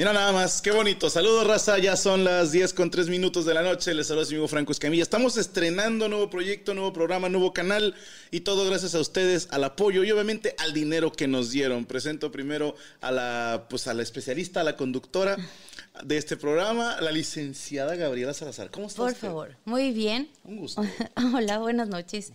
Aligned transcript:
Mira 0.00 0.14
nada 0.14 0.32
más, 0.32 0.62
qué 0.62 0.70
bonito. 0.70 1.10
Saludos, 1.10 1.46
raza. 1.46 1.78
Ya 1.78 1.94
son 1.94 2.24
las 2.24 2.52
10 2.52 2.72
con 2.72 2.90
3 2.90 3.10
minutos 3.10 3.44
de 3.44 3.52
la 3.52 3.60
noche. 3.60 3.92
Les 3.92 4.06
saluda 4.06 4.24
su 4.24 4.30
amigo 4.30 4.48
Franco 4.48 4.72
Escamilla. 4.72 5.02
Estamos 5.02 5.36
estrenando 5.36 6.08
nuevo 6.08 6.30
proyecto, 6.30 6.72
nuevo 6.72 6.90
programa, 6.90 7.28
nuevo 7.28 7.52
canal 7.52 7.94
y 8.30 8.40
todo 8.40 8.64
gracias 8.64 8.94
a 8.94 9.00
ustedes, 9.00 9.48
al 9.50 9.62
apoyo 9.62 10.02
y 10.02 10.10
obviamente 10.10 10.54
al 10.56 10.72
dinero 10.72 11.12
que 11.12 11.28
nos 11.28 11.50
dieron. 11.50 11.84
Presento 11.84 12.32
primero 12.32 12.76
a 13.02 13.10
la, 13.10 13.66
pues 13.68 13.88
a 13.88 13.92
la 13.92 14.02
especialista, 14.02 14.62
a 14.62 14.64
la 14.64 14.74
conductora 14.74 15.36
de 16.02 16.16
este 16.16 16.38
programa, 16.38 16.98
la 17.02 17.12
licenciada 17.12 17.94
Gabriela 17.94 18.32
Salazar. 18.32 18.70
¿Cómo 18.70 18.86
estás? 18.86 19.04
Por 19.04 19.14
favor, 19.16 19.56
muy 19.66 19.90
bien. 19.90 20.30
Un 20.44 20.56
gusto. 20.56 20.82
Hola, 21.34 21.58
buenas 21.58 21.88
noches. 21.88 22.32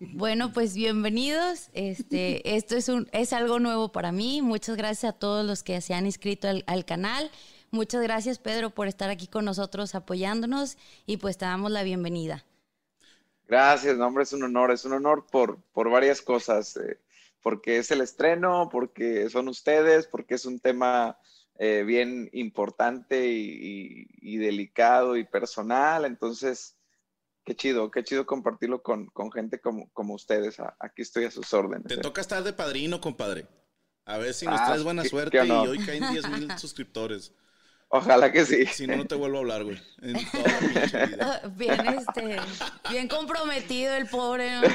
Bueno, 0.00 0.52
pues 0.52 0.74
bienvenidos. 0.76 1.70
Este, 1.72 2.42
esto 2.56 2.76
es 2.76 2.88
un, 2.88 3.08
es 3.12 3.32
algo 3.32 3.58
nuevo 3.58 3.90
para 3.90 4.12
mí. 4.12 4.42
Muchas 4.42 4.76
gracias 4.76 5.12
a 5.12 5.18
todos 5.18 5.44
los 5.44 5.64
que 5.64 5.80
se 5.80 5.92
han 5.94 6.06
inscrito 6.06 6.48
al, 6.48 6.62
al 6.68 6.84
canal. 6.84 7.30
Muchas 7.70 8.02
gracias, 8.02 8.38
Pedro, 8.38 8.70
por 8.70 8.86
estar 8.86 9.10
aquí 9.10 9.26
con 9.26 9.44
nosotros 9.44 9.96
apoyándonos 9.96 10.78
y 11.04 11.16
pues 11.16 11.36
te 11.36 11.46
damos 11.46 11.72
la 11.72 11.82
bienvenida. 11.82 12.44
Gracias, 13.48 13.96
no, 13.96 14.06
hombre, 14.06 14.22
es 14.22 14.32
un 14.32 14.44
honor, 14.44 14.70
es 14.70 14.84
un 14.84 14.92
honor 14.92 15.26
por, 15.30 15.58
por 15.72 15.90
varias 15.90 16.22
cosas, 16.22 16.76
eh, 16.76 16.98
porque 17.42 17.78
es 17.78 17.90
el 17.90 18.00
estreno, 18.00 18.68
porque 18.70 19.28
son 19.30 19.48
ustedes, 19.48 20.06
porque 20.06 20.34
es 20.34 20.44
un 20.44 20.60
tema 20.60 21.18
eh, 21.58 21.82
bien 21.84 22.30
importante 22.32 23.26
y, 23.26 24.06
y, 24.20 24.34
y 24.34 24.36
delicado 24.36 25.16
y 25.16 25.24
personal, 25.24 26.04
entonces 26.04 26.77
Qué 27.48 27.56
chido, 27.56 27.90
qué 27.90 28.04
chido 28.04 28.26
compartirlo 28.26 28.82
con, 28.82 29.06
con 29.06 29.32
gente 29.32 29.58
como, 29.58 29.90
como 29.94 30.12
ustedes. 30.12 30.58
Aquí 30.78 31.00
estoy 31.00 31.24
a 31.24 31.30
sus 31.30 31.50
órdenes. 31.54 31.86
Te 31.86 31.94
eh. 31.94 31.98
toca 31.98 32.20
estar 32.20 32.42
de 32.44 32.52
padrino, 32.52 33.00
compadre. 33.00 33.46
A 34.04 34.18
ver 34.18 34.34
si 34.34 34.44
nos 34.44 34.60
Ah, 34.60 34.66
traes 34.66 34.82
buena 34.84 35.02
qué- 35.02 35.08
suerte 35.08 35.38
qué 35.40 35.46
y 35.46 35.50
hoy 35.50 35.78
caen 35.78 36.12
10 36.12 36.28
mil 36.28 36.48
suscriptores. 36.58 37.32
Ojalá 37.88 38.30
que 38.30 38.44
sí. 38.44 38.66
Si 38.66 38.86
no, 38.86 38.96
no 38.96 39.06
te 39.06 39.14
vuelvo 39.14 39.38
a 39.38 39.40
hablar, 39.40 39.64
güey. 39.64 39.80
En 40.02 40.12
toda 40.30 40.58
pinche 40.58 41.06
vida. 41.06 41.42
Bien, 41.56 41.86
este, 41.86 42.36
bien 42.90 43.08
comprometido 43.08 43.94
el 43.94 44.06
pobre. 44.08 44.50
¿no? 44.50 44.60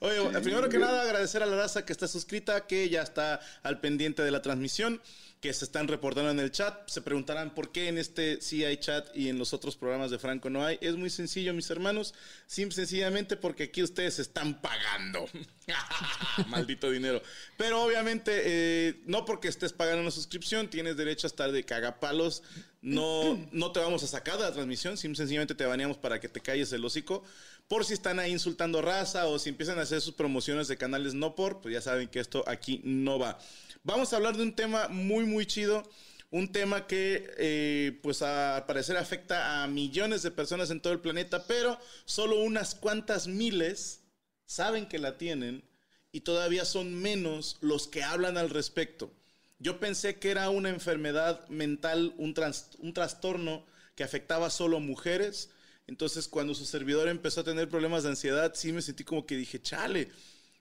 Oye, 0.00 0.20
bueno, 0.20 0.40
primero 0.42 0.68
que 0.68 0.78
nada, 0.78 1.02
agradecer 1.02 1.42
a 1.42 1.46
la 1.46 1.56
raza 1.56 1.84
que 1.84 1.92
está 1.92 2.08
suscrita, 2.08 2.66
que 2.66 2.88
ya 2.88 3.02
está 3.02 3.40
al 3.62 3.80
pendiente 3.80 4.22
de 4.22 4.30
la 4.30 4.42
transmisión, 4.42 5.00
que 5.40 5.52
se 5.54 5.64
están 5.64 5.88
reportando 5.88 6.30
en 6.30 6.38
el 6.38 6.50
chat. 6.50 6.88
Se 6.88 7.00
preguntarán 7.00 7.54
por 7.54 7.72
qué 7.72 7.88
en 7.88 7.98
este 7.98 8.40
sí 8.42 8.64
hay 8.64 8.76
chat 8.76 9.08
y 9.16 9.28
en 9.28 9.38
los 9.38 9.54
otros 9.54 9.76
programas 9.76 10.10
de 10.10 10.18
Franco 10.18 10.50
no 10.50 10.64
hay. 10.64 10.78
Es 10.82 10.96
muy 10.96 11.08
sencillo, 11.08 11.54
mis 11.54 11.70
hermanos. 11.70 12.14
Simple, 12.46 12.76
sencillamente 12.76 13.36
porque 13.36 13.64
aquí 13.64 13.82
ustedes 13.82 14.18
están 14.18 14.60
pagando. 14.60 15.26
Maldito 16.48 16.90
dinero. 16.90 17.22
Pero 17.56 17.82
obviamente, 17.82 18.42
eh, 18.44 19.00
no 19.06 19.24
porque 19.24 19.48
estés 19.48 19.72
pagando 19.72 20.02
una 20.02 20.10
suscripción, 20.10 20.68
tienes 20.68 20.96
derecho 20.96 21.26
a 21.26 21.28
estar 21.28 21.52
de 21.52 21.64
cagapalos. 21.64 22.42
No, 22.82 23.46
no 23.52 23.72
te 23.72 23.80
vamos 23.80 24.02
a 24.02 24.06
sacar 24.06 24.36
de 24.36 24.42
la 24.42 24.52
transmisión, 24.52 24.96
simple, 24.96 25.16
sencillamente 25.18 25.54
te 25.54 25.66
baneamos 25.66 25.98
para 25.98 26.18
que 26.18 26.28
te 26.28 26.40
calles 26.40 26.72
el 26.72 26.84
hocico. 26.84 27.22
Por 27.70 27.84
si 27.84 27.92
están 27.94 28.18
ahí 28.18 28.32
insultando 28.32 28.82
raza 28.82 29.26
o 29.26 29.38
si 29.38 29.48
empiezan 29.48 29.78
a 29.78 29.82
hacer 29.82 30.00
sus 30.00 30.14
promociones 30.14 30.66
de 30.66 30.76
canales 30.76 31.14
no 31.14 31.36
por, 31.36 31.60
pues 31.60 31.72
ya 31.72 31.80
saben 31.80 32.08
que 32.08 32.18
esto 32.18 32.42
aquí 32.48 32.80
no 32.82 33.20
va. 33.20 33.38
Vamos 33.84 34.12
a 34.12 34.16
hablar 34.16 34.36
de 34.36 34.42
un 34.42 34.56
tema 34.56 34.88
muy, 34.88 35.24
muy 35.24 35.46
chido. 35.46 35.88
Un 36.32 36.50
tema 36.50 36.88
que, 36.88 37.32
eh, 37.38 38.00
pues, 38.02 38.22
al 38.22 38.66
parecer 38.66 38.96
afecta 38.96 39.62
a 39.62 39.68
millones 39.68 40.22
de 40.22 40.32
personas 40.32 40.70
en 40.72 40.80
todo 40.80 40.92
el 40.92 40.98
planeta, 40.98 41.46
pero 41.46 41.78
solo 42.06 42.40
unas 42.40 42.74
cuantas 42.74 43.28
miles 43.28 44.00
saben 44.46 44.88
que 44.88 44.98
la 44.98 45.16
tienen 45.16 45.62
y 46.10 46.22
todavía 46.22 46.64
son 46.64 46.92
menos 47.00 47.56
los 47.60 47.86
que 47.86 48.02
hablan 48.02 48.36
al 48.36 48.50
respecto. 48.50 49.12
Yo 49.60 49.78
pensé 49.78 50.18
que 50.18 50.32
era 50.32 50.50
una 50.50 50.70
enfermedad 50.70 51.46
mental, 51.48 52.14
un, 52.18 52.34
tras- 52.34 52.74
un 52.80 52.94
trastorno 52.94 53.64
que 53.94 54.02
afectaba 54.02 54.50
solo 54.50 54.78
a 54.78 54.80
mujeres. 54.80 55.50
Entonces, 55.86 56.28
cuando 56.28 56.54
su 56.54 56.64
servidor 56.66 57.08
empezó 57.08 57.40
a 57.40 57.44
tener 57.44 57.68
problemas 57.68 58.02
de 58.04 58.10
ansiedad, 58.10 58.52
sí 58.54 58.72
me 58.72 58.82
sentí 58.82 59.02
como 59.04 59.26
que 59.26 59.36
dije, 59.36 59.60
chale, 59.60 60.08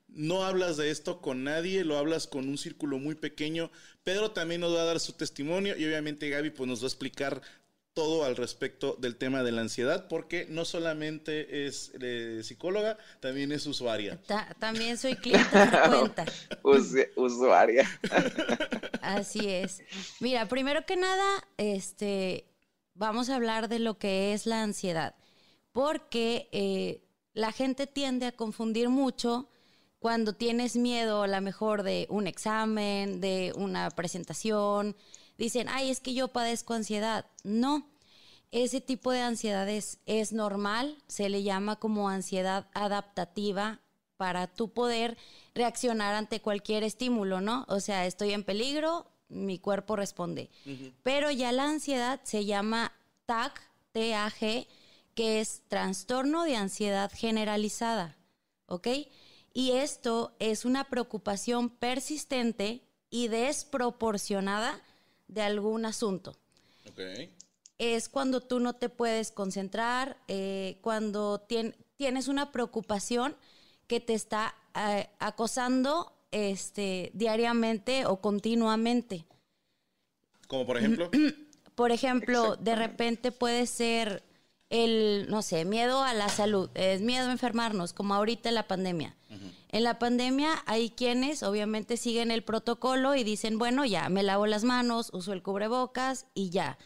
no 0.07 0.43
hablas 0.43 0.77
de 0.77 0.89
esto 0.89 1.21
con 1.21 1.43
nadie, 1.43 1.83
lo 1.83 1.97
hablas 1.97 2.25
con 2.25 2.49
un 2.49 2.57
círculo 2.57 2.97
muy 2.97 3.13
pequeño. 3.15 3.69
Pedro 4.03 4.31
también 4.31 4.61
nos 4.61 4.75
va 4.75 4.81
a 4.81 4.85
dar 4.85 4.99
su 4.99 5.13
testimonio 5.13 5.77
y 5.77 5.85
obviamente 5.85 6.29
Gaby 6.29 6.49
pues 6.49 6.67
nos 6.67 6.79
va 6.81 6.85
a 6.85 6.87
explicar 6.87 7.41
todo 7.93 8.23
al 8.23 8.37
respecto 8.37 8.95
del 8.99 9.17
tema 9.17 9.43
de 9.43 9.51
la 9.51 9.61
ansiedad, 9.61 10.07
porque 10.07 10.45
no 10.49 10.63
solamente 10.63 11.67
es 11.67 11.91
eh, 11.99 12.41
psicóloga, 12.43 12.97
también 13.19 13.51
es 13.51 13.65
usuaria. 13.67 14.19
Ta- 14.25 14.55
también 14.59 14.97
soy 14.97 15.15
cliente 15.15 15.43
frecuenta. 15.49 16.25
Us- 16.63 16.93
usuaria. 17.15 17.87
Así 19.01 19.47
es. 19.49 19.81
Mira, 20.19 20.47
primero 20.47 20.85
que 20.85 20.95
nada, 20.95 21.47
este, 21.57 22.45
vamos 22.99 23.29
a 23.29 23.37
hablar 23.37 23.69
de 23.69 23.79
lo 23.79 23.97
que 23.97 24.33
es 24.33 24.45
la 24.45 24.61
ansiedad, 24.61 25.15
porque 25.71 26.49
eh, 26.51 27.01
la 27.33 27.53
gente 27.53 27.87
tiende 27.87 28.25
a 28.25 28.33
confundir 28.33 28.89
mucho 28.89 29.49
cuando 29.99 30.33
tienes 30.33 30.75
miedo, 30.75 31.23
a 31.23 31.27
lo 31.27 31.41
mejor 31.41 31.83
de 31.83 32.07
un 32.09 32.27
examen, 32.27 33.21
de 33.21 33.53
una 33.55 33.89
presentación. 33.89 34.97
Dicen, 35.37 35.67
ay, 35.69 35.89
es 35.89 36.01
que 36.01 36.13
yo 36.13 36.27
padezco 36.27 36.73
ansiedad. 36.73 37.25
No. 37.43 37.87
ese 38.51 38.81
tipo 38.81 39.11
de 39.11 39.21
ansiedad 39.21 39.69
es, 39.69 39.99
es 40.05 40.33
normal, 40.33 40.97
se 41.07 41.29
le 41.29 41.43
llama 41.43 41.77
como 41.77 42.09
ansiedad 42.09 42.67
adaptativa 42.73 43.79
para 44.17 44.47
tu 44.47 44.73
poder 44.73 45.17
reaccionar 45.55 46.15
ante 46.15 46.41
cualquier 46.41 46.83
estímulo, 46.83 47.39
¿no? 47.39 47.65
O 47.69 47.79
sea, 47.79 48.05
estoy 48.05 48.33
en 48.33 48.43
peligro, 48.43 49.07
mi 49.29 49.59
cuerpo 49.59 49.95
responde. 49.95 50.49
Pero 51.03 51.31
ya 51.31 51.51
la 51.51 51.65
ansiedad 51.65 52.19
se 52.23 52.45
llama 52.45 52.91
TAG, 53.25 53.53
TAG, 53.91 54.67
que 55.15 55.39
es 55.39 55.61
trastorno 55.67 56.43
de 56.43 56.55
ansiedad 56.55 57.11
generalizada, 57.13 58.17
¿ok? 58.65 58.87
Y 59.53 59.71
esto 59.71 60.35
es 60.39 60.65
una 60.65 60.89
preocupación 60.89 61.69
persistente 61.69 62.81
y 63.09 63.27
desproporcionada 63.27 64.81
de 65.27 65.41
algún 65.41 65.85
asunto. 65.85 66.35
Ok. 66.89 67.01
Es 67.77 68.09
cuando 68.09 68.41
tú 68.41 68.59
no 68.59 68.73
te 68.73 68.89
puedes 68.89 69.31
concentrar, 69.31 70.17
eh, 70.27 70.77
cuando 70.81 71.39
tienes 71.97 72.27
una 72.27 72.51
preocupación 72.51 73.35
que 73.87 73.99
te 73.99 74.13
está 74.13 74.55
eh, 74.75 75.09
acosando 75.19 76.13
este, 76.31 77.11
diariamente 77.13 78.05
o 78.05 78.21
continuamente. 78.21 79.25
Como 80.47 80.65
por 80.65 80.77
ejemplo. 80.77 81.09
Por 81.75 81.93
ejemplo, 81.93 82.57
de 82.57 82.75
repente 82.75 83.31
puede 83.31 83.65
ser 83.65 84.21
el, 84.69 85.27
no 85.29 85.41
sé, 85.41 85.63
miedo 85.63 86.03
a 86.03 86.13
la 86.13 86.27
salud, 86.27 86.69
es 86.73 86.99
miedo 86.99 87.29
a 87.29 87.31
enfermarnos, 87.31 87.93
como 87.93 88.13
ahorita 88.13 88.49
en 88.49 88.55
la 88.55 88.67
pandemia. 88.67 89.15
En 89.69 89.83
la 89.83 89.97
pandemia 89.99 90.63
hay 90.65 90.89
quienes 90.89 91.41
obviamente 91.41 91.95
siguen 91.95 92.31
el 92.31 92.43
protocolo 92.43 93.15
y 93.15 93.23
dicen, 93.23 93.57
bueno, 93.57 93.85
ya, 93.85 94.09
me 94.09 94.23
lavo 94.23 94.45
las 94.45 94.63
manos, 94.63 95.09
uso 95.13 95.31
el 95.31 95.41
cubrebocas 95.41 96.25
y 96.33 96.49
ya, 96.49 96.77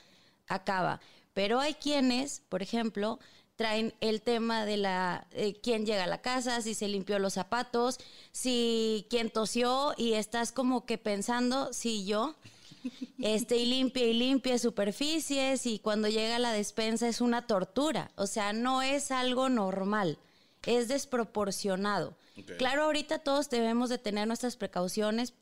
acaba. 0.47 0.99
Pero 1.33 1.59
hay 1.59 1.73
quienes, 1.73 2.41
por 2.41 2.61
ejemplo, 2.61 3.19
traen 3.55 3.93
el 4.01 4.21
tema 4.21 4.65
de 4.65 4.77
la 4.77 5.27
eh, 5.31 5.59
quién 5.61 5.85
llega 5.85 6.03
a 6.03 6.07
la 6.07 6.21
casa, 6.21 6.61
si 6.61 6.73
se 6.73 6.87
limpió 6.87 7.19
los 7.19 7.33
zapatos, 7.33 7.99
si 8.31 9.05
quién 9.09 9.29
tosió 9.29 9.93
y 9.97 10.13
estás 10.13 10.51
como 10.51 10.85
que 10.85 10.97
pensando 10.97 11.71
si 11.71 12.05
yo 12.05 12.35
este 13.19 13.57
y 13.57 13.65
limpia 13.65 14.05
y 14.05 14.13
limpia 14.13 14.57
superficies 14.57 15.65
y 15.65 15.79
cuando 15.79 16.07
llega 16.07 16.37
a 16.37 16.39
la 16.39 16.51
despensa 16.51 17.07
es 17.07 17.21
una 17.21 17.45
tortura, 17.45 18.11
o 18.15 18.27
sea, 18.27 18.53
no 18.53 18.81
es 18.81 19.11
algo 19.11 19.49
normal, 19.49 20.17
es 20.65 20.87
desproporcionado. 20.87 22.15
Claro, 22.57 22.83
ahorita 22.85 23.19
todos 23.19 23.51
debemos 23.51 23.89
de 23.89 23.99
tener 23.99 24.25
nuestras 24.25 24.55
precauciones 24.55 25.35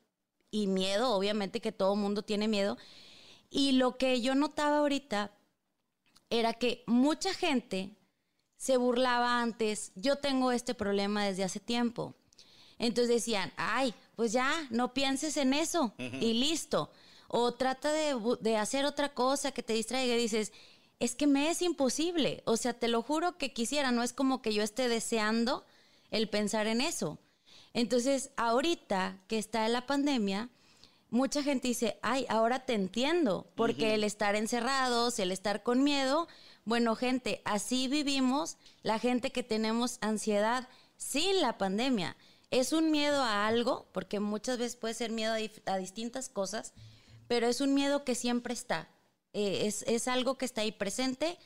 y 0.50 0.68
miedo, 0.68 1.12
obviamente 1.12 1.62
que 1.62 1.72
todo 1.72 1.96
mundo 1.96 2.22
tiene 2.22 2.50
miedo. 2.50 2.78
Y 3.50 3.74
lo 3.74 3.98
que 3.98 4.20
yo 4.20 4.36
notaba 4.36 4.80
ahorita 4.80 5.32
era 6.30 6.54
que 6.54 6.84
mucha 6.88 7.34
gente 7.34 7.96
se 8.62 8.78
burlaba 8.78 9.42
antes, 9.42 9.92
yo 9.96 10.18
tengo 10.18 10.52
este 10.52 10.76
problema 10.76 11.26
desde 11.26 11.44
hace 11.44 11.60
tiempo. 11.60 12.14
Entonces 12.78 13.16
decían, 13.16 13.52
ay, 13.58 13.92
pues 14.16 14.34
ya, 14.34 14.54
no 14.70 14.94
pienses 14.94 15.36
en 15.38 15.56
eso 15.56 15.96
y 15.98 16.34
listo. 16.34 16.92
O 17.28 17.56
trata 17.56 17.92
de, 17.92 18.58
hacer 18.58 18.86
otra 18.86 19.16
cosa 19.16 19.52
que 19.52 19.64
te 19.64 19.74
distraiga 19.74 20.14
y 20.14 20.20
dices, 20.20 20.54
es 21.00 21.16
que 21.16 21.26
me 21.26 21.50
es 21.50 21.64
imposible. 21.64 22.44
O 22.46 22.56
sea, 22.56 22.74
te 22.74 22.88
lo 22.88 23.02
juro 23.02 23.36
que 23.40 23.52
quisiera, 23.52 23.92
no 23.92 24.04
es 24.04 24.14
como 24.14 24.44
que 24.44 24.54
yo 24.54 24.62
esté 24.62 24.90
deseando 24.90 25.66
el 26.12 26.30
pensar 26.30 26.68
en 26.68 26.82
eso. 26.82 27.18
Entonces, 27.74 28.30
ahorita 28.38 29.18
que 29.28 29.40
está 29.40 29.68
la 29.70 29.88
pandemia, 29.88 30.50
mucha 31.10 31.42
gente 31.42 31.68
dice, 31.68 31.98
ay, 32.04 32.28
ahora 32.30 32.64
te 32.64 32.74
entiendo, 32.74 33.50
porque 33.56 33.96
el 33.96 34.04
estar 34.04 34.36
encerrados, 34.36 35.18
el 35.18 35.32
estar 35.32 35.64
con 35.64 35.84
miedo, 35.84 36.28
bueno, 36.66 36.96
gente, 36.96 37.42
así 37.46 37.88
vivimos 37.88 38.58
la 38.84 39.00
gente 39.00 39.32
que 39.32 39.44
tenemos 39.44 39.98
ansiedad 40.02 40.68
sin 40.98 41.42
la 41.42 41.58
pandemia. 41.58 42.16
Es 42.52 42.74
un 42.74 42.92
miedo 42.92 43.22
a 43.22 43.48
algo, 43.48 43.88
porque 43.92 44.20
muchas 44.20 44.58
veces 44.58 44.76
puede 44.76 44.94
ser 44.94 45.12
miedo 45.12 45.34
a, 45.66 45.78
distintas 45.78 46.30
cosas, 46.30 46.74
pero 47.28 47.48
es 47.48 47.62
un 47.62 47.74
miedo 47.74 48.04
que 48.04 48.16
siempre 48.16 48.54
está. 48.54 48.90
Eh, 49.34 49.72
es, 49.86 50.08
algo 50.08 50.38
que 50.38 50.46
está 50.46 50.62
ahí 50.62 50.72
presente, 50.72 51.38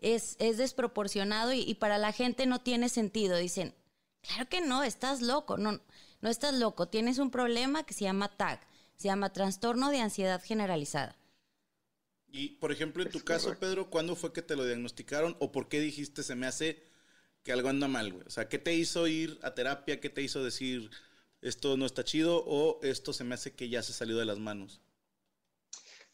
es, 0.00 0.38
desproporcionado 0.38 1.52
y, 1.52 1.60
y, 1.60 1.74
para 1.74 1.98
la 1.98 2.12
gente 2.12 2.46
no 2.46 2.60
tiene 2.60 2.88
sentido. 2.88 3.36
Dicen, 3.36 3.74
claro 4.22 4.48
que 4.48 4.60
no, 4.62 4.82
estás 4.82 5.20
loco. 5.20 5.58
No, 5.58 5.80
no 6.20 6.30
estás 6.30 6.54
loco, 6.54 6.88
tienes 6.88 7.18
un 7.18 7.30
problema 7.30 7.84
que 7.84 7.94
se 7.94 8.04
llama 8.04 8.36
TAG, 8.36 8.60
se 8.96 9.08
llama 9.08 9.32
trastorno 9.32 9.90
de 9.90 10.00
ansiedad 10.00 10.42
generalizada. 10.42 11.16
Y, 12.28 12.50
por 12.56 12.72
ejemplo, 12.72 13.02
en 13.02 13.10
tu 13.10 13.20
caso, 13.20 13.56
Pedro, 13.58 13.88
¿cuándo 13.88 14.16
fue 14.16 14.32
que 14.32 14.42
te 14.42 14.56
lo 14.56 14.64
diagnosticaron 14.64 15.36
o 15.38 15.52
por 15.52 15.68
qué 15.68 15.80
dijiste 15.80 16.22
se 16.22 16.34
me 16.34 16.46
hace 16.46 16.82
que 17.42 17.52
algo 17.52 17.68
anda 17.68 17.88
mal, 17.88 18.12
güey? 18.12 18.26
O 18.26 18.30
sea, 18.30 18.48
¿qué 18.48 18.58
te 18.58 18.74
hizo 18.74 19.06
ir 19.06 19.38
a 19.42 19.54
terapia? 19.54 20.00
¿Qué 20.00 20.10
te 20.10 20.22
hizo 20.22 20.42
decir 20.42 20.90
esto 21.40 21.76
no 21.76 21.86
está 21.86 22.04
chido 22.04 22.42
o 22.44 22.80
esto 22.82 23.12
se 23.12 23.24
me 23.24 23.34
hace 23.34 23.54
que 23.54 23.68
ya 23.68 23.82
se 23.82 23.92
salió 23.92 24.16
de 24.16 24.24
las 24.24 24.38
manos? 24.38 24.80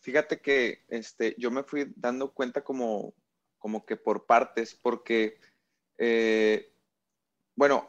Fíjate 0.00 0.40
que 0.40 0.84
este, 0.88 1.34
yo 1.38 1.50
me 1.50 1.62
fui 1.62 1.92
dando 1.96 2.32
cuenta 2.32 2.62
como, 2.62 3.14
como 3.58 3.86
que 3.86 3.96
por 3.96 4.26
partes, 4.26 4.74
porque, 4.74 5.38
eh, 5.96 6.72
bueno, 7.54 7.88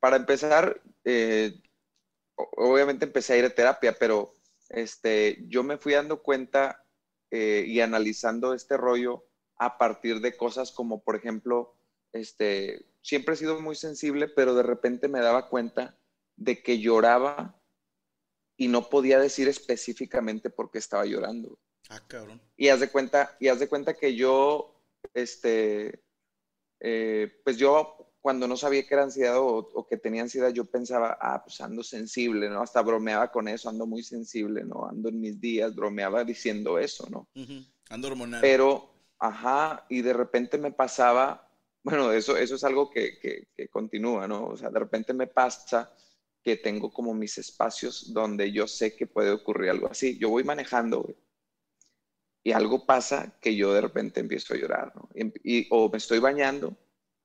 para 0.00 0.16
empezar, 0.16 0.82
eh, 1.04 1.60
obviamente 2.34 3.04
empecé 3.04 3.34
a 3.34 3.38
ir 3.38 3.44
a 3.44 3.54
terapia, 3.54 3.96
pero 3.98 4.34
este, 4.68 5.38
yo 5.46 5.62
me 5.62 5.78
fui 5.78 5.92
dando 5.92 6.22
cuenta 6.22 6.81
eh, 7.32 7.64
y 7.66 7.80
analizando 7.80 8.52
este 8.52 8.76
rollo 8.76 9.24
a 9.56 9.78
partir 9.78 10.20
de 10.20 10.36
cosas 10.36 10.70
como, 10.70 11.02
por 11.02 11.16
ejemplo, 11.16 11.74
este, 12.12 12.84
siempre 13.00 13.34
he 13.34 13.38
sido 13.38 13.58
muy 13.58 13.74
sensible, 13.74 14.28
pero 14.28 14.54
de 14.54 14.62
repente 14.62 15.08
me 15.08 15.20
daba 15.20 15.48
cuenta 15.48 15.98
de 16.36 16.62
que 16.62 16.78
lloraba 16.78 17.58
y 18.58 18.68
no 18.68 18.90
podía 18.90 19.18
decir 19.18 19.48
específicamente 19.48 20.50
por 20.50 20.70
qué 20.70 20.76
estaba 20.76 21.06
llorando. 21.06 21.58
Ah, 21.88 22.02
cabrón. 22.06 22.38
Y 22.54 22.68
haz 22.68 22.80
de 22.80 22.90
cuenta, 22.90 23.34
y 23.40 23.48
haz 23.48 23.60
de 23.60 23.68
cuenta 23.68 23.94
que 23.94 24.14
yo, 24.14 24.78
este, 25.14 26.04
eh, 26.80 27.40
pues 27.44 27.56
yo 27.56 28.11
cuando 28.22 28.46
no 28.46 28.56
sabía 28.56 28.86
que 28.86 28.94
era 28.94 29.02
ansiedad 29.02 29.36
o, 29.36 29.84
que 29.84 29.96
tenía 29.96 30.22
ansiedad, 30.22 30.50
yo 30.50 30.64
pensaba, 30.64 31.18
ah, 31.20 31.42
pues 31.42 31.60
ando 31.60 31.82
sensible, 31.82 32.48
¿no? 32.48 32.62
Hasta 32.62 32.80
bromeaba 32.80 33.32
con 33.32 33.48
eso, 33.48 33.68
ando 33.68 33.84
muy 33.84 34.04
sensible, 34.04 34.64
¿no? 34.64 34.86
Ando 34.86 35.08
en 35.08 35.20
mis 35.20 35.40
días, 35.40 35.74
bromeaba 35.74 36.22
diciendo 36.22 36.78
eso, 36.78 37.08
¿no? 37.10 37.28
Ando 37.90 38.08
hormonal. 38.08 38.40
Pero, 38.40 38.94
ajá, 39.18 39.84
y 39.88 40.02
de 40.02 40.12
repente 40.12 40.56
me 40.56 40.70
pasaba, 40.70 41.50
bueno, 41.82 42.12
eso, 42.12 42.36
eso 42.36 42.54
es 42.54 42.62
algo 42.62 42.90
que, 42.90 43.18
que, 43.18 43.68
continúa, 43.68 44.28
¿no? 44.28 44.46
O 44.46 44.56
sea, 44.56 44.70
de 44.70 44.78
repente 44.78 45.12
me 45.12 45.26
pasa 45.26 45.92
que 46.44 46.56
tengo 46.56 46.92
como 46.92 47.14
mis 47.14 47.38
espacios 47.38 48.12
donde 48.12 48.52
yo 48.52 48.68
sé 48.68 48.94
que 48.94 49.08
puede 49.08 49.32
ocurrir 49.32 49.70
algo 49.70 49.88
así. 49.88 50.16
Yo 50.16 50.28
voy 50.28 50.44
manejando, 50.44 51.12
y 52.44 52.52
algo 52.52 52.86
pasa 52.86 53.36
que 53.40 53.56
yo 53.56 53.72
de 53.72 53.80
repente 53.80 54.20
empiezo 54.20 54.54
a 54.54 54.58
llorar, 54.58 54.92
¿no? 54.94 55.08
y, 55.42 55.66
o 55.70 55.90
me 55.90 55.98
estoy 55.98 56.20
bañando 56.20 56.76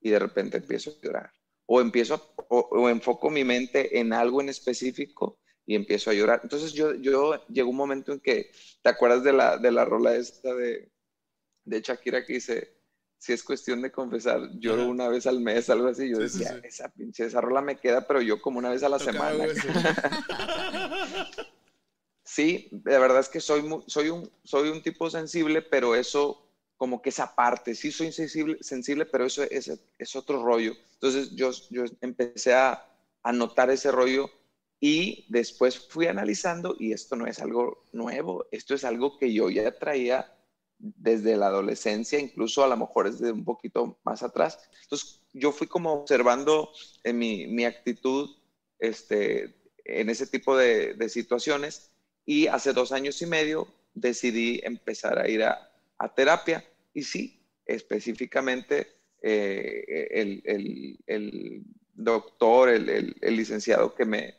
y 0.01 0.09
de 0.09 0.19
repente 0.19 0.57
empiezo 0.57 0.91
a 0.91 1.05
llorar. 1.05 1.31
O 1.65 1.81
empiezo, 1.81 2.33
o, 2.49 2.89
enfoco 2.89 3.29
mi 3.29 3.43
mente 3.43 3.99
en 3.99 4.13
algo 4.13 4.41
en 4.41 4.49
específico 4.49 5.39
y 5.65 5.75
empiezo 5.75 6.09
a 6.09 6.13
llorar. 6.13 6.39
Entonces 6.43 6.73
yo, 6.73 6.95
yo 6.95 7.45
llegó 7.47 7.69
un 7.69 7.75
momento 7.75 8.13
en 8.13 8.19
que, 8.19 8.51
¿te 8.81 8.89
acuerdas 8.89 9.23
de 9.23 9.33
la, 9.33 9.57
de 9.57 9.71
la 9.71 9.83
rola 9.83 10.15
esta 10.15 10.53
de, 10.53 10.89
de 11.65 11.81
Shakira 11.81 12.25
que 12.25 12.33
dice, 12.33 12.77
si 13.17 13.33
es 13.33 13.43
cuestión 13.43 13.81
de 13.81 13.91
confesar, 13.91 14.39
lloro 14.59 14.87
una 14.87 15.09
vez 15.09 15.25
al 15.27 15.39
mes, 15.39 15.69
algo 15.69 15.87
así. 15.87 16.09
Yo 16.09 16.19
decía, 16.19 16.59
esa 16.63 16.89
pinche, 16.89 17.25
esa 17.25 17.41
rola 17.41 17.61
me 17.61 17.77
queda, 17.77 18.07
pero 18.07 18.21
yo 18.21 18.41
como 18.41 18.59
una 18.59 18.69
vez 18.69 18.83
a 18.83 18.89
la 18.89 18.99
semana. 18.99 19.45
sí, 22.23 22.69
la 22.85 22.99
verdad 22.99 23.19
es 23.19 23.29
que 23.29 23.39
soy, 23.39 23.63
soy, 23.87 24.09
un, 24.09 24.29
soy 24.43 24.69
un 24.69 24.81
tipo 24.81 25.09
sensible, 25.09 25.61
pero 25.61 25.95
eso 25.95 26.46
como 26.77 27.01
que 27.01 27.09
esa 27.09 27.35
parte, 27.35 27.75
sí 27.75 27.91
soy 27.91 28.11
sensible, 28.11 28.57
sensible 28.61 29.05
pero 29.05 29.25
eso 29.25 29.43
es, 29.43 29.71
es 29.97 30.15
otro 30.15 30.43
rollo. 30.43 30.73
Entonces 30.93 31.31
yo, 31.35 31.51
yo 31.71 31.85
empecé 32.01 32.53
a, 32.53 32.87
a 33.23 33.33
notar 33.33 33.69
ese 33.71 33.91
rollo 33.91 34.29
y 34.79 35.25
después 35.29 35.79
fui 35.79 36.05
analizando 36.05 36.75
y 36.79 36.93
esto 36.93 37.15
no 37.15 37.25
es 37.25 37.39
algo 37.39 37.83
nuevo, 37.91 38.45
esto 38.51 38.75
es 38.75 38.83
algo 38.83 39.17
que 39.17 39.33
yo 39.33 39.49
ya 39.49 39.77
traía 39.77 40.31
desde 40.77 41.35
la 41.35 41.47
adolescencia, 41.47 42.19
incluso 42.19 42.63
a 42.63 42.67
lo 42.67 42.77
mejor 42.77 43.07
es 43.07 43.19
de 43.19 43.31
un 43.31 43.43
poquito 43.43 43.97
más 44.03 44.21
atrás. 44.21 44.59
Entonces 44.83 45.21
yo 45.33 45.51
fui 45.51 45.65
como 45.65 45.93
observando 45.93 46.71
en 47.03 47.17
mi, 47.17 47.47
mi 47.47 47.65
actitud 47.65 48.29
este, 48.77 49.55
en 49.83 50.11
ese 50.11 50.27
tipo 50.27 50.55
de 50.55 51.09
situaciones 51.09 51.91
y 52.23 52.45
hace 52.45 52.73
dos 52.73 52.91
años 52.91 53.19
y 53.23 53.25
medio 53.25 53.67
decidí 53.95 54.61
empezar 54.63 55.17
a 55.17 55.27
ir 55.27 55.43
a, 55.43 55.66
a 55.97 56.13
terapia. 56.13 56.63
Y 56.93 57.03
sí, 57.03 57.39
específicamente 57.65 58.87
eh, 59.21 60.09
el, 61.05 61.63
doctor, 61.93 62.69
el, 62.69 63.15
licenciado 63.21 63.93
que 63.95 64.05
me, 64.05 64.35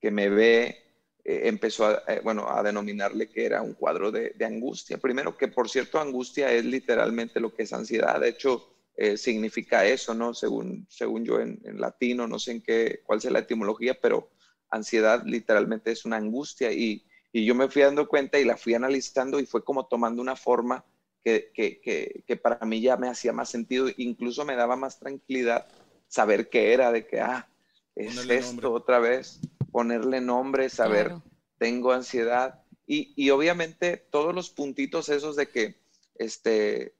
que 0.00 0.10
me 0.10 0.28
ve, 0.28 0.82
eh, 1.24 1.42
empezó 1.44 1.86
a, 1.86 2.02
eh, 2.08 2.20
bueno, 2.24 2.48
a 2.48 2.62
denominarle 2.62 3.28
que 3.28 3.46
era 3.46 3.62
un 3.62 3.74
cuadro 3.74 4.10
de, 4.10 4.34
angustia. 4.44 4.98
Primero 4.98 5.36
que, 5.36 5.48
por 5.48 5.68
cierto, 5.68 6.00
angustia 6.00 6.52
es 6.52 6.64
literalmente 6.64 7.38
lo 7.38 7.54
que 7.54 7.62
es 7.62 7.72
ansiedad. 7.72 8.20
De 8.20 8.30
hecho, 8.30 8.68
eh, 8.96 9.16
significa 9.16 9.86
eso, 9.86 10.14
¿no? 10.14 10.34
Según, 10.34 10.86
según 10.90 11.24
yo 11.24 11.40
en, 11.40 11.60
latino, 11.74 12.26
no 12.26 12.38
sé 12.38 12.52
en 12.52 12.62
qué, 12.62 13.00
cuál 13.04 13.20
sea 13.20 13.30
la 13.30 13.40
etimología, 13.40 13.98
pero 14.00 14.30
ansiedad 14.70 15.22
literalmente 15.24 15.92
es 15.92 16.04
una 16.04 16.16
angustia 16.16 16.72
y, 16.72 17.04
y, 17.30 17.44
yo 17.44 17.54
me 17.54 17.68
fui 17.68 17.82
dando 17.82 18.08
cuenta 18.08 18.38
y 18.38 18.44
la 18.44 18.56
fui 18.56 18.74
analizando 18.74 19.38
y 19.38 19.46
fue 19.46 19.64
como 19.64 19.86
tomando 19.86 20.20
una 20.20 20.34
forma 20.34 20.84
que, 21.22 21.50
que, 21.54 22.24
que, 22.26 22.36
para 22.36 22.64
mí 22.66 22.80
ya 22.80 22.96
me 22.96 23.08
hacía 23.08 23.32
más 23.32 23.48
sentido, 23.48 23.88
incluso 23.96 24.44
me 24.44 24.56
daba 24.56 24.76
más 24.76 24.98
tranquilidad 24.98 25.66
saber 26.08 26.48
qué 26.48 26.72
era, 26.72 26.92
de 26.92 27.06
que, 27.06 27.20
ah, 27.20 27.48
es 27.94 28.16
esto 28.28 28.72
otra 28.72 28.98
vez 28.98 29.40
ponerle 29.70 30.20
nombre, 30.20 30.68
saber, 30.68 31.12
tengo 31.58 31.92
ansiedad. 31.92 32.62
Y, 32.86 33.12
y, 33.16 33.30
obviamente 33.30 33.96
todos 33.96 34.34
los 34.34 34.50
puntitos 34.50 35.08
esos 35.08 35.36
de 35.36 35.48
que 35.48 35.76
este, 36.16 36.94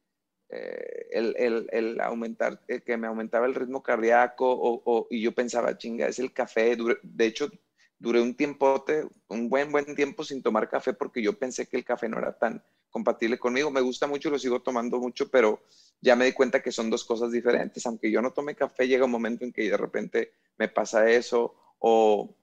eh, 0.48 1.08
el, 1.10 1.34
el, 1.36 1.68
el, 1.72 2.00
aumentar, 2.00 2.60
eh, 2.68 2.80
que 2.80 2.96
me 2.96 3.08
aumentaba 3.08 3.46
el 3.46 3.54
ritmo 3.54 3.82
cardíaco 3.82 4.46
o, 4.48 5.06
y 5.10 5.20
yo 5.20 5.32
pensaba, 5.32 5.76
chinga, 5.76 6.06
es 6.06 6.18
el 6.18 6.32
café. 6.32 6.76
de 7.02 7.26
hecho, 7.26 7.50
duré 7.98 8.20
un 8.20 8.34
tiempote, 8.34 9.06
un 9.28 9.48
buen, 9.48 9.70
buen 9.72 9.94
tiempo 9.94 10.24
sin 10.24 10.42
tomar 10.42 10.68
café 10.68 10.92
porque 10.92 11.22
yo 11.22 11.38
pensé 11.38 11.66
que 11.66 11.76
el 11.76 11.84
café 11.84 12.08
no 12.08 12.18
era 12.18 12.38
tan 12.38 12.62
compatible 12.92 13.38
conmigo. 13.38 13.72
Me 13.72 13.80
gusta 13.80 14.06
mucho, 14.06 14.30
lo 14.30 14.38
sigo 14.38 14.62
tomando 14.62 15.00
mucho, 15.00 15.28
pero 15.28 15.62
ya 16.00 16.14
me 16.14 16.26
di 16.26 16.32
cuenta 16.32 16.62
que 16.62 16.70
son 16.70 16.90
dos 16.90 17.04
cosas 17.04 17.32
diferentes. 17.32 17.84
Aunque 17.86 18.12
yo 18.12 18.22
no 18.22 18.32
tome 18.32 18.54
café, 18.54 18.86
llega 18.86 19.06
un 19.06 19.10
momento 19.10 19.44
en 19.44 19.52
que 19.52 19.68
de 19.68 19.76
repente 19.76 20.34
me 20.58 20.68
pasa 20.68 21.10
eso 21.10 21.56
o 21.80 22.36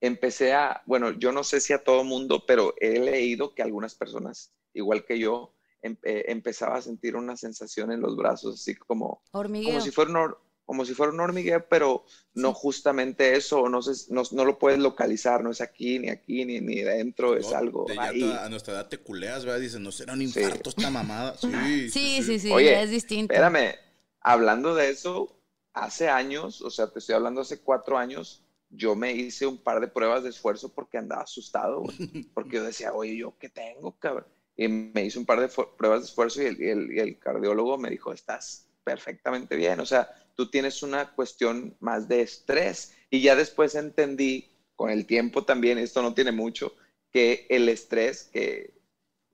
empecé 0.00 0.54
a, 0.54 0.82
bueno, 0.86 1.10
yo 1.12 1.32
no 1.32 1.44
sé 1.44 1.60
si 1.60 1.72
a 1.72 1.82
todo 1.82 2.04
mundo, 2.04 2.44
pero 2.46 2.74
he 2.80 2.98
leído 2.98 3.54
que 3.54 3.62
algunas 3.62 3.94
personas, 3.94 4.52
igual 4.72 5.04
que 5.04 5.18
yo, 5.18 5.52
em, 5.82 5.96
eh, 6.04 6.26
empezaba 6.28 6.76
a 6.76 6.82
sentir 6.82 7.16
una 7.16 7.36
sensación 7.36 7.90
en 7.92 8.00
los 8.00 8.16
brazos, 8.16 8.60
así 8.60 8.74
como, 8.74 9.22
como 9.32 9.80
si 9.80 9.90
fuera 9.90 10.10
un, 10.10 10.34
como 10.64 10.84
si 10.84 10.94
fuera 10.94 11.12
un 11.12 11.20
hormigueo, 11.20 11.66
pero 11.68 12.04
no 12.34 12.54
justamente 12.54 13.36
eso, 13.36 13.68
no, 13.68 13.82
sé, 13.82 14.12
no, 14.12 14.22
no, 14.32 14.44
lo 14.44 14.58
puedes 14.58 14.78
localizar, 14.78 15.42
no 15.42 15.50
es 15.50 15.60
aquí, 15.60 15.98
ni 15.98 16.08
aquí, 16.08 16.44
ni, 16.44 16.60
ni 16.60 16.76
dentro, 16.76 17.36
es 17.36 17.52
algo 17.52 17.86
ahí. 17.98 18.22
A 18.22 18.48
nuestra 18.48 18.74
edad 18.74 18.88
te 18.88 18.98
culeas, 18.98 19.44
¿verdad? 19.44 19.60
Dices, 19.60 19.80
no 19.80 19.92
será 19.92 20.14
un 20.14 20.22
infarto 20.22 20.70
esta 20.70 20.90
mamada. 20.90 21.34
Sí, 21.44 21.90
sí, 21.90 22.22
sí, 22.22 22.38
sí, 22.38 22.50
Oye, 22.50 22.82
es 22.82 22.90
distinto. 22.90 23.32
Espérame, 23.32 23.74
hablando 24.20 24.74
de 24.74 24.90
eso, 24.90 25.36
hace 25.74 26.08
años, 26.08 26.62
o 26.62 26.70
sea, 26.70 26.88
te 26.88 26.98
estoy 26.98 27.14
hablando 27.14 27.42
hace 27.42 27.60
cuatro 27.60 27.98
años, 27.98 28.42
yo 28.70 28.94
me 28.94 29.12
hice 29.12 29.46
un 29.46 29.58
par 29.58 29.80
de 29.80 29.88
pruebas 29.88 30.22
de 30.22 30.30
esfuerzo 30.30 30.72
porque 30.72 30.98
andaba 30.98 31.22
asustado, 31.22 31.82
porque 32.34 32.56
yo 32.56 32.64
decía, 32.64 32.92
oye, 32.92 33.16
¿yo 33.16 33.34
qué 33.38 33.48
tengo, 33.48 33.92
cabrón? 33.98 34.26
Y 34.56 34.68
me 34.68 35.04
hice 35.04 35.18
un 35.18 35.26
par 35.26 35.40
de 35.40 35.48
pruebas 35.48 36.00
de 36.00 36.06
esfuerzo 36.06 36.42
y 36.42 36.46
el, 36.46 37.18
cardiólogo 37.18 37.76
me 37.76 37.90
dijo, 37.90 38.12
estás 38.12 38.68
perfectamente 38.84 39.56
bien, 39.56 39.80
o 39.80 39.86
sea, 39.86 40.08
tú 40.34 40.50
tienes 40.50 40.82
una 40.82 41.14
cuestión 41.14 41.76
más 41.80 42.08
de 42.08 42.22
estrés. 42.22 42.94
Y 43.10 43.22
ya 43.22 43.36
después 43.36 43.74
entendí, 43.74 44.50
con 44.74 44.90
el 44.90 45.06
tiempo 45.06 45.44
también, 45.44 45.78
esto 45.78 46.02
no 46.02 46.14
tiene 46.14 46.32
mucho, 46.32 46.74
que 47.12 47.46
el 47.48 47.68
estrés, 47.68 48.24
que 48.32 48.74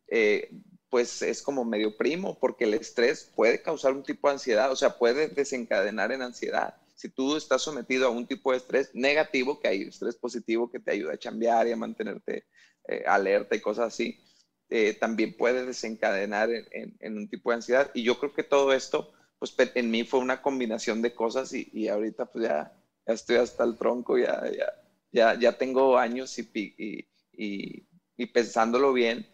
eh, 0.08 0.50
pues 0.88 1.22
es 1.22 1.42
como 1.42 1.64
medio 1.64 1.96
primo, 1.96 2.38
porque 2.38 2.64
el 2.64 2.74
estrés 2.74 3.30
puede 3.34 3.62
causar 3.62 3.92
un 3.92 4.02
tipo 4.02 4.28
de 4.28 4.34
ansiedad, 4.34 4.70
o 4.70 4.76
sea, 4.76 4.98
puede 4.98 5.28
desencadenar 5.28 6.12
en 6.12 6.22
ansiedad 6.22 6.74
si 7.00 7.08
tú 7.08 7.34
estás 7.34 7.62
sometido 7.62 8.06
a 8.06 8.10
un 8.10 8.26
tipo 8.26 8.52
de 8.52 8.58
estrés 8.58 8.90
negativo, 8.94 9.58
que 9.58 9.68
hay 9.68 9.82
estrés 9.82 10.16
positivo 10.16 10.70
que 10.70 10.80
te 10.80 10.90
ayuda 10.90 11.14
a 11.14 11.16
cambiar 11.16 11.66
y 11.66 11.72
a 11.72 11.76
mantenerte 11.76 12.44
eh, 12.86 13.04
alerta 13.06 13.56
y 13.56 13.60
cosas 13.60 13.86
así, 13.86 14.20
eh, 14.68 14.92
también 14.92 15.34
puede 15.34 15.64
desencadenar 15.64 16.50
en, 16.50 17.16
un 17.16 17.26
tipo 17.26 17.50
de 17.50 17.56
ansiedad. 17.56 17.90
Y 17.94 18.02
yo 18.02 18.18
creo 18.18 18.34
que 18.34 18.42
todo 18.42 18.74
esto, 18.74 19.14
pues 19.40 19.56
en 19.74 19.90
mí 19.90 20.04
fue 20.04 20.20
una 20.20 20.42
combinación 20.42 21.02
de 21.02 21.14
cosas 21.14 21.52
y, 21.52 21.88
ahorita 21.88 22.26
pues 22.26 22.44
ya, 22.44 22.72
estoy 23.06 23.36
hasta 23.36 23.64
el 23.64 23.76
tronco, 23.76 24.18
ya, 24.18 24.42
ya, 24.50 24.72
ya, 25.10 25.38
ya 25.38 25.58
tengo 25.58 25.96
años 25.98 26.38
y, 26.38 26.48
y, 26.52 27.86
y 28.16 28.26
pensándolo 28.26 28.92
bien, 28.92 29.26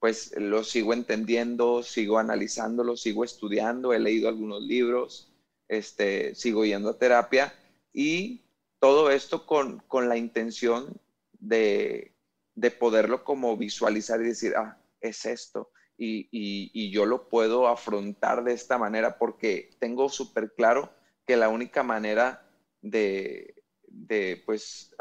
pues 0.00 0.34
lo 0.36 0.64
sigo 0.64 0.92
entendiendo, 0.92 1.84
sigo 1.84 2.18
analizándolo, 2.18 2.96
sigo 2.96 3.22
estudiando, 3.22 3.92
he 3.92 4.00
leído 4.00 4.28
algunos 4.28 4.60
libros, 4.60 5.32
este, 5.68 6.34
sigo 6.34 6.64
yendo 6.64 6.90
a 6.90 6.98
terapia 6.98 7.54
y 7.92 8.42
todo 8.80 9.12
esto 9.12 9.46
con, 9.46 9.80
la 10.08 10.16
intención 10.16 11.00
de, 11.38 12.12
poderlo 12.80 13.22
como 13.22 13.56
visualizar 13.56 14.20
y 14.20 14.24
decir, 14.24 14.54
ah, 14.56 14.76
es 15.00 15.24
esto. 15.24 15.70
Y, 16.04 16.90
yo 16.90 17.06
lo 17.06 17.28
puedo 17.28 17.68
afrontar 17.68 18.42
de 18.44 18.52
esta 18.52 18.76
manera 18.76 19.18
porque 19.18 19.70
tengo 19.78 20.08
súper 20.08 20.52
claro 20.54 20.92
que 21.26 21.36
la 21.36 21.48
única 21.48 21.82
manera 21.82 22.44
de, 22.80 23.54
pues, 24.44 24.94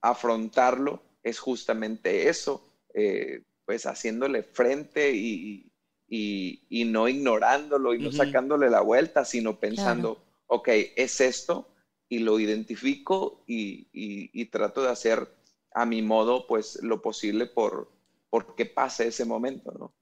afrontarlo 0.00 1.02
es 1.22 1.38
justamente 1.38 2.28
eso, 2.28 2.66
eh, 2.94 3.42
pues 3.64 3.86
haciéndole 3.86 4.42
frente 4.42 5.12
y, 5.12 5.70
y, 6.08 6.84
no 6.86 7.08
ignorándolo 7.08 7.94
y 7.94 7.98
no 7.98 8.12
sacándole 8.12 8.70
la 8.70 8.80
vuelta, 8.80 9.24
sino 9.24 9.58
pensando, 9.58 10.22
ok, 10.46 10.68
es 10.96 11.20
esto 11.20 11.68
y 12.08 12.20
lo 12.20 12.38
identifico 12.38 13.42
y, 13.46 14.44
trato 14.46 14.82
de 14.82 14.90
hacer 14.90 15.28
a 15.72 15.84
mi 15.84 16.00
modo 16.02 16.46
pues 16.46 16.80
lo 16.82 17.02
posible 17.02 17.46
por, 17.46 17.90
por 18.30 18.54
que 18.54 18.66
pase 18.66 19.08
ese 19.08 19.24
momento, 19.24 19.72
¿no? 19.72 19.92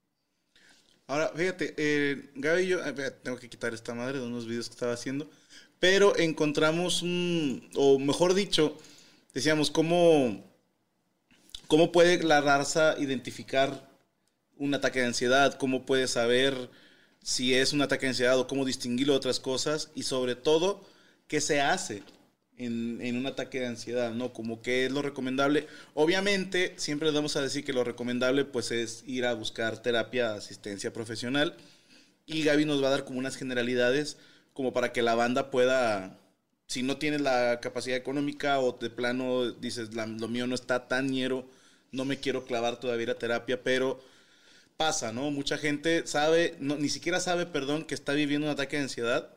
Ahora, 1.07 1.31
fíjate, 1.35 1.73
eh, 1.77 2.29
Gaby 2.35 2.63
y 2.63 2.67
yo, 2.67 2.79
tengo 3.23 3.37
que 3.37 3.49
quitar 3.49 3.73
esta 3.73 3.93
madre 3.93 4.19
de 4.19 4.25
unos 4.25 4.47
videos 4.47 4.69
que 4.69 4.73
estaba 4.73 4.93
haciendo, 4.93 5.29
pero 5.79 6.17
encontramos 6.17 7.01
un, 7.01 7.69
o 7.75 7.99
mejor 7.99 8.33
dicho, 8.33 8.77
decíamos, 9.33 9.69
¿cómo, 9.69 10.43
cómo 11.67 11.91
puede 11.91 12.23
la 12.23 12.39
raza 12.41 12.95
identificar 12.99 13.89
un 14.57 14.73
ataque 14.73 14.99
de 15.01 15.07
ansiedad, 15.07 15.55
cómo 15.57 15.85
puedes 15.85 16.11
saber 16.11 16.69
si 17.21 17.53
es 17.53 17.73
un 17.73 17.81
ataque 17.81 18.05
de 18.05 18.11
ansiedad 18.11 18.39
o 18.39 18.47
cómo 18.47 18.63
distinguirlo 18.65 19.13
de 19.13 19.17
otras 19.17 19.39
cosas 19.39 19.91
y 19.95 20.03
sobre 20.03 20.35
todo 20.35 20.85
qué 21.27 21.41
se 21.41 21.61
hace 21.61 22.03
en, 22.57 23.17
un 23.17 23.25
ataque 23.25 23.59
de 23.59 23.67
ansiedad, 23.67 24.13
¿no? 24.13 24.33
Como 24.33 24.61
qué 24.61 24.85
es 24.85 24.91
lo 24.91 25.01
recomendable. 25.01 25.67
Obviamente, 25.93 26.73
siempre 26.77 27.07
les 27.07 27.15
vamos 27.15 27.35
a 27.35 27.41
decir 27.41 27.63
que 27.65 27.73
lo 27.73 27.83
recomendable 27.83 28.45
pues 28.45 28.71
es 28.71 29.03
ir 29.07 29.25
a 29.25 29.33
buscar 29.33 29.81
terapia, 29.81 30.33
asistencia 30.35 30.93
profesional 30.93 31.55
y 32.25 32.43
Gaby 32.43 32.65
nos 32.65 32.81
va 32.83 32.87
a 32.87 32.91
dar 32.91 33.05
como 33.05 33.19
unas 33.19 33.35
generalidades 33.35 34.17
como 34.53 34.73
para 34.73 34.91
que 34.93 35.01
la 35.01 35.15
banda 35.15 35.51
pueda, 35.51 36.19
si 36.67 36.83
no 36.83 36.97
tienes 36.97 37.21
la 37.21 37.59
capacidad 37.61 37.97
económica 37.97 38.59
o 38.59 38.73
de 38.73 38.89
plano 38.89 39.51
dices, 39.51 39.89
lo 39.93 40.27
mío 40.27 40.47
no 40.47 40.55
está 40.55 40.87
tan 40.87 41.09
ñero, 41.09 41.49
no 41.91 42.05
me 42.05 42.17
quiero 42.19 42.45
clavar 42.45 42.79
todavía 42.79 43.11
a 43.11 43.15
terapia, 43.19 43.63
pero 43.63 43.99
pasa, 44.77 45.11
¿no? 45.13 45.31
Mucha 45.31 45.57
gente 45.57 46.07
sabe, 46.07 46.55
no, 46.59 46.77
ni 46.77 46.89
siquiera 46.89 47.19
sabe, 47.19 47.45
perdón, 47.45 47.85
que 47.85 47.95
está 47.95 48.13
viviendo 48.13 48.47
un 48.47 48.53
ataque 48.53 48.77
de 48.77 48.83
ansiedad 48.83 49.29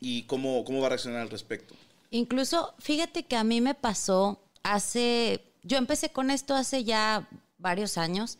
y 0.00 0.24
cómo, 0.24 0.64
cómo 0.64 0.80
va 0.80 0.86
a 0.86 0.90
reaccionar 0.90 1.22
al 1.22 1.30
respecto. 1.30 1.74
Incluso, 2.10 2.74
fíjate 2.78 3.24
que 3.24 3.36
a 3.36 3.44
mí 3.44 3.60
me 3.60 3.74
pasó 3.74 4.42
hace, 4.62 5.54
yo 5.62 5.78
empecé 5.78 6.10
con 6.10 6.30
esto 6.30 6.54
hace 6.54 6.84
ya 6.84 7.28
varios 7.58 7.98
años. 7.98 8.38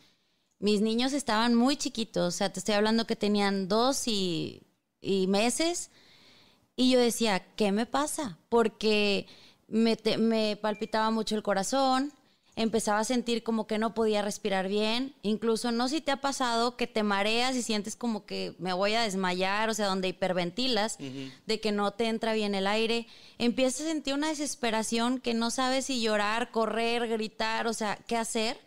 Mis 0.58 0.80
niños 0.80 1.12
estaban 1.12 1.54
muy 1.54 1.76
chiquitos, 1.76 2.34
o 2.34 2.36
sea, 2.36 2.52
te 2.52 2.60
estoy 2.60 2.74
hablando 2.74 3.06
que 3.06 3.16
tenían 3.16 3.68
dos 3.68 4.08
y, 4.08 4.62
y 5.00 5.26
meses. 5.26 5.90
Y 6.76 6.90
yo 6.90 6.98
decía, 6.98 7.40
¿qué 7.56 7.72
me 7.72 7.86
pasa? 7.86 8.38
Porque 8.48 9.26
me, 9.66 9.98
me 10.18 10.56
palpitaba 10.56 11.10
mucho 11.10 11.36
el 11.36 11.42
corazón, 11.42 12.12
empezaba 12.58 12.98
a 12.98 13.04
sentir 13.04 13.44
como 13.44 13.68
que 13.68 13.78
no 13.78 13.94
podía 13.94 14.20
respirar 14.20 14.66
bien. 14.66 15.14
Incluso 15.22 15.70
no 15.70 15.86
si 15.88 16.00
te 16.00 16.10
ha 16.10 16.20
pasado 16.20 16.76
que 16.76 16.88
te 16.88 17.04
mareas 17.04 17.54
y 17.54 17.62
sientes 17.62 17.94
como 17.94 18.26
que 18.26 18.56
me 18.58 18.72
voy 18.72 18.94
a 18.94 19.02
desmayar, 19.02 19.70
o 19.70 19.74
sea, 19.74 19.86
donde 19.86 20.08
hiperventilas, 20.08 20.98
de 20.98 21.60
que 21.60 21.70
no 21.70 21.92
te 21.92 22.08
entra 22.08 22.32
bien 22.32 22.56
el 22.56 22.66
aire. 22.66 23.06
Empiezas 23.38 23.82
a 23.82 23.90
sentir 23.90 24.14
una 24.14 24.30
desesperación 24.30 25.20
que 25.20 25.34
no 25.34 25.52
sabes 25.52 25.84
si 25.84 26.02
llorar, 26.02 26.50
correr, 26.50 27.06
gritar, 27.06 27.68
o 27.68 27.74
sea, 27.74 27.96
qué 28.08 28.16
hacer. 28.16 28.58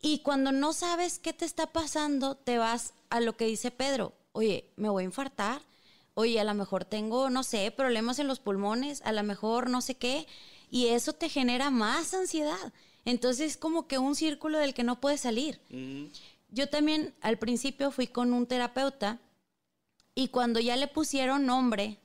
Y 0.00 0.20
cuando 0.20 0.52
no 0.52 0.72
sabes 0.72 1.18
qué 1.18 1.32
te 1.32 1.46
está 1.46 1.66
pasando, 1.66 2.36
te 2.36 2.58
vas 2.58 2.94
a 3.10 3.18
lo 3.18 3.36
que 3.36 3.46
dice 3.46 3.72
Pedro. 3.72 4.12
Oye, 4.30 4.70
me 4.76 4.88
voy 4.88 5.02
a 5.02 5.06
infartar. 5.06 5.62
Oye, 6.14 6.38
a 6.38 6.44
lo 6.44 6.54
mejor 6.54 6.84
tengo, 6.84 7.28
no 7.28 7.42
sé, 7.42 7.72
problemas 7.72 8.20
en 8.20 8.28
los 8.28 8.38
pulmones, 8.38 9.02
a 9.02 9.10
lo 9.10 9.24
mejor 9.24 9.68
no 9.68 9.80
sé 9.80 9.96
qué 9.96 10.28
y 10.70 10.88
eso 10.88 11.12
te 11.12 11.28
genera 11.28 11.70
más 11.70 12.14
ansiedad. 12.14 12.72
Entonces 13.04 13.52
es 13.52 13.56
como 13.56 13.86
que 13.88 13.98
un 13.98 14.14
círculo 14.14 14.58
del 14.58 14.74
que 14.74 14.84
no 14.84 15.00
puedes 15.00 15.20
salir. 15.22 15.60
Yo 16.50 16.68
también 16.68 17.14
al 17.20 17.38
principio 17.38 17.90
fui 17.90 18.06
con 18.06 18.32
un 18.32 18.46
terapeuta 18.46 19.18
y 20.14 20.28
cuando 20.28 20.60
ya 20.60 20.76
le 20.76 20.88
pusieron 20.88 21.46
nombre 21.46 21.98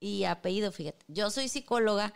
y 0.00 0.24
apellido, 0.24 0.70
fíjate, 0.70 1.04
yo 1.08 1.30
soy 1.30 1.48
psicóloga 1.48 2.12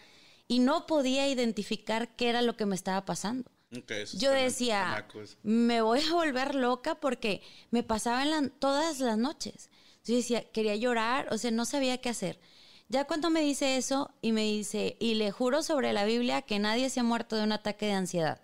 y 0.47 0.59
no 0.59 0.87
podía 0.87 1.29
identificar 1.29 2.15
qué 2.17 2.29
era 2.29 2.43
lo 2.43 2.57
que 2.57 2.67
me 2.67 2.75
estaba 2.75 3.05
pasando. 3.05 3.51
Okay, 3.77 4.05
Yo 4.19 4.31
decía, 4.31 5.07
eso. 5.23 5.37
me 5.43 5.81
voy 5.81 6.01
a 6.01 6.13
volver 6.13 6.55
loca 6.55 6.97
porque 6.97 7.41
me 7.71 7.83
pasaba 7.83 8.23
en 8.23 8.31
la- 8.31 8.49
todas 8.59 9.01
las 9.01 9.17
noches. 9.17 9.71
Yo 10.05 10.15
decía, 10.15 10.45
quería 10.51 10.77
llorar, 10.77 11.33
o 11.33 11.39
sea, 11.39 11.51
no 11.51 11.65
sabía 11.65 11.99
qué 11.99 12.11
hacer. 12.11 12.39
Ya 12.93 13.07
cuando 13.07 13.31
me 13.31 13.41
dice 13.41 13.79
eso 13.79 14.11
y 14.21 14.33
me 14.33 14.43
dice, 14.43 14.99
y 15.01 15.15
le 15.15 15.31
juro 15.31 15.63
sobre 15.63 15.95
la 15.95 16.05
Biblia 16.05 16.43
que 16.43 16.59
nadie 16.59 16.91
se 16.91 17.01
ha 17.01 17.03
muerto 17.03 17.37
de 17.37 17.43
un 17.43 17.53
ataque 17.53 17.87
de 17.87 17.95
ansiedad. 17.95 18.39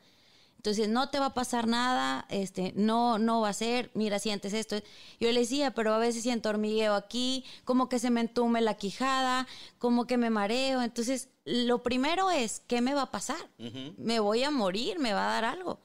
Entonces, 0.56 0.88
no 0.88 1.10
te 1.10 1.18
va 1.18 1.26
a 1.26 1.34
pasar 1.34 1.66
nada, 1.66 2.24
este, 2.30 2.72
no, 2.74 3.18
no 3.18 3.42
va 3.42 3.50
a 3.50 3.52
ser, 3.52 3.90
mira, 3.92 4.18
sientes 4.18 4.54
esto. 4.54 4.76
Yo 5.20 5.30
le 5.32 5.40
decía, 5.40 5.72
pero 5.72 5.92
a 5.92 5.98
veces 5.98 6.22
siento 6.22 6.48
hormigueo 6.48 6.94
aquí, 6.94 7.44
como 7.66 7.90
que 7.90 7.98
se 7.98 8.08
me 8.08 8.22
entume 8.22 8.62
la 8.62 8.72
quijada, 8.72 9.46
como 9.76 10.06
que 10.06 10.16
me 10.16 10.30
mareo. 10.30 10.80
Entonces, 10.80 11.28
lo 11.44 11.82
primero 11.82 12.30
es, 12.30 12.60
¿qué 12.60 12.80
me 12.80 12.94
va 12.94 13.02
a 13.02 13.10
pasar? 13.10 13.50
Me 13.98 14.18
voy 14.18 14.44
a 14.44 14.50
morir, 14.50 14.98
me 14.98 15.12
va 15.12 15.28
a 15.28 15.42
dar 15.42 15.44
algo. 15.44 15.78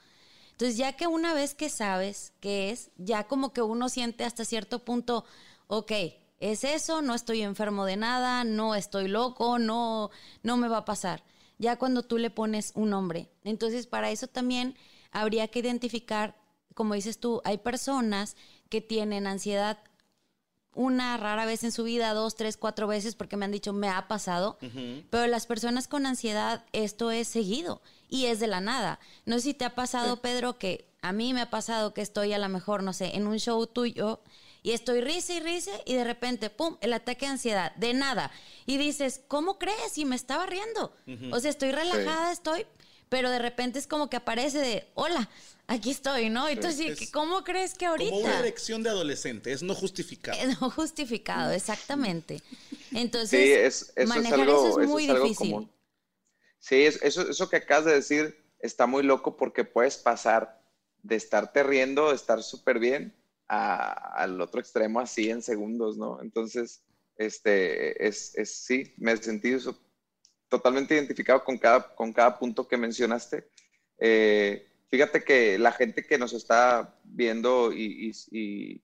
Entonces, 0.51 0.77
ya 0.77 0.93
que 0.93 1.05
una 1.05 1.33
vez 1.33 1.53
que 1.53 1.67
sabes 1.67 2.31
qué 2.39 2.69
es, 2.69 2.91
ya 2.95 3.25
como 3.25 3.51
que 3.51 3.61
uno 3.61 3.89
siente 3.89 4.23
hasta 4.23 4.45
cierto 4.45 4.85
punto, 4.85 5.25
ok, 5.67 5.91
es 6.43 6.65
eso, 6.65 7.01
no 7.01 7.15
estoy 7.15 7.41
enfermo 7.41 7.85
de 7.85 7.95
nada, 7.95 8.43
no 8.43 8.75
estoy 8.75 9.07
loco, 9.07 9.59
no, 9.59 10.09
no 10.43 10.57
me 10.57 10.67
va 10.67 10.79
a 10.79 10.85
pasar. 10.85 11.23
Ya 11.57 11.77
cuando 11.77 12.03
tú 12.03 12.17
le 12.17 12.31
pones 12.31 12.73
un 12.75 12.89
nombre. 12.89 13.29
Entonces, 13.45 13.87
para 13.87 14.11
eso 14.11 14.27
también 14.27 14.75
habría 15.11 15.47
que 15.47 15.59
identificar, 15.59 16.35
como 16.73 16.95
dices 16.95 17.17
tú, 17.17 17.41
hay 17.45 17.59
personas 17.59 18.35
que 18.67 18.81
tienen 18.81 19.25
ansiedad 19.25 19.79
una 20.75 21.15
rara 21.15 21.45
vez 21.45 21.63
en 21.63 21.71
su 21.71 21.85
vida, 21.85 22.13
dos, 22.13 22.35
tres, 22.35 22.57
cuatro 22.57 22.87
veces, 22.87 23.15
porque 23.15 23.37
me 23.37 23.45
han 23.45 23.51
dicho, 23.51 23.71
me 23.71 23.87
ha 23.87 24.09
pasado. 24.09 24.57
Pero 25.09 25.27
las 25.27 25.45
personas 25.45 25.87
con 25.87 26.05
ansiedad, 26.05 26.65
esto 26.73 27.09
es 27.11 27.29
seguido 27.29 27.81
y 28.09 28.25
es 28.25 28.41
de 28.41 28.47
la 28.47 28.59
nada. 28.59 28.99
No 29.25 29.35
sé 29.35 29.41
si 29.41 29.53
te 29.53 29.63
ha 29.63 29.75
pasado, 29.75 30.17
Pedro, 30.17 30.57
que 30.57 30.89
a 31.01 31.13
mí 31.13 31.33
me 31.33 31.41
ha 31.41 31.49
pasado 31.49 31.93
que 31.93 32.01
estoy 32.01 32.33
a 32.33 32.37
lo 32.37 32.49
mejor, 32.49 32.83
no 32.83 32.91
sé, 32.91 33.15
en 33.15 33.27
un 33.27 33.39
show 33.39 33.65
tuyo 33.65 34.19
y 34.63 34.71
estoy 34.71 35.01
risa 35.01 35.33
y 35.33 35.39
risa 35.41 35.71
y 35.85 35.93
de 35.95 36.03
repente, 36.03 36.49
¡pum!, 36.49 36.77
el 36.81 36.93
ataque 36.93 37.25
de 37.25 37.33
ansiedad, 37.33 37.75
de 37.75 37.93
nada. 37.93 38.31
Y 38.65 38.77
dices, 38.77 39.21
¿cómo 39.27 39.59
crees? 39.59 39.97
Y 39.97 40.05
me 40.05 40.15
estaba 40.15 40.45
riendo. 40.45 40.93
O 41.31 41.39
sea, 41.39 41.49
estoy 41.51 41.71
relajada, 41.71 42.31
estoy, 42.31 42.65
pero 43.09 43.29
de 43.29 43.39
repente 43.39 43.77
es 43.77 43.87
como 43.87 44.09
que 44.09 44.17
aparece 44.17 44.59
de, 44.59 44.87
hola, 44.95 45.29
aquí 45.67 45.91
estoy, 45.91 46.29
¿no? 46.29 46.47
Entonces, 46.47 47.01
es 47.01 47.11
¿cómo 47.11 47.43
crees 47.43 47.73
que 47.73 47.85
ahorita? 47.85 48.09
Como 48.11 48.23
una 48.23 48.39
erección 48.39 48.81
de 48.83 48.89
adolescente, 48.89 49.51
es 49.51 49.61
no 49.63 49.75
justificado. 49.75 50.37
No 50.61 50.69
justificado, 50.71 51.51
exactamente. 51.51 52.41
Entonces, 52.93 53.29
Sí, 53.29 53.51
es, 53.51 53.81
eso 53.81 53.91
es 53.97 54.07
manejar 54.07 54.39
algo, 54.41 54.53
eso 54.69 54.79
es 54.81 54.85
eso 54.85 54.93
muy 54.93 55.03
es 55.03 55.09
algo 55.09 55.25
difícil. 55.25 55.51
común. 55.51 55.71
Sí, 56.59 56.83
es- 56.85 57.01
eso, 57.03 57.29
eso 57.29 57.49
que 57.49 57.57
acabas 57.57 57.85
de 57.85 57.93
decir 57.93 58.43
está 58.59 58.85
muy 58.87 59.03
loco 59.03 59.35
porque 59.35 59.65
puedes 59.65 59.97
pasar 59.97 60.61
de 61.01 61.15
estarte 61.17 61.63
riendo, 61.63 62.09
de 62.09 62.15
estar 62.15 62.41
súper 62.41 62.79
bien, 62.79 63.13
al 63.57 64.39
otro 64.41 64.59
extremo 64.59 64.99
así 64.99 65.29
en 65.29 65.41
segundos, 65.41 65.97
¿no? 65.97 66.21
Entonces, 66.21 66.83
este, 67.17 68.05
es, 68.07 68.35
es 68.37 68.55
sí, 68.65 68.93
me 68.97 69.15
sentí 69.17 69.49
eso- 69.49 69.79
totalmente 70.49 70.95
identificado 70.95 71.43
con 71.43 71.57
cada, 71.57 71.95
con 71.95 72.13
cada 72.13 72.37
punto 72.39 72.67
que 72.67 72.77
mencionaste. 72.77 73.47
Eh, 73.99 74.67
fíjate 74.89 75.23
que 75.23 75.57
la 75.57 75.71
gente 75.71 76.03
que 76.05 76.17
nos 76.17 76.33
está 76.33 76.95
viendo 77.03 77.71
y, 77.73 78.11
y- 78.11 78.37
y, 78.39 78.81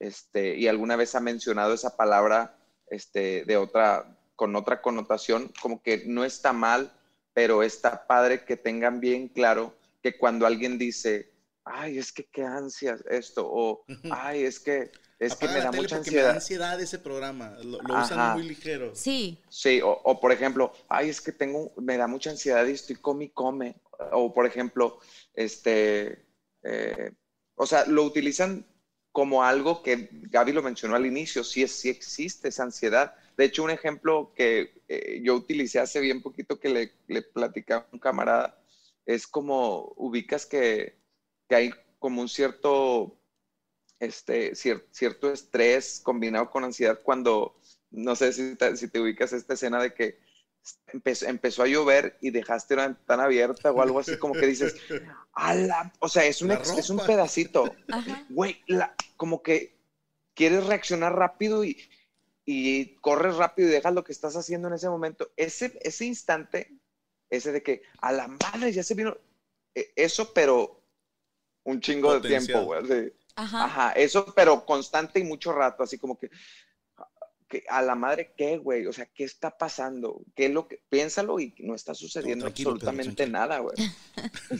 este, 0.00 0.56
y 0.56 0.66
alguna 0.68 0.96
vez 0.96 1.14
ha 1.14 1.20
mencionado 1.20 1.74
esa 1.74 1.96
palabra 1.96 2.56
este, 2.90 3.44
de 3.44 3.56
otra, 3.56 4.18
con 4.36 4.54
otra 4.56 4.82
connotación, 4.82 5.52
como 5.62 5.82
que 5.82 6.04
no 6.06 6.24
está 6.24 6.52
mal, 6.52 6.92
pero 7.32 7.62
está 7.62 8.06
padre 8.06 8.44
que 8.44 8.56
tengan 8.56 9.00
bien 9.00 9.28
claro 9.28 9.74
que 10.02 10.16
cuando 10.18 10.46
alguien 10.46 10.78
dice, 10.78 11.30
ay, 11.64 11.98
es 11.98 12.12
que 12.12 12.24
qué 12.24 12.42
ansias 12.42 13.02
esto, 13.08 13.46
o 13.46 13.84
ay, 14.10 14.44
es 14.44 14.60
que, 14.60 14.90
es 15.18 15.34
que 15.34 15.46
me 15.46 15.54
la 15.54 15.64
da 15.64 15.72
mucha 15.72 15.96
porque 15.96 16.10
me 16.10 16.22
da 16.22 16.34
ansiedad. 16.34 16.70
ansiedad 16.72 16.80
ese 16.80 16.98
programa. 16.98 17.56
Lo, 17.62 17.78
usan 17.78 18.38
muy 18.38 18.46
ligero. 18.46 18.94
Sí, 18.94 19.38
Sí, 19.48 19.80
o, 19.80 19.90
o 19.90 20.20
por 20.20 20.32
ejemplo, 20.32 20.72
ay, 20.88 21.08
es 21.08 21.20
que 21.20 21.32
tengo, 21.32 21.72
me 21.76 21.96
da 21.96 22.06
mucha 22.06 22.30
ansiedad 22.30 22.66
y 22.66 22.72
estoy 22.72 22.96
come 22.96 23.26
y 23.26 23.28
come. 23.30 23.76
O 24.12 24.34
por 24.34 24.46
ejemplo, 24.46 24.98
este, 25.34 26.26
eh, 26.62 27.12
o 27.54 27.66
sea, 27.66 27.86
lo 27.86 28.02
utilizan 28.04 28.66
como 29.12 29.44
algo 29.44 29.82
que 29.82 30.08
Gaby 30.10 30.52
lo 30.52 30.62
mencionó 30.62 30.96
al 30.96 31.06
inicio, 31.06 31.44
sí, 31.44 31.62
es, 31.62 31.70
sí 31.70 31.88
existe 31.88 32.48
esa 32.48 32.64
ansiedad. 32.64 33.14
De 33.36 33.44
hecho, 33.44 33.62
un 33.62 33.70
ejemplo 33.70 34.32
que 34.34 34.82
eh, 34.88 35.20
yo 35.22 35.36
utilicé 35.36 35.78
hace 35.78 36.00
bien 36.00 36.20
poquito 36.20 36.58
que 36.58 36.68
le, 36.68 36.92
le 37.06 37.22
platicaba 37.22 37.82
a 37.82 37.88
un 37.92 38.00
camarada, 38.00 38.60
es 39.06 39.26
como 39.28 39.92
ubicas 39.96 40.46
que, 40.46 41.03
que 41.48 41.54
hay 41.54 41.70
como 41.98 42.20
un 42.20 42.28
cierto, 42.28 43.16
este, 44.00 44.52
cier- 44.52 44.84
cierto 44.90 45.30
estrés 45.32 46.00
combinado 46.02 46.50
con 46.50 46.64
ansiedad 46.64 47.00
cuando, 47.02 47.56
no 47.90 48.16
sé 48.16 48.32
si 48.32 48.56
te, 48.56 48.76
si 48.76 48.88
te 48.88 49.00
ubicas 49.00 49.32
esta 49.32 49.54
escena 49.54 49.80
de 49.82 49.94
que 49.94 50.18
empezó, 50.88 51.26
empezó 51.26 51.62
a 51.62 51.66
llover 51.66 52.16
y 52.20 52.30
dejaste 52.30 52.74
una 52.74 52.88
ventana 52.88 53.24
abierta 53.24 53.70
o 53.72 53.82
algo 53.82 53.98
así, 54.00 54.16
como 54.16 54.34
que 54.34 54.46
dices, 54.46 54.74
"Ala", 55.32 55.92
o 56.00 56.08
sea, 56.08 56.24
es 56.26 56.40
un, 56.42 56.50
es 56.52 56.90
un 56.90 56.98
pedacito, 56.98 57.76
ajá. 57.90 58.24
güey, 58.28 58.62
la- 58.66 58.94
como 59.16 59.42
que 59.42 59.74
quieres 60.34 60.66
reaccionar 60.66 61.14
rápido 61.14 61.64
y, 61.64 61.78
y 62.44 62.96
corres 62.96 63.36
rápido 63.36 63.68
y 63.68 63.72
dejas 63.72 63.94
lo 63.94 64.04
que 64.04 64.12
estás 64.12 64.36
haciendo 64.36 64.68
en 64.68 64.74
ese 64.74 64.88
momento. 64.88 65.30
Ese, 65.36 65.78
ese 65.82 66.04
instante, 66.06 66.72
ese 67.30 67.52
de 67.52 67.62
que 67.62 67.82
a 68.00 68.12
la 68.12 68.28
madre 68.28 68.72
ya 68.72 68.82
se 68.82 68.94
vino, 68.94 69.16
eh, 69.74 69.92
eso, 69.96 70.32
pero 70.34 70.83
un 71.64 71.80
chingo 71.80 72.18
de 72.18 72.28
tiempo, 72.28 72.62
güey. 72.64 73.12
Ajá. 73.36 73.64
Ajá, 73.64 73.92
eso, 73.92 74.32
pero 74.34 74.64
constante 74.64 75.18
y 75.18 75.24
mucho 75.24 75.52
rato, 75.52 75.82
así 75.82 75.98
como 75.98 76.16
que, 76.18 76.30
que 77.48 77.64
a 77.68 77.82
la 77.82 77.94
madre, 77.94 78.32
¿qué, 78.36 78.58
güey? 78.58 78.86
O 78.86 78.92
sea, 78.92 79.06
¿qué 79.06 79.24
está 79.24 79.50
pasando? 79.56 80.20
¿Qué 80.36 80.46
es 80.46 80.50
lo 80.52 80.68
que, 80.68 80.80
piénsalo 80.88 81.40
y 81.40 81.54
no 81.58 81.74
está 81.74 81.94
sucediendo 81.94 82.44
No, 82.44 82.50
tranquilo, 82.50 82.74
Pedro, 82.74 82.88
absolutamente 82.90 83.26
nada, 83.26 83.58
güey. 83.58 83.74
o 84.50 84.56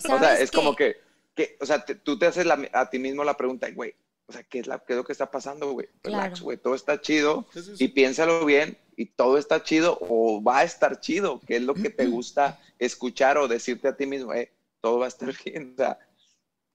sea, 0.00 0.18
¿Sabes 0.18 0.40
es 0.40 0.50
qué? 0.50 0.56
como 0.56 0.74
que, 0.74 0.96
que 1.34 1.56
o 1.60 1.66
sea, 1.66 1.84
te- 1.84 1.94
tú 1.94 2.18
te 2.18 2.26
haces 2.26 2.46
la- 2.46 2.68
a 2.72 2.88
ti 2.90 2.98
mismo 2.98 3.22
la 3.24 3.36
pregunta, 3.36 3.68
güey, 3.70 3.94
o 4.26 4.32
sea, 4.32 4.42
¿qué 4.44 4.60
es, 4.60 4.66
la, 4.66 4.78
¿qué 4.78 4.94
es 4.94 4.96
lo 4.96 5.04
que 5.04 5.12
está 5.12 5.30
pasando, 5.30 5.72
güey? 5.72 5.88
Relax, 6.02 6.30
Claro. 6.30 6.44
güey, 6.44 6.56
todo 6.56 6.74
está 6.74 7.00
chido 7.00 7.46
sí. 7.52 7.74
y 7.78 7.88
piénsalo 7.88 8.44
bien 8.46 8.78
y 8.96 9.06
todo 9.06 9.36
está 9.38 9.62
chido 9.62 9.98
o 10.00 10.42
va 10.42 10.60
a 10.60 10.64
estar 10.64 11.00
chido, 11.00 11.40
¿qué 11.46 11.56
es 11.56 11.62
lo 11.62 11.74
que 11.74 11.90
te 11.90 12.06
gusta 12.06 12.60
escuchar 12.78 13.36
o 13.38 13.46
decirte 13.48 13.88
a 13.88 13.96
ti 13.96 14.06
mismo, 14.06 14.32
eh, 14.32 14.50
todo 14.84 14.98
va 14.98 15.06
a 15.06 15.08
estar 15.08 15.32
bien, 15.46 15.72
o 15.72 15.76
sea, 15.78 15.98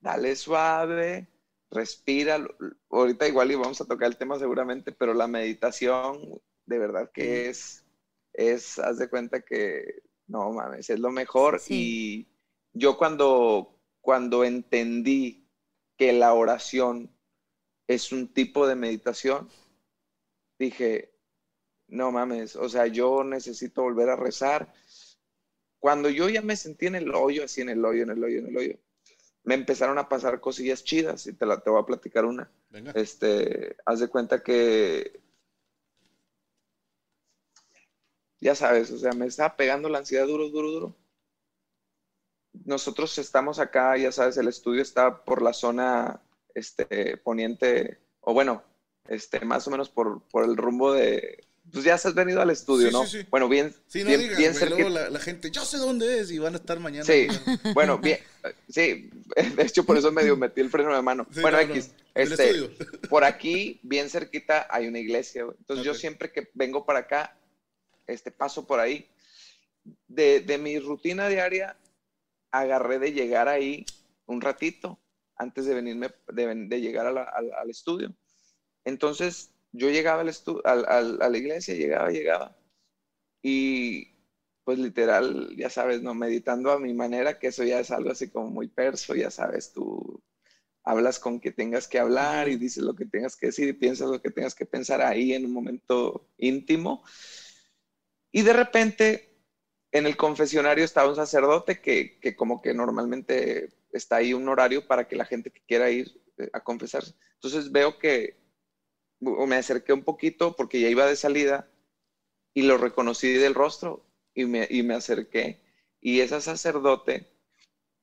dale 0.00 0.34
suave, 0.34 1.28
respira, 1.70 2.44
ahorita 2.90 3.28
igual 3.28 3.52
y 3.52 3.54
vamos 3.54 3.80
a 3.80 3.84
tocar 3.84 4.08
el 4.08 4.16
tema 4.16 4.36
seguramente, 4.36 4.90
pero 4.90 5.14
la 5.14 5.28
meditación 5.28 6.42
de 6.66 6.78
verdad 6.80 7.12
que 7.14 7.48
es, 7.48 7.84
es, 8.32 8.80
haz 8.80 8.98
de 8.98 9.08
cuenta 9.08 9.42
que, 9.42 10.02
no 10.26 10.50
mames, 10.50 10.90
es 10.90 10.98
lo 10.98 11.12
mejor 11.12 11.60
Sí. 11.60 12.26
y 12.72 12.78
yo 12.80 12.98
cuando, 12.98 13.78
cuando 14.00 14.42
entendí 14.42 15.48
que 15.96 16.12
la 16.12 16.34
oración 16.34 17.16
es 17.86 18.10
un 18.10 18.26
tipo 18.34 18.66
de 18.66 18.74
meditación, 18.74 19.48
dije, 20.58 21.12
no 21.86 22.10
mames, 22.10 22.56
o 22.56 22.68
sea, 22.68 22.88
yo 22.88 23.22
necesito 23.22 23.82
volver 23.82 24.10
a 24.10 24.16
rezar. 24.16 24.72
Cuando 25.80 26.10
yo 26.10 26.28
ya 26.28 26.42
me 26.42 26.56
sentí 26.56 26.86
en 26.86 26.94
el 26.94 27.14
hoyo, 27.14 27.44
así 27.44 27.62
en 27.62 27.70
el 27.70 27.84
hoyo, 27.84 28.02
en 28.02 28.10
el 28.10 28.22
hoyo, 28.22 28.38
en 28.38 28.46
el 28.48 28.56
hoyo, 28.56 28.78
me 29.42 29.54
empezaron 29.54 29.98
a 29.98 30.08
pasar 30.08 30.40
cosillas 30.40 30.84
chidas 30.84 31.26
y 31.26 31.32
te, 31.32 31.46
la, 31.46 31.60
te 31.60 31.70
voy 31.70 31.80
a 31.82 31.86
platicar 31.86 32.26
una. 32.26 32.50
Venga. 32.68 32.92
Este, 32.92 33.76
haz 33.86 34.00
de 34.00 34.08
cuenta 34.08 34.42
que, 34.42 35.20
ya 38.40 38.54
sabes, 38.54 38.90
o 38.90 38.98
sea, 38.98 39.12
me 39.12 39.26
estaba 39.26 39.56
pegando 39.56 39.88
la 39.88 39.98
ansiedad 39.98 40.26
duro, 40.26 40.50
duro, 40.50 40.70
duro. 40.70 40.96
Nosotros 42.64 43.16
estamos 43.18 43.58
acá, 43.58 43.96
ya 43.96 44.12
sabes, 44.12 44.36
el 44.36 44.48
estudio 44.48 44.82
está 44.82 45.24
por 45.24 45.40
la 45.40 45.54
zona 45.54 46.20
este, 46.54 47.16
poniente, 47.16 47.98
o 48.20 48.34
bueno, 48.34 48.62
este, 49.08 49.44
más 49.44 49.66
o 49.66 49.70
menos 49.70 49.88
por, 49.88 50.22
por 50.28 50.44
el 50.44 50.56
rumbo 50.56 50.92
de, 50.92 51.46
pues 51.72 51.84
ya 51.84 51.94
has 51.94 52.14
venido 52.14 52.40
al 52.42 52.50
estudio, 52.50 52.88
Sí, 52.88 52.92
¿no? 52.92 53.06
sí, 53.06 53.20
sí. 53.22 53.26
Bueno, 53.30 53.48
bien, 53.48 53.74
Sí, 53.86 54.00
no 54.00 54.06
bien, 54.08 54.20
digas, 54.20 54.38
bien 54.38 54.54
cerquita. 54.54 54.76
luego 54.80 54.90
la, 54.90 55.10
la 55.10 55.18
gente, 55.20 55.50
yo 55.50 55.64
sé 55.64 55.78
dónde 55.78 56.18
es 56.20 56.30
y 56.30 56.38
van 56.38 56.54
a 56.54 56.58
estar 56.58 56.78
mañana. 56.80 57.04
Sí, 57.04 57.26
güey. 57.26 57.58
bueno, 57.74 57.98
bien, 57.98 58.18
sí, 58.68 59.10
de 59.56 59.62
hecho 59.62 59.84
por 59.84 59.96
eso 59.96 60.10
medio 60.12 60.36
metí 60.36 60.60
el 60.60 60.70
freno 60.70 60.94
de 60.94 61.02
mano. 61.02 61.26
Bueno, 61.40 61.58
no, 61.60 61.66
no, 61.66 61.74
X, 61.74 61.90
del 62.14 62.32
este, 62.32 62.68
por 63.08 63.24
aquí, 63.24 63.80
bien 63.82 64.08
cerquita, 64.10 64.66
hay 64.70 64.86
una 64.88 64.98
iglesia, 64.98 65.44
güey. 65.44 65.56
Entonces 65.58 65.84
yo 65.84 65.92
Ok. 65.92 65.98
siempre 65.98 66.32
que 66.32 66.50
vengo 66.54 66.84
para 66.84 67.00
acá, 67.00 67.36
este, 68.06 68.30
paso 68.30 68.66
por 68.66 68.80
ahí. 68.80 69.08
De, 70.08 70.40
de 70.40 70.58
mi 70.58 70.78
rutina 70.78 71.28
diaria, 71.28 71.76
agarré 72.50 72.98
de 72.98 73.12
llegar 73.12 73.48
ahí 73.48 73.86
un 74.26 74.40
ratito 74.40 74.98
antes 75.36 75.64
de 75.64 75.74
venirme, 75.74 76.10
de, 76.28 76.54
de 76.66 76.80
llegar 76.80 77.06
a 77.06 77.12
la- 77.12 77.22
al, 77.24 77.50
al 77.54 77.70
estudio. 77.70 78.12
Entonces 78.84 79.49
yo 79.72 79.90
llegaba 79.90 80.22
al 80.22 80.30
al- 80.64 80.84
al- 80.88 81.22
a 81.22 81.28
la 81.28 81.38
iglesia, 81.38 81.74
llegaba, 81.74 82.10
llegaba. 82.10 82.56
Y 83.42 84.08
pues 84.64 84.78
literal, 84.78 85.50
ya 85.56 85.70
sabes, 85.70 86.02
¿no? 86.02 86.14
Meditando 86.14 86.70
a 86.72 86.78
mi 86.80 86.94
manera, 86.94 87.38
que 87.38 87.48
eso 87.48 87.64
ya 87.64 87.80
es 87.80 87.90
algo 87.90 88.10
así 88.10 88.30
como 88.30 88.50
muy 88.50 88.68
perso, 88.68 89.14
ya 89.14 89.30
sabes, 89.30 89.72
tú 89.72 90.22
hablas 90.84 91.18
con 91.20 91.40
que 91.40 91.52
tengas 91.52 91.88
que 91.88 91.98
hablar 92.00 92.48
y 92.48 92.56
dices 92.56 92.82
lo 92.84 92.94
que 92.94 93.06
tengas 93.06 93.36
que 93.36 93.48
decir 93.48 93.68
y 93.68 93.74
piensas 93.74 94.10
lo 94.10 94.20
que 94.20 94.30
tengas 94.30 94.54
que 94.56 94.66
pensar 94.66 95.02
ahí 95.02 95.34
en 95.34 95.46
un 95.46 95.52
momento 95.52 96.28
íntimo. 96.38 97.02
Y 98.32 98.42
de 98.42 98.52
repente, 98.52 99.30
en 99.92 100.06
el 100.06 100.16
confesionario 100.18 100.84
estaba 100.84 101.10
un 101.10 101.16
sacerdote 101.16 101.80
que, 101.80 102.18
que 102.20 102.36
como 102.36 102.62
que 102.62 102.74
normalmente 102.74 103.70
está 103.92 104.18
ahí 104.18 104.34
un 104.34 104.48
horario 104.48 104.86
para 104.86 105.06
que 105.08 105.16
la 105.16 105.26
gente 105.26 105.52
que 105.52 105.62
quiera 105.66 105.90
ir 105.90 106.12
eh, 106.38 106.50
a 106.54 106.62
confesarse. 106.62 107.14
Entonces 107.36 107.72
veo 107.72 107.98
que 107.98 108.39
me 109.20 109.56
acerqué 109.56 109.92
un 109.92 110.02
poquito 110.02 110.56
porque 110.56 110.80
ya 110.80 110.88
iba 110.88 111.06
de 111.06 111.16
salida 111.16 111.68
y 112.54 112.62
lo 112.62 112.78
reconocí 112.78 113.28
del 113.32 113.54
rostro 113.54 114.04
y 114.34 114.46
me, 114.46 114.66
y 114.68 114.82
me 114.82 114.94
acerqué. 114.94 115.60
Y 116.00 116.20
ese 116.20 116.40
sacerdote 116.40 117.28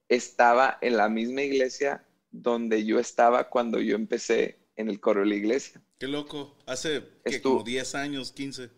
estaba 0.07 0.77
en 0.81 0.97
la 0.97 1.09
misma 1.09 1.41
iglesia 1.41 2.05
donde 2.31 2.85
yo 2.85 2.99
estaba 2.99 3.49
cuando 3.49 3.79
yo 3.79 3.95
empecé 3.95 4.57
en 4.75 4.89
el 4.89 4.99
coro 4.99 5.21
de 5.21 5.27
la 5.27 5.35
iglesia. 5.35 5.81
Qué 5.97 6.07
loco. 6.07 6.55
Hace 6.65 7.03
como 7.41 7.63
10 7.63 7.95
años, 7.95 8.31
15. 8.31 8.69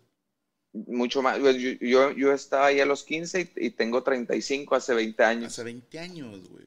Mucho 0.72 1.20
más. 1.20 1.38
Pues, 1.38 1.56
yo, 1.80 2.12
yo, 2.12 2.32
estaba 2.32 2.66
ahí 2.66 2.80
a 2.80 2.86
los 2.86 3.04
15 3.04 3.52
y, 3.56 3.66
y, 3.66 3.70
tengo 3.70 4.02
35 4.02 4.74
hace 4.74 4.94
20 4.94 5.22
años. 5.22 5.52
Hace 5.52 5.64
20 5.64 5.98
años, 5.98 6.48
güey. 6.48 6.64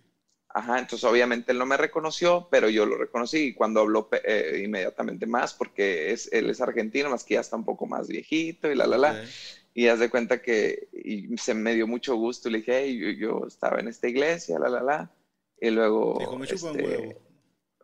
Ajá, 0.55 0.77
entonces 0.77 1.03
obviamente 1.09 1.51
él 1.51 1.57
no 1.57 1.65
me 1.65 1.77
reconoció, 1.77 2.47
pero 2.51 2.69
yo 2.69 2.85
lo 2.85 2.95
reconocí 2.95 3.37
y 3.39 3.53
cuando 3.55 3.79
habló 3.79 4.07
eh, 4.23 4.61
inmediatamente 4.63 5.25
más, 5.25 5.51
porque 5.55 6.11
es, 6.11 6.31
él 6.31 6.47
es 6.47 6.61
argentino, 6.61 7.09
más 7.09 7.23
que 7.23 7.33
ya 7.33 7.39
está 7.39 7.55
un 7.55 7.65
poco 7.65 7.87
más 7.87 8.07
viejito 8.07 8.71
y 8.71 8.75
la, 8.75 8.85
la, 8.85 8.99
la. 8.99 9.25
Y 9.73 9.87
haz 9.87 9.99
de 9.99 10.11
cuenta 10.11 10.43
que 10.43 10.89
y 10.93 11.35
se 11.39 11.55
me 11.55 11.73
dio 11.73 11.87
mucho 11.87 12.15
gusto. 12.15 12.51
Le 12.51 12.59
dije, 12.59 12.83
hey, 12.83 12.99
yo, 12.99 13.09
yo, 13.09 13.47
estaba 13.47 13.79
en 13.79 13.87
esta 13.87 14.07
iglesia, 14.07 14.59
la, 14.59 14.69
la, 14.69 14.83
la. 14.83 15.11
Y 15.59 15.71
luego. 15.71 16.17
Dijo, 16.19 16.37
me 16.37 16.45
este... 16.45 16.83
huevo. 16.83 17.21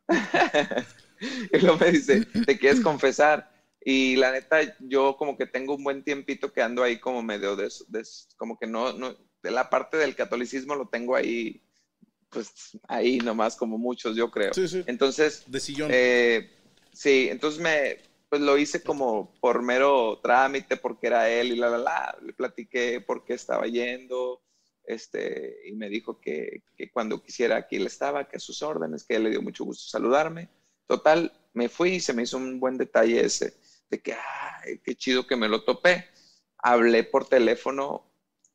y 1.52 1.58
luego 1.58 1.78
me 1.80 1.92
dice, 1.92 2.24
¿te 2.46 2.60
quieres 2.60 2.82
confesar? 2.82 3.52
Y 3.84 4.16
la 4.16 4.32
neta, 4.32 4.60
yo 4.80 5.18
como 5.18 5.36
que 5.36 5.48
tengo 5.48 5.74
un 5.74 5.84
buen 5.84 6.04
tiempito 6.04 6.54
que 6.54 6.62
ando 6.62 6.84
ahí 6.84 7.00
como 7.00 7.24
medio 7.24 7.56
de, 7.56 7.70
de 7.88 8.04
como 8.38 8.60
que 8.60 8.68
no, 8.68 8.94
no, 8.94 9.16
de 9.42 9.50
la 9.50 9.72
parte 9.72 9.98
del 9.98 10.16
catolicismo 10.16 10.76
lo 10.76 10.88
tengo 10.88 11.16
ahí 11.16 11.64
pues 12.30 12.78
ahí 12.88 13.18
nomás 13.20 13.56
como 13.56 13.78
muchos, 13.78 14.16
yo 14.16 14.30
creo. 14.30 14.54
Sí, 14.54 14.68
sí. 14.68 14.84
Entonces, 14.88 15.44
de 15.48 15.60
sillón. 15.60 15.90
Eh, 15.94 16.50
sí, 16.92 17.28
entonces 17.30 17.60
me, 17.60 17.98
pues 18.30 18.42
lo 18.42 18.58
hice 18.58 18.84
como 18.84 19.34
por 19.40 19.62
mero 19.62 20.20
trámite 20.22 20.78
porque 20.78 21.08
era 21.08 21.30
él 21.30 21.54
y 21.54 21.56
la, 21.56 21.70
la, 21.70 21.78
la, 21.78 22.18
le 22.22 22.34
platiqué 22.34 23.02
por 23.02 23.26
qué 23.26 23.34
estaba 23.34 23.66
yendo, 23.66 24.42
este, 24.84 25.58
y 25.66 25.74
me 25.74 25.90
dijo 25.90 26.20
que, 26.20 26.64
que 26.76 26.92
cuando 26.92 27.22
quisiera 27.22 27.58
aquí 27.58 27.76
él 27.76 27.88
estaba, 27.88 28.28
que 28.28 28.38
a 28.38 28.40
sus 28.40 28.62
órdenes, 28.64 29.04
que 29.04 29.16
él 29.16 29.24
le 29.24 29.30
dio 29.30 29.42
mucho 29.42 29.64
gusto 29.64 29.90
saludarme. 29.90 30.50
Total, 30.88 31.32
me 31.54 31.70
fui 31.70 31.96
y 31.96 32.00
se 32.00 32.14
me 32.14 32.24
hizo 32.24 32.38
un 32.38 32.60
buen 32.60 32.78
detalle 32.78 33.24
ese, 33.24 33.56
de 33.90 34.02
que, 34.02 34.14
ay, 34.14 34.80
qué 34.84 34.96
chido 34.96 35.28
que 35.28 35.36
me 35.36 35.48
lo 35.48 35.64
topé. 35.64 36.08
Hablé 36.58 37.04
por 37.04 37.28
teléfono 37.28 38.06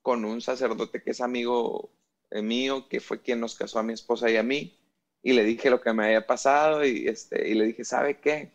con 0.02 0.24
un 0.24 0.40
sacerdote 0.40 1.02
que 1.02 1.12
es 1.12 1.20
amigo 1.20 1.92
mío, 2.42 2.88
que 2.88 3.00
fue 3.00 3.20
quien 3.20 3.40
nos 3.40 3.54
casó 3.54 3.78
a 3.78 3.82
mi 3.82 3.92
esposa 3.92 4.30
y 4.30 4.36
a 4.36 4.42
mí, 4.42 4.78
y 5.22 5.32
le 5.32 5.42
dije 5.42 5.70
lo 5.70 5.80
que 5.80 5.92
me 5.92 6.04
había 6.04 6.26
pasado 6.26 6.84
y, 6.84 7.08
este, 7.08 7.48
y 7.48 7.54
le 7.54 7.64
dije, 7.64 7.84
¿sabe 7.84 8.20
qué? 8.20 8.52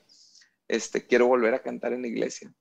Este, 0.68 1.06
quiero 1.06 1.28
volver 1.28 1.56
a 1.56 1.64
cantar 1.64 1.94
en 1.94 2.04
la 2.04 2.08
iglesia. 2.08 2.54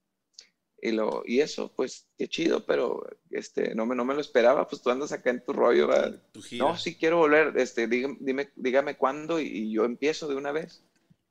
Y, 0.81 0.93
lo, 0.93 1.23
y 1.27 1.41
eso, 1.41 1.73
pues, 1.75 2.07
qué 2.17 2.29
chido, 2.29 2.65
pero 2.65 3.05
este, 3.31 3.75
no, 3.75 3.85
me, 3.85 3.95
no 3.95 4.05
me 4.05 4.15
lo 4.15 4.21
esperaba, 4.21 4.67
pues 4.67 4.81
tú 4.81 4.91
andas 4.91 5.13
acá 5.13 5.31
en 5.31 5.45
tu 5.45 5.53
rollo. 5.53 5.89
Tu 6.33 6.41
no, 6.57 6.77
sí 6.77 6.95
quiero 6.95 7.19
volver, 7.19 7.53
este, 7.59 7.87
dígame, 7.87 8.17
dime, 8.21 8.51
dígame 8.57 8.97
cuándo 8.97 9.41
y, 9.41 9.47
y, 9.47 9.73
yo 9.73 9.85
empiezo 9.85 10.29
de 10.29 10.37
una 10.37 10.53
vez. 10.53 10.83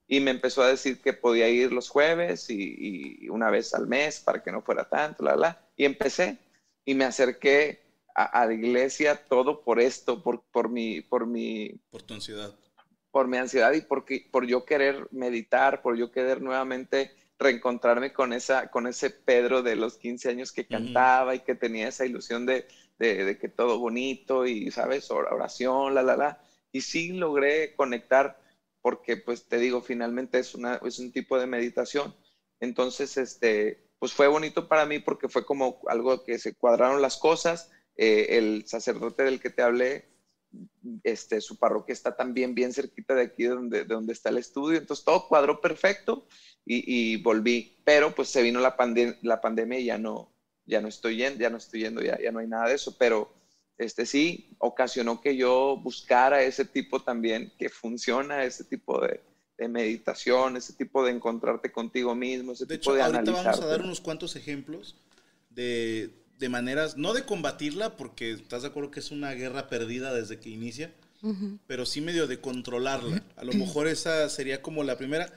Y 0.07 0.19
me 0.19 0.31
empezó 0.31 0.61
a 0.61 0.67
decir 0.67 1.01
que 1.01 1.13
podía 1.13 1.49
ir 1.49 1.73
los 1.73 1.89
jueves 1.89 2.49
y, 2.49 3.23
y 3.23 3.29
una 3.29 3.49
vez 3.49 3.73
al 3.73 3.87
mes 3.87 4.19
para 4.19 4.43
que 4.43 4.51
no 4.51 4.61
fuera 4.61 4.87
tanto, 4.87 5.23
la, 5.23 5.35
la. 5.35 5.67
Y 5.75 5.85
empecé 5.85 6.37
y 6.85 6.93
me 6.93 7.05
acerqué 7.05 7.86
a, 8.17 8.41
a, 8.41 8.45
la 8.47 8.53
iglesia 8.53 9.15
todo 9.29 9.61
por 9.61 9.79
esto, 9.79 10.23
por, 10.23 10.41
por, 10.51 10.69
mi, 10.69 11.01
por 11.01 11.27
mi... 11.27 11.79
Por 11.91 12.01
tu 12.01 12.15
ansiedad. 12.15 12.53
Por 13.11 13.27
mi 13.27 13.37
ansiedad 13.37 13.71
y 13.73 13.81
porque, 13.81 14.27
por 14.31 14.47
yo 14.47 14.65
querer 14.65 15.07
meditar, 15.11 15.83
por 15.83 15.95
yo 15.95 16.11
querer 16.11 16.41
nuevamente 16.41 17.15
reencontrarme 17.37 18.13
con, 18.13 18.33
esa, 18.33 18.71
con 18.71 18.87
ese 18.87 19.11
Pedro 19.11 19.61
de 19.61 19.75
los 19.75 19.97
15 19.97 20.29
años 20.29 20.51
que 20.51 20.65
cantaba 20.65 21.31
uh 21.31 21.35
-huh. 21.35 21.37
y 21.37 21.39
que 21.41 21.53
tenía 21.53 21.89
esa 21.89 22.07
ilusión 22.07 22.47
de, 22.47 22.67
de, 22.97 23.23
de, 23.23 23.37
que 23.37 23.49
todo 23.49 23.77
bonito 23.77 24.47
y, 24.47 24.71
¿sabes? 24.71 25.11
Oración, 25.11 25.93
la, 25.93 26.01
la, 26.01 26.17
la. 26.17 26.41
Y 26.71 26.81
sí 26.81 27.13
logré 27.13 27.75
conectar 27.75 28.41
porque, 28.81 29.17
pues, 29.17 29.47
te 29.47 29.59
digo, 29.59 29.81
finalmente 29.81 30.39
es, 30.39 30.55
una, 30.55 30.81
es 30.83 30.97
un 30.97 31.11
tipo 31.11 31.39
de 31.39 31.45
meditación. 31.45 32.15
Entonces, 32.59 33.15
este, 33.17 33.87
pues 33.99 34.11
fue 34.11 34.27
bonito 34.27 34.67
para 34.67 34.87
mí 34.87 34.97
porque 34.97 35.29
fue 35.29 35.45
como 35.45 35.81
algo 35.87 36.23
que 36.23 36.39
se 36.39 36.55
cuadraron 36.55 36.99
las 36.99 37.17
cosas 37.17 37.69
eh, 37.97 38.37
el 38.37 38.65
sacerdote 38.67 39.23
del 39.23 39.39
que 39.39 39.49
te 39.49 39.61
hablé, 39.61 40.05
este, 41.03 41.41
su 41.41 41.57
parroquia 41.57 41.93
está 41.93 42.15
también 42.15 42.55
bien 42.55 42.71
cerquita 42.73 43.15
de 43.15 43.23
aquí 43.23 43.43
de 43.43 43.49
donde, 43.49 43.79
de 43.79 43.93
donde 43.93 44.13
está 44.13 44.29
el 44.29 44.37
estudio, 44.37 44.77
entonces 44.77 45.03
todo 45.03 45.27
cuadró 45.27 45.59
perfecto 45.59 46.27
y, 46.65 46.83
y 47.13 47.17
volví, 47.17 47.77
pero 47.83 48.15
pues 48.15 48.29
se 48.29 48.41
vino 48.41 48.59
la, 48.59 48.77
pandem 48.77 49.15
la 49.23 49.41
pandemia 49.41 49.79
y 49.79 49.85
ya 49.85 49.97
no, 49.97 50.31
ya 50.65 50.81
no 50.81 50.87
estoy 50.87 51.17
yendo, 51.17 51.39
ya 51.39 51.49
no 51.49 51.57
estoy 51.57 51.81
yendo, 51.81 52.01
ya, 52.01 52.17
ya 52.19 52.31
no 52.31 52.39
hay 52.39 52.47
nada 52.47 52.69
de 52.69 52.75
eso, 52.75 52.95
pero 52.97 53.33
este 53.77 54.05
sí 54.05 54.55
ocasionó 54.59 55.21
que 55.21 55.35
yo 55.35 55.77
buscara 55.77 56.43
ese 56.43 56.65
tipo 56.65 57.01
también, 57.01 57.51
que 57.57 57.69
funciona 57.69 58.43
ese 58.43 58.63
tipo 58.63 59.01
de, 59.01 59.21
de 59.57 59.67
meditación, 59.67 60.57
ese 60.57 60.73
tipo 60.73 61.03
de 61.03 61.11
encontrarte 61.11 61.71
contigo 61.71 62.15
mismo, 62.15 62.53
ese 62.53 62.65
de 62.65 62.77
tipo 62.77 62.91
hecho, 62.91 62.95
de 62.95 63.01
ahorita 63.01 63.19
analizar. 63.19 63.45
vamos 63.45 63.61
a 63.61 63.67
dar 63.67 63.81
unos 63.81 64.01
cuantos 64.01 64.35
ejemplos 64.35 64.95
de 65.49 66.11
de 66.39 66.49
maneras, 66.49 66.97
no 66.97 67.13
de 67.13 67.23
combatirla, 67.23 67.97
porque 67.97 68.31
estás 68.31 68.61
de 68.61 68.69
acuerdo 68.69 68.91
que 68.91 68.99
es 68.99 69.11
una 69.11 69.31
guerra 69.33 69.67
perdida 69.67 70.13
desde 70.13 70.39
que 70.39 70.49
inicia, 70.49 70.93
uh 71.21 71.33
-huh. 71.33 71.59
pero 71.67 71.85
sí 71.85 72.01
medio 72.01 72.27
de 72.27 72.39
controlarla. 72.39 73.23
A 73.35 73.43
lo 73.43 73.53
mejor 73.53 73.87
esa 73.87 74.29
sería 74.29 74.61
como 74.61 74.83
la 74.83 74.97
primera. 74.97 75.31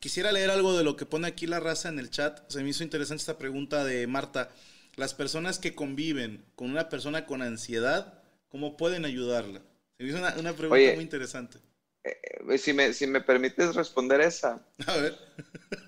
Quisiera 0.00 0.32
leer 0.32 0.50
algo 0.50 0.76
de 0.76 0.84
lo 0.84 0.96
que 0.96 1.06
pone 1.06 1.28
aquí 1.28 1.46
la 1.46 1.60
raza 1.60 1.88
en 1.88 1.98
el 1.98 2.10
chat. 2.10 2.40
Se 2.50 2.62
me 2.62 2.70
hizo 2.70 2.82
interesante 2.82 3.20
esta 3.20 3.38
pregunta 3.38 3.84
de 3.84 4.06
Marta. 4.06 4.50
Las 4.96 5.14
personas 5.14 5.58
que 5.58 5.74
conviven 5.74 6.44
con 6.56 6.70
una 6.70 6.88
persona 6.88 7.24
con 7.24 7.40
ansiedad, 7.40 8.22
¿cómo 8.48 8.76
pueden 8.76 9.04
ayudarla? 9.04 9.62
Se 9.96 10.02
me 10.02 10.08
hizo 10.10 10.18
una, 10.18 10.34
una 10.36 10.52
pregunta 10.54 10.74
Oye, 10.74 10.94
muy 10.94 11.04
interesante. 11.04 11.58
Eh, 12.04 12.58
si, 12.58 12.72
me, 12.72 12.92
si 12.92 13.06
me 13.06 13.20
permites 13.20 13.74
responder 13.74 14.20
esa. 14.20 14.60
A 14.86 14.96
ver. 14.96 15.16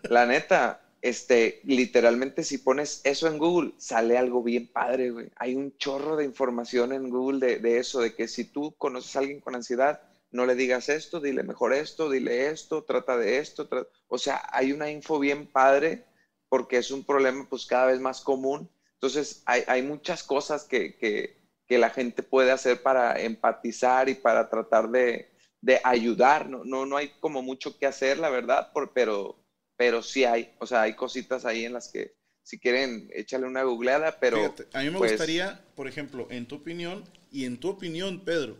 la 0.04 0.26
neta, 0.26 0.80
este, 1.04 1.60
literalmente 1.64 2.42
si 2.42 2.56
pones 2.56 3.02
eso 3.04 3.28
en 3.28 3.36
Google, 3.36 3.74
sale 3.76 4.16
algo 4.16 4.42
bien 4.42 4.66
padre, 4.72 5.10
güey. 5.10 5.28
Hay 5.36 5.54
un 5.54 5.76
chorro 5.76 6.16
de 6.16 6.24
información 6.24 6.94
en 6.94 7.10
Google 7.10 7.46
de, 7.46 7.58
de, 7.58 7.76
eso, 7.76 8.00
de 8.00 8.14
que 8.14 8.26
si 8.26 8.44
tú 8.44 8.74
conoces 8.78 9.14
a 9.14 9.18
alguien 9.18 9.40
con 9.40 9.54
ansiedad, 9.54 10.00
no 10.30 10.46
le 10.46 10.54
digas 10.54 10.88
esto, 10.88 11.20
dile 11.20 11.42
mejor 11.42 11.74
esto, 11.74 12.08
dile 12.08 12.48
esto, 12.48 12.84
trata 12.84 13.18
de 13.18 13.36
esto. 13.36 13.68
O 14.08 14.16
sea, 14.16 14.48
hay 14.50 14.72
una 14.72 14.90
info 14.90 15.18
bien 15.18 15.46
padre 15.46 16.06
porque 16.48 16.78
es 16.78 16.90
un 16.90 17.04
problema 17.04 17.46
pues 17.50 17.66
cada 17.66 17.84
vez 17.84 18.00
más 18.00 18.22
común. 18.22 18.70
Entonces, 18.94 19.42
hay, 19.44 19.62
hay 19.66 19.82
muchas 19.82 20.22
cosas 20.22 20.64
que, 20.64 20.96
que, 20.96 21.36
que, 21.66 21.76
la 21.76 21.90
gente 21.90 22.22
puede 22.22 22.50
hacer 22.50 22.82
para 22.82 23.20
empatizar 23.20 24.08
y 24.08 24.14
para 24.14 24.48
tratar 24.48 24.88
de, 24.88 25.30
de 25.60 25.82
ayudar. 25.84 26.48
No, 26.48 26.64
no, 26.64 26.86
no 26.86 26.96
hay 26.96 27.10
como 27.20 27.42
mucho 27.42 27.78
que 27.78 27.84
hacer, 27.84 28.16
la 28.16 28.30
verdad, 28.30 28.72
por, 28.72 28.94
pero 28.94 29.43
pero 29.76 30.02
sí 30.02 30.24
hay, 30.24 30.52
o 30.58 30.66
sea, 30.66 30.82
hay 30.82 30.94
cositas 30.94 31.44
ahí 31.44 31.64
en 31.64 31.72
las 31.72 31.88
que 31.88 32.14
si 32.42 32.58
quieren 32.58 33.10
échale 33.14 33.46
una 33.46 33.62
googleada, 33.62 34.18
pero 34.20 34.36
Fíjate, 34.36 34.66
a 34.72 34.82
mí 34.82 34.90
me 34.90 34.98
pues, 34.98 35.12
gustaría, 35.12 35.64
por 35.74 35.88
ejemplo, 35.88 36.28
en 36.30 36.46
tu 36.46 36.56
opinión 36.56 37.04
y 37.32 37.46
en 37.46 37.58
tu 37.58 37.70
opinión, 37.70 38.20
Pedro. 38.24 38.56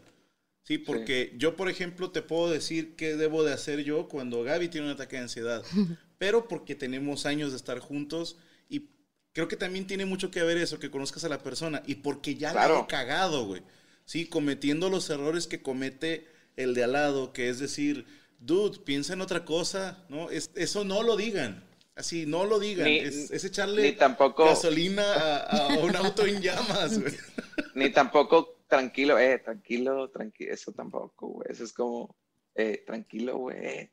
Sí, 0.62 0.78
porque 0.78 1.28
sí. 1.30 1.38
yo, 1.38 1.56
por 1.56 1.68
ejemplo, 1.68 2.10
te 2.10 2.22
puedo 2.22 2.50
decir 2.50 2.96
qué 2.96 3.16
debo 3.16 3.44
de 3.44 3.52
hacer 3.52 3.84
yo 3.84 4.08
cuando 4.08 4.42
Gaby 4.42 4.68
tiene 4.68 4.86
un 4.86 4.94
ataque 4.94 5.16
de 5.16 5.22
ansiedad, 5.22 5.62
pero 6.18 6.48
porque 6.48 6.74
tenemos 6.74 7.26
años 7.26 7.50
de 7.50 7.58
estar 7.58 7.78
juntos 7.80 8.38
y 8.70 8.88
creo 9.34 9.46
que 9.46 9.56
también 9.56 9.86
tiene 9.86 10.06
mucho 10.06 10.30
que 10.30 10.42
ver 10.42 10.56
eso, 10.56 10.78
que 10.78 10.90
conozcas 10.90 11.24
a 11.24 11.28
la 11.28 11.42
persona 11.42 11.82
y 11.86 11.96
porque 11.96 12.36
ya 12.36 12.52
claro. 12.52 12.76
la 12.76 12.80
he 12.80 12.86
cagado, 12.86 13.44
güey. 13.44 13.62
Sí, 14.06 14.26
cometiendo 14.26 14.88
los 14.88 15.08
errores 15.10 15.46
que 15.46 15.62
comete 15.62 16.26
el 16.56 16.72
de 16.72 16.84
al 16.84 16.92
lado, 16.92 17.34
que 17.34 17.50
es 17.50 17.58
decir, 17.58 18.06
dude, 18.44 18.78
piensa 18.80 19.12
en 19.12 19.20
otra 19.20 19.44
cosa, 19.44 20.04
¿no? 20.08 20.30
Es, 20.30 20.50
eso 20.54 20.84
no 20.84 21.02
lo 21.02 21.16
digan. 21.16 21.64
Así, 21.96 22.26
no 22.26 22.44
lo 22.44 22.58
digan. 22.58 22.86
Ni, 22.86 22.98
es, 22.98 23.30
es, 23.30 23.44
echarle 23.44 23.82
ni 23.82 23.92
tampoco, 23.92 24.44
gasolina 24.44 25.04
a, 25.14 25.74
a, 25.74 25.78
un 25.78 25.94
auto 25.94 26.26
en 26.26 26.40
llamas, 26.40 27.00
güey. 27.00 27.14
Ni 27.74 27.90
tampoco 27.90 28.62
tranquilo, 28.68 29.18
eh, 29.18 29.38
tranquilo, 29.38 30.10
tranquilo. 30.10 30.52
Eso 30.52 30.72
tampoco, 30.72 31.28
güey. 31.28 31.48
Eso 31.50 31.64
es 31.64 31.72
como, 31.72 32.16
eh, 32.54 32.82
tranquilo, 32.86 33.38
güey. 33.38 33.90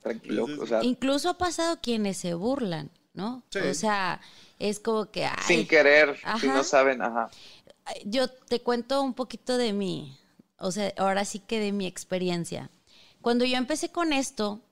Tranquilo. 0.00 0.46
Pues 0.46 0.58
o 0.58 0.66
sea, 0.66 0.84
Incluso 0.84 1.30
ha 1.30 1.38
pasado 1.38 1.80
quienes 1.80 2.16
se 2.16 2.34
burlan 2.34 2.90
¿no? 3.12 3.42
Sí. 3.50 3.58
O 3.58 3.74
sea, 3.74 4.20
es 4.58 4.80
como 4.80 5.10
que... 5.10 5.24
ay, 5.24 5.34
Sin 5.46 5.66
querer, 5.66 6.16
si 6.16 6.22
Ajá. 6.24 6.54
no 6.54 6.64
saben, 6.64 7.02
ajá. 7.02 7.30
yo 8.04 8.28
te 8.28 8.62
cuento 8.62 9.02
un 9.02 9.14
poquito 9.14 9.56
de 9.56 9.72
mí, 9.72 10.18
o 10.58 10.70
sea, 10.70 10.92
ahora 10.96 11.24
sí 11.24 11.40
que 11.40 11.60
de 11.60 11.72
mi 11.72 11.86
experiencia. 11.86 12.70
Cuando 13.20 13.44
yo 13.44 13.56
empecé 13.56 13.90
con 13.90 14.12
esto, 14.12 14.62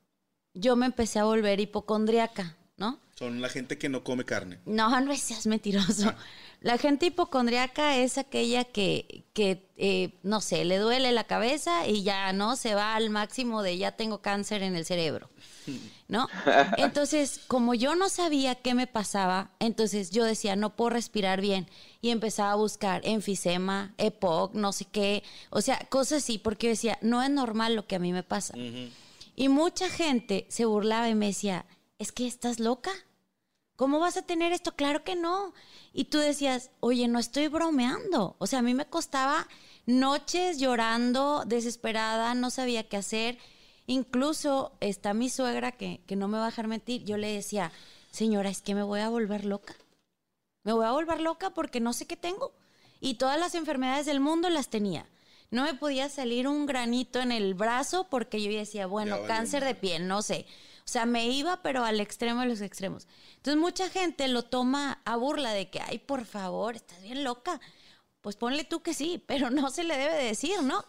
yo 0.54 0.76
me 0.76 0.86
empecé 0.86 1.18
a 1.18 1.24
volver 1.24 1.60
hipocondriaca, 1.60 2.56
¿no? 2.76 3.00
Son 3.14 3.40
la 3.40 3.48
gente 3.48 3.78
que 3.78 3.88
no 3.88 4.04
come 4.04 4.24
carne. 4.24 4.60
No, 4.64 5.00
no 5.00 5.16
seas 5.16 5.46
mentiroso. 5.46 6.14
La 6.60 6.76
gente 6.76 7.06
hipocondriaca 7.06 7.96
es 7.96 8.18
aquella 8.18 8.64
que, 8.64 9.24
que 9.32 9.68
eh, 9.76 10.18
no 10.24 10.40
sé, 10.40 10.64
le 10.64 10.78
duele 10.78 11.12
la 11.12 11.22
cabeza 11.22 11.86
y 11.86 12.02
ya 12.02 12.32
no 12.32 12.56
se 12.56 12.74
va 12.74 12.96
al 12.96 13.10
máximo 13.10 13.62
de 13.62 13.78
ya 13.78 13.92
tengo 13.92 14.22
cáncer 14.22 14.64
en 14.64 14.74
el 14.74 14.84
cerebro, 14.84 15.30
¿no? 16.08 16.28
Entonces, 16.76 17.40
como 17.46 17.74
yo 17.74 17.94
no 17.94 18.08
sabía 18.08 18.56
qué 18.56 18.74
me 18.74 18.88
pasaba, 18.88 19.52
entonces 19.60 20.10
yo 20.10 20.24
decía, 20.24 20.56
no 20.56 20.74
puedo 20.74 20.90
respirar 20.90 21.40
bien. 21.40 21.68
Y 22.00 22.10
empezaba 22.10 22.52
a 22.52 22.56
buscar 22.56 23.02
enfisema, 23.04 23.94
EPOC, 23.98 24.54
no 24.54 24.72
sé 24.72 24.84
qué, 24.84 25.22
o 25.50 25.60
sea, 25.60 25.78
cosas 25.88 26.24
así, 26.24 26.38
porque 26.38 26.66
yo 26.66 26.70
decía, 26.70 26.98
no 27.00 27.22
es 27.22 27.30
normal 27.30 27.76
lo 27.76 27.86
que 27.86 27.96
a 27.96 28.00
mí 28.00 28.12
me 28.12 28.24
pasa. 28.24 28.54
Y 29.36 29.48
mucha 29.48 29.88
gente 29.88 30.46
se 30.48 30.64
burlaba 30.64 31.08
y 31.08 31.14
me 31.14 31.26
decía, 31.26 31.66
es 31.98 32.10
que 32.10 32.26
estás 32.26 32.58
loca. 32.58 32.90
¿Cómo 33.78 34.00
vas 34.00 34.16
a 34.16 34.22
tener 34.22 34.52
esto? 34.52 34.74
Claro 34.74 35.04
que 35.04 35.14
no. 35.14 35.54
Y 35.92 36.06
tú 36.06 36.18
decías, 36.18 36.72
oye, 36.80 37.06
no 37.06 37.20
estoy 37.20 37.46
bromeando. 37.46 38.34
O 38.38 38.48
sea, 38.48 38.58
a 38.58 38.62
mí 38.62 38.74
me 38.74 38.86
costaba 38.86 39.46
noches 39.86 40.58
llorando, 40.58 41.44
desesperada, 41.46 42.34
no 42.34 42.50
sabía 42.50 42.88
qué 42.88 42.96
hacer. 42.96 43.38
Incluso 43.86 44.72
está 44.80 45.14
mi 45.14 45.30
suegra, 45.30 45.70
que, 45.70 46.00
que 46.08 46.16
no 46.16 46.26
me 46.26 46.38
va 46.38 46.46
a 46.46 46.50
dejar 46.50 46.66
mentir, 46.66 47.04
yo 47.04 47.18
le 47.18 47.32
decía, 47.32 47.70
señora, 48.10 48.50
es 48.50 48.62
que 48.62 48.74
me 48.74 48.82
voy 48.82 48.98
a 48.98 49.10
volver 49.10 49.44
loca. 49.44 49.76
Me 50.64 50.72
voy 50.72 50.84
a 50.84 50.90
volver 50.90 51.20
loca 51.20 51.50
porque 51.50 51.78
no 51.78 51.92
sé 51.92 52.04
qué 52.04 52.16
tengo. 52.16 52.50
Y 52.98 53.14
todas 53.14 53.38
las 53.38 53.54
enfermedades 53.54 54.06
del 54.06 54.18
mundo 54.18 54.50
las 54.50 54.70
tenía. 54.70 55.06
No 55.52 55.62
me 55.62 55.74
podía 55.74 56.08
salir 56.08 56.48
un 56.48 56.66
granito 56.66 57.20
en 57.20 57.30
el 57.30 57.54
brazo 57.54 58.08
porque 58.10 58.42
yo 58.42 58.50
decía, 58.50 58.88
bueno, 58.88 59.18
cáncer 59.28 59.64
de 59.64 59.76
piel, 59.76 60.08
no 60.08 60.20
sé. 60.20 60.46
O 60.88 60.90
sea, 60.90 61.04
me 61.04 61.26
iba, 61.28 61.60
pero 61.60 61.84
al 61.84 62.00
extremo 62.00 62.40
de 62.40 62.46
los 62.46 62.62
extremos. 62.62 63.06
Entonces, 63.36 63.60
mucha 63.60 63.90
gente 63.90 64.26
lo 64.26 64.44
toma 64.44 65.02
a 65.04 65.16
burla 65.16 65.52
de 65.52 65.68
que, 65.68 65.82
ay, 65.82 65.98
por 65.98 66.24
favor, 66.24 66.76
estás 66.76 67.02
bien 67.02 67.24
loca. 67.24 67.60
Pues 68.22 68.36
ponle 68.36 68.64
tú 68.64 68.80
que 68.80 68.94
sí, 68.94 69.22
pero 69.26 69.50
no 69.50 69.68
se 69.68 69.84
le 69.84 69.98
debe 69.98 70.14
de 70.14 70.24
decir, 70.24 70.62
¿no? 70.62 70.82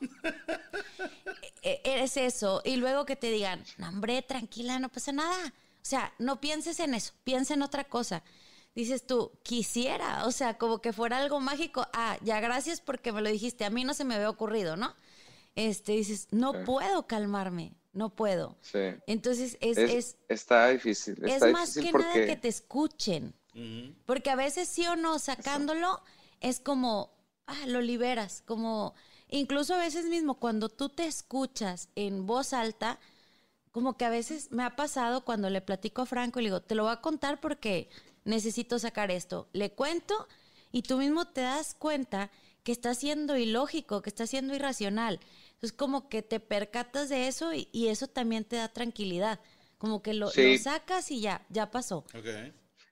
E- 1.62 1.82
Eres 1.84 2.16
eso. 2.16 2.62
Y 2.64 2.78
luego 2.78 3.06
que 3.06 3.18
te 3.18 3.30
digan, 3.30 3.62
no, 3.78 3.90
hombre, 3.90 4.22
tranquila, 4.22 4.80
no 4.80 4.88
pasa 4.88 5.12
nada. 5.12 5.48
O 5.48 5.86
sea, 5.86 6.14
no 6.18 6.40
pienses 6.40 6.80
en 6.80 6.94
eso, 6.94 7.12
piensa 7.26 7.54
en 7.56 7.62
otra 7.62 7.84
cosa. 7.84 8.24
Dices 8.76 9.06
tú, 9.06 9.34
quisiera, 9.44 10.26
o 10.28 10.32
sea, 10.32 10.58
como 10.58 10.80
que 10.82 10.94
fuera 10.94 11.18
algo 11.18 11.42
mágico. 11.42 11.86
Ah, 11.92 12.18
ya 12.22 12.40
gracias 12.40 12.80
porque 12.80 13.12
me 13.12 13.22
lo 13.22 13.28
dijiste, 13.30 13.66
a 13.66 13.70
mí 13.70 13.84
no 13.84 13.94
se 13.94 14.06
me 14.06 14.16
había 14.16 14.30
ocurrido, 14.30 14.78
¿no? 14.78 14.96
Este, 15.56 15.92
dices, 15.92 16.30
no 16.32 16.64
puedo 16.64 17.06
calmarme, 17.06 17.74
no 18.00 18.10
puedo. 18.16 18.58
Sí. 18.62 18.80
Entonces, 19.06 19.58
es, 19.62 19.78
Es- 19.78 19.92
es, 19.94 20.18
está 20.30 20.70
difícil. 20.70 21.14
es 21.24 21.42
más 21.52 21.76
difícil 21.76 21.84
que 21.84 21.92
porque 21.92 22.08
nada 22.08 22.26
que 22.26 22.36
te 22.38 22.48
escuchen. 22.48 23.34
Porque 24.06 24.30
a 24.30 24.36
veces 24.36 24.70
sí 24.70 24.88
o 24.88 24.96
no, 24.96 25.20
sacándolo, 25.20 26.02
es 26.40 26.62
como, 26.62 27.12
ah, 27.46 27.66
lo 27.68 27.82
liberas. 27.82 28.42
Como, 28.46 28.96
incluso 29.28 29.74
a 29.76 29.78
veces 29.80 30.06
mismo, 30.06 30.40
cuando 30.40 30.70
tú 30.70 30.88
te 30.88 31.06
escuchas 31.06 31.90
en 31.96 32.26
voz 32.26 32.54
alta, 32.54 33.00
como 33.72 33.98
que 33.98 34.06
a 34.06 34.10
veces 34.10 34.50
me 34.52 34.64
ha 34.64 34.78
pasado 34.78 35.26
cuando 35.26 35.50
le 35.50 35.60
platico 35.62 36.02
a 36.04 36.06
Franco 36.06 36.40
y 36.40 36.44
le 36.44 36.50
digo, 36.50 36.62
te 36.62 36.74
lo 36.76 36.84
voy 36.84 36.94
a 36.94 37.02
contar 37.02 37.42
porque 37.42 37.90
necesito 38.24 38.80
sacar 38.80 39.12
esto. 39.12 39.50
Le 39.52 39.72
cuento 39.72 40.28
y 40.72 40.84
tú 40.84 40.98
mismo 40.98 41.28
te 41.28 41.42
das 41.42 41.76
cuenta 41.76 42.32
que 42.64 42.72
está 42.72 42.94
siendo 42.94 43.36
ilógico, 43.36 44.02
que 44.02 44.10
está 44.10 44.26
siendo 44.26 44.56
irracional. 44.56 45.20
Entonces, 45.60 45.76
como 45.78 46.08
que 46.08 46.22
te 46.22 46.40
percatas 46.40 47.10
de 47.10 47.28
eso 47.28 47.54
y, 47.54 47.68
y 47.74 47.88
eso 47.90 48.08
también 48.08 48.46
te 48.46 48.56
da 48.56 48.72
tranquilidad. 48.72 49.42
Como 49.78 50.02
que 50.02 50.14
lo, 50.14 50.30
Sí. 50.30 50.54
lo 50.54 50.58
sacas 50.58 51.12
y 51.12 51.20
ya, 51.20 51.46
ya 51.50 51.70
pasó. 51.70 52.06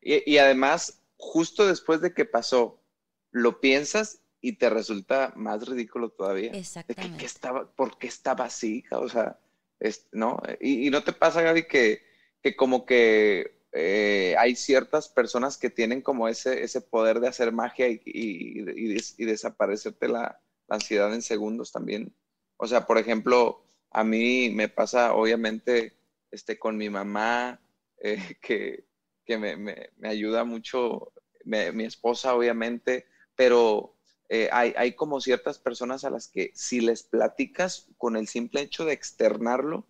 Y, 0.02 0.30
y 0.30 0.38
además, 0.38 1.02
justo 1.16 1.66
después 1.66 2.02
de 2.02 2.14
que 2.14 2.26
pasó, 2.26 2.84
lo 3.32 3.62
piensas 3.62 4.20
y 4.42 4.58
te 4.58 4.70
resulta 4.70 5.32
más 5.38 5.66
ridículo 5.66 6.10
todavía. 6.10 6.48
De 6.48 6.52
que, 6.52 6.60
Exactamente. 6.60 7.18
¿qué 7.20 7.26
estaba, 7.26 7.72
¿Por 7.74 7.98
qué 7.98 8.08
estaba 8.08 8.44
así? 8.44 8.84
O 8.92 9.08
sea, 9.08 9.40
es- 9.80 10.08
¿no? 10.12 10.42
Y, 10.60 10.88
y 10.88 10.90
no 10.90 11.06
te 11.06 11.14
pasa, 11.14 11.42
Gaby, 11.42 11.68
que, 11.68 12.02
que 12.44 12.58
como 12.58 12.86
que 12.86 13.62
eh, 13.72 14.36
hay 14.38 14.58
ciertas 14.58 15.08
personas 15.08 15.58
que 15.58 15.70
tienen 15.70 16.02
como 16.02 16.28
ese, 16.28 16.64
ese 16.64 16.82
poder 16.82 17.22
de 17.22 17.30
hacer 17.30 17.54
magia 17.54 17.88
y, 17.88 18.02
y, 18.04 18.60
y 18.60 18.94
des- 18.94 19.16
y 19.18 19.24
desaparecerte 19.24 20.10
la, 20.10 20.42
la 20.68 20.76
ansiedad 20.76 21.14
en 21.14 21.22
segundos 21.22 21.72
también. 21.72 22.14
O 22.58 22.68
sea, 22.68 22.86
por 22.86 22.98
ejemplo, 22.98 23.64
a 23.92 24.04
mí 24.04 24.50
me 24.52 24.70
pasa, 24.70 25.14
obviamente, 25.14 25.94
este, 26.32 26.58
con 26.60 26.78
mi 26.78 26.90
mamá, 26.90 27.60
eh, 28.00 28.18
que, 28.42 28.86
que 29.26 29.38
me, 29.38 29.56
me- 29.58 29.92
me 29.98 30.10
ayuda 30.10 30.44
mucho, 30.44 31.12
me- 31.46 31.72
mi 31.72 31.86
esposa, 31.86 32.36
obviamente, 32.36 33.06
pero 33.36 33.96
eh, 34.30 34.50
hay, 34.52 34.74
hay 34.78 34.94
como 34.96 35.22
ciertas 35.22 35.60
personas 35.60 36.04
a 36.04 36.10
las 36.10 36.28
que 36.28 36.52
si 36.56 36.82
les 36.82 37.04
platicas 37.04 37.88
con 37.98 38.18
el 38.18 38.28
simple 38.28 38.62
hecho 38.62 38.86
de 38.86 38.94
externarlo, 38.94 39.88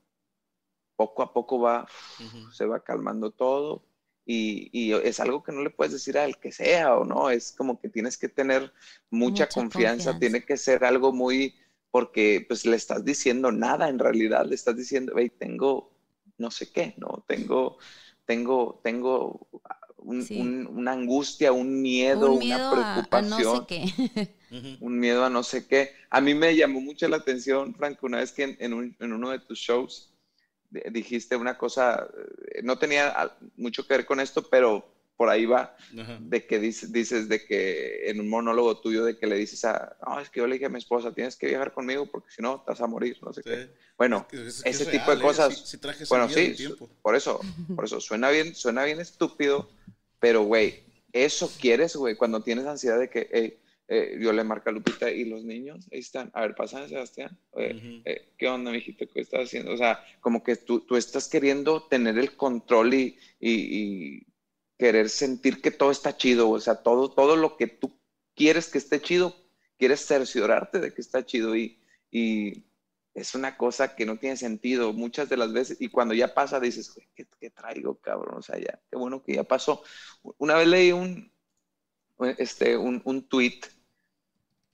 poco 0.95 1.23
a 1.23 1.33
poco 1.33 1.59
va, 1.59 1.87
Ujú. 2.19 2.43
se 2.49 2.65
va 2.65 2.83
calmando 2.83 3.31
todo. 3.31 3.83
Y, 4.25 4.69
y 4.73 4.93
es 4.93 5.19
algo 5.21 5.41
que 5.41 5.53
no 5.53 5.61
le 5.63 5.69
puedes 5.69 5.93
decir 5.93 6.17
al 6.17 6.37
que 6.37 6.51
sea 6.51 6.97
o 6.97 7.05
no, 7.05 7.29
es 7.29 7.53
como 7.53 7.79
que 7.79 7.87
tienes 7.89 8.17
que 8.17 8.27
tener 8.27 8.73
mucha, 9.09 9.51
Mucha 9.51 9.53
confianza, 9.53 10.17
confianza. 10.17 10.19
tiene 10.19 10.43
que 10.45 10.57
ser 10.57 10.83
algo 10.83 11.13
muy, 11.13 11.55
porque 11.91 12.45
pues 12.47 12.65
le 12.65 12.75
estás 12.75 13.03
diciendo 13.05 13.51
nada 13.51 13.89
en 13.89 13.99
realidad, 13.99 14.45
le 14.45 14.55
estás 14.55 14.75
diciendo, 14.75 15.13
hey, 15.17 15.31
tengo 15.37 15.91
no 16.37 16.51
sé 16.51 16.71
qué, 16.71 16.93
¿no? 16.97 17.23
Tengo, 17.27 17.77
tengo, 18.25 18.79
tengo 18.83 19.47
un- 19.97 20.21
Sí. 20.23 20.39
un- 20.39 20.67
una 20.67 20.91
angustia, 20.93 21.51
un 21.51 21.81
miedo, 21.81 22.33
un 22.33 22.39
miedo 22.39 22.55
una 22.55 22.55
a, 22.55 22.67
a 22.67 22.71
preocupación 22.71 23.53
no 23.53 23.59
sé 23.61 23.65
qué. 23.67 24.37
Un 24.79 24.99
miedo 24.99 25.25
a 25.25 25.29
no 25.29 25.43
sé 25.43 25.67
qué. 25.67 25.91
A 26.09 26.21
mí 26.21 26.33
me 26.33 26.55
llamó 26.55 26.79
mucho 26.79 27.07
la 27.09 27.17
atención, 27.17 27.73
Franco, 27.75 28.05
una 28.05 28.19
vez 28.19 28.31
que 28.31 28.43
en, 28.43 28.57
en 28.59 28.73
un- 28.73 28.95
en 28.99 29.11
uno 29.11 29.31
de 29.31 29.39
tus 29.39 29.59
shows 29.59 30.13
di- 30.69 30.81
dijiste 30.91 31.35
una 31.35 31.57
cosa, 31.57 32.07
eh, 32.53 32.61
no 32.63 32.77
tenía 32.77 33.35
mucho 33.57 33.85
que 33.85 33.95
ver 33.95 34.05
con 34.05 34.19
esto, 34.19 34.47
pero 34.49 34.85
por 35.17 35.29
ahí 35.29 35.45
va, 35.47 35.75
Ajá. 35.99 36.19
de 36.21 36.45
que 36.45 36.59
dices, 36.59 36.91
dices 36.93 37.27
de 37.27 37.43
que 37.43 38.09
en 38.09 38.19
un 38.21 38.29
monólogo 38.29 38.79
tuyo 38.79 39.03
de 39.03 39.17
que 39.17 39.25
le 39.27 39.35
dices 39.35 39.65
a, 39.65 39.97
no, 40.05 40.19
es 40.19 40.29
que 40.29 40.39
yo 40.39 40.47
le 40.47 40.53
dije 40.53 40.67
a 40.67 40.69
mi 40.69 40.77
esposa, 40.77 41.13
tienes 41.13 41.35
que 41.35 41.47
viajar 41.47 41.73
conmigo 41.73 42.05
porque 42.05 42.29
si 42.31 42.41
no, 42.41 42.61
te 42.61 42.71
vas 42.71 42.81
a 42.81 42.87
morir, 42.87 43.17
no 43.23 43.33
sé 43.33 43.41
qué. 43.43 43.69
Bueno, 43.97 44.27
Es 44.31 44.39
que- 44.39 44.47
es 44.47 44.63
que 44.63 44.69
ese 44.69 44.83
es 44.83 44.91
tipo 44.91 45.05
real, 45.07 45.17
de 45.17 45.23
¿eh? 45.23 45.27
cosas, 45.27 45.77
traje 45.81 46.03
ese 46.03 46.13
bueno, 46.13 46.29
sí, 46.29 46.55
por 47.01 47.15
eso, 47.15 47.41
por 47.75 47.85
eso, 47.85 47.99
suena 47.99 48.29
bien, 48.29 48.53
suena 48.53 48.83
bien 48.83 48.99
estúpido, 48.99 49.71
pero 50.19 50.43
güey, 50.43 50.83
eso 51.11 51.51
quieres, 51.59 51.95
güey, 51.95 52.15
cuando 52.15 52.43
tienes 52.43 52.65
ansiedad 52.67 52.99
de 52.99 53.09
que, 53.09 53.27
hey, 53.31 53.57
eh, 53.89 54.17
yo 54.19 54.33
le 54.33 54.43
marco 54.43 54.69
a 54.69 54.73
Lupita 54.73 55.09
y 55.09 55.23
los 55.25 55.43
niños, 55.45 55.87
ahí 55.93 55.99
están, 55.99 56.29
a 56.33 56.41
ver, 56.41 56.53
pásame 56.55 56.89
Sebastián, 56.89 57.35
Oye, 57.51 57.73
Ujú. 57.75 58.01
eh, 58.05 58.33
¿qué 58.37 58.47
onda, 58.49 58.69
mijito? 58.69 59.05
¿Qué 59.11 59.21
estás 59.21 59.45
haciendo? 59.45 59.73
O 59.73 59.77
sea, 59.77 60.03
como 60.19 60.43
que 60.43 60.57
tú, 60.57 60.81
tú 60.81 60.95
estás 60.97 61.27
queriendo 61.29 61.83
tener 61.83 62.19
el 62.19 62.35
control 62.35 62.93
y, 62.93 63.17
y- 63.39 63.77
y 64.19 64.26
querer 64.77 65.09
sentir 65.09 65.61
que 65.61 65.71
todo 65.71 65.91
está 65.91 66.17
chido, 66.17 66.49
o 66.49 66.59
sea, 66.59 66.75
todo, 66.83 67.09
todo 67.13 67.35
lo 67.35 67.57
que 67.57 67.67
tú 67.67 67.99
quieres 68.35 68.69
que 68.69 68.77
esté 68.77 69.01
chido, 69.01 69.35
quieres 69.77 70.05
cerciorarte 70.05 70.79
de 70.79 70.93
que 70.93 71.01
está 71.01 71.25
chido 71.25 71.55
y, 71.55 71.79
es 73.13 73.33
una 73.35 73.57
cosa 73.57 73.95
que 73.95 74.05
no 74.05 74.17
tiene 74.19 74.37
sentido 74.37 74.93
muchas 74.93 75.27
de 75.29 75.37
las 75.37 75.51
veces 75.51 75.77
y 75.81 75.89
cuando 75.89 76.13
ya 76.13 76.33
pasa 76.33 76.59
dices, 76.59 76.93
"Güey, 76.93 77.07
¿qué, 77.15 77.27
qué 77.39 77.49
traigo, 77.49 77.95
cabrón? 77.99 78.35
O 78.37 78.41
sea, 78.43 78.57
ya, 78.59 78.79
qué 78.89 78.95
bueno 78.97 79.23
que 79.23 79.33
ya 79.35 79.43
pasó. 79.43 79.81
Una 80.37 80.55
vez 80.55 80.67
leí 80.67 80.91
un, 80.91 81.31
este, 82.37 82.77
un, 82.77 83.01
un 83.05 83.27
tweet 83.27 83.61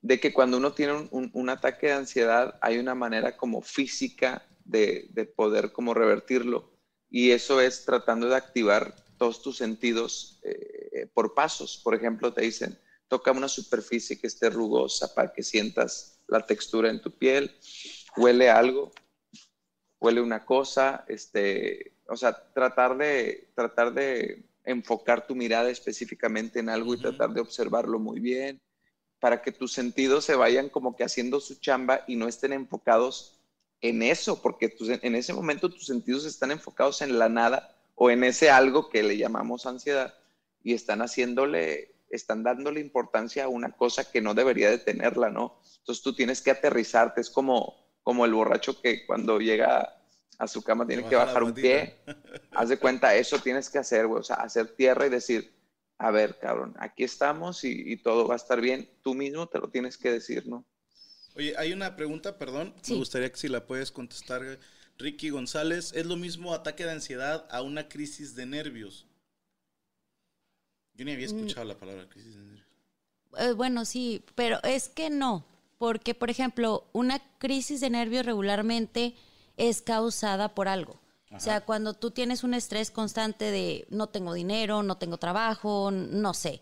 de 0.01 0.19
que 0.19 0.33
cuando 0.33 0.57
uno 0.57 0.73
tiene 0.73 0.93
un, 0.93 1.07
un- 1.11 1.31
un 1.33 1.49
ataque 1.49 1.87
de 1.87 1.93
ansiedad 1.93 2.57
hay 2.61 2.77
una 2.77 2.95
manera 2.95 3.37
como 3.37 3.61
física 3.61 4.45
de, 4.65 5.07
de 5.11 5.25
poder 5.25 5.71
como 5.71 5.93
revertirlo 5.93 6.71
y 7.09 7.31
eso 7.31 7.61
es 7.61 7.85
tratando 7.85 8.27
de 8.27 8.35
activar 8.35 8.95
todos 9.17 9.41
tus 9.41 9.57
sentidos 9.57 10.39
eh, 10.43 11.07
por 11.13 11.33
pasos. 11.33 11.79
Por 11.83 11.95
ejemplo, 11.95 12.33
te 12.33 12.41
dicen, 12.41 12.77
toca 13.07 13.31
una 13.31 13.47
superficie 13.47 14.19
que 14.19 14.27
esté 14.27 14.49
rugosa 14.49 15.13
para 15.13 15.31
que 15.33 15.43
sientas 15.43 16.19
la 16.27 16.45
textura 16.45 16.89
en 16.89 17.01
tu 17.01 17.11
piel, 17.11 17.55
huele 18.17 18.49
algo, 18.49 18.91
huele 19.99 20.21
una 20.21 20.45
cosa, 20.45 21.05
este, 21.07 21.93
o 22.07 22.17
sea, 22.17 22.51
tratar 22.53 22.97
de, 22.97 23.49
tratar 23.55 23.93
de 23.93 24.45
enfocar 24.65 25.27
tu 25.27 25.35
mirada 25.35 25.69
específicamente 25.69 26.59
en 26.59 26.69
algo 26.69 26.93
y 26.93 26.97
tratar 26.97 27.33
de 27.33 27.41
observarlo 27.41 27.99
muy 27.99 28.19
bien 28.19 28.61
para 29.19 29.41
que 29.41 29.51
tus 29.51 29.71
sentidos 29.71 30.25
se 30.25 30.35
vayan 30.35 30.69
como 30.69 30.95
que 30.95 31.03
haciendo 31.03 31.39
su 31.39 31.55
chamba 31.55 32.03
y 32.07 32.15
no 32.17 32.27
estén 32.27 32.51
enfocados 32.53 33.39
en 33.81 34.01
eso, 34.01 34.41
porque 34.41 34.69
tus- 34.69 34.89
en 34.89 35.15
ese 35.15 35.33
momento 35.33 35.69
tus 35.69 35.85
sentidos 35.85 36.25
están 36.25 36.51
enfocados 36.51 37.01
en 37.01 37.17
la 37.19 37.29
nada 37.29 37.77
o 37.95 38.09
en 38.09 38.23
ese 38.23 38.49
algo 38.49 38.89
que 38.89 39.03
le 39.03 39.17
llamamos 39.17 39.65
ansiedad 39.65 40.13
y 40.63 40.73
están 40.73 41.01
haciéndole, 41.01 41.95
están 42.09 42.43
dándole 42.43 42.79
importancia 42.79 43.45
a 43.45 43.49
una 43.49 43.71
cosa 43.71 44.09
que 44.09 44.21
no 44.21 44.33
debería 44.33 44.69
de 44.69 44.77
tenerla, 44.77 45.29
¿no? 45.29 45.59
Entonces 45.79 46.03
tú 46.03 46.13
tienes 46.15 46.41
que 46.41 46.51
aterrizarte, 46.51 47.21
es 47.21 47.29
como, 47.29 47.75
como 48.01 48.25
el 48.25 48.33
borracho 48.33 48.81
que 48.81 49.05
cuando 49.05 49.39
llega 49.39 49.99
a 50.37 50.47
su 50.47 50.63
cama 50.63 50.87
tiene 50.87 51.07
que 51.07 51.15
bajar 51.15 51.43
un 51.43 51.53
pie, 51.53 51.97
haz 52.51 52.69
de 52.69 52.77
cuenta, 52.77 53.15
eso 53.15 53.39
tienes 53.39 53.69
que 53.69 53.79
hacer, 53.79 54.07
güey, 54.07 54.21
o 54.21 54.23
sea, 54.23 54.37
hacer 54.37 54.75
tierra 54.75 55.05
y 55.05 55.09
decir, 55.09 55.53
a 55.97 56.11
ver, 56.11 56.37
cabrón, 56.39 56.75
aquí 56.79 57.03
estamos 57.03 57.63
y, 57.63 57.97
todo 57.97 58.27
va 58.27 58.33
a 58.33 58.37
estar 58.37 58.59
bien, 58.59 58.89
tú 59.01 59.13
mismo 59.13 59.47
te 59.47 59.59
lo 59.59 59.69
tienes 59.69 59.97
que 59.97 60.11
decir, 60.11 60.47
¿no? 60.47 60.65
Oye, 61.35 61.55
hay 61.57 61.73
una 61.73 61.95
pregunta, 61.95 62.37
perdón, 62.37 62.75
me 62.87 62.95
gustaría 62.95 63.31
que 63.31 63.37
si 63.37 63.47
la 63.47 63.65
puedes 63.65 63.91
contestar, 63.91 64.59
Ricky 64.97 65.29
González, 65.29 65.91
¿es 65.95 66.05
lo 66.05 66.15
mismo 66.15 66.53
ataque 66.53 66.85
de 66.85 66.91
ansiedad 66.91 67.47
a 67.49 67.61
una 67.61 67.89
crisis 67.89 68.35
de 68.35 68.45
nervios? 68.45 69.05
Yo 70.93 71.05
ni 71.05 71.11
había 71.11 71.27
mm. 71.27 71.35
escuchado 71.35 71.65
la 71.65 71.77
palabra 71.77 72.07
crisis 72.09 72.35
de 72.35 72.41
nervios. 72.41 72.67
Eh, 73.39 73.53
bueno, 73.53 73.85
sí, 73.85 74.23
pero 74.35 74.61
es 74.63 74.89
que 74.89 75.09
no, 75.09 75.45
porque, 75.77 76.13
por 76.13 76.29
ejemplo, 76.29 76.87
una 76.93 77.19
crisis 77.39 77.81
de 77.81 77.89
nervios 77.89 78.25
regularmente 78.25 79.15
es 79.57 79.81
causada 79.81 80.53
por 80.53 80.67
algo. 80.67 80.99
O 81.35 81.39
sea, 81.39 81.61
cuando 81.61 81.95
tú 81.95 82.11
tienes 82.11 82.43
un 82.43 82.53
estrés 82.53 82.91
constante 82.91 83.45
de 83.45 83.87
no 83.89 84.05
tengo 84.05 84.35
dinero, 84.35 84.83
no 84.83 84.97
tengo 84.99 85.17
trabajo, 85.17 85.89
no 85.89 86.35
sé, 86.35 86.61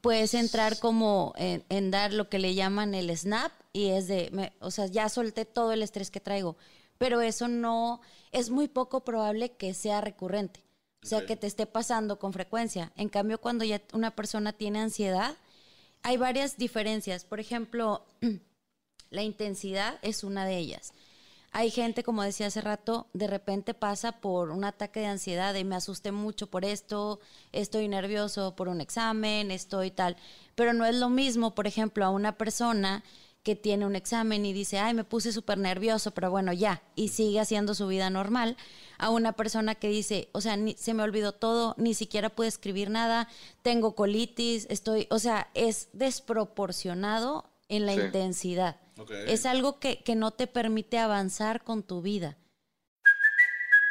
puedes 0.00 0.34
entrar 0.34 0.78
como 0.78 1.34
en, 1.36 1.90
dar 1.90 2.12
lo 2.12 2.28
que 2.28 2.38
le 2.38 2.54
llaman 2.54 2.94
el 2.94 3.16
snap 3.16 3.50
y 3.72 3.88
es 3.88 4.06
de, 4.06 4.52
o 4.60 4.70
sea, 4.70 4.86
ya 4.86 5.08
solté 5.08 5.44
todo 5.44 5.72
el 5.72 5.82
estrés 5.82 6.12
que 6.12 6.20
traigo, 6.20 6.56
pero 6.98 7.20
eso 7.20 7.48
no, 7.48 8.00
es 8.32 8.50
muy 8.50 8.68
poco 8.68 9.04
probable 9.04 9.52
que 9.52 9.74
sea 9.74 10.00
recurrente. 10.00 10.64
O 11.02 11.06
sea, 11.06 11.26
que 11.26 11.36
te 11.36 11.46
esté 11.46 11.66
pasando 11.66 12.18
con 12.18 12.32
frecuencia. 12.32 12.90
En 12.96 13.10
cambio, 13.10 13.38
cuando 13.38 13.62
ya 13.64 13.82
una 13.92 14.16
persona 14.16 14.54
tiene 14.54 14.80
ansiedad, 14.80 15.36
hay 16.02 16.16
varias 16.16 16.56
diferencias. 16.56 17.26
Por 17.26 17.40
ejemplo, 17.40 18.06
la 19.10 19.22
intensidad 19.22 19.98
es 20.00 20.24
una 20.24 20.46
de 20.46 20.56
ellas. 20.56 20.94
Hay 21.56 21.70
gente, 21.70 22.02
como 22.02 22.22
decía 22.22 22.48
hace 22.48 22.60
rato, 22.62 23.06
de 23.12 23.28
repente 23.28 23.74
pasa 23.74 24.12
por 24.20 24.50
un 24.50 24.64
ataque 24.64 25.00
de 25.00 25.06
ansiedad 25.06 25.54
y 25.54 25.62
me 25.62 25.76
asusté 25.76 26.10
mucho 26.10 26.48
por 26.48 26.64
esto, 26.64 27.20
estoy 27.52 27.86
nervioso 27.86 28.56
por 28.56 28.68
un 28.68 28.80
examen, 28.80 29.52
estoy 29.52 29.92
tal. 29.92 30.16
Pero 30.56 30.72
no 30.72 30.84
es 30.84 30.96
lo 30.96 31.10
mismo, 31.10 31.54
por 31.54 31.66
ejemplo, 31.68 32.04
a 32.04 32.10
una 32.10 32.36
persona 32.36 33.04
que 33.44 33.54
tiene 33.54 33.84
un 33.86 33.94
examen 33.94 34.44
y 34.46 34.54
dice, 34.54 34.78
ay, 34.78 34.94
me 34.94 35.04
puse 35.04 35.30
súper 35.30 35.58
nervioso, 35.58 36.12
pero 36.12 36.30
bueno, 36.30 36.52
ya, 36.52 36.82
y 36.96 37.08
sigue 37.08 37.38
haciendo 37.38 37.74
su 37.74 37.86
vida 37.86 38.08
normal, 38.08 38.56
a 38.98 39.10
una 39.10 39.32
persona 39.32 39.74
que 39.74 39.88
dice, 39.88 40.30
o 40.32 40.40
sea, 40.40 40.58
se 40.76 40.94
me 40.94 41.02
olvidó 41.02 41.32
todo, 41.32 41.74
ni 41.76 41.92
siquiera 41.92 42.30
pude 42.30 42.48
escribir 42.48 42.88
nada, 42.88 43.28
tengo 43.62 43.94
colitis, 43.94 44.66
estoy, 44.70 45.06
o 45.10 45.18
sea, 45.18 45.50
es 45.52 45.90
desproporcionado 45.92 47.44
en 47.68 47.84
la 47.84 47.92
intensidad. 47.92 48.80
Es 49.26 49.44
algo 49.44 49.78
que, 49.78 50.02
que 50.02 50.14
no 50.14 50.30
te 50.30 50.46
permite 50.46 50.98
avanzar 50.98 51.62
con 51.64 51.82
tu 51.82 52.00
vida. 52.00 52.38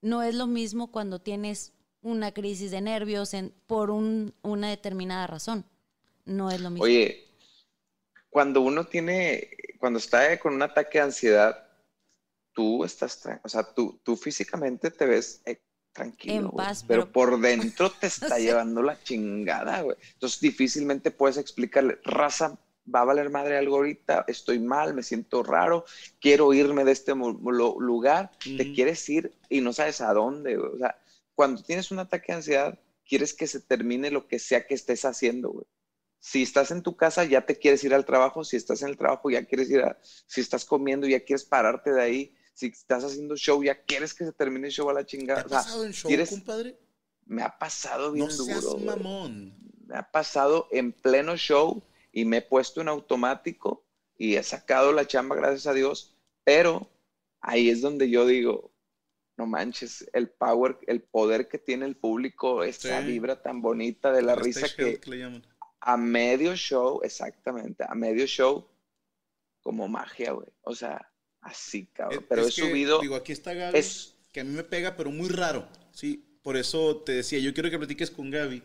No 0.00 0.22
es 0.22 0.34
lo 0.34 0.46
mismo 0.46 0.90
cuando 0.90 1.20
tienes 1.20 1.72
una 2.02 2.32
crisis 2.32 2.70
de 2.70 2.80
nervios 2.80 3.34
en, 3.34 3.52
por 3.66 3.90
un, 3.90 4.34
una 4.42 4.68
determinada 4.68 5.26
razón. 5.26 5.64
No 6.24 6.50
es 6.50 6.60
lo 6.60 6.70
mismo. 6.70 6.84
Oye, 6.84 7.26
cuando 8.30 8.60
uno 8.60 8.86
tiene, 8.86 9.50
cuando 9.78 9.98
está 9.98 10.38
con 10.38 10.54
un 10.54 10.62
ataque 10.62 10.98
de 10.98 11.04
ansiedad, 11.04 11.68
tú 12.52 12.84
estás, 12.84 13.22
o 13.42 13.48
sea, 13.48 13.62
tú, 13.62 13.98
tú 14.02 14.16
físicamente 14.16 14.90
te 14.90 15.06
ves 15.06 15.42
tranquilo, 15.92 16.54
pero, 16.86 17.10
por 17.10 17.40
dentro 17.40 17.90
te 17.90 18.06
está 18.08 18.38
llevando 18.38 18.82
la 18.82 19.02
chingada, 19.02 19.82
güey. 19.82 19.96
Entonces 20.12 20.40
difícilmente 20.40 21.10
puedes 21.10 21.36
explicarle, 21.36 21.98
raza, 22.04 22.58
va 22.92 23.00
a 23.00 23.04
valer 23.04 23.30
madre 23.30 23.56
algo 23.56 23.76
ahorita, 23.76 24.24
estoy 24.28 24.58
mal, 24.58 24.94
me 24.94 25.02
siento 25.02 25.42
raro, 25.42 25.84
quiero 26.20 26.52
irme 26.52 26.84
de 26.84 26.92
este 26.92 27.14
lugar, 27.14 28.30
te 28.42 28.72
quieres 28.72 29.08
ir 29.08 29.32
y 29.48 29.60
no 29.60 29.72
sabes 29.72 30.00
a 30.00 30.12
dónde, 30.12 30.56
güey. 30.56 30.70
O 30.74 30.78
sea, 30.78 30.98
cuando 31.34 31.62
tienes 31.62 31.90
un 31.90 31.98
ataque 31.98 32.32
de 32.32 32.36
ansiedad, 32.36 32.78
quieres 33.06 33.34
que 33.34 33.46
se 33.46 33.60
termine 33.60 34.10
lo 34.10 34.26
que 34.26 34.38
sea 34.38 34.66
que 34.66 34.74
estés 34.74 35.04
haciendo, 35.04 35.50
güey. 35.50 35.66
Si 36.20 36.42
estás 36.42 36.72
en 36.72 36.82
tu 36.82 36.96
casa, 36.96 37.24
ya 37.24 37.46
te 37.46 37.56
quieres 37.56 37.84
ir 37.84 37.94
al 37.94 38.04
trabajo. 38.04 38.42
Si 38.42 38.56
estás 38.56 38.82
en 38.82 38.88
el 38.88 38.96
trabajo, 38.96 39.30
ya 39.30 39.44
quieres 39.44 39.70
ir 39.70 39.82
a. 39.82 39.98
Si 40.02 40.40
estás 40.40 40.64
comiendo, 40.64 41.06
ya 41.06 41.20
quieres 41.20 41.44
pararte 41.44 41.92
de 41.92 42.02
ahí 42.02 42.34
si 42.58 42.66
estás 42.66 43.04
haciendo 43.04 43.36
show, 43.36 43.62
ya 43.62 43.80
quieres 43.84 44.12
que 44.14 44.24
se 44.24 44.32
termine 44.32 44.66
el 44.66 44.72
show 44.72 44.90
a 44.90 44.92
la 44.92 45.06
chingada. 45.06 45.44
¿Te 45.44 45.54
ha 45.54 45.58
pasado 45.58 45.84
en 45.84 45.92
show, 45.92 46.10
compadre? 46.28 46.76
Me 47.24 47.44
ha 47.44 47.56
pasado 47.56 48.10
bien 48.10 48.26
no 48.26 48.34
duro. 48.34 48.60
Seas 48.60 48.82
mamón. 48.82 49.56
Me 49.86 49.96
ha 49.96 50.10
pasado 50.10 50.66
en 50.72 50.90
pleno 50.90 51.36
show 51.36 51.84
y 52.18 52.24
me 52.24 52.38
he 52.38 52.42
puesto 52.42 52.80
en 52.80 52.88
automático 52.88 53.84
y 54.16 54.34
he 54.34 54.42
sacado 54.42 54.92
la 54.92 55.06
chamba, 55.06 55.36
gracias 55.36 55.68
a 55.68 55.72
Dios, 55.72 56.16
pero 56.42 56.90
ahí 57.40 57.70
es 57.70 57.80
donde 57.80 58.10
yo 58.10 58.26
digo, 58.26 58.72
no 59.36 59.46
manches, 59.46 60.04
el 60.12 60.28
power, 60.28 60.78
el 60.88 61.00
poder 61.00 61.46
que 61.46 61.58
tiene 61.58 61.86
el 61.86 61.94
público, 61.94 62.64
esa 62.64 63.00
vibra 63.02 63.40
tan 63.40 63.62
bonita 63.62 64.10
de 64.10 64.22
la 64.22 64.34
risa 64.34 64.66
que, 64.74 65.00
a 65.80 65.96
medio 65.96 66.56
show, 66.56 67.00
exactamente, 67.04 67.84
a 67.88 67.94
medio 67.94 68.26
show, 68.26 68.66
como 69.60 69.86
magia, 69.86 70.32
güey. 70.32 70.48
O 70.62 70.74
sea, 70.74 71.12
así, 71.40 71.86
cabrón. 71.86 72.26
Pero 72.28 72.48
he 72.48 72.50
subido. 72.50 73.00
Digo, 73.00 73.14
aquí 73.14 73.30
está 73.30 73.54
Gaby, 73.54 73.78
es, 73.78 74.16
que 74.32 74.40
a 74.40 74.44
mí 74.44 74.52
me 74.56 74.64
pega, 74.64 74.96
pero 74.96 75.12
muy 75.12 75.28
raro. 75.28 75.68
Sí, 75.92 76.40
por 76.42 76.56
eso 76.56 76.96
te 76.96 77.12
decía, 77.12 77.38
yo 77.38 77.54
quiero 77.54 77.70
que 77.70 77.78
platiques 77.78 78.10
con 78.10 78.32
Gaby, 78.32 78.64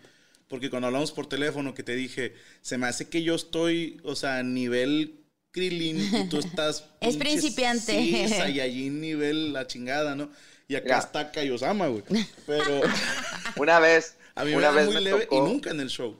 porque 0.54 0.70
cuando 0.70 0.86
hablamos 0.86 1.12
por 1.12 1.26
teléfono, 1.26 1.74
que 1.74 1.82
te 1.82 1.96
dije, 1.96 2.36
se 2.62 2.78
me 2.78 2.86
hace 2.86 3.10
que 3.10 3.24
yo 3.24 3.34
estoy, 3.34 4.00
o 4.04 4.16
sea, 4.16 4.38
a 4.38 4.44
nivel 4.44 5.26
Krillin 5.50 5.98
y 5.98 6.30
tú 6.30 6.38
estás. 6.46 6.88
es 7.02 7.18
principiante. 7.18 8.00
y 8.00 8.60
allí 8.60 8.92
nivel 8.92 9.52
la 9.52 9.66
chingada, 9.66 10.16
¿no? 10.16 10.30
Y 10.68 10.76
acá 10.76 11.00
está 11.00 11.32
Kaiosama, 11.32 11.88
güey. 11.88 12.04
Pero. 12.46 12.82
una 13.56 13.80
vez. 13.80 14.16
A 14.36 14.46
mí 14.46 14.54
una 14.54 14.72
me 14.72 14.84
vez 14.84 14.94
muy 14.94 15.04
leve 15.04 15.28
y 15.32 15.40
nunca 15.40 15.72
en 15.72 15.80
el 15.80 15.90
show. 15.90 16.20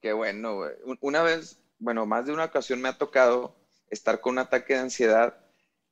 Qué 0.00 0.12
bueno, 0.12 0.54
güey. 0.58 0.74
Una 1.00 1.24
vez, 1.24 1.58
bueno, 1.80 2.06
más 2.06 2.26
de 2.26 2.32
una 2.32 2.44
ocasión 2.44 2.80
me 2.80 2.90
ha 2.90 2.96
tocado 2.96 3.56
estar 3.90 4.20
con 4.20 4.34
un 4.34 4.38
ataque 4.38 4.74
de 4.74 4.78
ansiedad 4.78 5.34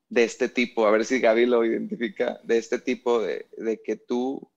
de 0.09 0.23
este 0.23 0.49
tipo, 0.49 0.87
a 0.87 0.93
ver 0.93 1.05
si 1.05 1.19
Gaby 1.19 1.47
lo 1.47 1.65
identifica, 1.65 2.39
de 2.45 2.59
este 2.59 2.79
tipo 2.79 3.21
de, 3.21 3.49
que 3.85 3.97
tú 3.97 4.49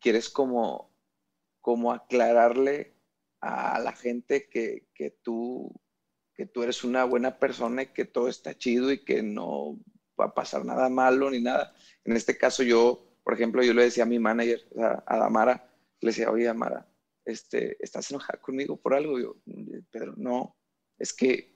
quieres 0.00 0.30
como, 0.30 0.87
como 1.60 1.92
aclararle 1.92 2.94
a 3.40 3.78
la 3.80 3.92
gente 3.92 4.48
que, 4.48 4.86
tú, 5.22 5.72
que 6.34 6.46
tú 6.46 6.62
eres 6.62 6.84
una 6.84 7.04
buena 7.04 7.38
persona 7.38 7.82
y 7.82 7.86
que 7.92 8.04
todo 8.04 8.28
está 8.28 8.56
chido 8.56 8.90
y 8.92 9.04
que 9.04 9.22
no 9.22 9.78
va 10.18 10.26
a 10.26 10.34
pasar 10.34 10.64
nada 10.64 10.88
malo 10.88 11.30
ni 11.30 11.40
nada. 11.40 11.74
En 12.04 12.16
este 12.16 12.36
caso 12.36 12.62
yo, 12.62 13.18
por 13.22 13.34
ejemplo, 13.34 13.62
yo 13.62 13.74
le 13.74 13.84
decía 13.84 14.04
a 14.04 14.06
mi 14.06 14.18
manager, 14.18 14.66
a, 15.06 15.18
Damara, 15.18 15.70
le 16.00 16.10
decía, 16.10 16.30
oye, 16.30 16.44
Damara, 16.44 16.88
este, 17.24 17.76
¿estás 17.80 18.10
enojada 18.10 18.40
conmigo 18.40 18.76
por 18.76 18.94
algo? 18.94 19.18
yo, 19.18 19.36
Pedro, 19.90 20.14
no, 20.16 20.56
es 20.98 21.12
que, 21.12 21.54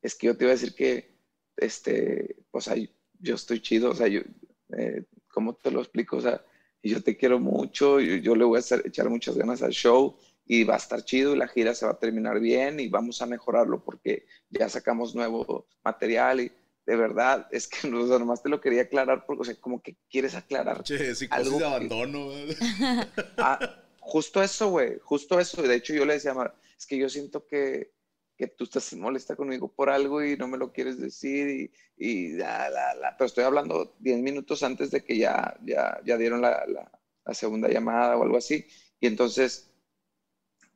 es 0.00 0.14
que 0.14 0.28
yo 0.28 0.36
te 0.36 0.44
iba 0.44 0.52
a 0.52 0.56
decir 0.56 0.74
que, 0.74 1.18
este, 1.56 2.36
o 2.50 2.60
sea, 2.60 2.76
yo 3.18 3.34
estoy 3.34 3.60
chido, 3.60 3.90
o 3.90 3.94
sea, 3.94 4.08
yo, 4.08 4.20
eh, 4.78 5.04
¿cómo 5.28 5.54
te 5.56 5.70
lo 5.70 5.80
explico? 5.80 6.16
O 6.16 6.20
sea, 6.20 6.44
yo 6.88 7.02
te 7.02 7.16
quiero 7.16 7.38
mucho, 7.38 8.00
yo, 8.00 8.16
yo 8.16 8.34
le 8.34 8.44
voy 8.44 8.56
a 8.56 8.60
hacer, 8.60 8.82
echar 8.84 9.08
muchas 9.08 9.36
ganas 9.36 9.62
al 9.62 9.72
show 9.72 10.16
y 10.46 10.64
va 10.64 10.74
a 10.74 10.78
estar 10.78 11.04
chido 11.04 11.34
y 11.34 11.38
la 11.38 11.48
gira 11.48 11.74
se 11.74 11.86
va 11.86 11.92
a 11.92 11.98
terminar 11.98 12.38
bien 12.40 12.78
y 12.80 12.88
vamos 12.88 13.20
a 13.20 13.26
mejorarlo 13.26 13.82
porque 13.82 14.26
ya 14.50 14.68
sacamos 14.68 15.14
nuevo 15.14 15.66
material 15.82 16.40
y 16.40 16.52
de 16.86 16.96
verdad, 16.96 17.48
es 17.50 17.66
que 17.66 17.88
no, 17.88 18.06
nomás 18.06 18.42
te 18.42 18.48
lo 18.48 18.60
quería 18.60 18.82
aclarar 18.82 19.26
porque, 19.26 19.42
o 19.42 19.44
sea, 19.44 19.54
como 19.56 19.82
que 19.82 19.96
quieres 20.08 20.34
aclarar. 20.34 20.82
Che, 20.84 21.12
algo 21.30 21.58
de 21.58 21.66
abandono. 21.66 22.30
ah, 23.38 23.82
justo 24.00 24.42
eso, 24.42 24.70
güey, 24.70 24.98
justo 25.02 25.38
eso. 25.40 25.60
De 25.62 25.74
hecho, 25.74 25.92
yo 25.92 26.04
le 26.04 26.14
decía 26.14 26.32
a 26.32 26.54
es 26.78 26.86
que 26.86 26.96
yo 26.96 27.08
siento 27.08 27.46
que, 27.46 27.92
que 28.36 28.48
tú 28.48 28.64
estás 28.64 28.92
molesta 28.94 29.34
conmigo 29.34 29.72
por 29.72 29.88
algo 29.88 30.22
y 30.22 30.36
no 30.36 30.46
me 30.48 30.58
lo 30.58 30.72
quieres 30.72 31.00
decir 31.00 31.48
y, 31.48 31.72
y 31.96 32.32
la, 32.36 32.68
la, 32.68 32.94
la, 32.94 33.16
pero 33.16 33.26
estoy 33.26 33.44
hablando 33.44 33.96
10 34.00 34.20
minutos 34.20 34.62
antes 34.62 34.90
de 34.90 35.02
que 35.04 35.16
ya, 35.16 35.58
ya, 35.64 36.00
ya 36.04 36.16
dieron 36.18 36.42
la, 36.42 36.64
la 36.66 37.34
segunda 37.34 37.68
llamada 37.68 38.16
o 38.16 38.22
algo 38.22 38.36
así. 38.36 38.66
Y 39.00 39.06
entonces, 39.06 39.70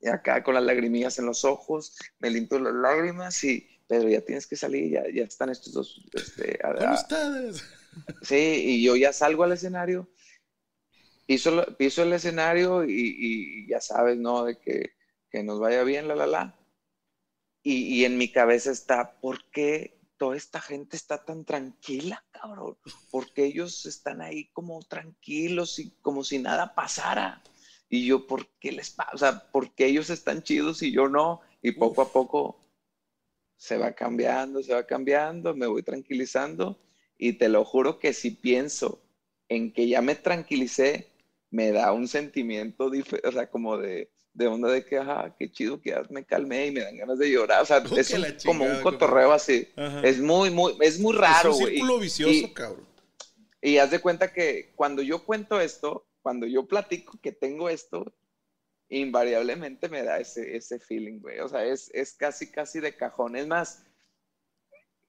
acá 0.09 0.43
con 0.43 0.55
las 0.55 0.65
lagrimillas 0.65 1.19
en 1.19 1.27
los 1.27 1.45
ojos, 1.45 1.97
me 2.19 2.31
limpio 2.31 2.59
las 2.59 2.75
lágrimas 2.75 3.43
y, 3.45 3.67
Pedro, 3.87 4.09
ya 4.09 4.21
tienes 4.21 4.47
que 4.47 4.57
salir, 4.57 4.93
ya, 4.93 5.05
ya 5.13 5.25
están 5.25 5.51
estos 5.51 5.73
dos. 5.73 6.05
Este, 6.13 6.59
Con 6.59 6.93
ustedes. 6.93 7.65
Sí, 8.23 8.37
y 8.37 8.85
yo 8.85 8.95
ya 8.95 9.13
salgo 9.13 9.43
al 9.43 9.51
escenario, 9.51 10.09
piso, 11.27 11.67
piso 11.77 12.05
el 12.05 12.13
escenario 12.13 12.85
y, 12.85 13.17
y, 13.19 13.67
ya 13.67 13.81
sabes, 13.81 14.17
¿no? 14.17 14.45
De 14.45 14.61
que, 14.61 14.93
que 15.29 15.43
nos 15.43 15.59
vaya 15.59 15.83
bien, 15.83 16.07
la, 16.07 16.15
la, 16.15 16.29
la. 16.29 16.60
Y, 17.63 17.95
y 17.95 18.05
en 18.05 18.17
mi 18.17 18.31
cabeza 18.31 18.71
está, 18.71 19.21
¿por 19.21 19.51
qué 19.51 20.01
toda 20.17 20.37
esta 20.37 20.61
gente 20.61 20.97
está 20.97 21.25
tan 21.25 21.45
tranquila, 21.45 22.25
cabrón? 22.31 22.77
Porque 23.11 23.45
ellos 23.45 23.87
están 23.87 24.21
ahí 24.21 24.51
como 24.53 24.81
tranquilos 24.83 25.79
y 25.79 25.91
como 26.03 26.25
si 26.25 26.39
nada 26.39 26.75
pasara. 26.75 27.43
Y 27.89 28.07
yo, 28.07 28.27
¿por 28.27 28.49
qué 28.59 28.73
les 28.73 28.91
pasa? 28.91 29.11
O 29.15 29.19
sea, 29.19 29.51
¿por 29.51 29.75
qué 29.75 29.87
ellos 29.87 30.11
están 30.11 30.43
chidos 30.43 30.83
y 30.83 30.93
yo 30.93 31.09
no? 31.09 31.41
Y 31.61 31.73
poco 31.73 32.03
a 32.03 32.13
poco 32.13 32.61
se 33.57 33.77
va 33.77 33.93
cambiando, 33.93 34.63
se 34.63 34.73
va 34.73 34.87
cambiando, 34.87 35.55
me 35.55 35.67
voy 35.67 35.83
tranquilizando. 35.83 36.79
Y 37.19 37.35
te 37.35 37.49
lo 37.49 37.65
juro 37.65 37.99
que 37.99 38.15
si 38.15 38.31
pienso 38.31 39.03
en 39.49 39.73
que 39.73 39.89
ya 39.89 40.01
me 40.01 40.15
tranquilicé, 40.15 41.11
me 41.51 41.73
da 41.73 41.93
un 41.93 42.09
sentimiento, 42.09 42.91
o 43.25 43.33
sea, 43.33 43.51
como 43.51 43.77
de, 43.77 44.11
de 44.33 44.47
onda 44.47 44.71
de 44.71 44.85
que, 44.85 44.97
ajá, 44.99 45.35
qué 45.39 45.51
chido 45.51 45.81
que 45.81 45.91
ya 45.91 46.03
me 46.11 46.25
calmé 46.25 46.69
y 46.69 46.71
me 46.73 46.81
dan 46.81 46.97
ganas 46.97 47.19
de 47.19 47.31
llorar. 47.31 47.63
O 47.63 47.67
sea, 47.67 47.83
Oh, 47.91 47.97
es 47.97 48.11
un- 48.13 48.21
la 48.23 48.29
como 48.45 48.65
un 48.65 48.71
chingada, 48.71 48.83
cotorreo 48.83 49.33
así. 49.33 49.69
Ajá. 49.77 50.01
Es 50.03 50.19
muy, 50.21 50.51
muy, 50.51 50.75
es 50.81 50.99
muy 51.01 51.15
raro, 51.17 51.51
es 51.51 51.57
un 51.61 51.67
círculo 51.67 51.99
Y- 51.99 52.01
vicioso, 52.03 52.33
y- 52.33 52.53
cabrón. 52.53 52.87
y 53.61 53.79
haz 53.79 53.91
de 53.91 53.99
cuenta 54.01 54.33
que 54.33 54.73
cuando 54.77 55.03
yo 55.03 55.25
cuento 55.25 55.61
esto, 55.61 56.07
cuando 56.23 56.47
yo 56.47 56.67
platico 56.69 57.19
que 57.23 57.33
tengo 57.33 57.69
esto, 57.69 58.13
invariablemente 58.89 59.89
me 59.89 60.03
da 60.03 60.19
ese, 60.19 60.57
ese 60.57 60.79
feeling, 60.81 61.21
güey. 61.21 61.41
O 61.41 61.49
sea, 61.49 61.65
es, 61.65 61.91
es 61.95 62.13
casi, 62.15 62.51
casi 62.51 62.81
de 62.81 62.97
cajón. 62.97 63.37
Es 63.37 63.47
más, 63.47 63.83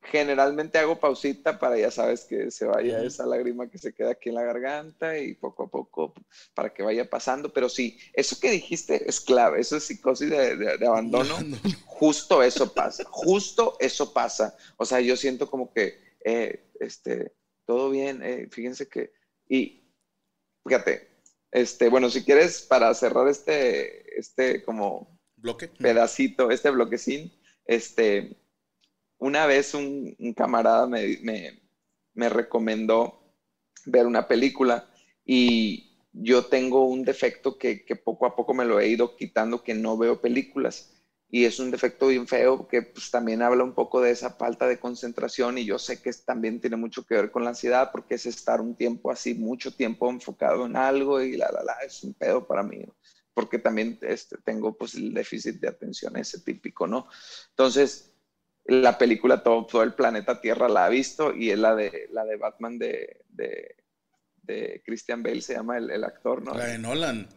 generalmente 0.03 0.77
hago 0.79 0.99
pausita 0.99 1.59
para, 1.59 1.77
ya 1.77 1.91
sabes, 1.91 2.25
que 2.25 2.49
se 2.51 2.65
vaya 2.65 3.03
esa 3.03 3.25
lágrima 3.25 3.69
que 3.69 3.77
se 3.77 3.93
queda 3.93 4.11
aquí 4.11 4.29
en 4.29 4.35
la 4.35 4.43
garganta 4.43 5.17
y 5.19 5.35
poco 5.35 5.63
a 5.63 5.69
poco 5.69 6.13
para 6.55 6.73
que 6.73 6.81
vaya 6.83 7.09
pasando. 7.09 7.53
Pero 7.53 7.69
sí, 7.69 7.99
eso 8.13 8.39
que 8.39 8.49
dijiste 8.51 9.07
es 9.07 9.21
clave. 9.21 9.59
Eso 9.61 9.77
es 9.77 9.83
psicosis 9.83 10.29
de, 10.29 10.55
de- 10.57 10.77
de 10.77 10.87
abandono. 10.87 11.35
No, 11.41 11.57
no. 11.57 11.57
Justo 11.85 12.41
eso 12.41 12.73
pasa. 12.73 13.03
Justo 13.05 13.77
eso 13.79 14.11
pasa. 14.11 14.55
O 14.77 14.85
sea, 14.85 14.99
yo 15.01 15.15
siento 15.15 15.49
como 15.49 15.71
que, 15.71 15.99
eh, 16.25 16.71
este, 16.79 17.33
todo 17.65 17.91
bien. 17.91 18.23
eh, 18.23 18.47
fíjense 18.49 18.87
que, 18.89 19.13
y 19.47 19.83
fíjate, 20.65 21.09
este, 21.51 21.89
bueno, 21.89 22.09
si 22.09 22.23
quieres, 22.23 22.61
para 22.63 22.91
cerrar 22.95 23.27
este, 23.27 24.17
este 24.19 24.63
como 24.63 25.19
¿Bloque? 25.35 25.67
pedacito, 25.67 26.49
este 26.49 26.71
bloquecín, 26.71 27.31
este, 27.65 28.40
una 29.21 29.45
vez 29.45 29.73
un, 29.75 30.15
camarada 30.35 30.87
me, 30.87 31.19
me, 31.21 31.61
me 32.15 32.27
recomendó 32.27 33.21
ver 33.85 34.07
una 34.07 34.27
película 34.27 34.89
y 35.23 35.95
yo 36.11 36.45
tengo 36.45 36.87
un 36.87 37.03
defecto 37.03 37.57
que, 37.57 37.85
que 37.85 37.95
poco 37.95 38.25
a 38.25 38.35
poco 38.35 38.53
me 38.53 38.65
lo 38.65 38.79
he 38.79 38.87
ido 38.87 39.15
quitando, 39.15 39.63
que 39.63 39.75
no 39.75 39.95
veo 39.95 40.19
películas. 40.19 40.91
Y 41.29 41.45
es 41.45 41.59
un 41.59 41.69
defecto 41.69 42.07
bien 42.07 42.27
feo 42.27 42.67
que 42.67 42.81
pues, 42.81 43.11
también 43.11 43.43
habla 43.43 43.63
un 43.63 43.73
poco 43.73 44.01
de 44.01 44.11
esa 44.11 44.31
falta 44.31 44.67
de 44.67 44.79
concentración 44.79 45.59
y 45.59 45.65
yo 45.65 45.77
sé 45.77 46.01
que 46.01 46.11
también 46.25 46.59
tiene 46.59 46.75
mucho 46.75 47.05
que 47.05 47.15
ver 47.15 47.31
con 47.31 47.43
la 47.43 47.51
ansiedad 47.51 47.91
porque 47.91 48.15
es 48.15 48.25
estar 48.25 48.59
un 48.59 48.75
tiempo 48.75 49.11
así, 49.11 49.35
mucho 49.35 49.73
tiempo 49.73 50.09
enfocado 50.09 50.65
en 50.65 50.75
algo 50.75 51.21
y 51.21 51.37
la, 51.37 51.49
la, 51.51 51.63
la, 51.63 51.73
es 51.85 52.03
un 52.03 52.15
pedo 52.15 52.45
para 52.45 52.63
mí, 52.63 52.83
porque 53.33 53.59
también 53.59 53.97
este, 54.01 54.37
tengo 54.43 54.75
pues 54.75 54.95
el 54.95 55.13
déficit 55.13 55.61
de 55.61 55.69
atención 55.69 56.17
ese 56.17 56.41
típico, 56.41 56.85
¿no? 56.87 57.07
Entonces, 57.51 58.10
la 58.71 58.97
película 58.97 59.43
todo, 59.43 59.65
todo 59.65 59.83
el 59.83 59.93
planeta 59.93 60.39
Tierra 60.41 60.67
la 60.69 60.85
ha 60.85 60.89
visto 60.89 61.33
y 61.35 61.51
es 61.51 61.59
la 61.59 61.75
de, 61.75 62.07
la 62.11 62.25
de 62.25 62.37
Batman 62.37 62.77
de, 62.77 63.21
de, 63.29 63.75
de 64.43 64.81
Christian 64.85 65.21
Bale, 65.23 65.41
se 65.41 65.53
llama 65.55 65.77
el, 65.77 65.91
el 65.91 66.03
actor, 66.03 66.41
¿no? 66.41 66.53
La 66.53 66.65
de 66.65 66.77
Nolan. 66.77 67.27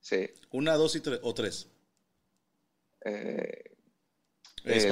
Sí. 0.00 0.28
Una, 0.50 0.74
dos 0.74 0.96
y 0.96 1.00
tres. 1.00 1.20
O 1.22 1.32
tres. 1.34 1.68
eh, 3.04 3.64
Eh, 4.64 4.88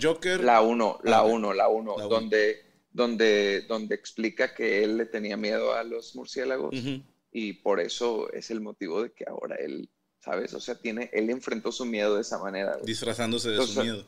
Joker. 0.00 0.40
La 0.42 0.60
1, 0.60 1.00
la 1.04 1.18
Ah, 1.18 1.22
1, 1.24 1.54
la 1.54 1.68
1, 1.68 1.96
la 1.96 2.04
uno. 2.04 2.08
donde, 2.08 2.62
donde, 2.90 3.62
donde 3.68 3.94
explica 3.94 4.52
que 4.54 4.82
él 4.82 4.96
le 4.96 5.06
tenía 5.06 5.36
miedo 5.36 5.74
a 5.74 5.84
los 5.84 6.14
murciélagos 6.16 6.74
y 7.30 7.52
por 7.54 7.80
eso 7.80 8.32
es 8.32 8.50
el 8.50 8.60
motivo 8.60 9.02
de 9.02 9.12
que 9.12 9.24
ahora 9.28 9.56
él, 9.56 9.88
¿sabes? 10.20 10.54
O 10.54 10.60
sea, 10.60 10.74
tiene, 10.76 11.08
él 11.12 11.30
enfrentó 11.30 11.70
su 11.72 11.84
miedo 11.84 12.16
de 12.16 12.22
esa 12.22 12.38
manera. 12.38 12.76
Disfrazándose 12.84 13.50
de 13.50 13.64
su 13.66 13.80
miedo. 13.80 14.04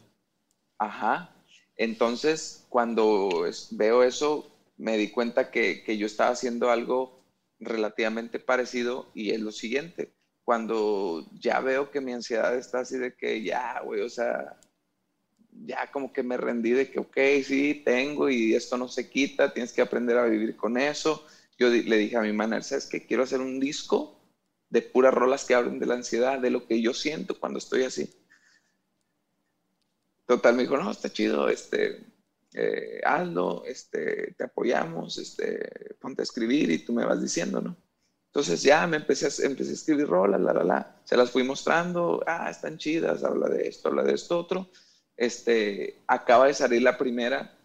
Ajá. 0.79 1.35
Entonces, 1.77 2.67
cuando 2.69 3.45
veo 3.73 4.03
eso, 4.03 4.51
me 4.77 4.97
di 4.97 5.11
cuenta 5.11 5.51
que, 5.51 5.97
yo 5.99 6.07
estaba 6.07 6.31
haciendo 6.31 6.71
algo 6.71 7.23
relativamente 7.59 8.39
parecido 8.39 9.11
y 9.15 9.31
es 9.31 9.41
lo 9.41 9.53
siguiente. 9.53 10.13
Cuando 10.45 11.27
ya 11.33 11.61
veo 11.61 11.91
que 11.91 12.01
mi 12.01 12.13
ansiedad 12.13 12.55
está 12.57 12.81
así 12.81 12.99
de 12.99 13.15
que 13.15 13.43
ya, 13.43 13.81
güey, 13.85 14.03
o 14.03 14.09
sea, 14.09 14.59
ya 15.51 15.91
como 15.91 16.13
que 16.13 16.23
me 16.23 16.37
rendí 16.37 16.71
de 16.71 16.91
que, 16.91 17.01
ok, 17.01 17.17
sí, 17.43 17.83
tengo 17.85 18.29
y 18.29 18.55
esto 18.55 18.77
no 18.77 18.89
se 18.89 19.09
quita, 19.11 19.53
tienes 19.53 19.73
que 19.73 19.83
aprender 19.83 20.19
a 20.19 20.27
vivir 20.27 20.57
con 20.57 20.77
eso. 20.79 21.27
Yo 21.59 21.69
le 21.69 21.97
dije 21.97 22.17
a 22.17 22.21
mi 22.21 22.33
manager, 22.33 22.65
¿sabes 22.65 22.87
qué? 22.87 23.07
Quiero 23.07 23.23
hacer 23.23 23.41
un 23.41 23.59
disco 23.59 24.21
de 24.69 24.83
puras 24.83 25.15
rolas 25.15 25.45
que 25.45 25.55
hablen 25.55 25.79
de 25.79 25.87
la 25.87 25.95
ansiedad, 25.95 26.39
de 26.39 26.51
lo 26.51 26.67
que 26.67 26.81
yo 26.81 26.93
siento 26.93 27.39
cuando 27.39 27.59
estoy 27.59 27.85
así. 27.85 28.11
Total, 30.27 30.55
me 30.55 30.63
dijo, 30.63 30.77
no, 30.77 30.91
está 30.91 31.13
chido, 31.13 31.49
este, 31.49 32.05
eh, 32.55 33.01
hazlo, 33.05 33.65
este, 33.65 34.35
te 34.37 34.45
apoyamos, 34.45 35.19
este, 35.19 35.95
ponte 36.01 36.23
a 36.23 36.25
escribir 36.25 36.71
y 36.71 36.79
tú 36.79 36.93
me 36.93 37.05
vas 37.05 37.23
diciendo, 37.23 37.61
¿no? 37.61 37.77
Entonces 38.27 38.63
ya 38.63 38.87
me 38.87 38.99
empecé 38.99 39.27
a, 39.27 39.47
empecé 39.47 39.71
a 39.71 39.75
escribir 39.75 40.09
rolas, 40.09 40.41
la, 40.41 40.53
la, 40.53 40.65
la, 40.65 41.01
se 41.05 41.17
las 41.17 41.31
fui 41.31 41.43
mostrando, 41.43 42.23
ah, 42.27 42.51
están 42.51 42.77
chidas, 42.77 43.25
habla 43.25 43.49
de 43.49 43.69
esto, 43.69 43.89
habla 43.89 44.03
de 44.03 44.15
esto, 44.15 44.39
otro. 44.39 44.69
Este, 45.17 46.03
acaba 46.07 46.47
de 46.47 46.55
salir 46.55 46.83
la 46.83 46.99
primera, 46.99 47.59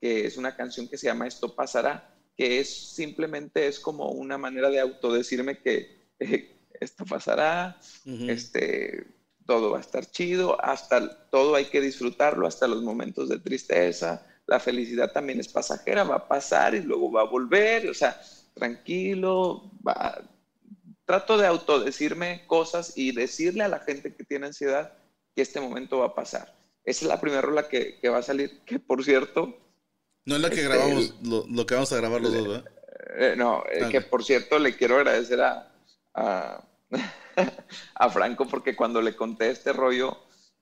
que 0.00 0.26
es 0.26 0.36
una 0.36 0.56
canción 0.56 0.88
que 0.88 0.98
se 0.98 1.06
llama 1.06 1.28
Esto 1.28 1.54
pasará, 1.54 2.12
que 2.36 2.58
es 2.58 2.68
simplemente 2.68 3.66
es 3.68 3.78
como 3.78 4.10
una 4.10 4.36
manera 4.36 4.68
de 4.68 4.80
autodecirme 4.80 5.58
que 5.58 6.10
eh, 6.18 6.56
esto 6.80 7.04
pasará, 7.04 7.78
este, 8.04 9.06
todo 9.46 9.70
va 9.70 9.78
a 9.78 9.80
estar 9.80 10.04
chido, 10.06 10.62
hasta 10.62 11.28
todo 11.30 11.54
hay 11.54 11.66
que 11.66 11.80
disfrutarlo, 11.80 12.46
hasta 12.46 12.66
los 12.66 12.82
momentos 12.82 13.28
de 13.28 13.38
tristeza, 13.38 14.26
la 14.46 14.60
felicidad 14.60 15.12
también 15.12 15.40
es 15.40 15.48
pasajera, 15.48 16.04
va 16.04 16.16
a 16.16 16.28
pasar 16.28 16.74
y 16.74 16.82
luego 16.82 17.10
va 17.10 17.22
a 17.22 17.24
volver, 17.24 17.88
o 17.88 17.94
sea, 17.94 18.20
tranquilo, 18.54 19.70
va- 19.86 20.20
trato 21.04 21.38
de 21.38 21.46
autodecirme 21.46 22.44
cosas 22.46 22.92
y 22.96 23.12
decirle 23.12 23.62
a 23.64 23.68
la 23.68 23.78
gente 23.80 24.14
que 24.14 24.24
tiene 24.24 24.46
ansiedad 24.46 24.92
que 25.34 25.42
este 25.42 25.60
momento 25.60 25.98
va 26.00 26.06
a 26.06 26.14
pasar. 26.14 26.52
Esa 26.84 27.04
es 27.04 27.08
la 27.08 27.20
primera 27.20 27.42
rola 27.42 27.68
que, 27.68 27.98
que 28.00 28.08
va 28.08 28.18
a 28.18 28.22
salir, 28.22 28.60
que 28.64 28.78
por 28.78 29.04
cierto, 29.04 29.56
No 30.24 30.34
es 30.36 30.40
la 30.40 30.48
que 30.50 30.56
este, 30.56 30.68
grabamos, 30.68 31.14
lo, 31.22 31.46
lo 31.46 31.66
que 31.66 31.74
vamos 31.74 31.92
a 31.92 31.96
grabar 31.96 32.20
los 32.20 32.32
dos, 32.32 32.48
¿verdad? 32.48 32.64
Eh, 33.18 33.34
no, 33.36 33.62
eh, 33.70 33.82
Ah, 33.84 33.88
que 33.88 34.00
por 34.00 34.24
cierto 34.24 34.58
le 34.58 34.76
quiero 34.76 34.96
agradecer 34.96 35.40
a, 35.40 35.72
a, 36.14 36.64
a 37.94 38.10
Franco 38.10 38.46
porque 38.46 38.76
cuando 38.76 39.00
le 39.02 39.16
conté 39.16 39.50
este 39.50 39.72
rollo, 39.72 40.16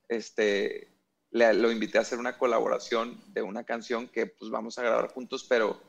este, 0.09 0.87
le- 1.31 1.53
lo 1.53 1.71
invité 1.71 1.97
a 1.97 2.01
hacer 2.01 2.19
una 2.19 2.37
colaboración 2.37 3.21
de 3.33 3.41
una 3.41 3.63
canción 3.63 4.07
que 4.07 4.25
pues 4.27 4.49
vamos 4.51 4.77
a 4.77 4.83
grabar 4.83 5.09
juntos, 5.09 5.45
pero, 5.47 5.79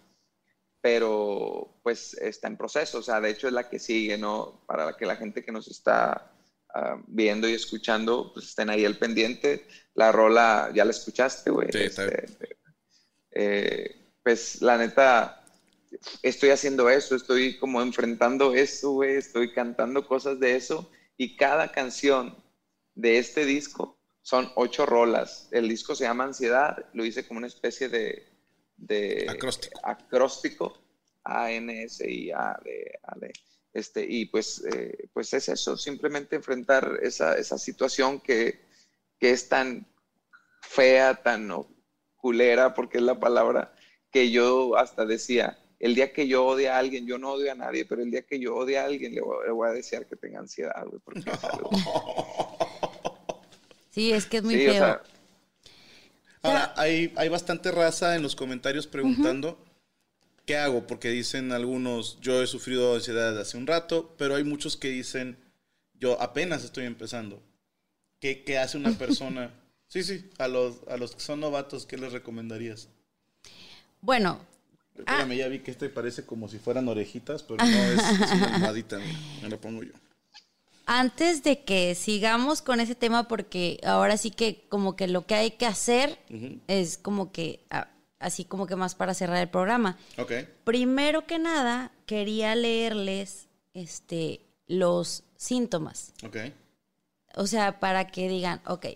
pero 0.81 1.79
pues 1.83 2.15
está 2.15 2.49
en 2.49 2.57
proceso, 2.57 2.99
o 2.99 3.03
sea, 3.03 3.21
de 3.21 3.31
hecho 3.31 3.47
es 3.49 3.53
la 3.53 3.69
que 3.69 3.79
sigue, 3.79 4.19
¿no? 4.19 4.63
Para 4.67 4.97
que 4.97 5.07
la 5.07 5.17
gente 5.17 5.45
que 5.45 5.53
nos 5.53 5.69
está 5.69 6.33
ah, 6.75 7.03
viendo 7.07 7.49
y 7.49 7.55
escuchando, 7.55 8.33
pues 8.33 8.47
estén 8.47 8.71
ahí 8.71 8.85
al 8.85 8.99
pendiente. 8.99 9.67
La 9.95 10.13
rola, 10.13 10.71
ya 10.75 10.85
la 10.85 10.91
escuchaste, 10.91 11.51
güey. 11.51 11.73
Sí. 11.73 11.79
Este, 11.79 12.27
eh, 13.33 14.13
pues 14.23 14.61
la 14.63 14.77
neta, 14.79 15.45
estoy 16.23 16.51
haciendo 16.51 16.89
eso, 16.91 17.17
estoy 17.17 17.59
como 17.59 17.83
enfrentando 17.83 18.55
eso, 18.55 18.93
güey, 18.93 19.17
estoy 19.17 19.53
cantando 19.53 20.07
cosas 20.07 20.41
de 20.41 20.57
eso 20.57 20.91
y 21.17 21.37
cada 21.37 21.73
canción 21.73 22.37
de 22.95 23.19
este 23.19 23.45
disco 23.45 23.99
son 24.23 24.51
ocho 24.57 24.87
rolas. 24.87 25.49
El 25.53 25.69
disco 25.69 25.95
se 25.95 26.05
llama 26.05 26.25
Ansiedad, 26.25 26.87
lo 26.95 27.05
hice 27.05 27.27
como 27.27 27.39
una 27.39 27.47
especie 27.47 27.89
de, 27.89 28.27
de 28.77 29.27
Acróstico. 29.29 29.81
acróstico, 29.85 30.83
A, 31.25 31.51
N, 31.53 31.85
S, 31.85 32.11
I, 32.11 32.31
A, 32.33 32.59
D. 32.65 33.33
Este, 33.73 34.07
y 34.09 34.25
pues, 34.27 34.65
eh, 34.73 35.09
pues 35.13 35.33
es 35.35 35.49
eso, 35.51 35.77
simplemente 35.77 36.35
enfrentar 36.35 36.99
esa, 37.03 37.35
esa 37.35 37.59
situación 37.59 38.21
que, 38.21 38.65
que 39.21 39.31
es 39.31 39.49
tan 39.49 39.87
fea, 40.63 41.23
tan 41.23 41.51
culera, 42.17 42.75
porque 42.75 42.99
es 42.99 43.05
la 43.05 43.21
palabra, 43.21 43.75
que 44.11 44.31
yo 44.31 44.77
hasta 44.77 45.05
decía, 45.05 45.59
el 45.79 45.95
día 45.95 46.13
que 46.13 46.27
yo 46.27 46.47
odie 46.47 46.69
a 46.69 46.79
alguien, 46.79 47.07
yo 47.07 47.19
no 47.19 47.33
odio 47.33 47.53
a 47.53 47.55
nadie, 47.55 47.85
pero 47.85 48.03
el 48.03 48.11
día 48.11 48.23
que 48.23 48.39
yo 48.41 48.55
odie 48.57 48.79
a 48.79 48.85
alguien, 48.85 49.15
le 49.15 49.21
voy, 49.21 49.45
le 49.47 49.53
voy 49.53 49.69
a 49.69 49.73
desear 49.73 50.07
que 50.07 50.17
tenga 50.17 50.39
ansiedad, 50.41 50.85
güey, 50.87 51.01
porque 51.05 51.21
es 51.31 51.45
algo- 51.45 51.71
Sí, 53.91 54.13
es 54.13 54.27
que 54.27 54.39
es 54.39 54.43
muy 54.43 54.55
Sí, 54.55 54.67
o 54.69 54.73
feo. 54.73 54.85
sea, 54.85 55.03
Ahora, 56.43 56.75
hay, 56.77 57.13
hay 57.17 57.29
bastante 57.29 57.71
raza 57.73 58.15
en 58.15 58.23
los 58.23 58.37
comentarios 58.37 58.87
preguntando 58.87 59.59
qué 60.45 60.57
hago, 60.57 60.87
porque 60.87 61.09
dicen 61.09 61.51
algunos, 61.51 62.21
yo 62.21 62.43
he 62.43 62.47
sufrido 62.47 62.95
ansiedad 62.95 63.31
desde 63.31 63.43
hace 63.43 63.57
un 63.57 63.67
rato, 63.67 64.15
pero 64.17 64.37
hay 64.37 64.45
muchos 64.45 64.77
que 64.77 64.89
dicen, 64.89 65.37
yo 65.95 66.21
apenas 66.21 66.63
estoy 66.63 66.85
empezando. 66.85 67.43
¿Qué, 68.21 68.45
qué 68.45 68.59
hace 68.59 68.77
una 68.77 68.93
persona? 68.93 69.51
sí, 69.89 70.05
sí, 70.05 70.31
a 70.39 70.47
los, 70.47 70.83
a 70.89 70.97
los 70.99 71.15
que 71.15 71.21
son 71.21 71.41
novatos, 71.41 71.85
¿qué 71.87 71.97
les 71.97 72.13
recomendarías? 72.13 72.89
Bueno, 74.01 74.39
Espérame, 75.03 75.37
ya 75.37 75.49
vi 75.49 75.61
que 75.61 75.71
este 75.71 75.89
parece 75.91 76.25
como 76.27 76.49
si 76.49 76.59
fueran 76.59 76.89
orejitas, 76.89 77.43
pero 77.43 77.65
no, 77.67 77.91
es, 77.91 78.13
es 78.19 78.33
una 78.33 78.49
almohadita, 78.55 78.99
mira, 79.01 79.21
me 79.41 79.49
lo 79.49 79.61
pongo 79.61 79.83
yo. 79.83 79.93
antes 80.87 81.43
de 81.43 81.65
que 81.65 81.95
sigamos 81.95 82.63
con 82.63 82.81
ese 82.81 82.95
tema, 82.95 83.27
porque 83.29 83.81
ahora 83.85 84.17
sí 84.17 84.31
que 84.31 84.67
como 84.69 84.95
que 84.97 85.09
lo 85.09 85.27
que 85.27 85.35
hay 85.35 85.51
que 85.53 85.67
hacer 85.67 86.19
es 86.69 86.97
como 86.99 87.33
que, 87.33 87.65
ah, 87.71 87.89
así 88.19 88.45
como 88.45 88.67
que 88.67 88.77
más 88.77 88.95
para 88.95 89.15
cerrar 89.15 89.39
el 89.39 89.49
programa. 89.51 89.99
Ok, 90.17 90.33
Primero 90.65 91.27
que 91.27 91.39
nada, 91.39 91.93
quería 92.07 92.55
leerles 92.55 93.49
este, 93.75 94.41
los 94.67 95.25
síntomas. 95.37 96.15
ok. 96.25 96.37
O 97.37 97.47
sea, 97.47 97.79
para 97.81 98.07
que 98.09 98.29
digan, 98.29 98.61
ok, 98.67 98.87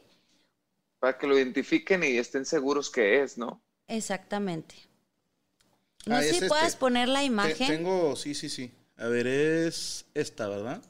para 0.98 1.18
que 1.18 1.26
lo 1.26 1.36
identifiquen 1.38 2.02
y 2.04 2.16
estén 2.18 2.44
seguros 2.44 2.90
que 2.90 3.22
es, 3.22 3.36
¿no? 3.38 3.62
exactamente. 3.88 4.74
No 6.06 6.16
Ah, 6.16 6.20
sé 6.20 6.26
es 6.26 6.30
si 6.30 6.36
este. 6.36 6.48
puedas 6.48 6.76
poner 6.76 7.08
la 7.08 7.22
imagen. 7.24 7.66
tengo, 7.66 8.16
sí, 8.16 8.34
sí, 8.34 8.48
sí. 8.48 8.72
A 8.96 9.06
ver, 9.08 9.26
es 9.26 10.04
esta, 10.14 10.48
¿verdad? 10.48 10.82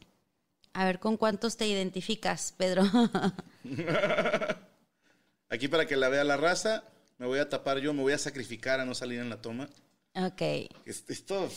A 0.73 0.85
ver 0.85 0.99
con 1.01 1.17
cuántos 1.17 1.57
te 1.57 1.67
identificas, 1.67 2.55
Pedro. 2.57 2.83
Aquí 5.49 5.69
para 5.69 5.87
que 5.87 5.97
la 5.97 6.09
vea 6.09 6.25
la 6.25 6.37
raza, 6.37 6.85
me 7.19 7.27
voy 7.27 7.39
a 7.41 7.49
tapar 7.49 7.79
yo, 7.79 7.93
me 7.93 8.03
voy 8.03 8.13
a 8.13 8.19
sacrificar 8.19 8.79
a 8.81 8.85
no 8.85 8.95
salir 8.95 9.19
en 9.21 9.29
la 9.31 9.41
toma. 9.43 9.69
ok, 10.15 10.43
Es- 10.87 11.05
Esto, 11.09 11.51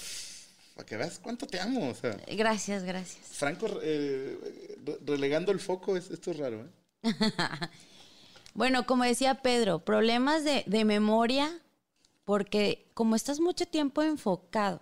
para 0.76 0.86
que 0.86 0.98
veas 0.98 1.20
cuánto 1.20 1.46
te 1.46 1.60
amo. 1.60 1.90
O 1.90 1.96
sea, 1.96 2.18
gracias, 2.36 2.84
gracias. 2.84 3.28
Franco 3.32 3.68
eh, 3.84 4.76
re- 4.84 4.98
relegando 5.06 5.52
el 5.52 5.60
foco, 5.60 5.96
es- 5.96 6.10
esto 6.10 6.32
es 6.32 6.38
raro, 6.38 6.66
¿eh? 6.66 6.70
Bueno, 8.56 8.86
como 8.86 9.04
decía 9.04 9.42
Pedro, 9.42 9.80
problemas 9.84 10.44
de, 10.44 10.64
de 10.68 10.86
memoria, 10.86 11.52
porque 12.26 12.92
como 12.94 13.16
estás 13.16 13.40
mucho 13.40 13.66
tiempo 13.66 14.02
enfocado 14.02 14.80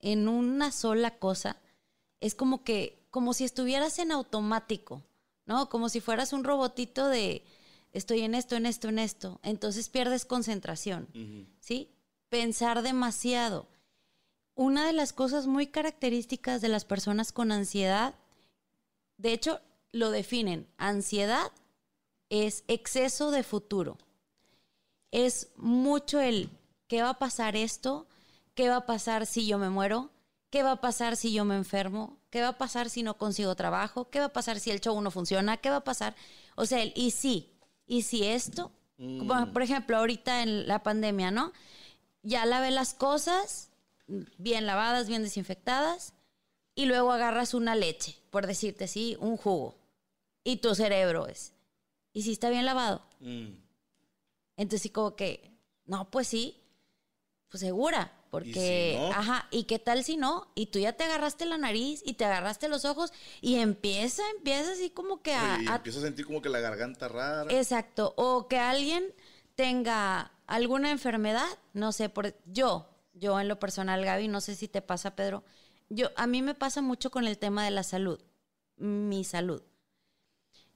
en 0.00 0.28
una 0.28 0.70
sola 0.70 1.18
cosa, 1.18 1.60
es 2.20 2.34
como 2.34 2.64
que, 2.64 3.06
como 3.10 3.34
si 3.34 3.44
estuvieras 3.44 3.98
en 3.98 4.12
automático, 4.12 5.02
¿no? 5.46 5.68
Como 5.68 5.88
si 5.88 6.00
fueras 6.00 6.32
un 6.32 6.44
robotito 6.44 7.08
de 7.08 7.44
estoy 7.92 8.20
en 8.22 8.34
esto, 8.34 8.56
en 8.56 8.66
esto, 8.66 8.88
en 8.88 8.98
esto. 8.98 9.40
Entonces 9.42 9.88
pierdes 9.88 10.24
concentración, 10.24 11.08
¿sí? 11.60 11.90
Pensar 12.28 12.82
demasiado. 12.82 13.68
Una 14.54 14.86
de 14.86 14.92
las 14.92 15.12
cosas 15.12 15.46
muy 15.46 15.66
características 15.66 16.60
de 16.60 16.68
las 16.68 16.84
personas 16.84 17.32
con 17.32 17.50
ansiedad, 17.50 18.14
de 19.16 19.32
hecho, 19.32 19.60
lo 19.92 20.10
definen, 20.10 20.68
ansiedad 20.76 21.52
es 22.30 22.64
exceso 22.68 23.30
de 23.30 23.42
futuro. 23.42 23.98
Es 25.10 25.52
mucho 25.56 26.20
el 26.20 26.50
qué 26.86 27.02
va 27.02 27.10
a 27.10 27.18
pasar 27.18 27.56
esto, 27.56 28.06
qué 28.54 28.68
va 28.68 28.76
a 28.76 28.86
pasar 28.86 29.26
si 29.26 29.46
yo 29.46 29.58
me 29.58 29.70
muero, 29.70 30.10
qué 30.50 30.62
va 30.62 30.72
a 30.72 30.80
pasar 30.80 31.16
si 31.16 31.32
yo 31.32 31.44
me 31.44 31.56
enfermo, 31.56 32.18
qué 32.30 32.40
va 32.40 32.48
a 32.48 32.58
pasar 32.58 32.88
si 32.90 33.02
no 33.02 33.18
consigo 33.18 33.54
trabajo, 33.54 34.10
qué 34.10 34.20
va 34.20 34.26
a 34.26 34.32
pasar 34.32 34.60
si 34.60 34.70
el 34.70 34.80
show 34.80 35.00
no 35.00 35.10
funciona, 35.10 35.56
qué 35.56 35.70
va 35.70 35.76
a 35.76 35.84
pasar. 35.84 36.14
O 36.54 36.66
sea, 36.66 36.82
el 36.82 36.92
y 36.94 37.10
si, 37.10 37.52
y 37.86 38.02
si 38.02 38.24
esto, 38.24 38.72
como, 38.96 39.52
por 39.52 39.62
ejemplo, 39.62 39.96
ahorita 39.96 40.42
en 40.42 40.68
la 40.68 40.82
pandemia, 40.82 41.30
¿no? 41.30 41.52
Ya 42.22 42.46
lavé 42.46 42.70
las 42.70 42.94
cosas 42.94 43.70
bien 44.06 44.66
lavadas, 44.66 45.08
bien 45.08 45.22
desinfectadas, 45.22 46.14
y 46.74 46.86
luego 46.86 47.12
agarras 47.12 47.54
una 47.54 47.74
leche, 47.74 48.16
por 48.30 48.46
decirte 48.46 48.84
así, 48.84 49.16
un 49.20 49.36
jugo, 49.36 49.76
y 50.42 50.56
tu 50.58 50.74
cerebro 50.74 51.26
es, 51.26 51.52
¿y 52.12 52.22
si 52.22 52.32
está 52.32 52.50
bien 52.50 52.64
lavado? 52.64 53.02
Mm. 53.20 53.56
Entonces 54.56 54.82
sí 54.82 54.90
como 54.90 55.16
que, 55.16 55.52
no, 55.86 56.10
pues 56.10 56.28
sí, 56.28 56.63
pues 57.54 57.60
segura, 57.60 58.10
porque, 58.32 58.48
¿Y 58.50 58.54
si 58.54 58.98
no? 58.98 59.12
ajá, 59.12 59.46
¿y 59.52 59.62
qué 59.62 59.78
tal 59.78 60.02
si 60.02 60.16
no? 60.16 60.48
Y 60.56 60.66
tú 60.66 60.80
ya 60.80 60.94
te 60.94 61.04
agarraste 61.04 61.46
la 61.46 61.56
nariz 61.56 62.02
y 62.04 62.14
te 62.14 62.24
agarraste 62.24 62.68
los 62.68 62.84
ojos 62.84 63.12
y 63.40 63.58
empieza, 63.60 64.24
empieza 64.36 64.72
así 64.72 64.90
como 64.90 65.22
que 65.22 65.32
a... 65.36 65.60
y 65.62 65.68
a- 65.68 65.76
empiezo 65.76 66.00
a 66.00 66.02
sentir 66.02 66.26
como 66.26 66.42
que 66.42 66.48
la 66.48 66.58
garganta 66.58 67.06
rara. 67.06 67.46
Exacto, 67.52 68.12
o 68.16 68.48
que 68.48 68.58
alguien 68.58 69.04
tenga 69.54 70.32
alguna 70.48 70.90
enfermedad, 70.90 71.46
no 71.74 71.92
sé, 71.92 72.08
por 72.08 72.34
yo, 72.46 72.88
yo 73.12 73.38
en 73.38 73.46
lo 73.46 73.60
personal, 73.60 74.04
Gaby, 74.04 74.26
no 74.26 74.40
sé 74.40 74.56
si 74.56 74.66
te 74.66 74.82
pasa, 74.82 75.14
Pedro, 75.14 75.44
yo 75.88 76.10
a 76.16 76.26
mí 76.26 76.42
me 76.42 76.56
pasa 76.56 76.82
mucho 76.82 77.12
con 77.12 77.28
el 77.28 77.38
tema 77.38 77.64
de 77.64 77.70
la 77.70 77.84
salud, 77.84 78.20
mi 78.78 79.22
salud. 79.22 79.62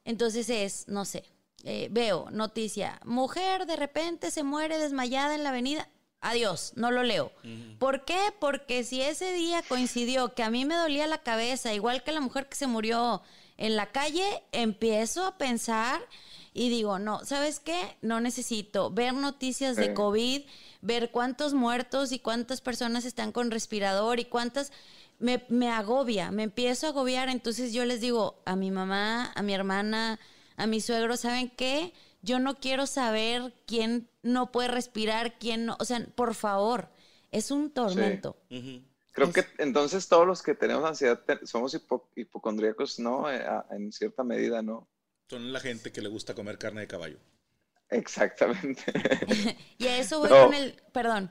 Entonces 0.05 0.49
es, 0.49 0.87
no 0.87 1.05
sé, 1.05 1.25
eh, 1.65 1.89
veo 1.91 2.31
noticia, 2.31 3.01
mujer 3.05 3.67
de 3.67 3.75
repente 3.75 4.31
se 4.31 4.45
muere 4.45 4.79
desmayada 4.79 5.35
en 5.35 5.43
la 5.43 5.49
avenida, 5.49 5.89
adiós, 6.21 6.73
no 6.77 6.91
lo 6.91 7.03
leo. 7.03 7.33
¿Por 7.79 8.05
qué? 8.05 8.19
Porque 8.41 8.85
si 8.85 9.01
ese 9.01 9.33
día 9.33 9.63
coincidió 9.69 10.35
que 10.35 10.43
a 10.43 10.51
mí 10.51 10.65
me 10.65 10.75
dolía 10.75 11.07
la 11.07 11.23
cabeza, 11.23 11.75
igual 11.75 12.03
que 12.03 12.13
la 12.13 12.21
mujer 12.21 12.49
que 12.49 12.57
se 12.57 12.67
murió 12.67 13.23
en 13.57 13.77
la 13.77 13.91
calle, 13.93 14.43
empiezo 14.53 15.25
a 15.27 15.37
pensar 15.39 16.01
y 16.55 16.71
digo, 16.71 16.99
no, 16.99 17.25
¿sabes 17.25 17.61
qué? 17.61 17.97
No 18.03 18.21
necesito 18.21 18.91
ver 18.91 19.15
noticias 19.15 19.77
de. 19.77 19.95
COVID, 19.95 20.43
ver 20.81 21.11
cuántos 21.11 21.55
muertos 21.55 22.13
y 22.13 22.19
cuántas 22.19 22.61
personas 22.61 23.05
están 23.05 23.33
con 23.33 23.51
respirador 23.51 24.19
y 24.21 24.25
cuántas... 24.25 24.73
Me, 25.21 25.45
me 25.49 25.69
agobia, 25.69 26.31
me 26.31 26.45
empiezo 26.45 26.87
a 26.87 26.91
agobiar, 26.91 27.29
entonces 27.29 27.73
yo 27.73 27.85
les 27.85 28.01
digo 28.01 28.41
a 28.45 28.55
mi 28.55 28.71
mamá, 28.71 29.33
a 29.35 29.43
mi 29.43 29.53
hermana, 29.53 30.21
a 30.57 30.69
mi 30.69 30.81
suegro, 30.81 31.17
¿saben 31.17 31.51
qué? 31.51 31.93
Yo 32.21 32.39
no 32.41 32.57
quiero 32.59 32.87
saber 32.87 33.55
quién 33.67 34.09
no 34.23 34.51
puede 34.53 34.69
respirar, 34.69 35.39
quién 35.39 35.67
no, 35.67 35.77
o 35.79 35.85
sea, 35.85 36.05
por 36.15 36.35
favor, 36.35 36.91
es 37.31 37.51
un 37.51 37.71
tormento. 37.71 38.37
Creo 39.13 39.33
que 39.33 39.45
entonces 39.59 40.09
todos 40.09 40.27
los 40.27 40.43
que 40.43 40.55
tenemos 40.55 40.85
ansiedad 40.85 41.21
te- 41.25 41.47
somos 41.47 41.75
hipo- 41.75 42.09
hipocondríacos, 42.17 42.99
¿no? 43.01 43.31
Eh, 43.31 43.43
a- 43.45 43.67
en 43.71 43.93
cierta 43.93 44.23
medida, 44.25 44.63
¿no? 44.63 44.89
Son 45.29 45.53
la 45.53 45.61
gente 45.61 45.93
que 45.93 46.01
le 46.03 46.09
gusta 46.09 46.35
comer 46.35 46.59
carne 46.59 46.83
de 46.83 46.87
caballo. 46.87 47.19
Exactamente. 47.91 48.83
Y 49.79 49.87
a 49.87 49.99
eso 49.99 50.19
voy 50.21 50.29
No. 50.31 50.47
con 50.47 50.55
el, 50.55 50.81
perdón. 50.93 51.31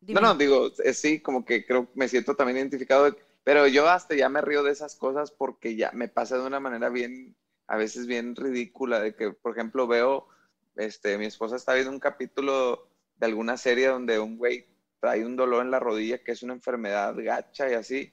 dime. 0.00 0.20
No, 0.20 0.28
no, 0.28 0.34
digo, 0.34 0.70
eh, 0.84 0.92
sí, 0.94 1.20
como 1.20 1.44
que 1.44 1.64
creo 1.66 1.88
me 1.94 2.08
siento 2.08 2.34
también 2.36 2.58
identificado, 2.58 3.16
pero 3.44 3.66
yo 3.68 3.88
hasta 3.88 4.14
ya 4.14 4.28
me 4.28 4.40
río 4.40 4.62
de 4.62 4.72
esas 4.72 4.96
cosas 4.96 5.30
porque 5.30 5.76
ya 5.76 5.90
me 5.92 6.08
pasa 6.08 6.36
de 6.38 6.46
una 6.46 6.60
manera 6.60 6.88
bien, 6.88 7.36
a 7.66 7.76
veces 7.76 8.06
bien 8.06 8.36
ridícula, 8.36 9.00
de 9.00 9.14
que, 9.14 9.30
por 9.32 9.52
ejemplo, 9.52 9.86
veo, 9.86 10.28
este, 10.76 11.18
mi 11.18 11.26
esposa 11.26 11.56
está 11.56 11.74
viendo 11.74 11.90
un 11.90 12.00
capítulo 12.00 12.88
de 13.16 13.26
alguna 13.26 13.56
serie 13.56 13.88
donde 13.88 14.18
un 14.18 14.36
güey 14.36 14.66
trae 15.00 15.24
un 15.24 15.36
dolor 15.36 15.64
en 15.64 15.70
la 15.70 15.80
rodilla 15.80 16.22
que 16.22 16.32
es 16.32 16.42
una 16.42 16.54
enfermedad 16.54 17.14
gacha 17.16 17.70
y 17.70 17.74
así, 17.74 18.12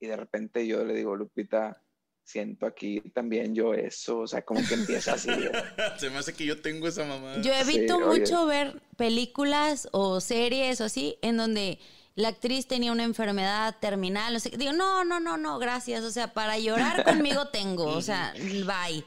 y 0.00 0.06
de 0.06 0.16
repente 0.16 0.66
yo 0.66 0.84
le 0.84 0.94
digo, 0.94 1.14
Lupita, 1.14 1.80
siento 2.24 2.66
aquí 2.66 3.00
también 3.14 3.54
yo 3.54 3.74
eso, 3.74 4.20
o 4.20 4.26
sea, 4.26 4.42
como 4.42 4.60
que 4.66 4.74
empieza 4.74 5.14
así. 5.14 5.30
Se 5.98 6.10
me 6.10 6.18
hace 6.18 6.32
que 6.32 6.44
yo 6.44 6.60
tengo 6.60 6.88
esa 6.88 7.04
mamá. 7.04 7.40
Yo 7.42 7.52
evito 7.52 7.96
Sí, 7.96 8.02
oye. 8.02 8.20
mucho 8.20 8.46
ver 8.46 8.80
películas 8.96 9.88
o 9.92 10.20
series 10.20 10.80
o 10.80 10.84
así 10.84 11.18
en 11.22 11.36
donde 11.36 11.78
la 12.14 12.28
actriz 12.28 12.66
tenía 12.66 12.92
una 12.92 13.04
enfermedad 13.04 13.76
terminal. 13.80 14.38
Digo, 14.56 14.72
no, 14.72 15.04
no, 15.04 15.20
no, 15.20 15.36
no, 15.36 15.58
gracias. 15.58 16.04
O 16.04 16.10
sea, 16.10 16.34
para 16.34 16.58
llorar 16.58 17.04
conmigo 17.06 17.48
tengo. 17.48 17.86
O 17.86 18.02
sea, 18.02 18.34
bye. 18.36 19.04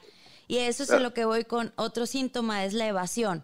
Y 0.47 0.57
eso 0.57 0.83
es 0.83 0.89
lo 1.01 1.13
que 1.13 1.25
voy 1.25 1.45
con 1.45 1.73
otro 1.75 2.05
síntoma, 2.05 2.65
es 2.65 2.73
la 2.73 2.87
evasión. 2.87 3.43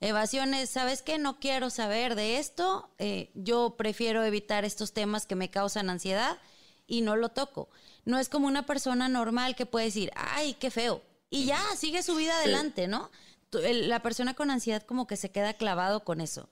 Evasión 0.00 0.54
es, 0.54 0.70
¿sabes 0.70 1.02
qué? 1.02 1.18
No 1.18 1.38
quiero 1.40 1.68
saber 1.68 2.14
de 2.14 2.38
esto. 2.38 2.90
eh, 2.98 3.30
yo 3.34 3.74
prefiero 3.76 4.24
evitar 4.24 4.64
estos 4.64 4.92
temas 4.92 5.26
que 5.26 5.34
me 5.34 5.50
causan 5.50 5.90
ansiedad 5.90 6.38
y 6.86 7.02
no 7.02 7.16
lo 7.16 7.28
toco. 7.30 7.68
No 8.04 8.18
es 8.18 8.28
como 8.28 8.46
una 8.46 8.66
persona 8.66 9.08
normal 9.08 9.56
que 9.56 9.66
puede 9.66 9.86
decir, 9.86 10.10
ay, 10.16 10.54
qué 10.54 10.70
feo. 10.70 11.02
Y 11.28 11.44
ya, 11.44 11.62
sigue 11.76 12.02
su 12.02 12.16
vida 12.16 12.36
adelante, 12.36 12.88
¿no? 12.88 13.10
La 13.52 14.00
persona 14.00 14.34
con 14.34 14.50
ansiedad 14.50 14.82
como 14.82 15.06
que 15.06 15.16
se 15.16 15.30
queda 15.30 15.54
clavado 15.54 16.04
con 16.04 16.20
eso. 16.20 16.48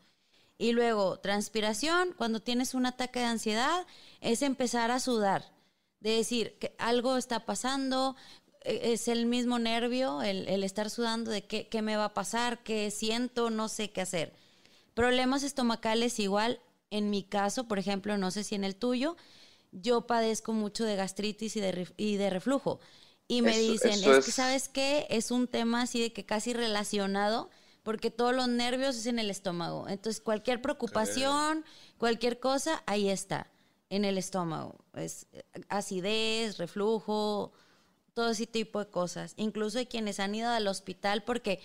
Y 0.59 0.73
luego, 0.73 1.19
transpiración, 1.21 2.15
cuando 2.17 2.41
tienes 2.41 2.75
un 2.75 2.87
ataque 2.87 3.21
de 3.21 3.27
ansiedad, 3.27 3.87
es 4.21 4.43
empezar 4.43 4.91
a 4.91 5.01
sudar, 5.01 5.53
de 6.01 6.11
decir 6.11 6.59
que 6.59 6.75
algo 6.79 7.17
está 7.17 7.47
pasando, 7.47 8.17
e- 8.63 8.93
es 8.93 9.07
el 9.09 9.27
mismo 9.27 9.59
nervio, 9.61 10.23
el, 10.23 10.49
el 10.49 10.65
estar 10.65 10.91
sudando 10.91 11.31
de 11.31 11.47
qué, 11.47 11.69
qué 11.69 11.81
me 11.83 11.97
va 11.97 12.07
a 12.07 12.15
pasar, 12.15 12.63
qué 12.65 12.91
siento, 12.91 13.51
no 13.51 13.69
sé 13.69 13.91
qué 13.91 14.01
hacer. 14.01 14.35
Problemas 14.95 15.43
estomacales 15.43 16.19
igual, 16.19 16.61
En 16.91 17.11
mi 17.11 17.23
caso, 17.23 17.69
por 17.69 17.79
ejemplo, 17.79 18.17
no 18.17 18.31
sé 18.31 18.45
si 18.45 18.55
en 18.55 18.65
el 18.65 18.75
tuyo, 18.75 19.17
yo 19.73 20.07
padezco 20.07 20.55
mucho 20.55 20.85
de 20.85 20.97
gastritis 20.97 21.55
y 21.57 21.61
de, 21.61 21.87
y 21.99 22.17
de 22.17 22.31
reflujo. 22.31 22.81
Y 23.29 23.43
me 23.43 23.51
Eso- 23.61 23.73
dicen, 23.73 23.91
eso 23.93 24.15
es 24.15 24.25
que, 24.25 24.31
es- 24.31 24.35
¿sabes 24.35 24.69
qué? 24.71 25.07
Es 25.11 25.31
un 25.31 25.49
tema 25.49 25.83
así 25.83 26.01
de 26.01 26.13
que 26.15 26.25
casi 26.25 26.55
relacionado, 26.55 27.51
porque 27.89 28.11
todos 28.11 28.35
los 28.37 28.49
nervios 28.49 28.97
es 28.99 29.07
en 29.07 29.19
el 29.19 29.31
estómago. 29.31 29.89
Entonces, 29.89 30.21
cualquier 30.21 30.61
preocupación, 30.61 31.65
cualquier 31.97 32.39
cosa, 32.39 32.83
ahí 32.85 33.09
está, 33.09 33.51
en 33.89 34.05
el 34.05 34.19
estómago. 34.19 34.77
Es 34.93 35.27
eh, 35.33 35.43
acidez, 35.71 36.59
reflujo, 36.59 37.51
todo 38.13 38.29
ese 38.29 38.47
tipo 38.47 38.79
de 38.79 38.91
cosas. 38.91 39.33
Incluso 39.39 39.79
hay 39.79 39.87
quienes 39.87 40.21
han 40.21 40.35
ido 40.35 40.51
al 40.51 40.67
hospital 40.69 41.25
porque 41.25 41.61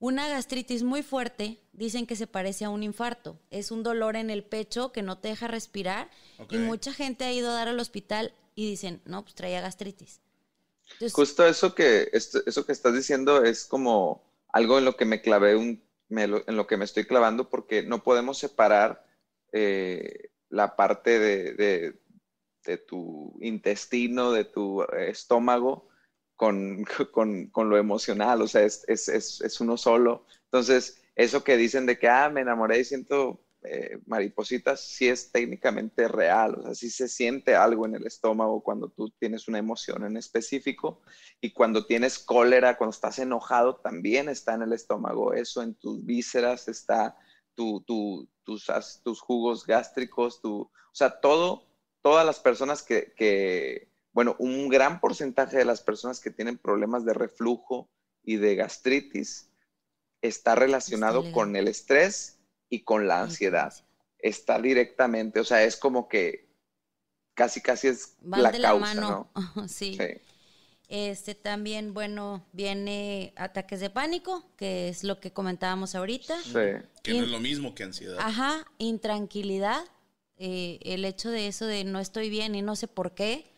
una 0.00 0.26
gastritis 0.28 0.82
muy 0.82 1.04
fuerte 1.04 1.60
dicen 1.72 2.08
que 2.08 2.16
se 2.16 2.26
parece 2.26 2.64
a 2.64 2.70
un 2.70 2.82
infarto. 2.82 3.38
Es 3.50 3.70
un 3.70 3.84
dolor 3.84 4.16
en 4.16 4.30
el 4.30 4.42
pecho 4.42 4.90
que 4.90 5.02
no 5.02 5.18
te 5.18 5.28
deja 5.28 5.46
respirar. 5.46 6.10
Y 6.50 6.58
mucha 6.58 6.92
gente 6.92 7.24
ha 7.24 7.32
ido 7.32 7.50
a 7.50 7.54
dar 7.54 7.68
al 7.68 7.78
hospital 7.78 8.34
y 8.56 8.68
dicen, 8.68 9.00
no, 9.04 9.22
pues 9.22 9.36
traía 9.36 9.60
gastritis. 9.60 10.22
Entonces, 10.94 11.12
Justo 11.12 11.46
eso 11.46 11.72
que, 11.72 12.08
esto- 12.12 12.42
eso 12.46 12.66
que 12.66 12.72
estás 12.72 12.94
diciendo 12.94 13.44
es 13.44 13.64
como 13.64 14.28
algo 14.52 14.78
en 14.78 14.84
lo 14.84 14.96
que 14.96 15.04
me 15.04 15.20
clavé, 15.22 15.56
un, 15.56 15.82
en 16.10 16.56
lo 16.56 16.66
que 16.66 16.76
me 16.76 16.84
estoy 16.84 17.04
clavando, 17.06 17.48
porque 17.50 17.82
no 17.82 18.02
podemos 18.02 18.38
separar 18.38 19.06
eh, 19.52 20.30
la 20.48 20.76
parte 20.76 21.18
de, 21.18 21.54
de- 21.54 22.00
tu 22.78 23.36
intestino, 23.40 24.32
de 24.32 24.44
tu 24.44 24.82
estómago, 24.84 25.88
con, 26.36 26.84
con- 27.12 27.46
con 27.48 27.70
lo 27.70 27.76
emocional, 27.78 28.42
o 28.42 28.48
sea, 28.48 28.62
es, 28.64 28.84
es- 28.88 29.08
es- 29.08 29.40
es 29.40 29.60
uno 29.60 29.76
solo. 29.76 30.26
Entonces, 30.44 31.02
eso 31.14 31.44
que 31.44 31.56
dicen 31.56 31.86
de 31.86 31.98
que, 31.98 32.08
ah, 32.08 32.28
me 32.30 32.40
enamoré 32.42 32.78
y 32.80 32.84
siento 32.84 33.40
eh, 33.62 33.98
maripositas, 34.06 34.80
sí 34.80 35.08
es 35.08 35.30
técnicamente 35.32 36.08
real, 36.08 36.54
o 36.54 36.62
sea, 36.62 36.74
sí 36.74 36.88
se 36.90 37.08
siente 37.08 37.54
algo 37.54 37.84
en 37.84 37.94
el 37.94 38.06
estómago 38.06 38.62
cuando 38.62 38.88
tú 38.88 39.10
tienes 39.18 39.48
una 39.48 39.58
emoción 39.58 40.04
en 40.04 40.16
específico 40.16 41.02
y 41.42 41.52
cuando 41.52 41.84
tienes 41.86 42.18
cólera, 42.18 42.78
cuando 42.78 42.94
estás 42.94 43.18
enojado, 43.18 43.76
también 43.76 44.28
está 44.30 44.54
en 44.54 44.62
el 44.62 44.72
estómago, 44.72 45.34
eso 45.34 45.62
en 45.62 45.74
tus 45.74 46.04
vísceras 46.06 46.68
está, 46.68 47.16
tu, 47.54 47.82
tu- 47.82 48.28
tus, 48.44 49.20
jugos 49.20 49.64
gástricos, 49.66 50.40
tu, 50.40 50.62
o 50.62 50.70
sea, 50.94 51.20
todo, 51.20 51.66
todas 52.02 52.26
las 52.26 52.40
personas 52.40 52.82
que, 52.82 53.12
que, 53.16 53.92
bueno, 54.12 54.34
un 54.40 54.68
gran 54.68 55.00
porcentaje 55.00 55.58
de 55.58 55.64
las 55.64 55.82
personas 55.82 56.18
que 56.18 56.30
tienen 56.30 56.58
problemas 56.58 57.04
de 57.04 57.14
reflujo 57.14 57.88
y 58.24 58.36
de 58.38 58.56
gastritis 58.56 59.52
está 60.20 60.54
relacionado 60.54 61.30
con 61.32 61.54
el 61.56 61.68
estrés 61.68 62.39
y 62.70 62.80
con 62.84 63.06
la 63.06 63.20
ansiedad. 63.20 63.74
Está 64.18 64.60
directamente, 64.60 65.40
o 65.40 65.44
sea, 65.44 65.64
es 65.64 65.76
como 65.76 66.08
que 66.08 66.48
casi, 67.34 67.60
casi 67.60 67.88
es 67.88 68.14
van 68.20 68.44
la 68.44 68.52
de 68.52 68.58
la 68.60 68.68
causa, 68.68 68.94
mano. 68.94 69.30
¿no? 69.34 69.68
sí. 69.68 69.98
Sí. 69.98 70.20
Este 70.88 71.36
también, 71.36 71.94
bueno, 71.94 72.44
viene 72.52 73.32
ataques 73.36 73.78
de 73.78 73.90
pánico, 73.90 74.44
que 74.56 74.88
es 74.88 75.04
lo 75.04 75.20
que 75.20 75.32
comentábamos 75.32 75.94
ahorita. 75.94 76.42
Sí. 76.42 76.84
Que 77.02 77.14
no 77.14 77.22
es 77.22 77.28
lo 77.28 77.38
mismo 77.38 77.74
que 77.74 77.84
ansiedad. 77.84 78.16
Ajá, 78.18 78.66
intranquilidad, 78.78 79.84
eh, 80.36 80.80
el 80.82 81.04
hecho 81.04 81.30
de 81.30 81.46
eso 81.46 81.66
de 81.66 81.84
no 81.84 82.00
estoy 82.00 82.28
bien 82.28 82.54
y 82.56 82.62
no 82.62 82.74
sé 82.74 82.88
por 82.88 83.14
qué. 83.14 83.52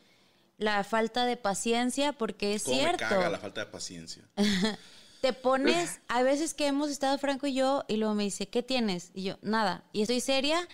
La 0.58 0.84
falta 0.84 1.24
de 1.24 1.36
paciencia, 1.38 2.12
porque 2.12 2.54
es 2.54 2.64
¿Cómo 2.64 2.76
me 2.76 2.82
cierto. 2.82 3.04
caga 3.08 3.30
la 3.30 3.38
falta 3.38 3.64
de 3.64 3.70
paciencia? 3.70 4.28
Te 5.22 5.32
pones, 5.32 6.00
a 6.08 6.24
veces 6.24 6.52
que 6.52 6.66
hemos 6.66 6.90
estado 6.90 7.16
Franco 7.16 7.46
y 7.46 7.54
yo, 7.54 7.84
y 7.86 7.96
luego 7.96 8.12
me 8.12 8.24
dice, 8.24 8.48
¿qué 8.48 8.60
tienes? 8.64 9.12
Y 9.14 9.22
yo, 9.22 9.38
nada. 9.40 9.84
Y 9.92 10.02
estoy 10.02 10.20
seria 10.20 10.68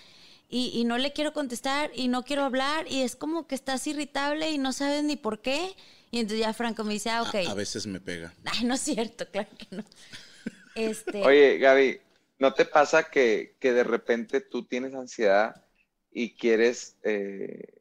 y, 0.48 0.70
y 0.72 0.84
no 0.84 0.96
le 0.96 1.12
quiero 1.12 1.34
contestar 1.34 1.90
y 1.94 2.08
no 2.08 2.22
quiero 2.22 2.44
hablar 2.44 2.86
y 2.90 3.02
es 3.02 3.14
como 3.14 3.46
que 3.46 3.54
estás 3.54 3.86
irritable 3.86 4.50
y 4.50 4.56
no 4.56 4.72
sabes 4.72 5.04
ni 5.04 5.16
por 5.16 5.42
qué. 5.42 5.76
Y 6.10 6.20
entonces 6.20 6.46
ya 6.46 6.54
Franco 6.54 6.82
me 6.82 6.94
dice, 6.94 7.10
ah, 7.10 7.24
ok. 7.24 7.34
A, 7.46 7.50
a 7.50 7.54
veces 7.54 7.86
me 7.86 8.00
pega. 8.00 8.32
Ay, 8.46 8.64
no 8.64 8.72
es 8.72 8.80
cierto, 8.80 9.30
claro 9.30 9.50
que 9.58 9.66
no. 9.76 9.84
Este, 10.74 11.22
Oye, 11.24 11.58
Gaby, 11.58 12.00
¿no 12.38 12.54
te 12.54 12.64
pasa 12.64 13.10
que, 13.10 13.54
que 13.60 13.74
de 13.74 13.84
repente 13.84 14.40
tú 14.40 14.64
tienes 14.64 14.94
ansiedad 14.94 15.62
y 16.10 16.36
quieres 16.36 16.96
eh, 17.02 17.77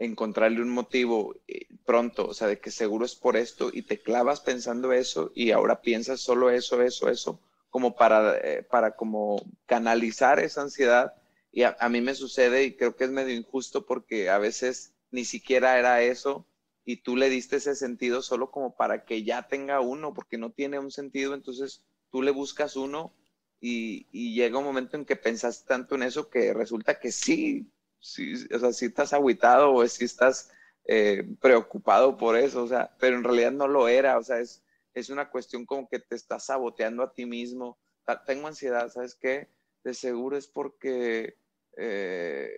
encontrarle 0.00 0.62
un 0.62 0.70
motivo 0.70 1.36
eh, 1.46 1.66
pronto, 1.84 2.26
o 2.26 2.34
sea, 2.34 2.48
de 2.48 2.58
que 2.58 2.70
seguro 2.70 3.04
es 3.04 3.14
por 3.14 3.36
esto 3.36 3.70
y 3.72 3.82
te 3.82 4.00
clavas 4.00 4.40
pensando 4.40 4.92
eso 4.92 5.30
y 5.34 5.50
ahora 5.50 5.82
piensas 5.82 6.20
solo 6.20 6.50
eso, 6.50 6.82
eso, 6.82 7.10
eso, 7.10 7.38
como 7.68 7.94
para, 7.94 8.38
eh, 8.38 8.62
para 8.62 8.96
como 8.96 9.44
canalizar 9.66 10.40
esa 10.40 10.62
ansiedad? 10.62 11.14
Y 11.52 11.64
a, 11.64 11.76
mí 11.90 12.00
me 12.00 12.14
sucede 12.14 12.64
y 12.64 12.76
creo 12.76 12.96
que 12.96 13.04
es 13.04 13.10
medio 13.10 13.34
injusto 13.34 13.84
porque 13.84 14.30
a 14.30 14.38
veces 14.38 14.94
ni 15.10 15.24
siquiera 15.24 15.78
era 15.78 16.00
eso 16.02 16.46
y 16.84 16.98
tú 16.98 17.16
le 17.16 17.28
diste 17.28 17.56
ese 17.56 17.74
sentido 17.74 18.22
solo 18.22 18.50
como 18.50 18.76
para 18.76 19.04
que 19.04 19.22
ya 19.22 19.48
tenga 19.48 19.80
uno, 19.80 20.14
porque 20.14 20.38
no 20.38 20.50
tiene 20.50 20.78
un 20.78 20.90
sentido, 20.90 21.34
entonces 21.34 21.84
tú 22.10 22.22
le 22.22 22.30
buscas 22.30 22.74
uno 22.76 23.12
y, 23.60 24.06
y 24.12 24.34
llega 24.34 24.58
un 24.58 24.64
momento 24.64 24.96
en 24.96 25.04
que 25.04 25.16
pensas 25.16 25.66
tanto 25.66 25.94
en 25.96 26.04
eso 26.04 26.30
que 26.30 26.54
resulta 26.54 26.98
que 26.98 27.12
sí, 27.12 27.70
sí 28.00 28.34
o 28.54 28.58
sea, 28.58 28.72
sí 28.72 28.86
estás 28.86 29.12
agüitado 29.12 29.72
o 29.74 29.86
sí 29.88 30.04
estás 30.04 30.50
eh, 30.84 31.24
preocupado 31.40 32.16
por 32.16 32.36
eso, 32.36 32.64
o 32.64 32.68
sea, 32.68 32.94
pero 32.98 33.16
en 33.16 33.24
realidad 33.24 33.52
no 33.52 33.68
lo 33.68 33.88
era, 33.88 34.18
o 34.18 34.22
sea, 34.22 34.40
es, 34.40 34.62
es 34.94 35.10
una 35.10 35.30
cuestión 35.30 35.66
como 35.66 35.88
que 35.88 36.00
te 36.00 36.16
estás 36.16 36.46
saboteando 36.46 37.02
a 37.02 37.12
ti 37.12 37.26
mismo. 37.26 37.78
Tengo 38.26 38.48
ansiedad, 38.48 38.88
¿sabes 38.90 39.14
qué? 39.14 39.48
De 39.84 39.94
seguro 39.94 40.36
es 40.36 40.48
porque... 40.48 41.36
eh, 41.76 42.50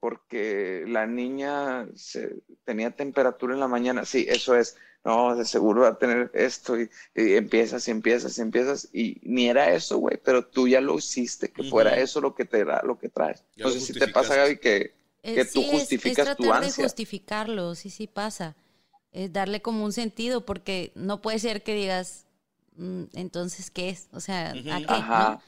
porque 0.00 0.84
la 0.86 1.06
niña 1.06 1.88
tenía 2.64 2.90
temperatura 2.90 3.54
en 3.54 3.60
la 3.60 3.68
mañana. 3.68 4.04
Sí, 4.04 4.26
eso 4.28 4.54
es. 4.56 4.76
No, 5.04 5.36
de 5.36 5.44
seguro 5.44 5.82
va 5.82 5.88
a 5.88 5.98
tener 5.98 6.30
esto 6.32 6.80
y, 6.80 6.88
y 7.14 7.34
empiezas 7.34 7.86
y 7.88 7.90
empiezas 7.90 8.38
y 8.38 8.40
empiezas 8.40 8.88
y 8.92 9.18
ni 9.22 9.48
era 9.48 9.70
eso, 9.74 9.98
güey, 9.98 10.18
pero 10.24 10.46
tú 10.46 10.66
ya 10.66 10.80
lo 10.80 10.96
hiciste, 10.96 11.50
que 11.52 11.62
fuera 11.62 11.94
eso 11.98 12.22
lo 12.22 12.34
que 12.34 12.46
te 12.46 12.64
da, 12.64 12.80
lo 12.82 12.98
que 12.98 13.10
traes. 13.10 13.44
Ya 13.54 13.66
No 13.66 13.70
sé 13.70 13.80
si 13.80 13.92
te 13.92 14.08
pasa. 14.08 14.34
Gaby, 14.34 14.56
que, 14.58 14.94
Eh, 15.22 15.34
que 15.34 15.44
tú 15.44 15.60
sí, 15.60 15.68
es- 15.72 15.80
justificas 15.80 16.28
es, 16.30 16.36
tu 16.36 16.52
ansia. 16.52 16.70
de 16.84 16.88
justificarlo, 16.88 17.74
sí, 17.74 17.90
sí 17.90 18.06
pasa. 18.06 18.56
Es 19.12 19.32
darle 19.32 19.60
como 19.62 19.84
un 19.84 19.92
sentido, 19.92 20.44
porque 20.46 20.90
no 20.94 21.20
puede 21.22 21.38
ser 21.38 21.62
que 21.62 21.74
digas, 21.74 22.24
"Mm, 22.76 23.04
entonces, 23.14 23.70
¿qué 23.70 23.90
es? 23.90 24.08
O 24.12 24.20
sea, 24.20 24.50
¿a 24.50 24.54
qué? 24.80 24.84
Ajá. 24.88 25.30
¿no? 25.34 25.42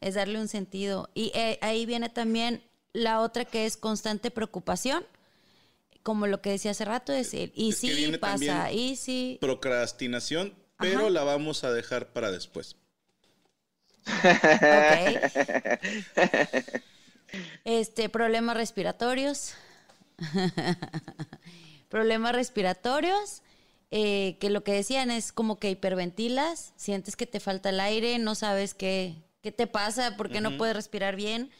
Es 0.00 0.14
darle 0.14 0.40
un 0.40 0.48
sentido. 0.48 1.08
Y 1.14 1.32
eh, 1.34 1.58
ahí 1.62 1.86
viene 1.86 2.08
también 2.08 2.62
la 2.92 3.20
otra 3.20 3.44
que 3.44 3.66
es 3.66 3.76
constante 3.76 4.30
preocupación, 4.30 5.04
como 6.02 6.26
lo 6.26 6.40
que 6.40 6.50
decía 6.50 6.72
hace 6.72 6.84
rato, 6.84 7.12
es 7.12 7.34
el, 7.34 7.52
y 7.54 7.70
Es 7.70 7.78
sí 7.78 8.12
pasa, 8.20 8.72
y 8.72 8.96
sí. 8.96 9.38
Procrastinación, 9.40 10.54
pero 10.78 11.00
Ajá. 11.00 11.10
la 11.10 11.24
vamos 11.24 11.64
a 11.64 11.72
dejar 11.72 12.12
para 12.12 12.30
después. 12.30 12.76
Este, 17.64 18.10
problemas 18.10 18.58
respiratorios. 18.58 19.54
problemas 21.88 22.34
respiratorios, 22.34 23.42
eh, 23.90 24.36
que 24.38 24.50
lo 24.50 24.64
que 24.64 24.72
decían 24.72 25.10
es 25.10 25.32
como 25.32 25.58
que 25.58 25.70
hiperventilas, 25.70 26.72
sientes 26.76 27.16
que 27.16 27.26
te 27.26 27.40
falta 27.40 27.70
el 27.70 27.80
aire, 27.80 28.18
no 28.18 28.34
sabes 28.34 28.74
qué, 28.74 29.16
qué 29.42 29.52
te 29.52 29.66
pasa, 29.66 30.16
por 30.16 30.30
qué 30.30 30.40
no 30.40 30.56
puedes 30.58 30.76
respirar 30.76 31.16
bien. 31.16 31.50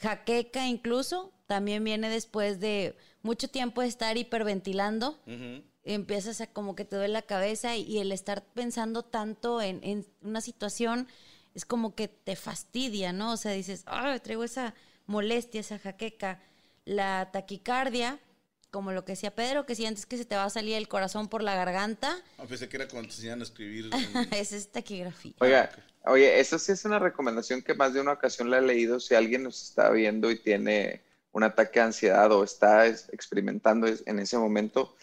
Jaqueca 0.00 0.66
incluso, 0.66 1.32
también 1.46 1.84
viene 1.84 2.08
después 2.08 2.60
de 2.60 2.96
mucho 3.22 3.48
tiempo 3.48 3.80
de 3.82 3.88
estar 3.88 4.16
hiperventilando. 4.16 5.18
Ujú. 5.26 5.62
Empiezas 5.84 6.40
a 6.40 6.46
como 6.46 6.76
que 6.76 6.84
te 6.84 6.96
duele 6.96 7.12
la 7.12 7.22
cabeza 7.22 7.76
y, 7.76 7.82
y 7.82 7.98
el 7.98 8.12
estar 8.12 8.44
pensando 8.44 9.02
tanto 9.04 9.60
en, 9.60 9.80
en 9.82 10.06
una 10.22 10.40
situación 10.40 11.08
es 11.54 11.64
como 11.64 11.94
que 11.94 12.08
te 12.08 12.36
fastidia, 12.36 13.12
¿no? 13.12 13.32
O 13.32 13.36
sea, 13.36 13.52
dices, 13.52 13.82
ah, 13.86 14.18
traigo 14.22 14.44
esa 14.44 14.74
molestia, 15.06 15.60
esa 15.60 15.78
jaqueca. 15.78 16.40
La 16.84 17.30
taquicardia, 17.32 18.18
como 18.70 18.92
lo 18.92 19.04
que 19.04 19.12
decía 19.12 19.34
Pedro, 19.34 19.66
que 19.66 19.74
sientes 19.74 20.06
que 20.06 20.16
se 20.16 20.24
te 20.24 20.34
va 20.36 20.44
a 20.44 20.50
salir 20.50 20.76
el 20.76 20.88
corazón 20.88 21.28
por 21.28 21.42
la 21.42 21.54
garganta, 21.54 22.16
Ah, 22.38 22.44
Pensé 22.48 22.68
que 22.68 22.76
era 22.76 22.88
cuando 22.88 23.08
te 23.08 23.14
enseñan 23.16 23.40
a 23.40 23.42
escribir. 23.44 23.90
en- 23.92 24.32
esa 24.34 24.56
es 24.56 24.70
taquigrafía. 24.72 25.34
Oiga, 25.40 25.70
oye, 26.06 26.40
eso 26.40 26.58
sí 26.58 26.72
es 26.72 26.84
una 26.84 26.98
recomendación 26.98 27.60
que 27.62 27.74
más 27.74 27.92
de 27.92 28.00
una 28.00 28.12
ocasión 28.12 28.50
la 28.50 28.58
he 28.58 28.62
leído. 28.62 28.98
Si 29.00 29.14
alguien 29.14 29.42
nos 29.42 29.62
está 29.62 29.90
viendo 29.90 30.30
y 30.30 30.38
tiene 30.38 31.02
un 31.32 31.44
ataque 31.44 31.80
de 31.80 31.86
ansiedad 31.86 32.30
o 32.32 32.44
está 32.44 32.86
es- 32.86 33.08
experimentando 33.12 33.86
en 33.88 34.18
ese 34.18 34.38
momento, 34.38 34.96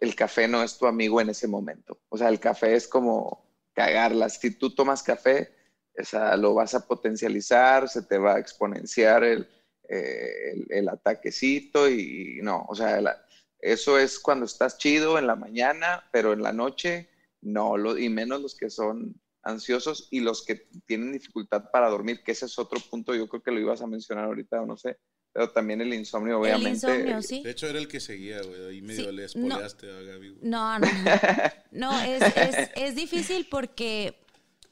el 0.00 0.14
café 0.14 0.48
no 0.48 0.62
es 0.62 0.78
tu 0.78 0.86
amigo 0.86 1.20
en 1.20 1.30
ese 1.30 1.46
momento. 1.46 2.00
O 2.08 2.18
sea, 2.18 2.28
el 2.28 2.40
café 2.40 2.74
es 2.74 2.88
como 2.88 3.46
cagarla. 3.74 4.28
Si 4.28 4.50
tú 4.58 4.74
tomas 4.74 5.02
café, 5.02 5.54
o 5.96 6.36
lo 6.36 6.54
vas 6.54 6.74
a 6.74 6.86
potencializar, 6.86 7.88
se 7.88 8.02
te 8.02 8.18
va 8.18 8.34
a 8.34 8.38
exponenciar 8.38 9.22
el, 9.24 9.48
eh, 9.88 10.52
el, 10.52 10.66
el 10.70 10.88
ataquecito 10.88 11.88
y, 11.88 12.40
no, 12.42 12.64
o 12.68 12.74
sea, 12.74 13.00
eso 13.60 13.98
es 13.98 14.18
cuando 14.18 14.44
estás 14.46 14.78
chido 14.78 15.18
en 15.18 15.26
la 15.26 15.36
mañana, 15.36 16.08
pero 16.12 16.32
en 16.32 16.42
la 16.42 16.52
noche 16.52 17.08
no, 17.40 17.76
lo, 17.76 17.96
y 17.98 18.08
menos 18.08 18.40
los 18.40 18.56
que 18.56 18.70
son 18.70 19.20
ansiosos 19.42 20.08
y 20.10 20.20
los 20.20 20.44
que 20.44 20.66
tienen 20.86 21.12
dificultad 21.12 21.70
para 21.70 21.90
dormir, 21.90 22.22
que 22.24 22.32
ese 22.32 22.46
es 22.46 22.58
otro 22.58 22.80
punto, 22.90 23.14
yo 23.14 23.28
creo 23.28 23.42
que 23.42 23.50
lo 23.52 23.60
ibas 23.60 23.82
a 23.82 23.86
mencionar 23.86 24.24
ahorita 24.24 24.62
o 24.62 24.66
no 24.66 24.76
sé, 24.76 24.98
pero 25.34 25.50
también 25.50 25.80
el 25.80 25.92
insomnio, 25.92 26.38
obviamente. 26.40 26.68
El 26.68 26.74
insomnio, 26.74 27.20
sí. 27.20 27.42
De 27.42 27.50
hecho, 27.50 27.66
era 27.66 27.80
el 27.80 27.88
que 27.88 27.98
seguía, 27.98 28.40
güey. 28.40 28.66
Ahí 28.68 28.80
medio 28.82 29.06
Sí, 29.06 29.12
le 29.12 29.22
no. 29.22 29.26
espoleaste 29.26 29.90
a 29.90 30.00
Gaby, 30.00 30.28
güey. 30.30 30.40
No, 30.48 30.78
no, 30.78 30.86
no. 30.86 31.10
No, 31.72 32.00
es, 32.00 32.22
es, 32.36 32.70
es 32.76 32.94
difícil 32.94 33.48
porque, 33.50 34.16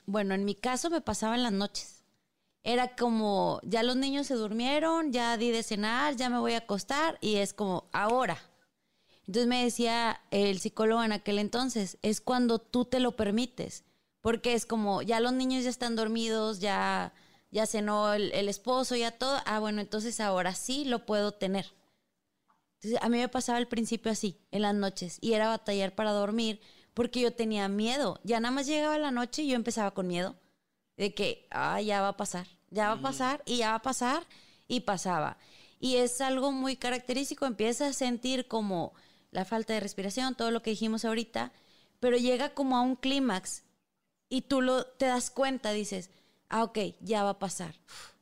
bueno, 0.07 0.35
en 0.35 0.45
mi 0.45 0.55
caso 0.55 0.89
me 0.89 1.01
pasaba 1.01 1.35
en 1.35 1.43
las 1.43 1.53
noches. 1.53 2.05
Era 2.63 2.95
como, 2.95 3.61
ya 3.65 3.83
los 3.83 3.97
niños 3.97 4.29
se 4.29 4.35
durmieron, 4.35 5.13
ya 5.13 5.37
di 5.37 5.51
de 5.51 5.65
cenar, 5.65 6.15
ya 6.15 6.31
me 6.31 6.39
voy 6.39 6.53
a 6.53 6.59
acostar 6.59 7.19
y 7.21 7.37
es 7.37 7.53
como, 7.55 7.89
ahora. 7.93 8.39
Entonces 9.27 9.49
me 9.49 9.65
decía 9.65 10.21
el 10.31 10.61
psicólogo 10.61 11.03
en 11.03 11.11
aquel 11.11 11.41
entonces, 11.41 11.99
es 12.03 12.21
cuando 12.21 12.61
tú 12.61 12.85
te 12.85 13.01
lo 13.01 13.17
permites, 13.17 13.83
porque 14.21 14.55
es 14.55 14.65
como, 14.65 15.03
ya 15.03 15.19
los 15.19 15.33
niños 15.33 15.65
ya 15.65 15.71
están 15.71 15.97
dormidos, 15.97 16.61
ya, 16.61 17.13
ya 17.53 17.67
cenó 17.67 18.15
el, 18.15 18.33
el 18.33 18.49
esposo, 18.49 18.97
ya 18.97 19.13
todo, 19.13 19.39
ah, 19.45 19.61
bueno, 19.61 19.81
entonces 19.81 20.19
ahora 20.19 20.55
sí 20.55 20.85
lo 20.85 21.07
puedo 21.07 21.33
tener. 21.33 21.67
Entonces, 22.77 23.01
a 23.01 23.09
mí 23.09 23.19
me 23.19 23.29
pasaba 23.29 23.59
al 23.59 23.69
principio 23.69 24.11
así, 24.11 24.41
en 24.51 24.63
las 24.63 24.75
noches, 24.75 25.19
y 25.21 25.35
era 25.35 25.49
batallar 25.49 25.95
para 25.95 26.11
dormir 26.11 26.61
porque 26.95 27.21
yo 27.21 27.33
tenía 27.33 27.69
miedo. 27.69 28.19
Ya 28.25 28.41
nada 28.41 28.53
más 28.53 28.67
llegaba 28.67 28.99
la 28.99 29.11
noche 29.11 29.43
y 29.43 29.49
yo 29.49 29.57
empezaba 29.57 29.93
con 29.93 30.09
miedo 30.09 30.35
de 30.97 31.15
que, 31.15 31.47
ah, 31.51 31.81
ya 31.81 32.01
va 32.01 32.09
a 32.09 32.17
pasar, 32.17 32.49
ya 32.71 32.89
va 32.89 32.95
a 32.95 33.03
pasar 33.03 33.43
y 33.47 33.59
ya 33.59 33.71
va 33.71 33.77
a 33.77 33.83
pasar 33.83 34.27
y 34.67 34.81
pasaba. 34.81 35.39
Y 35.79 35.97
es 35.97 36.21
algo 36.21 36.53
muy 36.53 36.77
característico, 36.77 37.47
empiezas 37.47 37.91
a 37.91 37.93
sentir 37.93 38.49
como 38.49 38.95
la 39.31 39.45
falta 39.45 39.75
de 39.75 39.81
respiración, 39.81 40.35
todo 40.35 40.51
lo 40.51 40.63
que 40.63 40.71
dijimos 40.71 41.05
ahorita, 41.05 41.53
pero 42.01 42.17
llega 42.17 42.55
como 42.55 42.77
a 42.77 42.83
un 42.83 42.97
clímax 42.97 43.65
y 44.29 44.43
tú 44.43 44.61
lo, 44.61 44.87
te 44.87 45.07
das 45.07 45.31
cuenta, 45.31 45.73
dices, 45.73 46.11
ah, 46.53 46.63
ok, 46.65 46.79
ya 47.01 47.25
va 47.25 47.31
a 47.31 47.39
pasar, 47.39 47.75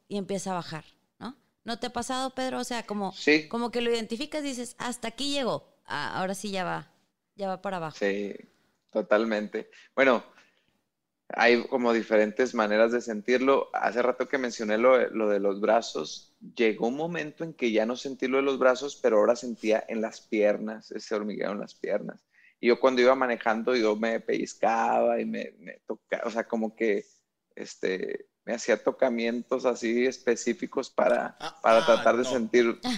y 0.08 0.16
empieza 0.16 0.52
a 0.52 0.54
bajar, 0.54 0.84
¿no? 1.18 1.36
¿No 1.64 1.78
te 1.78 1.88
ha 1.88 1.92
pasado, 1.92 2.30
Pedro? 2.30 2.58
O 2.60 2.64
sea, 2.64 2.84
como, 2.86 3.12
Sí. 3.12 3.48
como 3.48 3.70
que 3.70 3.82
lo 3.82 3.90
identificas, 3.92 4.42
dices, 4.42 4.74
hasta 4.78 5.08
aquí 5.08 5.32
llegó, 5.32 5.68
Ah, 5.92 6.18
ahora 6.20 6.34
sí 6.34 6.50
ya 6.52 6.62
va, 6.64 6.88
ya 7.34 7.48
va 7.48 7.60
para 7.62 7.78
abajo. 7.78 7.96
Sí, 7.98 8.32
totalmente. 8.92 9.70
Bueno, 9.96 10.22
hay 11.32 11.64
como 11.68 11.92
diferentes 11.92 12.54
maneras 12.54 12.92
de 12.92 13.00
sentirlo. 13.00 13.70
Hace 13.72 14.02
rato 14.02 14.28
que 14.28 14.38
mencioné 14.38 14.78
lo, 14.78 14.96
de- 14.98 15.10
lo 15.10 15.28
de 15.28 15.38
los 15.40 15.60
brazos, 15.60 16.32
llegó 16.56 16.88
un 16.88 16.96
momento 16.96 17.44
en 17.44 17.54
que 17.54 17.70
ya 17.72 17.86
no 17.86 17.96
sentí 17.96 18.26
lo 18.28 18.38
de 18.38 18.42
los 18.44 18.58
brazos, 18.58 18.96
pero 19.02 19.18
ahora 19.18 19.36
sentía 19.36 19.84
en 19.88 20.00
las 20.00 20.20
piernas, 20.20 20.90
ese 20.92 21.14
hormigueo 21.14 21.52
en 21.52 21.60
las 21.60 21.74
piernas. 21.74 22.24
Y 22.60 22.68
yo 22.68 22.78
cuando 22.80 23.00
iba 23.02 23.14
manejando, 23.14 23.74
yo 23.76 23.96
me 23.96 24.20
pellizcaba 24.20 25.20
y 25.20 25.24
me, 25.24 25.54
me 25.58 25.80
tocaba, 25.86 26.24
o 26.26 26.30
sea, 26.30 26.46
como 26.46 26.74
que 26.74 27.04
este, 27.60 28.26
me 28.44 28.54
hacía 28.54 28.82
tocamientos 28.82 29.64
así 29.66 30.06
específicos 30.06 30.90
para, 30.90 31.36
Ah, 31.38 31.60
para 31.62 31.78
ah, 31.78 31.86
tratar 31.86 32.16
de 32.16 32.24
no. 32.24 32.30
sentir. 32.30 32.80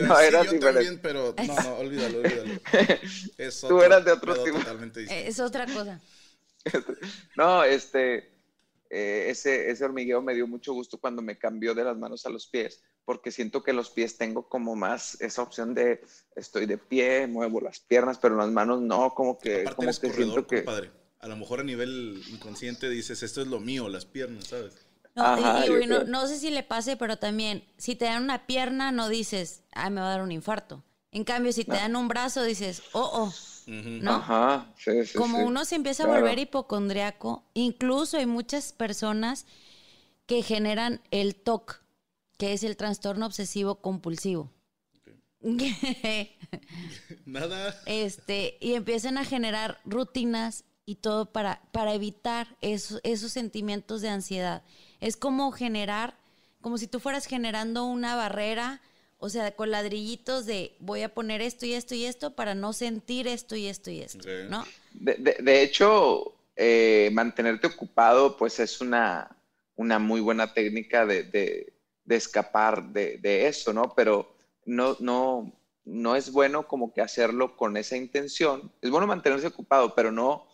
No, 0.00 0.08
no, 0.08 0.16
sí, 0.16 0.24
era 0.26 0.44
yo 0.44 0.52
diferente. 0.52 0.60
también, 0.60 1.00
pero 1.00 1.34
no, 1.46 1.54
no, 1.62 1.74
olvídalo, 1.78 2.18
olvídalo. 2.18 2.60
Es 3.38 3.60
Tú 3.60 3.80
eras 3.80 4.04
de 4.04 4.12
otro 4.12 4.34
tipo. 4.42 4.58
Es 5.08 5.40
otra 5.40 5.66
cosa. 5.66 6.00
No, 7.36 7.62
este, 7.62 8.32
eh, 8.90 9.26
ese, 9.28 9.70
ese 9.70 9.84
hormigueo 9.84 10.22
me 10.22 10.34
dio 10.34 10.46
mucho 10.46 10.72
gusto 10.72 10.98
cuando 10.98 11.22
me 11.22 11.38
cambió 11.38 11.74
de 11.74 11.84
las 11.84 11.96
manos 11.96 12.26
a 12.26 12.30
los 12.30 12.46
pies, 12.46 12.82
porque 13.04 13.30
siento 13.30 13.62
que 13.62 13.72
los 13.72 13.90
pies 13.90 14.16
tengo 14.16 14.48
como 14.48 14.74
más 14.74 15.20
esa 15.20 15.42
opción 15.42 15.74
de 15.74 16.02
estoy 16.36 16.66
de 16.66 16.78
pie, 16.78 17.26
muevo 17.26 17.60
las 17.60 17.80
piernas, 17.80 18.18
pero 18.18 18.36
las 18.36 18.50
manos 18.50 18.80
no, 18.80 19.14
como 19.14 19.38
que, 19.38 19.62
Aparte 19.62 19.76
como 19.76 19.90
que 19.90 20.08
corredor, 20.08 20.14
siento 20.16 20.46
que... 20.46 20.56
compadre. 20.64 21.03
A 21.24 21.26
lo 21.28 21.36
mejor 21.36 21.60
a 21.60 21.64
nivel 21.64 22.22
inconsciente 22.30 22.90
dices, 22.90 23.22
esto 23.22 23.40
es 23.40 23.46
lo 23.46 23.58
mío, 23.58 23.88
las 23.88 24.04
piernas, 24.04 24.44
¿sabes? 24.48 24.74
No, 25.14 25.24
Ajá, 25.24 25.64
y- 25.66 25.86
no, 25.86 26.04
no 26.04 26.26
sé 26.26 26.38
si 26.38 26.50
le 26.50 26.62
pase, 26.62 26.98
pero 26.98 27.16
también, 27.16 27.64
si 27.78 27.94
te 27.96 28.04
dan 28.04 28.24
una 28.24 28.46
pierna, 28.46 28.92
no 28.92 29.08
dices, 29.08 29.62
ah, 29.72 29.88
me 29.88 30.02
va 30.02 30.08
a 30.08 30.10
dar 30.10 30.22
un 30.22 30.32
infarto. 30.32 30.84
En 31.12 31.24
cambio, 31.24 31.50
si 31.54 31.64
te 31.64 31.72
dan 31.72 31.96
un 31.96 32.08
brazo, 32.08 32.42
dices, 32.42 32.82
oh, 32.92 33.10
oh. 33.10 33.34
¿no? 33.66 34.16
Ajá, 34.16 34.70
sí, 34.76 35.06
sí, 35.06 35.16
Como 35.16 35.38
sí. 35.38 35.44
uno 35.44 35.64
se 35.64 35.76
empieza 35.76 36.04
a 36.04 36.08
volver 36.08 36.38
hipocondriaco, 36.38 37.42
incluso 37.54 38.18
hay 38.18 38.26
muchas 38.26 38.74
personas 38.74 39.46
que 40.26 40.42
generan 40.42 41.00
el 41.10 41.36
TOC, 41.36 41.80
que 42.36 42.52
es 42.52 42.64
el 42.64 42.76
trastorno 42.76 43.24
obsesivo 43.24 43.76
compulsivo. 43.76 44.50
Nada. 47.24 47.80
este, 47.86 48.58
y 48.60 48.74
empiezan 48.74 49.16
a 49.16 49.24
generar 49.24 49.80
rutinas 49.86 50.64
y 50.86 50.96
todo 50.96 51.26
para, 51.26 51.60
para 51.72 51.94
evitar 51.94 52.56
esos, 52.60 53.00
esos 53.04 53.32
sentimientos 53.32 54.02
de 54.02 54.08
ansiedad. 54.10 54.62
Es 55.00 55.16
como 55.16 55.50
generar, 55.52 56.14
como 56.60 56.78
si 56.78 56.86
tú 56.86 57.00
fueras 57.00 57.26
generando 57.26 57.84
una 57.84 58.16
barrera, 58.16 58.80
o 59.18 59.28
sea, 59.30 59.52
con 59.56 59.70
ladrillitos 59.70 60.44
de 60.44 60.76
voy 60.80 61.02
a 61.02 61.14
poner 61.14 61.40
esto 61.40 61.64
y 61.66 61.72
esto 61.72 61.94
y 61.94 62.04
esto 62.04 62.34
para 62.34 62.54
no 62.54 62.72
sentir 62.72 63.26
esto 63.26 63.56
y 63.56 63.66
esto 63.66 63.90
y 63.90 64.00
esto. 64.00 64.28
¿no? 64.50 64.64
De, 64.92 65.14
de- 65.14 65.38
de 65.40 65.62
hecho, 65.62 66.34
eh, 66.56 67.10
mantenerte 67.12 67.66
ocupado, 67.66 68.36
pues 68.36 68.60
es 68.60 68.80
una, 68.80 69.34
una 69.76 69.98
muy 69.98 70.20
buena 70.20 70.52
técnica 70.52 71.06
de, 71.06 71.22
de- 71.24 71.72
de 72.04 72.16
escapar 72.16 72.92
de, 72.92 73.16
de 73.18 73.48
eso, 73.48 73.72
¿no? 73.72 73.94
Pero 73.96 74.34
no, 74.66 74.96
no, 75.00 75.52
no 75.86 76.16
es 76.16 76.30
bueno 76.30 76.68
como 76.68 76.92
que 76.92 77.00
hacerlo 77.00 77.56
con 77.56 77.78
esa 77.78 77.96
intención. 77.96 78.70
Es 78.82 78.90
bueno 78.90 79.06
mantenerse 79.06 79.46
ocupado, 79.46 79.94
pero 79.94 80.12
no, 80.12 80.46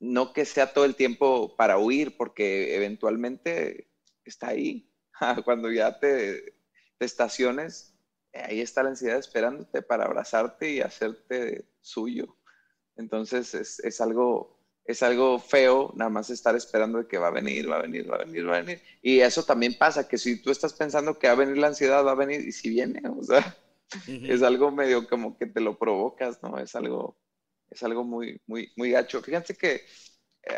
no 0.00 0.32
que 0.32 0.44
sea 0.44 0.72
todo 0.72 0.84
el 0.84 0.94
tiempo 0.94 1.56
para 1.56 1.78
huir, 1.78 2.16
porque 2.16 2.76
eventualmente 2.76 3.88
está 4.24 4.48
ahí. 4.48 4.90
Cuando 5.44 5.70
ya 5.70 5.98
te, 5.98 6.54
te 6.98 7.04
estaciones, 7.04 7.94
ahí 8.34 8.60
está 8.60 8.82
la 8.82 8.90
ansiedad 8.90 9.18
esperándote 9.18 9.82
para 9.82 10.04
abrazarte 10.04 10.70
y 10.70 10.80
hacerte 10.80 11.64
suyo. 11.80 12.36
Entonces 12.96 13.54
es, 13.54 13.80
es 13.80 14.00
algo, 14.00 14.58
es 14.84 15.02
algo 15.02 15.38
feo 15.38 15.92
nada 15.96 16.10
más 16.10 16.30
estar 16.30 16.56
esperando 16.56 16.98
de 16.98 17.06
que 17.06 17.18
va 17.18 17.28
a 17.28 17.32
venir, 17.32 17.70
va 17.70 17.76
a 17.76 17.82
venir, 17.82 18.10
va 18.10 18.16
a 18.16 18.24
venir, 18.24 18.48
va 18.48 18.56
a 18.56 18.60
venir. 18.60 18.82
Y 19.02 19.20
eso 19.20 19.44
también 19.44 19.76
pasa, 19.78 20.08
que 20.08 20.18
si 20.18 20.42
tú 20.42 20.50
estás 20.50 20.72
pensando 20.72 21.18
que 21.18 21.28
va 21.28 21.34
a 21.34 21.36
venir 21.36 21.58
la 21.58 21.68
ansiedad, 21.68 22.04
va 22.04 22.12
a 22.12 22.16
venir 22.16 22.40
y 22.40 22.52
si 22.52 22.70
viene, 22.70 23.02
o 23.08 23.22
sea, 23.22 23.56
es 24.06 24.42
algo 24.42 24.70
medio 24.70 25.08
como 25.08 25.36
que 25.36 25.46
te 25.46 25.60
lo 25.60 25.78
provocas, 25.78 26.42
¿no? 26.42 26.58
Es 26.58 26.74
algo, 26.74 27.16
es 27.70 27.82
algo 27.82 28.04
muy, 28.04 28.40
muy, 28.46 28.72
muy 28.76 28.90
gacho. 28.90 29.22
Fíjense 29.22 29.56
que 29.56 29.82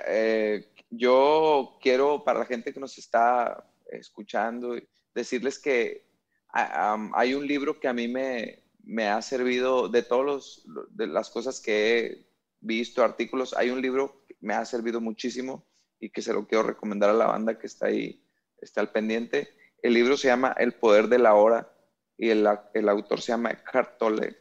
eh, 0.07 0.73
yo 0.91 1.79
quiero, 1.81 2.25
para 2.25 2.41
la 2.41 2.47
gente 2.47 2.73
que 2.73 2.81
nos 2.81 2.99
está 2.99 3.71
escuchando, 3.91 4.77
decirles 5.15 5.59
que 5.59 6.09
hay 6.53 7.35
un 7.35 7.47
libro 7.47 7.79
que 7.79 7.89
a 7.89 7.93
mí 7.93 8.09
me, 8.09 8.65
me 8.83 9.09
ha 9.09 9.23
servido 9.23 9.89
de 9.89 10.03
todas 10.03 10.63
las 10.97 11.31
cosas 11.31 11.61
que 11.61 11.97
he 11.97 12.27
visto, 12.61 13.05
artículos, 13.05 13.55
hay 13.55 13.71
un 13.71 13.81
libro 13.81 14.25
que 14.27 14.37
me 14.41 14.55
ha 14.55 14.65
servido 14.65 15.01
muchísimo 15.01 15.67
y 15.99 16.11
que 16.11 16.23
se 16.23 16.33
lo 16.33 16.47
quiero 16.47 16.65
recomendar 16.65 17.11
a 17.11 17.15
la 17.15 17.27
banda 17.27 17.59
que 17.59 17.67
está 17.67 17.87
ahí, 17.87 18.25
está 18.61 18.81
al 18.81 18.91
pendiente. 18.91 19.49
El 19.83 19.95
libro 19.95 20.17
se 20.17 20.29
llama 20.29 20.55
El 20.59 20.73
Poder 20.73 21.09
de 21.09 21.19
la 21.19 21.35
Hora 21.35 21.73
y 22.17 22.31
el, 22.31 22.47
el 22.75 22.89
autor 22.89 23.21
se 23.21 23.33
llama 23.33 23.51
Eckhart 23.51 23.99
Tolle. 23.99 24.40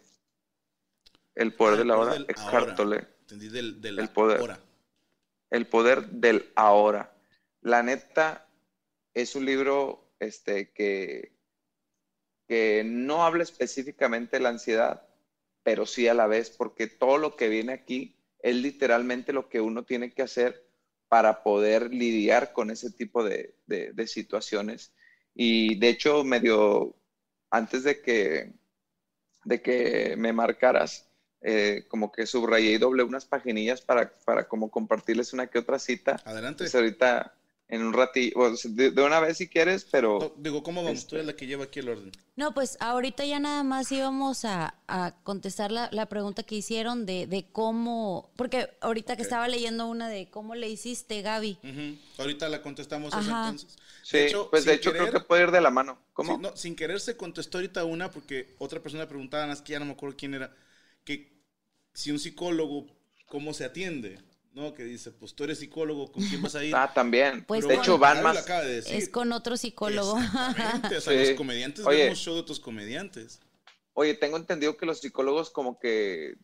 El 1.40 1.54
Poder 1.54 1.76
Ah, 1.76 1.78
de 1.80 1.86
la 1.86 1.94
el 1.94 2.00
Hora, 2.00 2.12
poder 2.12 2.28
del 2.28 2.38
ahora. 2.38 2.76
Tolle. 2.76 3.08
Entendí 3.22 3.50
del, 3.50 3.80
de 3.82 3.92
la 3.94 4.02
El 4.02 4.10
poder. 4.10 4.42
hora. 4.42 4.60
El 5.50 5.68
poder 5.68 6.08
del 6.10 6.52
ahora. 6.56 7.16
La 7.62 7.82
neta 7.82 8.48
es 9.14 9.36
un 9.36 9.46
libro 9.46 10.12
este, 10.20 10.72
que, 10.72 11.32
que 12.48 12.84
no 12.86 13.24
habla 13.26 13.44
específicamente 13.44 14.38
de 14.38 14.44
la 14.44 14.50
ansiedad, 14.50 15.08
pero 15.64 15.86
sí 15.86 16.08
a 16.08 16.14
la 16.14 16.28
vez, 16.28 16.50
porque 16.50 16.88
todo 16.88 17.18
lo 17.18 17.36
que 17.36 17.48
viene 17.50 17.74
aquí 17.74 18.16
es 18.42 18.56
literalmente 18.56 19.34
lo 19.34 19.50
que 19.50 19.62
uno 19.62 19.84
tiene 19.84 20.12
que 20.12 20.22
hacer 20.24 20.66
para 21.08 21.42
poder 21.44 21.94
lidiar 21.94 22.54
con 22.54 22.70
ese 22.70 22.92
tipo 22.92 23.24
de, 23.24 23.56
de- 23.66 23.94
de 23.94 24.08
situaciones. 24.08 24.94
Y 25.34 25.80
de 25.80 25.90
hecho, 25.90 26.24
medio 26.24 26.96
antes 27.50 27.84
de 27.84 28.02
que, 28.02 28.54
de 29.46 29.62
que 29.62 30.16
me 30.18 30.34
marcaras, 30.34 31.09
eh, 31.42 31.86
como 31.88 32.12
que 32.12 32.26
subrayé 32.26 32.72
y 32.72 32.78
doblé 32.78 33.04
unas 33.04 33.26
paginillas 33.26 33.82
para, 33.82 34.12
para 34.26 34.48
como 34.48 34.70
compartirles 34.70 35.34
una 35.34 35.48
que 35.48 35.60
otra 35.60 35.80
cita. 35.80 36.22
Adelante. 36.26 36.64
Entonces 36.66 36.76
ahorita 36.76 37.34
en 37.72 37.84
un 37.84 37.94
ratito, 37.94 38.52
de, 38.64 38.90
de 38.90 39.04
una 39.04 39.20
vez 39.20 39.38
si 39.38 39.48
quieres, 39.48 39.86
pero 39.92 40.18
No, 40.20 40.34
digo, 40.42 40.64
¿cómo 40.64 40.82
vamos? 40.84 40.98
Este- 40.98 41.10
Tú 41.12 41.16
eres 41.18 41.28
la 41.28 41.36
que 41.36 41.46
lleva 41.46 41.66
aquí 41.66 41.80
el 41.82 41.90
orden. 41.90 42.12
No, 42.36 42.52
pues 42.52 42.78
ahorita 42.80 43.26
ya 43.26 43.40
nada 43.40 43.62
más 43.64 43.92
íbamos 43.92 44.44
a, 44.44 44.74
a 44.88 45.14
contestar 45.24 45.72
la, 45.72 45.88
la 45.92 46.08
pregunta 46.08 46.42
que 46.42 46.56
hicieron 46.56 47.06
de, 47.06 47.28
de 47.28 47.46
cómo, 47.52 48.32
porque 48.36 48.72
ahorita 48.82 49.16
que 49.16 49.22
Ok. 49.22 49.26
estaba 49.28 49.48
leyendo 49.48 49.86
una 49.86 50.10
de 50.10 50.32
cómo 50.32 50.56
le 50.56 50.68
hiciste, 50.68 51.22
Gaby. 51.22 51.60
Ujú. 51.64 52.22
Ahorita 52.22 52.50
la 52.50 52.64
contestamos 52.64 53.14
Ajá. 53.14 53.50
entonces. 53.50 53.78
sí, 54.02 54.18
pues 54.50 54.66
de 54.66 54.72
sin 54.72 54.80
hecho 54.80 54.92
creo 54.92 55.06
querer- 55.06 55.14
que 55.22 55.28
puede 55.28 55.44
ir 55.44 55.52
de 55.52 55.62
la 55.62 55.70
mano. 55.70 56.00
¿Cómo? 56.14 56.38
Sí, 56.38 56.42
no, 56.42 56.58
sin 56.58 56.76
querer 56.76 57.00
se 57.00 57.16
contestó 57.18 57.60
ahorita 57.60 57.86
una 57.86 58.10
porque 58.10 58.56
otra 58.58 58.80
persona 58.82 59.08
preguntaba, 59.08 59.54
es 59.54 59.62
que 59.62 59.74
ya 59.74 59.80
no 59.80 59.86
me 59.86 59.92
acuerdo 59.92 60.16
quién 60.18 60.34
era, 60.34 60.52
que 61.18 61.32
si 61.94 62.12
un 62.12 62.20
psicólogo, 62.20 62.86
¿cómo 63.26 63.54
se 63.54 63.66
atiende? 63.66 64.20
¿no? 64.54 64.74
Que 64.74 64.84
dice, 64.84 65.12
pues 65.12 65.34
tú 65.36 65.44
eres 65.44 65.60
psicólogo, 65.60 66.12
¿con 66.12 66.24
quién 66.24 66.42
vas 66.42 66.56
a 66.56 66.64
ir? 66.64 66.74
Ah, 66.76 66.92
también. 66.94 67.46
Pues 67.46 67.68
de 67.68 67.76
hecho, 67.76 67.98
van 67.98 68.22
más. 68.24 68.46
de. 68.46 68.80
Es 68.80 69.10
con 69.10 69.32
otro 69.32 69.58
psicólogo. 69.58 70.14
O 70.14 70.20
sea, 70.20 70.90
Sí. 71.02 71.16
los 71.16 71.30
comediantes 71.38 71.86
Oye. 71.86 72.04
vemos 72.04 72.20
show 72.20 72.34
de 72.36 72.42
otros 72.42 72.60
comediantes. 72.60 73.40
Oye, 73.94 74.14
tengo 74.14 74.38
entendido 74.38 74.76
que 74.78 74.86
los 74.86 75.00
psicólogos 75.00 75.50
como 75.50 75.80
que 75.80 76.36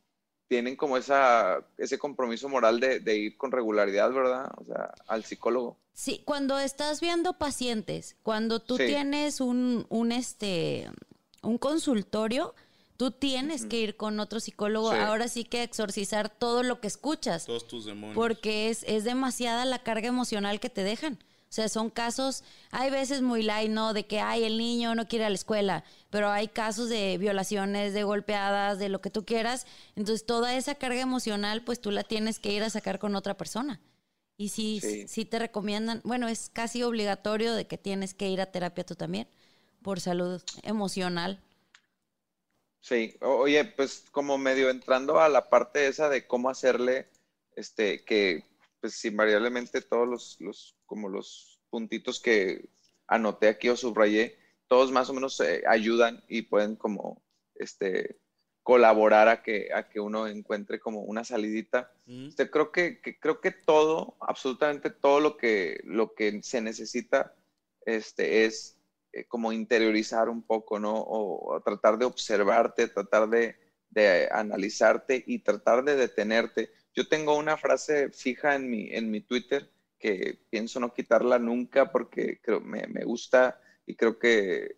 tienen 0.48 0.76
como 0.76 0.98
esa, 0.98 1.66
ese 1.78 1.98
compromiso 1.98 2.48
moral 2.50 2.80
de, 2.80 3.00
de 3.00 3.18
ir 3.18 3.38
con 3.38 3.52
regularidad, 3.52 4.12
¿verdad? 4.12 4.52
O 4.58 4.66
sea, 4.66 4.94
al 5.08 5.24
psicólogo. 5.26 5.78
Sí, 5.94 6.22
cuando 6.26 6.60
estás 6.60 7.02
viendo 7.02 7.38
pacientes, 7.38 8.16
cuando 8.22 8.62
tú 8.62 8.78
Sí. 8.78 8.86
tienes 8.86 9.42
un, 9.42 9.86
un, 9.90 10.12
este, 10.12 10.90
un 11.42 11.58
consultorio, 11.58 12.54
tú 12.98 13.12
tienes 13.12 13.66
que 13.66 13.78
ir 13.80 13.98
con 13.98 14.20
otro 14.20 14.40
psicólogo. 14.40 14.92
Sí. 14.92 14.98
Ahora 14.98 15.28
sí 15.28 15.44
que 15.44 15.64
exorcizar 15.64 16.30
todo 16.30 16.64
lo 16.64 16.80
que 16.80 16.88
escuchas. 16.88 17.46
Todos 17.46 17.68
tus 17.68 17.86
demonios. 17.86 18.16
porque 18.16 18.70
es, 18.70 18.84
es 18.88 19.04
demasiada 19.04 19.66
la 19.66 19.80
carga 19.80 20.08
emocional 20.08 20.60
que 20.60 20.70
te 20.70 20.84
dejan. 20.84 21.20
O 21.48 21.54
sea, 21.56 21.70
son 21.70 21.90
casos, 21.90 22.44
hay 22.72 22.90
veces 22.90 23.22
muy 23.22 23.42
light, 23.42 23.70
¿no? 23.72 23.94
De 23.94 24.06
que, 24.06 24.20
ay, 24.20 24.44
el 24.44 24.58
niño 24.58 24.94
no 24.94 25.08
quiere 25.08 25.24
ir 25.24 25.28
a 25.28 25.30
la 25.30 25.36
escuela, 25.36 25.84
pero 26.10 26.30
hay 26.30 26.50
casos 26.50 26.90
de 26.90 27.18
violaciones, 27.18 27.94
de 27.94 28.04
golpeadas, 28.04 28.78
de 28.78 28.90
lo 28.90 29.00
que 29.00 29.10
tú 29.10 29.24
quieras. 29.24 29.66
Entonces, 29.96 30.26
toda 30.26 30.54
esa 30.56 30.76
carga 30.76 31.00
emocional, 31.00 31.64
pues 31.64 31.80
tú 31.80 31.92
la 31.92 32.04
tienes 32.04 32.40
que 32.40 32.52
ir 32.52 32.64
a 32.64 32.70
sacar 32.70 33.00
con 33.00 33.16
otra 33.16 33.38
persona. 33.38 33.80
Y 34.38 34.50
sí, 34.50 34.82
Sí. 34.82 35.08
sí 35.08 35.24
te 35.24 35.40
recomiendan, 35.40 36.02
bueno, 36.04 36.28
es 36.28 36.50
casi 36.52 36.84
obligatorio 36.84 37.54
de 37.54 37.68
que 37.68 37.78
tienes 37.78 38.14
que 38.14 38.28
ir 38.30 38.42
a 38.42 38.48
terapia 38.48 38.84
tú 38.86 38.96
también, 38.96 39.30
por 39.82 40.02
salud 40.02 40.42
emocional. 40.64 41.40
Sí, 42.86 43.18
oye, 43.22 43.66
pues 43.66 44.06
como 44.12 44.38
medio 44.38 44.70
entrando 44.70 45.20
a 45.20 45.28
la 45.28 45.50
parte 45.50 45.88
esa 45.88 46.08
de 46.08 46.28
cómo 46.28 46.52
hacerle, 46.52 47.08
este, 47.56 48.06
que 48.06 48.44
pues 48.80 49.04
invariablemente 49.06 49.82
todos 49.82 50.08
los, 50.08 50.38
los, 50.40 50.76
como 50.86 51.10
los 51.10 51.60
puntitos 51.72 52.20
que 52.20 52.70
anoté 53.08 53.48
aquí 53.48 53.70
o 53.70 53.76
subrayé, 53.76 54.38
todos 54.68 54.92
más 54.92 55.10
o 55.10 55.14
menos 55.14 55.40
eh, 55.40 55.64
ayudan 55.68 56.24
y 56.28 56.44
pueden 56.44 56.76
como, 56.76 57.24
este, 57.56 58.20
colaborar 58.62 59.30
a 59.30 59.42
que, 59.42 59.70
a 59.74 59.90
que 59.90 60.00
uno 60.00 60.28
encuentre 60.28 60.80
como 60.80 61.00
una 61.02 61.24
salidita. 61.24 61.92
Mm. 62.06 62.28
Este, 62.28 62.52
creo 62.52 62.72
que, 62.72 63.02
que- 63.02 63.18
creo 63.20 63.42
que 63.42 63.50
todo, 63.50 64.16
absolutamente 64.20 64.92
todo 64.92 65.20
lo 65.22 65.38
que, 65.38 65.82
lo 65.86 66.14
que 66.14 66.44
se 66.44 66.62
necesita, 66.62 67.34
este, 67.84 68.46
es 68.46 68.78
eh, 69.16 69.26
como 69.28 69.54
interiorizar 69.54 70.28
un 70.28 70.44
poco, 70.44 70.78
¿no? 70.78 70.94
O, 70.94 71.56
o 71.56 71.62
tratar 71.62 71.98
de 71.98 72.04
observarte, 72.06 72.90
tratar 72.90 73.30
de, 73.30 73.56
de 73.90 74.28
analizarte 74.30 75.24
y 75.26 75.40
tratar 75.40 75.86
de 75.86 75.96
detenerte. 75.96 76.70
Yo 76.94 77.08
tengo 77.08 77.38
una 77.38 77.56
frase 77.56 78.10
fija 78.10 78.56
en 78.56 78.70
mi, 78.70 78.90
en 78.92 79.10
mi 79.10 79.22
Twitter 79.22 79.72
que 79.98 80.38
pienso 80.50 80.82
no 80.82 80.94
quitarla 80.94 81.40
nunca 81.40 81.92
porque 81.94 82.40
creo, 82.42 82.60
me, 82.60 82.88
me 82.88 83.06
gusta 83.06 83.62
y 83.86 83.96
creo 83.96 84.20
que 84.20 84.76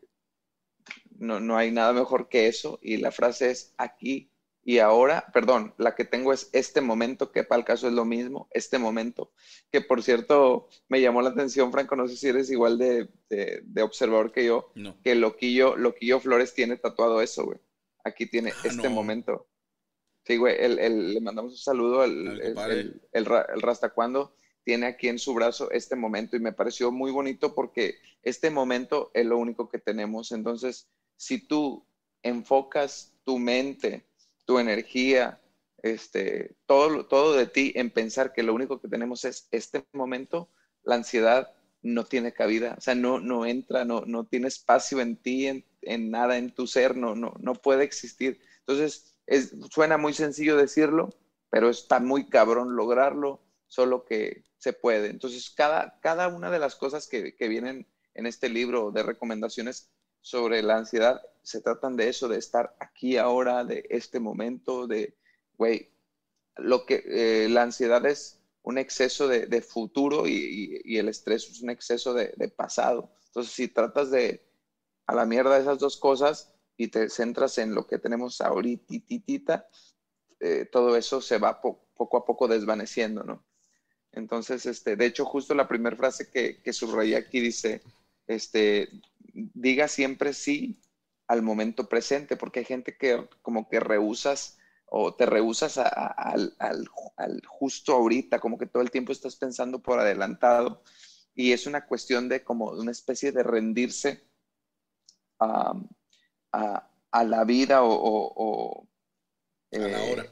no, 1.18 1.40
no 1.40 1.58
hay 1.58 1.72
nada 1.72 1.94
mejor 1.94 2.30
que 2.30 2.48
eso. 2.48 2.78
Y 2.84 2.98
la 2.98 3.12
frase 3.12 3.50
es 3.50 3.74
aquí 3.78 4.32
y 4.70 4.80
ahora, 4.80 5.28
perdón, 5.34 5.74
la 5.78 5.96
que 5.96 6.04
tengo 6.04 6.34
es 6.34 6.50
este 6.52 6.82
momento, 6.82 7.32
que 7.32 7.46
para 7.46 7.60
el 7.60 7.66
caso 7.66 7.88
es 7.88 7.94
lo 7.94 8.04
mismo, 8.04 8.50
este 8.52 8.78
momento, 8.78 9.32
que 9.72 9.80
por 9.80 10.04
cierto 10.04 10.68
me 10.90 11.00
llamó 11.00 11.22
la 11.22 11.30
atención, 11.30 11.72
Franco, 11.72 11.96
no 11.96 12.06
sé 12.10 12.18
si 12.18 12.28
eres 12.28 12.52
igual 12.52 12.78
de, 12.78 13.08
de, 13.30 13.62
de 13.64 13.82
observador 13.82 14.34
que 14.34 14.44
yo, 14.44 14.70
No. 14.76 14.98
que 15.04 15.16
Loquillo, 15.16 15.78
Loquillo 15.78 16.20
Flores 16.20 16.54
tiene 16.54 16.76
tatuado 16.76 17.22
eso, 17.22 17.46
güey. 17.46 17.60
Aquí 18.04 18.26
tiene 18.26 18.50
Ah, 18.52 18.60
este 18.66 18.84
no. 18.84 18.90
momento. 18.90 19.48
Sí, 20.26 20.36
güey, 20.36 20.58
el- 20.60 20.80
el- 20.80 21.14
le 21.14 21.22
mandamos 21.22 21.54
un 21.54 21.58
saludo 21.58 22.02
al 22.02 22.42
el 23.14 23.26
Rastacuando. 23.62 24.36
Tiene 24.66 24.88
aquí 24.88 25.08
en 25.08 25.18
su 25.18 25.34
brazo 25.34 25.72
este 25.72 25.96
momento 25.96 26.36
y 26.36 26.42
me 26.42 26.52
pareció 26.52 26.92
muy 26.92 27.12
bonito 27.12 27.56
porque 27.56 27.96
este 28.22 28.50
momento 28.50 29.12
es 29.14 29.26
lo 29.26 29.38
único 29.38 29.70
que 29.70 29.80
tenemos. 29.80 30.34
Entonces, 30.34 30.90
si 31.16 31.48
tú 31.48 31.86
enfocas 32.22 33.14
tu 33.24 33.40
mente, 33.40 34.06
tu 34.48 34.60
energía, 34.60 35.42
este, 35.84 36.56
todo, 36.66 37.06
todo 37.06 37.34
de 37.34 37.48
ti 37.48 37.74
en 37.76 37.92
pensar 37.92 38.32
que 38.32 38.44
lo 38.44 38.56
único 38.56 38.82
que 38.82 38.88
tenemos 38.88 39.26
es 39.26 39.50
este 39.52 39.86
momento, 39.92 40.50
la 40.84 40.96
ansiedad 40.96 41.54
no 41.82 42.06
tiene 42.06 42.32
cabida, 42.32 42.76
o 42.78 42.82
sea, 42.82 42.96
no, 42.96 43.20
no 43.20 43.46
entra, 43.46 43.84
no, 43.84 44.06
no 44.06 44.26
tiene 44.26 44.48
espacio 44.48 45.02
en 45.02 45.18
ti, 45.18 45.48
en, 45.48 45.66
en 45.82 46.10
nada, 46.10 46.38
en 46.38 46.56
tu 46.56 46.66
ser, 46.66 46.96
no, 46.96 47.14
no, 47.14 47.34
no 47.40 47.56
puede 47.56 47.84
existir. 47.84 48.40
Entonces, 48.60 49.18
es, 49.28 49.54
suena 49.70 49.98
muy 49.98 50.14
sencillo 50.14 50.56
decirlo, 50.56 51.10
pero 51.50 51.70
está 51.70 52.00
muy 52.00 52.30
cabrón 52.30 52.78
lograrlo, 52.78 53.42
solo 53.68 54.06
que 54.06 54.46
se 54.60 54.72
puede. 54.72 55.10
Entonces, 55.10 55.50
cada, 55.50 56.00
cada 56.00 56.30
una 56.30 56.50
de 56.50 56.60
las 56.60 56.76
cosas 56.76 57.08
que, 57.08 57.36
que 57.36 57.48
vienen 57.50 57.86
en 58.14 58.26
este 58.26 58.48
libro 58.48 58.92
de 58.92 59.04
recomendaciones 59.04 59.92
sobre 60.22 60.64
la 60.64 60.78
ansiedad 60.78 61.22
se 61.48 61.62
tratan 61.62 61.96
de 61.96 62.10
eso, 62.10 62.28
de 62.28 62.38
estar 62.38 62.76
aquí 62.78 63.16
ahora, 63.16 63.64
de 63.64 63.86
este 63.90 64.20
momento, 64.20 64.86
de, 64.86 65.16
güey, 65.58 65.90
lo 66.58 66.86
que 66.86 67.06
eh, 67.08 67.48
la 67.48 67.64
ansiedad 67.64 68.06
es 68.06 68.42
un 68.64 68.78
exceso 68.78 69.30
de, 69.30 69.62
futuro 69.62 70.28
y, 70.28 70.98
el 70.98 71.08
estrés 71.08 71.50
es 71.50 71.62
un 71.62 71.70
exceso 71.70 72.14
de, 72.14 72.50
pasado. 72.50 73.14
Entonces, 73.28 73.54
si 73.54 73.70
tratas 73.70 74.12
de 74.12 74.46
a 75.06 75.16
la 75.16 75.26
mierda 75.26 75.58
esas 75.58 75.80
dos 75.80 75.96
cosas 75.96 76.54
y 76.76 76.90
te 76.90 77.08
centras 77.08 77.58
en 77.60 77.74
lo 77.74 77.88
que 77.88 77.98
tenemos 77.98 78.42
ahorita, 78.42 79.70
eh, 80.42 80.68
todo 80.70 80.98
eso 80.98 81.22
se 81.22 81.38
va 81.38 81.62
po- 81.62 81.80
poco 81.96 82.18
a 82.18 82.26
poco 82.26 82.50
desvaneciendo, 82.50 83.24
¿no? 83.24 83.42
Entonces, 84.12 84.66
este, 84.66 84.98
de 84.98 85.06
hecho, 85.06 85.24
justo 85.24 85.56
la 85.56 85.70
primera 85.70 85.96
frase 85.96 86.30
que, 86.30 86.62
que 86.62 86.74
subrayé 86.74 87.16
aquí 87.16 87.40
dice, 87.40 87.82
este, 88.28 88.90
diga 89.54 89.88
siempre 89.88 90.34
sí 90.34 90.78
al 91.28 91.42
momento 91.42 91.90
presente, 91.90 92.38
porque 92.38 92.60
hay 92.60 92.66
gente 92.66 92.98
que 92.98 93.28
como 93.42 93.68
que 93.70 93.80
rehusas 93.80 94.58
o 94.86 95.14
te 95.16 95.26
rehusas 95.26 95.78
a- 95.78 95.88
a- 95.88 96.08
al, 96.08 96.56
al- 96.60 96.90
al 97.18 97.42
justo 97.46 97.94
ahorita, 97.94 98.40
como 98.40 98.58
que 98.58 98.68
todo 98.68 98.82
el 98.84 98.92
tiempo 98.92 99.12
estás 99.12 99.36
pensando 99.36 99.80
por 99.80 100.00
adelantado 100.00 100.82
y 101.36 101.52
es 101.52 101.68
una 101.68 101.86
cuestión 101.86 102.30
de 102.30 102.44
como 102.44 102.72
una 102.72 102.92
especie 102.92 103.32
de 103.32 103.44
rendirse 103.44 104.24
a, 105.40 105.74
a- 107.12 107.24
la 107.24 107.44
vida 107.46 107.84
o, 107.84 107.90
o- 107.92 108.34
o, 108.36 108.88
A 109.74 109.80
la 109.80 109.88
eh, 109.98 110.12
hora. 110.12 110.26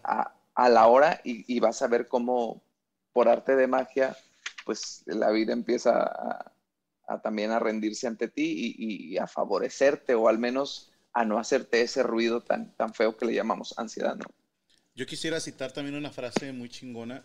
a 0.55 0.69
la 0.69 0.87
hora 0.87 1.19
y, 1.23 1.43
y 1.53 1.59
vas 1.59 1.81
a 1.81 1.87
ver 1.87 2.07
cómo 2.07 2.61
por 3.13 3.27
arte 3.27 3.55
de 3.55 3.67
magia, 3.67 4.15
pues 4.65 5.03
la 5.07 5.31
vida 5.31 5.53
empieza 5.53 5.91
a, 6.03 6.51
a 7.07 7.21
también 7.21 7.51
a 7.51 7.59
rendirse 7.59 8.07
ante 8.07 8.27
ti 8.27 8.75
y, 8.77 9.13
y 9.13 9.17
a 9.17 9.27
favorecerte 9.27 10.15
o 10.15 10.27
al 10.27 10.39
menos 10.39 10.91
a 11.13 11.23
no 11.25 11.39
hacerte 11.39 11.81
ese 11.81 12.03
ruido 12.03 12.41
tan, 12.41 12.75
tan 12.75 12.93
feo 12.93 13.15
que 13.17 13.25
le 13.25 13.33
llamamos 13.33 13.73
ansiedad, 13.77 14.15
¿no? 14.15 14.25
Yo 14.95 15.05
quisiera 15.05 15.39
citar 15.39 15.71
también 15.71 15.95
una 15.95 16.11
frase 16.11 16.51
muy 16.53 16.69
chingona 16.69 17.23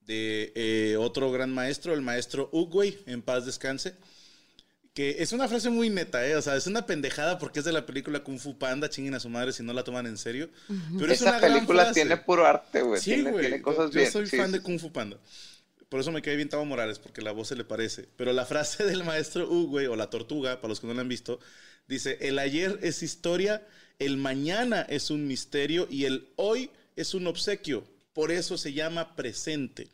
de 0.00 0.52
eh, 0.54 0.96
otro 0.98 1.30
gran 1.30 1.52
maestro, 1.52 1.92
el 1.94 2.00
maestro 2.00 2.48
Uguay, 2.52 2.98
en 3.06 3.22
paz 3.22 3.44
descanse, 3.46 3.94
que 4.94 5.16
es 5.22 5.32
una 5.32 5.46
frase 5.46 5.70
muy 5.70 5.88
neta, 5.90 6.26
¿eh? 6.26 6.36
O 6.36 6.42
sea, 6.42 6.56
es 6.56 6.66
una 6.66 6.86
pendejada 6.86 7.38
porque 7.38 7.60
es 7.60 7.64
de 7.64 7.72
la 7.72 7.86
película 7.86 8.24
Kung 8.24 8.38
Fu 8.38 8.58
Panda, 8.58 8.88
chinguen 8.90 9.14
a 9.14 9.20
su 9.20 9.28
madre 9.28 9.52
si 9.52 9.62
no 9.62 9.72
la 9.72 9.84
toman 9.84 10.06
en 10.06 10.18
serio. 10.18 10.50
Pero 10.98 11.12
es 11.12 11.20
Esa 11.20 11.30
una 11.30 11.38
gran 11.40 11.52
película 11.52 11.82
frase. 11.84 11.94
tiene 11.94 12.16
puro 12.16 12.46
arte, 12.46 12.82
güey. 12.82 13.00
Sí, 13.00 13.14
tiene, 13.14 13.30
güey. 13.30 13.40
tiene 13.40 13.62
cosas 13.62 13.90
yo 13.92 14.00
bien. 14.00 14.10
soy 14.10 14.26
Sí, 14.26 14.36
fan 14.36 14.50
sí, 14.50 14.52
de. 14.52 14.60
Kung 14.62 14.78
Fu 14.80 14.92
Panda. 14.92 15.18
Por 15.90 16.00
eso 16.00 16.12
me 16.12 16.22
cae 16.22 16.36
bien 16.36 16.48
Tavo 16.48 16.64
Morales, 16.64 17.00
porque 17.00 17.20
la 17.20 17.32
voz 17.32 17.48
se 17.48 17.56
le 17.56 17.64
parece. 17.64 18.08
Pero 18.16 18.32
la 18.32 18.46
frase 18.46 18.84
del 18.86 19.04
maestro 19.04 19.50
U, 19.50 19.66
güey, 19.66 19.86
o 19.86 19.96
la 19.96 20.08
tortuga, 20.08 20.56
para 20.60 20.68
los 20.68 20.80
que 20.80 20.86
no 20.86 20.94
la 20.94 21.02
han 21.02 21.08
visto, 21.08 21.40
dice, 21.88 22.16
el 22.20 22.38
ayer 22.38 22.78
es 22.82 23.02
historia, 23.02 23.66
el 23.98 24.16
mañana 24.16 24.82
es 24.88 25.10
un 25.10 25.26
misterio 25.26 25.86
y 25.90 26.04
el 26.04 26.28
hoy 26.36 26.70
es 26.96 27.12
un 27.12 27.26
obsequio. 27.26 27.84
Por 28.14 28.30
eso 28.30 28.56
se 28.56 28.72
llama 28.72 29.16
presente. 29.16 29.88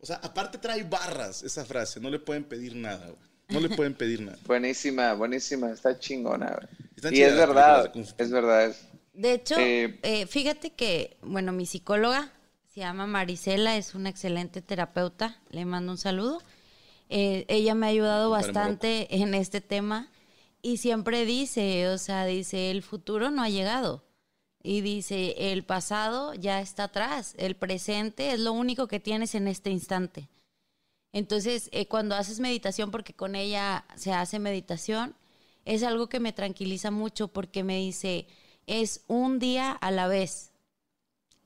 O 0.00 0.06
sea, 0.06 0.16
aparte 0.16 0.58
trae 0.58 0.82
barras 0.82 1.42
esa 1.42 1.64
frase, 1.64 1.98
no 1.98 2.10
le 2.10 2.18
pueden 2.18 2.44
pedir 2.44 2.76
nada, 2.76 3.06
güey. 3.06 3.32
No 3.48 3.60
le 3.60 3.74
pueden 3.74 3.94
pedir 3.94 4.20
nada. 4.20 4.38
Buenísima, 4.46 5.14
buenísima. 5.14 5.70
Está 5.70 5.98
chingona, 5.98 6.56
güey. 6.56 7.14
Y 7.14 7.22
es 7.22 7.34
verdad, 7.36 7.90
es 8.18 8.30
verdad. 8.30 8.74
De 9.14 9.32
hecho, 9.32 9.56
Eh, 9.58 9.98
eh, 10.02 10.26
fíjate 10.26 10.70
que, 10.70 11.16
bueno, 11.22 11.52
mi 11.52 11.66
psicóloga 11.66 12.32
se 12.72 12.80
llama 12.80 13.06
Marisela, 13.06 13.76
es 13.76 13.94
una 13.94 14.08
excelente 14.08 14.62
terapeuta, 14.62 15.38
le 15.50 15.66
mando 15.66 15.92
un 15.92 15.98
saludo. 15.98 16.40
Eh, 17.10 17.44
ella 17.48 17.74
me 17.74 17.84
ha 17.84 17.90
ayudado 17.90 18.30
bastante 18.30 19.14
en 19.14 19.34
este 19.34 19.60
tema 19.60 20.10
y 20.62 20.78
siempre 20.78 21.26
dice, 21.26 21.90
o 21.90 21.98
sea, 21.98 22.24
dice, 22.24 22.70
el 22.70 22.82
futuro 22.82 23.30
no 23.30 23.42
ha 23.42 23.50
llegado. 23.50 24.06
Y 24.62 24.80
dice, 24.80 25.52
el 25.52 25.64
pasado 25.64 26.32
ya 26.32 26.62
está 26.62 26.84
atrás, 26.84 27.34
el 27.36 27.56
presente 27.56 28.32
es 28.32 28.40
lo 28.40 28.54
único 28.54 28.86
que 28.86 29.00
tienes 29.00 29.34
en 29.34 29.48
este 29.48 29.68
instante. 29.68 30.30
Entonces, 31.12 31.68
eh, 31.72 31.88
cuando 31.88 32.14
haces 32.14 32.40
meditación, 32.40 32.90
porque 32.90 33.12
con 33.12 33.34
ella 33.34 33.84
se 33.96 34.14
hace 34.14 34.38
meditación, 34.38 35.14
es 35.66 35.82
algo 35.82 36.08
que 36.08 36.20
me 36.20 36.32
tranquiliza 36.32 36.90
mucho 36.90 37.28
porque 37.28 37.64
me 37.64 37.76
dice, 37.76 38.28
es 38.66 39.04
un 39.08 39.38
día 39.38 39.72
a 39.72 39.90
la 39.90 40.06
vez. 40.06 40.51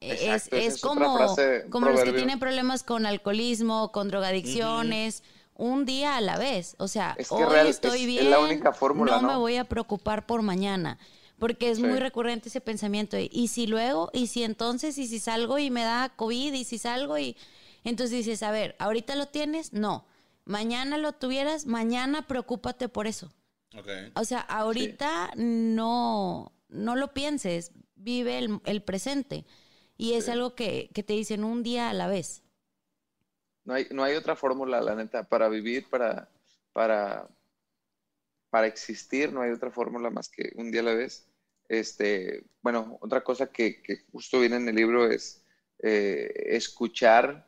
Exacto, 0.01 0.57
esa 0.57 0.67
es 0.67 0.75
es 0.75 0.81
como, 0.81 1.17
frase, 1.17 1.67
como 1.71 1.89
los 1.89 2.03
que 2.03 2.13
tienen 2.13 2.39
problemas 2.39 2.83
con 2.83 3.07
alcoholismo, 3.07 3.93
con 3.93 4.09
drogadicciones, 4.09 5.23
un 5.55 5.85
día 5.87 6.17
a 6.17 6.21
la 6.21 6.37
vez. 6.39 6.77
O 6.79 6.87
sea, 6.89 7.15
Es 7.19 7.29
que 7.29 7.35
hoy 7.35 7.45
real- 7.45 7.67
estoy 7.67 7.91
es- 7.91 8.01
es 8.03 8.07
bien, 8.07 8.31
la 8.31 8.39
única 8.41 8.73
fórmula, 8.73 9.21
no, 9.21 9.29
me 9.29 9.37
voy 9.37 9.57
a 9.57 9.65
preocupar 9.65 10.27
por 10.27 10.43
mañana. 10.43 10.99
Porque 11.39 11.71
es 11.71 11.77
Sí. 11.79 11.85
muy 11.85 11.99
recurrente 11.99 12.49
ese 12.49 12.61
pensamiento. 12.63 13.17
de, 13.17 13.29
Y 13.31 13.49
si 13.49 13.67
luego, 13.67 14.11
y 14.15 14.29
si 14.29 14.43
entonces, 14.43 14.97
y 14.97 15.07
si 15.07 15.19
salgo 15.19 15.59
y 15.59 15.71
me 15.71 15.83
da 15.83 16.11
COVID, 16.17 16.53
y 16.55 16.65
si 16.65 16.79
salgo 16.79 17.19
y... 17.19 17.37
Entonces 17.85 18.17
dices, 18.25 18.43
a 18.43 18.51
ver, 18.51 18.75
¿ahorita 18.79 19.15
lo 19.17 19.27
tienes? 19.27 19.73
No. 19.75 20.07
Mañana 20.47 20.97
lo 20.97 21.13
tuvieras, 21.13 21.67
mañana 21.67 22.27
preocúpate 22.27 22.89
por 22.89 23.07
eso. 23.07 23.31
O 24.15 24.25
sea, 24.25 24.41
ahorita 24.41 25.33
no, 25.37 26.53
no 26.71 26.97
lo 26.97 27.13
pienses, 27.13 27.73
vive 27.97 28.39
el, 28.39 28.61
el 28.65 28.83
presente. 28.83 29.45
Y 29.97 30.15
es 30.15 30.29
algo 30.29 30.55
que, 30.55 30.91
que 30.95 31.03
te 31.03 31.15
dicen 31.15 31.45
un 31.45 31.63
día 31.63 31.91
a 31.91 31.95
la 31.95 32.09
vez. 32.09 32.43
No 33.65 33.75
hay, 33.75 33.87
no 33.91 34.05
hay 34.05 34.15
otra 34.15 34.37
fórmula, 34.37 34.81
la 34.81 34.95
neta, 34.95 35.25
para 35.25 35.49
vivir, 35.49 35.89
para, 35.89 36.29
para, 36.73 37.29
para 38.51 38.67
existir, 38.67 39.33
no 39.33 39.43
hay 39.43 39.51
otra 39.51 39.71
fórmula 39.71 40.11
más 40.11 40.29
que 40.29 40.53
un 40.55 40.71
día 40.71 40.83
a 40.83 40.85
la 40.85 40.95
vez. 40.95 41.27
Este, 41.69 42.45
bueno, 42.63 42.99
otra 43.01 43.25
cosa 43.25 43.51
que, 43.51 43.83
que 43.83 44.05
justo 44.13 44.39
viene 44.41 44.57
en 44.57 44.69
el 44.69 44.77
libro 44.77 45.11
es 45.11 45.43
eh, 45.81 46.33
escuchar 46.47 47.47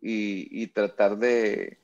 y, 0.00 0.66
tratar 0.68 1.16
de, 1.16 1.78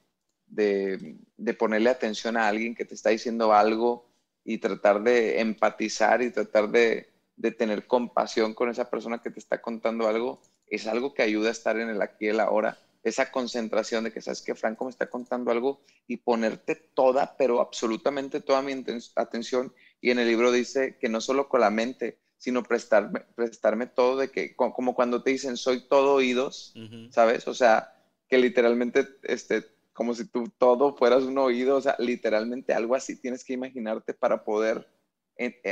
de, 0.46 1.16
de 1.36 1.54
ponerle 1.54 1.90
atención 1.90 2.36
a 2.36 2.48
alguien 2.48 2.74
que 2.74 2.84
te 2.84 2.94
está 2.94 3.10
diciendo 3.10 3.52
algo 3.52 4.08
y 4.44 4.58
tratar 4.58 5.02
de 5.02 5.40
empatizar 5.40 6.20
y 6.22 6.30
tratar 6.30 6.68
de, 6.68 7.08
de 7.38 7.52
tener 7.52 7.86
compasión 7.86 8.52
con 8.52 8.68
esa 8.68 8.90
persona 8.90 9.22
que 9.22 9.30
te 9.30 9.38
está 9.38 9.62
contando 9.62 10.08
algo, 10.08 10.40
es 10.66 10.86
algo 10.86 11.14
que 11.14 11.22
ayuda 11.22 11.48
a 11.48 11.52
estar 11.52 11.78
en 11.78 11.88
el 11.88 12.02
aquí 12.02 12.26
y 12.26 12.28
el 12.28 12.40
ahora. 12.40 12.78
Esa 13.04 13.30
concentración 13.30 14.04
de 14.04 14.12
que 14.12 14.20
sabes 14.20 14.42
que 14.42 14.54
Franco 14.56 14.84
me 14.84 14.90
está 14.90 15.08
contando 15.08 15.50
algo 15.50 15.80
y 16.08 16.16
ponerte 16.18 16.74
toda, 16.74 17.36
pero 17.38 17.60
absolutamente 17.60 18.40
toda 18.40 18.60
mi 18.60 18.74
atención. 19.14 19.72
Y 20.00 20.10
en 20.10 20.18
el 20.18 20.26
libro 20.28 20.50
dice 20.52 20.98
que 21.00 21.08
no 21.08 21.20
solo 21.20 21.48
con 21.48 21.60
la 21.60 21.70
mente, 21.70 22.18
sino 22.38 22.62
prestarme, 22.62 23.20
prestarme 23.34 23.86
todo 23.86 24.16
de 24.16 24.30
que, 24.30 24.54
co- 24.54 24.72
como 24.72 24.94
cuando 24.94 25.22
te 25.22 25.30
dicen 25.30 25.56
soy 25.56 25.86
todo 25.88 26.14
oídos. 26.14 26.72
¿sabes? 27.12 27.46
O 27.48 27.54
sea, 27.54 27.94
que 28.28 28.36
literalmente, 28.38 29.06
este, 29.22 29.64
como 29.92 30.14
si 30.14 30.26
tú 30.26 30.44
todo 30.58 30.94
fueras 30.96 31.22
un 31.22 31.38
oído, 31.38 31.76
o 31.76 31.80
sea, 31.80 31.96
literalmente 31.98 32.74
algo 32.74 32.94
así 32.94 33.16
tienes 33.16 33.44
que 33.44 33.54
imaginarte 33.54 34.12
para 34.12 34.44
poder 34.44 34.86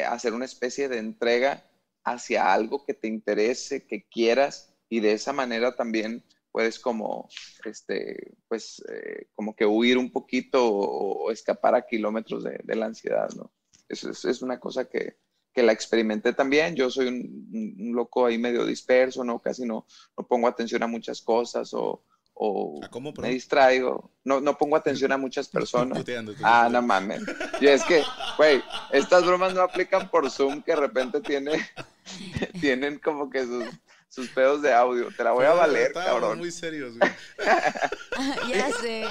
hacer 0.09 0.35
una 0.35 0.45
especie 0.45 0.89
de 0.89 0.99
entrega 0.99 1.65
hacia 2.05 2.53
algo 2.53 2.85
que 2.85 2.95
te 2.95 3.09
interese, 3.09 3.87
que 3.87 4.07
quieras, 4.09 4.73
y 4.89 5.01
de 5.01 5.13
esa 5.13 5.33
manera 5.33 5.75
también 5.75 6.25
puedes 6.53 6.79
como, 6.79 7.29
este, 7.65 8.35
pues, 8.49 8.83
eh, 8.89 9.29
como 9.35 9.55
que 9.55 9.67
huir 9.67 9.99
un 9.99 10.11
poquito 10.11 10.67
o, 10.67 11.31
escapar 11.31 11.75
a 11.75 11.87
kilómetros 11.87 12.45
de, 12.45 12.61
de 12.63 12.77
la 12.77 12.87
ansiedad, 12.87 13.29
¿no? 13.37 13.53
Eso 13.89 14.11
es, 14.11 14.25
es 14.25 14.41
una 14.41 14.59
cosa 14.59 14.89
que, 14.89 15.19
que 15.53 15.63
la 15.63 15.73
experimenté 15.73 16.33
también. 16.33 16.75
Yo 16.75 16.89
soy 16.89 17.09
un, 17.09 17.77
un 17.79 17.95
loco 17.95 18.27
ahí 18.27 18.39
medio 18.39 18.65
disperso, 18.65 19.23
¿no? 19.25 19.41
Casi 19.41 19.67
no, 19.67 19.87
no 20.17 20.27
pongo 20.27 20.49
atención 20.49 20.83
a 20.83 20.87
muchas 20.87 21.21
cosas 21.21 21.75
o, 21.75 22.05
o 22.39 22.81
¿A 22.85 22.89
cómo, 22.89 23.15
me 23.19 23.31
distraigo. 23.31 24.11
No, 24.23 24.43
no 24.43 24.59
pongo 24.59 24.77
atención 24.77 25.11
a 25.11 25.17
muchas 25.17 25.49
personas. 25.57 26.05
Ah, 26.43 26.69
no 26.71 26.83
mames. 26.83 27.23
Y 27.61 27.67
es 27.67 27.83
que, 27.85 28.05
güey, 28.37 28.63
estas 28.93 29.25
bromas 29.25 29.55
no 29.55 29.63
aplican 29.63 30.11
por 30.11 30.31
Zoom 30.31 30.63
que 30.63 30.73
de 30.73 30.77
repente 30.77 31.21
tiene, 31.23 31.67
tienen 32.61 32.99
como 32.99 33.31
que 33.31 33.45
sus, 33.45 33.65
sus 34.09 34.29
pedos 34.29 34.61
de 34.61 34.75
audio. 34.75 35.09
Te 35.17 35.25
la 35.25 35.33
voy 35.33 35.47
a 35.47 35.49
Pero 35.49 35.61
valer, 35.61 35.93
cabrón. 35.95 36.39
muy 36.39 36.53
serios, 36.53 36.99
güey. 36.99 37.11
ya 38.55 38.71
sé, 38.73 39.07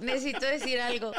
necesito 0.00 0.46
decir 0.46 0.80
algo. 0.80 1.12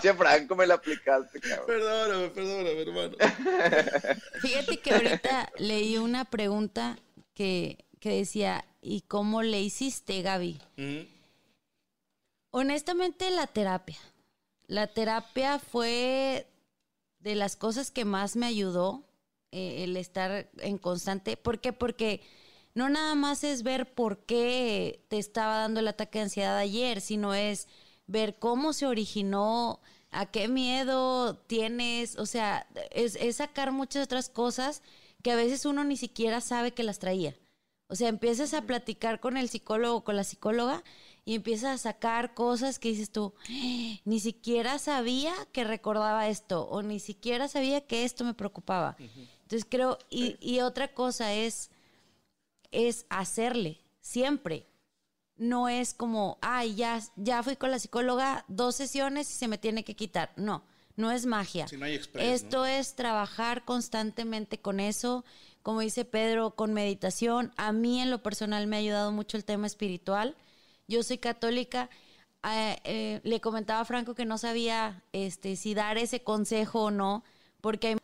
Che, 0.00 0.14
Franco, 0.14 0.56
me 0.56 0.66
la 0.66 0.74
aplicaste, 0.74 1.40
cabrón. 1.40 1.66
Perdóname, 1.66 2.28
perdóname, 2.28 2.82
hermano. 2.82 3.16
Fíjate 4.40 4.80
que 4.80 4.94
ahorita 4.94 5.52
leí 5.58 5.98
una 5.98 6.24
pregunta 6.24 6.96
que, 7.34 7.83
que 8.04 8.10
decía, 8.10 8.66
¿y 8.82 9.00
cómo 9.00 9.42
le 9.42 9.62
hiciste, 9.62 10.20
Gaby? 10.20 10.60
Honestamente, 12.50 13.30
la 13.30 13.46
terapia. 13.46 13.96
La 14.66 14.88
terapia 14.88 15.58
fue 15.58 16.46
de 17.20 17.34
las 17.34 17.56
cosas 17.56 17.90
que 17.90 18.04
más 18.04 18.36
me 18.36 18.44
ayudó 18.44 19.04
eh, 19.52 19.84
el 19.84 19.96
estar 19.96 20.50
en 20.58 20.76
constante. 20.76 21.38
¿Por 21.38 21.62
qué? 21.62 21.72
Porque 21.72 22.20
no 22.74 22.90
nada 22.90 23.14
más 23.14 23.42
es 23.42 23.62
ver 23.62 23.94
por 23.94 24.18
qué 24.26 25.02
te 25.08 25.16
estaba 25.16 25.56
dando 25.56 25.80
el 25.80 25.88
ataque 25.88 26.18
de 26.18 26.24
ansiedad 26.24 26.58
ayer, 26.58 27.00
sino 27.00 27.32
es 27.32 27.68
ver 28.06 28.38
cómo 28.38 28.74
se 28.74 28.84
originó, 28.84 29.80
a 30.10 30.26
qué 30.26 30.46
miedo 30.46 31.38
tienes, 31.38 32.18
o 32.18 32.26
sea, 32.26 32.66
es, 32.90 33.16
es 33.16 33.36
sacar 33.36 33.72
muchas 33.72 34.04
otras 34.04 34.28
cosas 34.28 34.82
que 35.22 35.32
a 35.32 35.36
veces 35.36 35.64
uno 35.64 35.84
ni 35.84 35.96
siquiera 35.96 36.42
sabe 36.42 36.74
que 36.74 36.82
las 36.82 36.98
traía. 36.98 37.34
O 37.94 37.96
sea, 37.96 38.08
empiezas 38.08 38.54
a 38.54 38.62
platicar 38.62 39.20
con 39.20 39.36
el 39.36 39.48
psicólogo, 39.48 40.02
con 40.02 40.16
la 40.16 40.24
psicóloga, 40.24 40.82
y 41.24 41.36
empiezas 41.36 41.70
a 41.76 41.78
sacar 41.78 42.34
cosas 42.34 42.80
que 42.80 42.88
dices 42.88 43.12
tú, 43.12 43.34
"Ah, 43.48 44.00
ni 44.04 44.18
siquiera 44.18 44.80
sabía 44.80 45.32
que 45.52 45.62
recordaba 45.62 46.26
esto, 46.28 46.64
o 46.68 46.82
ni 46.82 46.98
siquiera 46.98 47.46
sabía 47.46 47.82
que 47.86 48.02
esto 48.04 48.24
me 48.24 48.34
preocupaba. 48.34 48.96
Entonces 48.98 49.64
creo, 49.70 49.96
y, 50.10 50.36
y 50.40 50.58
otra 50.58 50.92
cosa 50.92 51.34
es, 51.34 51.70
es 52.72 53.06
hacerle, 53.10 53.80
siempre. 54.00 54.66
No 55.36 55.68
es 55.68 55.94
como, 55.94 56.36
ay, 56.42 56.74
ya, 56.74 57.00
ya 57.14 57.44
fui 57.44 57.54
con 57.54 57.70
la 57.70 57.78
psicóloga 57.78 58.44
dos 58.48 58.74
sesiones 58.74 59.30
y 59.30 59.34
se 59.34 59.46
me 59.46 59.56
tiene 59.56 59.84
que 59.84 59.94
quitar. 59.94 60.32
No, 60.34 60.64
no 60.96 61.12
es 61.12 61.26
magia. 61.26 61.68
Si 61.68 61.76
no 61.76 61.84
hay 61.84 61.94
express, 61.94 62.42
Esto 62.42 62.58
¿no? 62.58 62.66
es 62.66 62.96
trabajar 62.96 63.64
constantemente 63.64 64.58
con 64.60 64.80
eso, 64.80 65.24
como 65.64 65.80
dice 65.80 66.04
Pedro, 66.04 66.50
con 66.50 66.74
meditación. 66.74 67.50
A 67.56 67.72
mí 67.72 68.02
en 68.02 68.10
lo 68.10 68.22
personal 68.22 68.66
me 68.66 68.76
ha 68.76 68.80
ayudado 68.80 69.12
mucho 69.12 69.38
el 69.38 69.46
tema 69.46 69.66
espiritual. 69.66 70.36
Yo 70.88 71.02
soy 71.02 71.16
católica. 71.16 71.88
Eh, 72.46 72.76
eh, 72.84 73.20
le 73.24 73.40
comentaba 73.40 73.80
a 73.80 73.84
Franco 73.86 74.14
que 74.14 74.26
no 74.26 74.36
sabía 74.36 75.02
este, 75.12 75.56
si 75.56 75.72
dar 75.72 75.96
ese 75.96 76.22
consejo 76.22 76.82
o 76.84 76.90
no, 76.90 77.24
porque 77.62 77.88
hay 77.88 77.96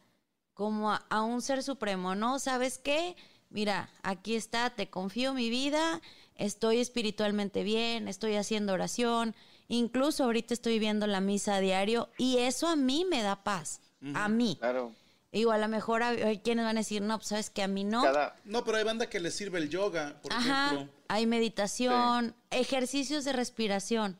como 0.55 0.91
a, 0.91 1.05
a 1.11 1.21
un 1.21 1.43
ser 1.43 1.63
supremo, 1.63 2.15
¿no? 2.15 2.39
¿Sabes 2.39 2.79
qué? 2.79 3.15
Mira, 3.51 3.91
aquí 4.03 4.37
está, 4.37 4.71
te 4.71 4.89
confío 4.89 5.35
mi 5.35 5.51
vida, 5.51 6.01
estoy 6.37 6.79
espiritualmente 6.79 7.63
bien, 7.63 8.09
estoy 8.09 8.37
haciendo 8.37 8.73
oración, 8.73 9.35
incluso 9.69 10.25
ahorita 10.25 10.55
estoy 10.55 10.79
viendo 10.79 11.07
la 11.07 11.21
misa 11.21 11.57
a 11.57 11.61
diario 11.61 12.09
y 12.17 12.39
eso 12.39 12.69
a 12.69 12.77
mí 12.77 13.05
me 13.05 13.21
da 13.21 13.45
paz, 13.45 13.83
a 14.15 14.31
mí. 14.31 14.57
Claro. 14.59 14.95
Digo, 15.33 15.53
a 15.53 15.59
lo 15.59 15.69
mejor 15.69 16.03
hay, 16.03 16.21
hay 16.23 16.39
quienes 16.41 16.65
van 16.65 16.77
a 16.77 16.81
decir, 16.81 17.03
no, 17.03 17.17
pues 17.19 17.29
sabes 17.29 17.51
que 17.51 17.63
a 17.63 17.69
mí 17.69 17.85
no. 17.85 18.03
Cada, 18.03 18.35
No, 18.45 18.65
pero 18.65 18.79
hay 18.79 18.85
banda 18.85 19.09
que 19.09 19.21
le 19.21 19.31
sirve 19.31 19.59
el 19.59 19.69
yoga, 19.71 20.19
por 20.23 20.33
Ajá, 20.33 20.73
ejemplo. 20.75 20.95
hay 21.09 21.27
meditación, 21.27 22.35
ejercicios 22.51 23.25
de 23.25 23.33
respiración. 23.33 24.19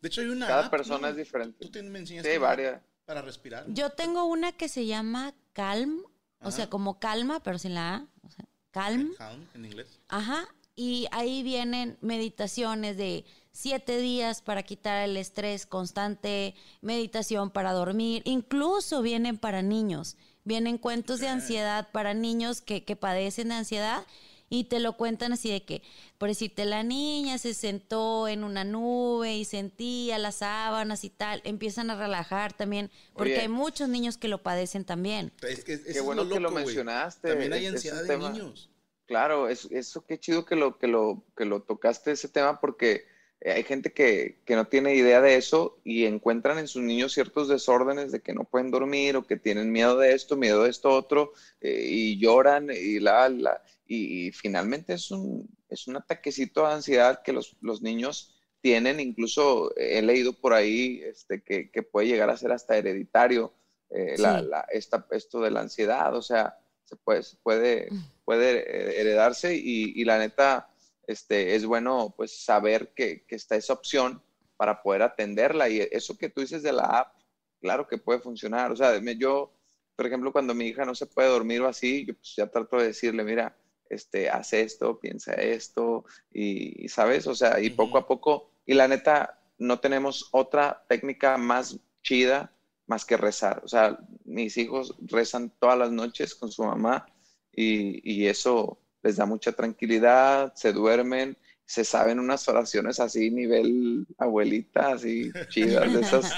De 0.00 0.08
hecho, 0.08 0.22
hay 0.22 0.28
una 0.28 0.46
cada 0.46 0.64
app, 0.66 0.70
persona 0.70 1.00
¿no? 1.02 1.08
es 1.08 1.16
diferente. 1.16 1.58
Tú 1.62 1.70
te- 1.70 1.82
me 1.82 1.98
enseñaste 1.98 2.32
Sí, 2.32 2.38
varias. 2.38 2.80
para 3.04 3.20
respirar. 3.20 3.64
Yo 3.68 3.90
tengo 3.90 4.24
una 4.24 4.52
que 4.52 4.68
se 4.68 4.86
llama 4.86 5.34
Calm, 5.52 6.02
o 6.42 6.50
sea, 6.50 6.70
como 6.70 6.98
calma, 6.98 7.40
pero 7.42 7.58
sin 7.58 7.74
la 7.74 7.96
A, 7.96 8.06
o 8.22 8.30
sea, 8.30 8.46
Calm. 8.70 9.12
Calm, 9.18 9.46
en 9.54 9.64
inglés. 9.66 9.98
Ajá, 10.08 10.48
y 10.74 11.06
ahí 11.10 11.42
vienen 11.42 11.98
meditaciones 12.00 12.96
de 12.96 13.26
siete 13.52 13.98
días 13.98 14.40
para 14.40 14.62
quitar 14.62 15.06
el 15.06 15.18
estrés 15.18 15.66
constante, 15.66 16.54
meditación 16.80 17.50
para 17.50 17.72
dormir, 17.72 18.22
incluso 18.24 19.02
vienen 19.02 19.36
para 19.36 19.60
niños, 19.60 20.16
vienen 20.44 20.78
cuentos 20.78 21.20
de 21.20 21.28
ansiedad 21.28 21.88
para 21.92 22.14
niños 22.14 22.60
que, 22.60 22.84
que 22.84 22.96
padecen 22.96 23.48
de 23.48 23.54
ansiedad 23.54 24.04
y 24.52 24.64
te 24.64 24.80
lo 24.80 24.96
cuentan 24.96 25.32
así 25.32 25.48
de 25.48 25.62
que, 25.62 25.80
por 26.18 26.28
decirte, 26.28 26.64
la 26.64 26.82
niña 26.82 27.38
se 27.38 27.54
sentó 27.54 28.26
en 28.26 28.42
una 28.42 28.64
nube 28.64 29.36
y 29.36 29.44
sentía 29.44 30.18
las 30.18 30.36
sábanas 30.36 31.04
y 31.04 31.10
tal, 31.10 31.40
empiezan 31.44 31.88
a 31.90 31.94
relajar 31.94 32.52
también, 32.52 32.90
porque 33.14 33.34
Oye. 33.34 33.42
hay 33.42 33.48
muchos 33.48 33.88
niños 33.88 34.16
que 34.18 34.26
lo 34.26 34.42
padecen 34.42 34.84
también. 34.84 35.32
Es 35.42 35.62
Qué 35.62 36.00
bueno 36.00 36.24
lo 36.24 36.30
que 36.34 36.40
lo 36.40 36.48
loco, 36.50 36.54
mencionaste. 36.56 37.28
También 37.28 37.52
hay 37.52 37.66
Es- 37.66 37.74
ansiedad 37.74 38.04
tema- 38.06 38.30
niños. 38.30 38.70
Claro, 39.06 39.48
es, 39.48 39.66
eso 39.72 40.04
qué 40.06 40.18
chido 40.20 40.44
que 40.44 40.54
lo, 40.56 40.78
que 40.78 40.86
lo, 40.86 41.24
que 41.36 41.44
lo 41.44 41.62
tocaste 41.62 42.12
ese 42.12 42.28
tema 42.28 42.60
porque 42.60 43.06
hay 43.44 43.62
gente 43.64 43.92
que, 43.92 44.40
que 44.44 44.54
no 44.54 44.66
tiene 44.68 44.94
idea 44.94 45.20
de 45.20 45.36
eso 45.36 45.78
y 45.84 46.04
encuentran 46.04 46.58
en 46.58 46.68
sus 46.68 46.82
niños 46.82 47.12
ciertos 47.12 47.48
desórdenes 47.48 48.12
de 48.12 48.20
que 48.20 48.34
no 48.34 48.44
pueden 48.44 48.70
dormir 48.70 49.16
o 49.16 49.26
que 49.26 49.36
tienen 49.36 49.72
miedo 49.72 49.96
de 49.96 50.12
esto, 50.14 50.36
miedo 50.36 50.64
de 50.64 50.70
esto 50.70 50.90
otro 50.90 51.32
eh, 51.60 51.86
y 51.88 52.18
lloran 52.18 52.68
y 52.70 52.98
la, 53.00 53.28
la 53.28 53.62
y, 53.86 54.26
y 54.28 54.32
finalmente 54.32 54.92
es 54.94 55.10
un, 55.10 55.48
es 55.68 55.86
un 55.88 55.96
ataquecito 55.96 56.66
de 56.66 56.74
ansiedad 56.74 57.22
que 57.22 57.32
los, 57.32 57.56
los 57.60 57.80
niños 57.82 58.36
tienen, 58.60 59.00
incluso 59.00 59.74
he 59.76 60.02
leído 60.02 60.34
por 60.34 60.52
ahí 60.52 61.00
este, 61.02 61.42
que, 61.42 61.70
que 61.70 61.82
puede 61.82 62.08
llegar 62.08 62.28
a 62.28 62.36
ser 62.36 62.52
hasta 62.52 62.76
hereditario 62.76 63.54
eh, 63.88 64.16
la- 64.18 64.42
la- 64.42 64.66
esta- 64.70 65.06
esto 65.12 65.40
de 65.40 65.50
la 65.50 65.60
ansiedad, 65.60 66.14
o 66.14 66.22
sea, 66.22 66.58
se 66.84 66.94
puede, 66.96 67.22
puede, 67.42 67.88
puede 68.24 69.00
heredarse 69.00 69.54
y, 69.56 69.92
y, 69.96 70.04
la 70.04 70.18
neta, 70.18 70.69
este, 71.10 71.54
es 71.54 71.66
bueno 71.66 72.14
pues 72.16 72.44
saber 72.44 72.92
que, 72.94 73.24
que, 73.26 73.36
está 73.36 73.56
esa 73.56 73.72
opción 73.72 74.22
para 74.56 74.82
poder 74.82 75.02
atenderla 75.02 75.68
y 75.68 75.80
eso 75.90 76.16
que 76.16 76.28
tú 76.28 76.40
dices 76.40 76.62
de 76.62 76.72
la 76.72 76.84
app, 76.84 77.14
claro 77.60 77.86
que 77.88 77.98
puede 77.98 78.20
funcionar. 78.20 78.70
O 78.72 78.76
sea, 78.76 78.98
yo, 79.14 79.52
por 79.96 80.06
ejemplo, 80.06 80.32
cuando 80.32 80.54
mi 80.54 80.66
hija 80.66 80.84
no 80.84 80.94
se 80.94 81.06
puede 81.06 81.28
dormir 81.28 81.60
o 81.62 81.68
así, 81.68 82.06
yo 82.06 82.14
pues 82.14 82.34
ya 82.36 82.46
trato 82.46 82.76
de 82.76 82.88
decirle, 82.88 83.24
mira, 83.24 83.56
este, 83.88 84.30
haz 84.30 84.52
esto, 84.52 84.98
piensa 85.00 85.32
esto 85.34 86.04
y, 86.32 86.88
¿sabes? 86.88 87.26
O 87.26 87.34
sea, 87.34 87.60
y 87.60 87.70
poco 87.70 87.98
a 87.98 88.06
poco, 88.06 88.50
y 88.64 88.74
la 88.74 88.86
neta, 88.86 89.40
no 89.58 89.80
tenemos 89.80 90.28
otra 90.32 90.84
técnica 90.88 91.36
más 91.36 91.78
chida 92.02 92.52
más 92.90 93.04
que 93.04 93.16
rezar. 93.16 93.62
O 93.64 93.68
sea, 93.68 93.98
mis 94.24 94.56
hijos 94.56 94.96
rezan 95.00 95.52
todas 95.60 95.78
las 95.78 95.92
noches 95.92 96.34
con 96.34 96.50
su 96.50 96.64
mamá 96.64 97.06
y, 97.52 98.26
eso 98.26 98.80
les 99.02 99.16
da 99.16 99.26
mucha 99.26 99.52
tranquilidad, 99.52 100.52
se 100.54 100.72
duermen, 100.72 101.36
se 101.64 101.84
saben 101.84 102.18
unas 102.18 102.48
oraciones 102.48 102.98
así, 102.98 103.30
nivel 103.30 104.06
abuelita, 104.18 104.92
así 104.92 105.30
chidas, 105.48 105.92
de 105.92 106.00
esas, 106.00 106.32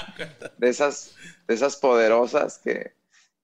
de 0.57 0.69
esas, 0.69 1.15
de 1.47 1.53
esas 1.55 1.75
poderosas 1.77 2.59
que, 2.59 2.93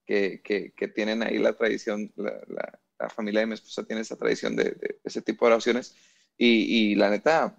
que, 0.10 0.92
tienen 0.94 1.24
ahí 1.24 1.38
la 1.38 1.54
tradición, 1.54 2.12
la, 2.16 3.10
familia 3.10 3.42
de 3.42 3.48
mi 3.48 3.54
esposa 3.54 3.84
tiene 3.84 4.02
esa 4.02 4.18
tradición 4.18 4.56
de, 4.56 5.00
ese 5.04 5.22
tipo 5.22 5.46
de 5.46 5.54
oraciones. 5.54 5.96
Y, 6.38 6.96
la 6.96 7.10
neta, 7.10 7.56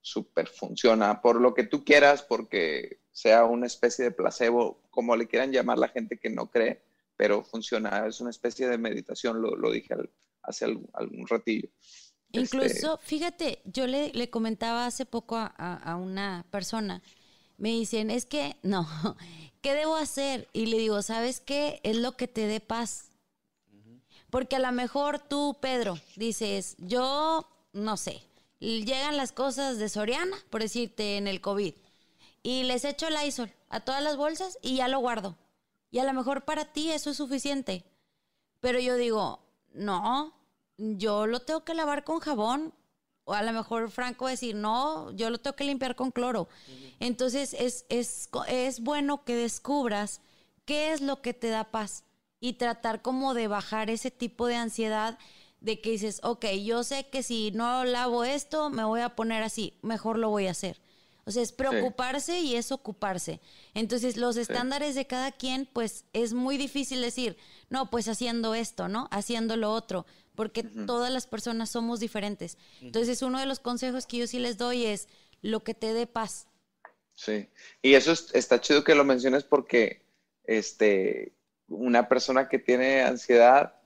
súper 0.00 0.46
funciona, 0.46 1.20
por 1.20 1.40
lo 1.40 1.52
que 1.54 1.64
tú 1.64 1.84
quieras, 1.84 2.22
porque 2.22 3.00
sea 3.12 3.44
una 3.44 3.66
especie 3.66 4.04
de 4.04 4.10
placebo, 4.10 4.82
como 4.90 5.16
le 5.16 5.26
quieran 5.26 5.52
llamar 5.52 5.78
la 5.78 5.88
gente 5.88 6.18
que 6.18 6.30
no 6.30 6.50
cree, 6.50 6.80
pero 7.16 7.44
funciona, 7.44 8.06
es 8.06 8.20
una 8.20 8.30
especie 8.30 8.68
de 8.68 8.78
meditación, 8.78 9.42
lo, 9.42 9.70
dije 9.70 9.94
hace 10.42 10.64
algún, 10.64 11.26
ratillo. 11.28 11.68
Incluso, 12.32 12.94
este, 12.94 13.06
fíjate, 13.06 13.62
yo 13.64 13.86
le, 13.86 14.30
comentaba 14.30 14.86
hace 14.86 15.04
poco 15.04 15.36
a, 15.36 15.96
una 16.00 16.46
persona, 16.50 17.02
me 17.58 17.70
dicen, 17.70 18.10
es 18.10 18.24
que 18.26 18.56
no, 18.62 18.88
¿qué 19.62 19.74
debo 19.74 19.96
hacer? 19.96 20.48
Y 20.52 20.66
le 20.66 20.78
digo, 20.78 21.02
¿sabes 21.02 21.40
qué? 21.40 21.80
Es 21.82 21.96
lo 21.96 22.16
que 22.16 22.28
te 22.28 22.46
dé 22.46 22.60
paz. 22.60 23.06
Porque 24.30 24.56
a 24.56 24.60
lo 24.60 24.70
mejor 24.70 25.18
tú, 25.18 25.56
Pedro, 25.60 25.98
dices, 26.14 26.76
yo 26.78 27.48
no 27.72 27.96
sé, 27.96 28.22
llegan 28.60 29.16
las 29.16 29.32
cosas 29.32 29.78
de 29.78 29.88
Soriana, 29.88 30.36
por 30.50 30.62
decirte, 30.62 31.16
en 31.16 31.26
el 31.26 31.40
COVID 31.40 31.74
y 32.42 32.62
les 32.64 32.84
echo 32.84 33.08
el 33.08 33.26
ISOL 33.26 33.52
a 33.68 33.80
todas 33.80 34.02
las 34.02 34.16
bolsas 34.16 34.58
y 34.62 34.76
ya 34.76 34.88
lo 34.88 34.98
guardo. 35.00 35.36
Y 35.90 35.98
a 35.98 36.04
lo 36.04 36.12
mejor 36.12 36.44
para 36.44 36.72
ti 36.72 36.90
eso 36.90 37.10
es 37.10 37.16
suficiente. 37.16 37.84
Pero 38.60 38.78
yo 38.78 38.96
digo, 38.96 39.40
no, 39.72 40.34
yo 40.76 41.26
lo 41.26 41.40
tengo 41.40 41.64
que 41.64 41.74
lavar 41.74 42.04
con 42.04 42.20
jabón. 42.20 42.74
O 43.24 43.34
a 43.34 43.42
lo 43.42 43.52
mejor 43.52 43.90
Franco 43.90 44.26
decir, 44.26 44.56
no, 44.56 45.12
yo 45.12 45.30
lo 45.30 45.38
tengo 45.38 45.54
que 45.54 45.64
limpiar 45.64 45.94
con 45.94 46.10
cloro. 46.10 46.48
Entonces 46.98 47.54
es, 47.54 47.84
es, 47.88 48.28
es 48.48 48.80
bueno 48.80 49.24
que 49.24 49.36
descubras 49.36 50.20
qué 50.64 50.92
es 50.92 51.00
lo 51.00 51.22
que 51.22 51.34
te 51.34 51.48
da 51.48 51.64
paz 51.64 52.04
y 52.40 52.54
tratar 52.54 53.02
como 53.02 53.34
de 53.34 53.46
bajar 53.46 53.90
ese 53.90 54.10
tipo 54.10 54.46
de 54.46 54.56
ansiedad 54.56 55.18
de 55.60 55.80
que 55.80 55.90
dices, 55.90 56.20
ok, 56.22 56.46
yo 56.64 56.82
sé 56.82 57.08
que 57.08 57.22
si 57.22 57.50
no 57.52 57.84
lavo 57.84 58.24
esto, 58.24 58.70
me 58.70 58.84
voy 58.84 59.02
a 59.02 59.14
poner 59.14 59.42
así, 59.42 59.78
mejor 59.82 60.18
lo 60.18 60.30
voy 60.30 60.46
a 60.46 60.52
hacer. 60.52 60.80
O 61.30 61.32
sea, 61.32 61.44
es 61.44 61.52
preocuparse 61.52 62.40
y 62.40 62.56
es 62.56 62.72
ocuparse. 62.72 63.40
Entonces, 63.72 64.16
los 64.16 64.36
estándares 64.36 64.96
de 64.96 65.06
cada 65.06 65.30
quien, 65.30 65.68
pues 65.72 66.04
es 66.12 66.32
muy 66.32 66.56
difícil 66.56 67.00
decir, 67.00 67.36
no, 67.68 67.88
pues 67.88 68.08
haciendo 68.08 68.56
esto, 68.56 68.88
¿no? 68.88 69.06
Haciendo 69.12 69.56
lo 69.56 69.72
otro, 69.72 70.06
porque 70.34 70.64
todas 70.64 71.12
las 71.12 71.28
personas 71.28 71.70
somos 71.70 72.00
diferentes. 72.00 72.58
Entonces, 72.80 73.22
uno 73.22 73.38
de 73.38 73.46
los 73.46 73.60
consejos 73.60 74.06
que 74.06 74.16
yo 74.16 74.26
sí 74.26 74.40
les 74.40 74.58
doy 74.58 74.86
es 74.86 75.06
lo 75.40 75.62
que 75.62 75.72
te 75.72 75.94
dé 75.94 76.08
paz. 76.08 76.48
Sí, 77.14 77.48
y 77.80 77.94
eso 77.94 78.12
está 78.32 78.60
chido 78.60 78.82
que 78.82 78.96
lo 78.96 79.04
menciones 79.04 79.44
porque 79.44 80.02
este, 80.42 81.32
una 81.68 82.08
persona 82.08 82.48
que 82.48 82.58
tiene 82.58 83.02
ansiedad 83.02 83.76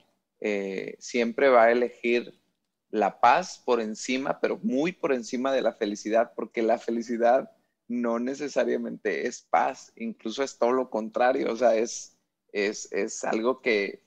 eh, 0.41 0.97
siempre 0.99 1.51
va 1.51 1.65
a 1.65 1.73
elegir 1.73 2.41
la 2.95 3.19
paz 3.19 3.61
por 3.65 3.81
encima, 3.81 4.39
pero 4.41 4.61
muy 4.63 4.93
por 4.93 5.13
encima 5.13 5.51
de 5.51 5.63
la 5.63 5.73
felicidad, 5.73 6.33
porque 6.37 6.63
la 6.63 6.79
felicidad 6.79 7.51
no 7.89 8.21
necesariamente 8.21 9.27
es 9.27 9.43
paz, 9.43 9.93
incluso 9.97 10.45
es 10.45 10.59
todo 10.59 10.71
lo 10.71 10.91
contrario, 10.91 11.53
o 11.53 11.57
sea, 11.57 11.75
es, 11.75 12.17
es, 12.53 13.25
algo 13.25 13.61
que, 13.61 14.05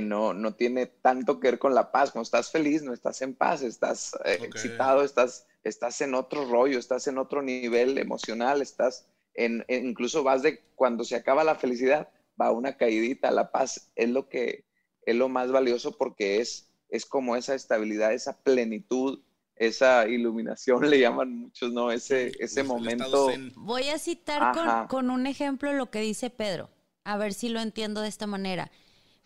no, 0.00 0.32
no, 0.32 0.54
tiene 0.54 0.86
tanto 0.86 1.38
que 1.38 1.48
ver 1.48 1.58
con 1.58 1.74
la 1.74 1.92
paz. 1.92 2.12
Cuando 2.12 2.22
estás 2.22 2.50
feliz, 2.50 2.82
no 2.82 2.94
estás 2.94 3.20
en 3.20 3.34
paz, 3.34 3.60
estás 3.60 4.14
eh, 4.24 4.38
excitado, 4.42 5.04
estás, 5.04 5.46
estás 5.62 6.00
en 6.00 6.14
otro 6.14 6.46
rollo, 6.46 6.78
estás 6.78 7.08
en 7.08 7.18
otro 7.18 7.42
nivel 7.42 7.98
emocional, 7.98 8.62
estás 8.62 9.06
en, 9.34 9.66
incluso 9.68 10.22
vas 10.22 10.40
de 10.40 10.62
cuando 10.76 11.04
se 11.04 11.16
acaba 11.16 11.44
la 11.44 11.56
felicidad, 11.56 12.08
va 12.40 12.52
una 12.52 12.78
caidita, 12.78 13.30
la 13.32 13.52
paz 13.52 13.92
es 13.96 14.08
lo 14.08 14.30
que 14.30 14.64
es 15.04 15.14
lo 15.14 15.28
más 15.28 15.52
valioso 15.52 15.98
porque 15.98 16.40
es 16.40 16.69
es 16.90 17.06
como 17.06 17.36
esa 17.36 17.54
estabilidad, 17.54 18.12
esa 18.12 18.36
plenitud, 18.36 19.20
esa 19.56 20.08
iluminación, 20.08 20.80
le 20.90 21.00
llaman 21.00 21.36
muchos, 21.36 21.72
¿no? 21.72 21.90
Ese, 21.90 22.32
ese 22.38 22.62
momento. 22.62 23.28
Voy 23.56 23.88
a 23.88 23.98
citar 23.98 24.88
con, 24.88 25.10
un 25.10 25.26
ejemplo 25.26 25.72
lo 25.72 25.90
que 25.90 26.00
dice 26.00 26.30
Pedro, 26.30 26.70
a 27.04 27.16
ver 27.16 27.34
si 27.34 27.48
lo 27.48 27.60
entiendo 27.60 28.00
de 28.00 28.08
esta 28.08 28.26
manera. 28.26 28.70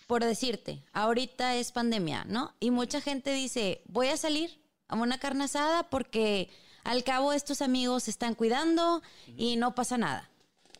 Por 0.06 0.22
decirte, 0.22 0.84
ahorita 0.92 1.56
es 1.56 1.72
pandemia, 1.72 2.24
¿no? 2.26 2.54
Y 2.60 2.70
mucha 2.70 3.00
gente 3.00 3.32
dice, 3.32 3.82
voy 3.86 4.08
a 4.08 4.18
salir 4.18 4.60
a 4.88 4.96
una 4.96 5.18
carne 5.18 5.44
asada 5.44 5.88
porque 5.88 6.50
al 6.82 7.04
cabo 7.04 7.32
estos 7.32 7.62
amigos 7.62 8.04
se 8.04 8.10
están 8.10 8.34
cuidando 8.34 9.02
y 9.36 9.56
no 9.56 9.74
pasa 9.74 9.96
nada. 9.96 10.30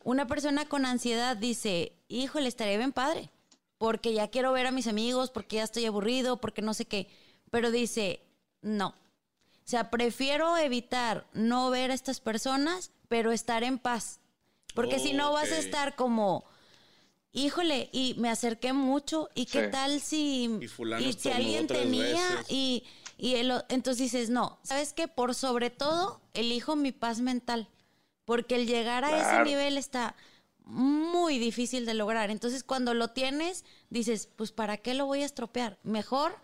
Una 0.03 0.26
persona 0.26 0.68
con 0.68 0.85
ansiedad 0.85 1.39
dice, 1.39 1.93
híjole, 2.09 2.49
estaré 2.49 2.76
bien 2.76 2.93
padre 2.93 3.30
porque 3.79 4.12
ya 4.12 4.29
quiero 4.29 4.53
ver 4.53 4.66
a 4.66 4.72
mis 4.72 4.87
amigos, 4.87 5.31
porque 5.31 5.57
ya 5.57 5.64
estoy 5.64 5.87
aburrido, 5.87 6.41
porque 6.41 6.62
no 6.62 6.75
sé 6.75 6.87
qué. 6.87 7.09
Pero 7.51 7.70
dice, 7.70 8.20
no. 8.62 8.89
O 8.89 9.66
sea, 9.66 9.91
prefiero 9.91 10.57
evitar 10.57 11.27
no 11.33 11.70
ver 11.70 11.91
a 11.91 11.95
estas 11.95 12.20
personas, 12.20 12.93
pero 13.09 13.33
estar 13.33 13.62
en 13.62 13.79
paz. 13.79 14.20
Porque 14.75 14.99
si 14.99 15.12
no 15.12 15.33
vas 15.33 15.53
a 15.53 15.59
estar 15.59 15.95
como, 15.95 16.45
híjole, 17.33 17.89
y 17.93 18.14
me 18.18 18.29
acerqué 18.29 18.72
mucho, 18.72 19.29
y 19.35 19.47
qué 19.47 19.68
tal 19.68 20.01
si, 20.01 20.51
y, 21.01 21.12
si 21.12 21.31
alguien 21.31 21.66
tenía, 21.66 22.45
y, 22.49 22.85
y 23.16 23.37
entonces 23.37 23.99
dices, 23.99 24.31
no, 24.31 24.59
¿sabes 24.62 24.93
qué? 24.93 25.07
Por 25.09 25.35
sobre 25.35 25.70
todo, 25.70 26.20
elijo 26.35 26.77
mi 26.77 26.93
paz 26.93 27.20
mental. 27.20 27.68
Porque 28.25 28.57
el 28.57 28.66
llegar 28.66 29.05
a 29.05 29.20
ese 29.20 29.45
nivel 29.45 29.79
está 29.79 30.16
muy 30.65 31.39
difícil 31.39 31.87
de 31.87 31.95
lograr. 31.95 32.31
Entonces, 32.31 32.65
cuando 32.65 32.95
lo 32.95 33.09
tienes, 33.09 33.65
dices, 33.91 34.29
pues 34.37 34.53
¿para 34.53 34.79
qué 34.79 34.95
lo 34.95 35.07
voy 35.07 35.23
a 35.23 35.27
estropear? 35.27 35.79
Mejor, 35.83 36.35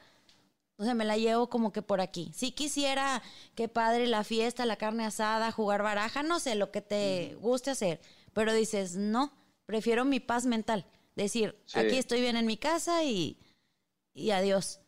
o 0.76 0.84
sea, 0.84 0.94
me 0.94 1.04
la 1.04 1.16
llevo 1.16 1.48
como 1.48 1.72
que 1.72 1.82
por 1.82 2.00
aquí. 2.00 2.32
Si 2.34 2.52
quisiera 2.52 3.22
que 3.54 3.68
padre 3.68 4.06
la 4.06 4.24
fiesta, 4.24 4.66
la 4.66 4.76
carne 4.76 5.04
asada, 5.04 5.52
jugar 5.52 5.82
baraja, 5.82 6.22
no 6.22 6.38
sé, 6.40 6.54
lo 6.54 6.70
que 6.70 6.82
te 6.82 7.36
guste 7.40 7.70
hacer, 7.70 8.00
pero 8.32 8.52
dices, 8.52 8.96
no, 8.96 9.32
prefiero 9.66 10.04
mi 10.04 10.20
paz 10.20 10.46
mental. 10.46 10.86
Decir, 11.16 11.58
aquí 11.74 11.96
estoy 11.96 12.20
bien 12.20 12.36
en 12.36 12.46
mi 12.46 12.56
casa 12.56 13.04
y, 13.04 13.38
y 14.14 14.30
adiós. 14.30 14.80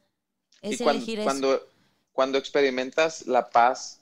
Es 0.60 0.80
elegir 0.80 1.22
cuando, 1.24 1.54
eso. 1.54 1.66
Cuando 2.12 2.38
experimentas 2.38 3.26
la 3.26 3.50
paz 3.50 4.01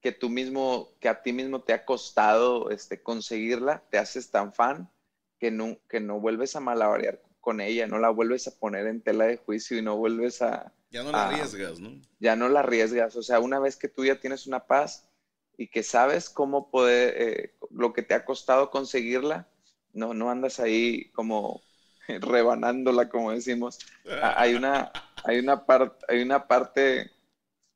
que 0.00 0.12
tú 0.12 0.28
mismo, 0.28 0.90
que 1.00 1.08
a 1.08 1.22
ti 1.22 1.32
mismo 1.32 1.62
te 1.62 1.72
ha 1.72 1.84
costado 1.84 2.70
este, 2.70 3.02
conseguirla, 3.02 3.82
te 3.90 3.98
haces 3.98 4.30
tan 4.30 4.52
fan 4.52 4.90
que 5.38 5.50
no, 5.50 5.78
que 5.88 6.00
no 6.00 6.20
vuelves 6.20 6.56
a 6.56 6.60
malabarear 6.60 7.20
con 7.40 7.60
ella, 7.60 7.86
no 7.86 7.98
la 7.98 8.10
vuelves 8.10 8.46
a 8.46 8.58
poner 8.58 8.86
en 8.86 9.00
tela 9.00 9.24
de 9.26 9.38
juicio 9.38 9.78
y 9.78 9.82
no 9.82 9.96
vuelves 9.96 10.42
a... 10.42 10.72
Ya 10.90 11.02
no 11.02 11.12
la 11.12 11.28
arriesgas, 11.28 11.80
¿no? 11.80 12.00
Ya 12.18 12.36
no 12.36 12.48
la 12.48 12.60
arriesgas, 12.60 13.16
o 13.16 13.22
sea, 13.22 13.40
una 13.40 13.58
vez 13.58 13.76
que 13.76 13.88
tú 13.88 14.04
ya 14.04 14.20
tienes 14.20 14.46
una 14.46 14.66
paz 14.66 15.08
y 15.56 15.68
que 15.68 15.82
sabes 15.82 16.30
cómo 16.30 16.70
poder, 16.70 17.14
eh, 17.16 17.54
lo 17.70 17.92
que 17.92 18.02
te 18.02 18.14
ha 18.14 18.24
costado 18.24 18.70
conseguirla, 18.70 19.48
no, 19.92 20.14
no 20.14 20.30
andas 20.30 20.60
ahí 20.60 21.10
como 21.10 21.62
rebanándola, 22.08 23.08
como 23.08 23.32
decimos. 23.32 23.78
Ah, 24.06 24.34
hay 24.36 24.54
una, 24.54 24.92
hay 25.24 25.38
una, 25.38 25.66
parte 25.66 26.06
hay 26.08 26.22
una 26.22 26.46
parte 26.46 27.10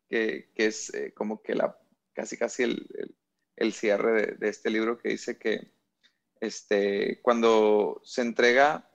que, 0.08 0.50
que 0.54 0.66
es 0.66 0.92
eh, 0.94 1.12
como 1.14 1.42
que 1.42 1.54
la 1.54 1.76
casi 2.12 2.36
casi 2.36 2.62
el, 2.62 3.72
cierre 3.72 4.36
de, 4.38 4.48
este 4.48 4.70
libro 4.70 4.98
que 4.98 5.10
dice 5.10 5.38
que 5.38 5.72
este, 6.40 7.20
cuando 7.22 8.00
se 8.04 8.22
entrega 8.22 8.90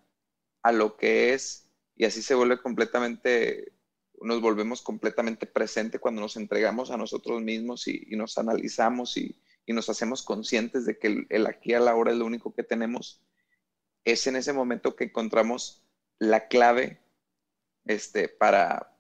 a 0.61 0.72
lo 0.72 0.98
que 0.98 1.34
es 1.34 1.72
y 1.95 2.06
así 2.06 2.22
se 2.22 2.35
vuelve 2.35 2.61
completamente, 2.61 3.73
nos 4.22 4.41
volvemos 4.41 4.81
completamente 4.81 5.48
presente 5.48 5.99
cuando 5.99 6.22
nos 6.22 6.35
entregamos 6.35 6.91
a 6.91 6.98
nosotros 6.98 7.41
mismos 7.41 7.88
y, 7.88 8.06
nos 8.11 8.38
analizamos 8.38 9.18
y, 9.18 9.41
nos 9.68 9.89
hacemos 9.89 10.23
conscientes 10.23 10.85
de 10.85 10.98
que 10.98 11.07
el, 11.07 11.27
el 11.30 11.45
aquí 11.45 11.73
a 11.73 11.80
la 11.80 11.95
hora 11.95 12.11
es 12.11 12.18
lo 12.18 12.26
único 12.26 12.53
que 12.53 12.64
tenemos, 12.64 13.22
es 14.06 14.26
en 14.27 14.38
ese 14.38 14.53
momento 14.53 14.95
que 14.95 15.06
encontramos 15.06 15.84
la 16.19 16.48
clave 16.48 17.02
este, 17.85 18.30
para, 18.30 18.96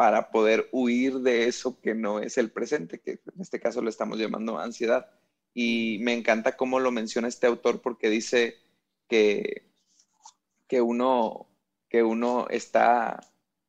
para 0.00 0.30
poder 0.30 0.66
huir 0.72 1.18
de 1.18 1.44
eso 1.44 1.78
que 1.78 1.94
no 1.94 2.20
es 2.20 2.38
el 2.38 2.50
presente, 2.50 3.00
que 3.00 3.20
en 3.34 3.38
este 3.38 3.60
caso 3.60 3.82
lo 3.82 3.90
estamos 3.90 4.18
llamando 4.18 4.58
ansiedad. 4.58 5.10
Y 5.52 5.98
me 6.00 6.14
encanta 6.14 6.56
cómo 6.56 6.80
lo 6.80 6.90
menciona 6.90 7.28
este 7.28 7.46
autor 7.46 7.82
porque 7.82 8.08
dice 8.08 8.56
que, 9.08 9.70
que, 10.66 10.80
uno, 10.80 11.50
que 11.90 12.02
uno 12.02 12.46
está, 12.48 13.20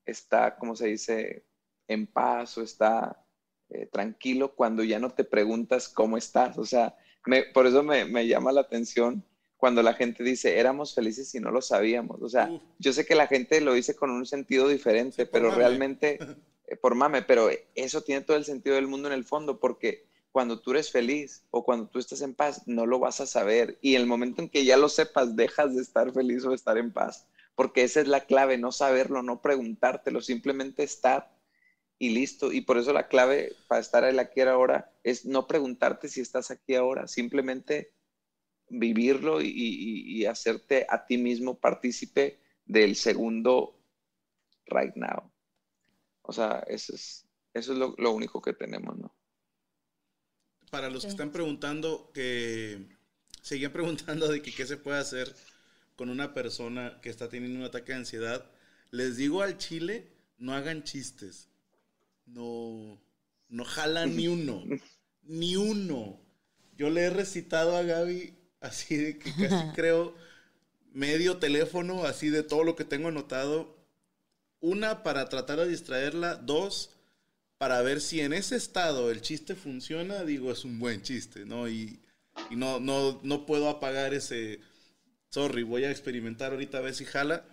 está, 0.05 0.55
¿cómo 0.55 0.77
se 0.77 0.87
dice?, 0.87 1.43
en 1.89 2.07
paz 2.07 2.57
o 2.57 2.61
está 2.61 3.25
eh, 3.67 3.87
tranquilo 3.87 4.55
cuando 4.55 4.85
ya 4.85 4.99
no 4.99 5.09
te 5.09 5.25
preguntas 5.25 5.89
cómo 5.89 6.17
estás. 6.17 6.57
O 6.57 6.63
sea, 6.63 6.95
por 7.53 7.67
eso 7.67 7.83
me, 7.83 8.05
me, 8.05 8.25
llama 8.25 8.53
la 8.53 8.61
atención 8.61 9.25
cuando 9.61 9.83
la 9.83 9.93
gente 9.93 10.23
dice, 10.23 10.57
éramos 10.57 10.95
felices 10.95 11.35
y 11.35 11.39
no 11.39 11.51
lo 11.51 11.61
sabíamos. 11.61 12.19
O 12.23 12.27
sea, 12.27 12.49
yo 12.79 12.93
sé 12.93 13.05
que 13.05 13.13
la 13.13 13.27
gente 13.27 13.61
lo 13.61 13.75
dice 13.75 13.95
con 13.95 14.09
un 14.09 14.25
sentido 14.25 14.67
diferente, 14.67 15.27
pero 15.27 15.51
realmente, 15.51 16.17
eh, 16.67 16.75
por 16.77 16.95
mame, 16.95 17.21
pero 17.21 17.47
eso 17.75 18.01
tiene 18.01 18.21
todo 18.21 18.37
el 18.37 18.43
sentido 18.43 18.75
del 18.75 18.87
mundo 18.87 19.07
en 19.07 19.13
el 19.13 19.23
fondo, 19.23 19.59
porque 19.59 20.07
cuando 20.31 20.59
tú 20.59 20.71
eres 20.71 20.91
feliz 20.91 21.43
o 21.51 21.63
cuando 21.63 21.87
tú 21.89 21.99
estás 21.99 22.21
en 22.21 22.33
paz, 22.33 22.63
no 22.65 22.87
lo 22.87 22.97
vas 22.97 23.21
a 23.21 23.27
saber. 23.27 23.77
Y 23.83 23.93
el 23.93 24.07
momento 24.07 24.41
en 24.41 24.49
que 24.49 24.65
ya 24.65 24.77
lo 24.77 24.89
sepas, 24.89 25.35
dejas 25.35 25.75
de 25.75 25.83
estar 25.83 26.11
feliz 26.11 26.43
o 26.43 26.55
estar 26.55 26.79
en 26.79 26.91
paz. 26.91 27.27
Porque 27.53 27.83
esa 27.83 28.01
es 28.01 28.07
la 28.07 28.21
clave, 28.21 28.57
no 28.57 28.71
saberlo, 28.71 29.21
no 29.21 29.43
preguntártelo, 29.43 30.21
simplemente 30.21 30.81
estar 30.81 31.37
y 31.99 32.09
listo. 32.09 32.51
Y 32.51 32.61
por 32.61 32.79
eso 32.79 32.93
la 32.93 33.07
clave 33.07 33.53
para 33.67 33.79
estar 33.79 34.05
aquí 34.05 34.41
ahora 34.41 34.91
es 35.03 35.23
no 35.23 35.45
preguntarte 35.45 36.09
si 36.09 36.19
estás 36.19 36.49
aquí 36.49 36.73
ahora, 36.73 37.07
simplemente 37.07 37.91
vivirlo 38.71 39.41
y, 39.41 40.25
hacerte 40.25 40.85
a 40.89 41.05
ti 41.05 41.17
mismo 41.17 41.59
partícipe 41.59 42.39
del 42.65 42.95
segundo 42.95 43.79
right 44.67 44.95
now. 44.95 45.31
O 46.21 46.31
sea, 46.31 46.63
eso 46.67 46.93
es, 46.95 47.25
eso 47.53 47.73
es 47.73 47.77
lo, 47.77 47.95
lo 47.97 48.11
único 48.11 48.41
que 48.41 48.53
tenemos, 48.53 48.97
¿no? 48.97 49.13
para 50.71 50.89
los 50.89 51.03
que 51.03 51.09
están 51.09 51.31
preguntando, 51.31 52.09
que 52.13 52.87
siguen 53.43 53.71
preguntando 53.73 54.27
de 54.29 54.41
que 54.41 54.51
qué 54.51 54.65
se 54.65 54.77
puede 54.77 54.97
hacer 54.97 55.35
con 55.95 56.09
una 56.09 56.33
persona 56.33 56.99
que 57.01 57.09
está 57.09 57.29
teniendo 57.29 57.59
un 57.59 57.65
ataque 57.65 57.91
de 57.91 57.99
ansiedad, 57.99 58.49
les 58.89 59.17
digo 59.17 59.43
al 59.43 59.57
chile, 59.57 60.07
no 60.39 60.55
hagan 60.55 60.83
chistes. 60.83 61.49
No, 62.25 62.99
no 63.49 63.65
jalan 63.65 64.15
ni 64.15 64.27
uno. 64.29 64.63
Ni 65.23 65.57
uno. 65.57 66.19
Yo 66.77 66.89
le 66.89 67.01
he 67.01 67.09
recitado 67.09 67.75
a 67.75 67.83
Gaby 67.83 68.33
así 68.61 68.95
de 68.95 69.17
que 69.17 69.33
casi 69.49 69.67
creo 69.75 70.15
medio 70.93 71.37
teléfono, 71.37 72.05
así 72.05 72.29
de 72.29 72.43
todo 72.43 72.63
lo 72.63 72.75
que 72.75 72.85
tengo 72.85 73.09
anotado. 73.09 73.75
Una, 74.61 75.03
para 75.03 75.27
tratar 75.27 75.59
de 75.59 75.67
distraerla. 75.67 76.35
Dos, 76.35 76.91
para 77.57 77.81
ver 77.81 77.99
si 78.01 78.21
en 78.21 78.33
ese 78.33 78.55
estado 78.55 79.11
el 79.11 79.21
chiste 79.21 79.55
funciona, 79.55 80.23
digo, 80.23 80.51
es 80.51 80.63
un 80.63 80.79
buen 80.79 81.01
chiste, 81.01 81.45
¿no? 81.45 81.67
Y, 81.67 81.99
no, 82.49 82.79
no, 82.79 83.19
no 83.23 83.45
puedo 83.45 83.69
apagar 83.69 84.13
ese, 84.13 84.61
sorry, 85.29 85.63
voy 85.63 85.83
a 85.83 85.91
experimentar 85.91 86.53
ahorita 86.53 86.77
a 86.77 86.81
ver 86.81 86.95
si 86.95 87.05
jala, 87.05 87.43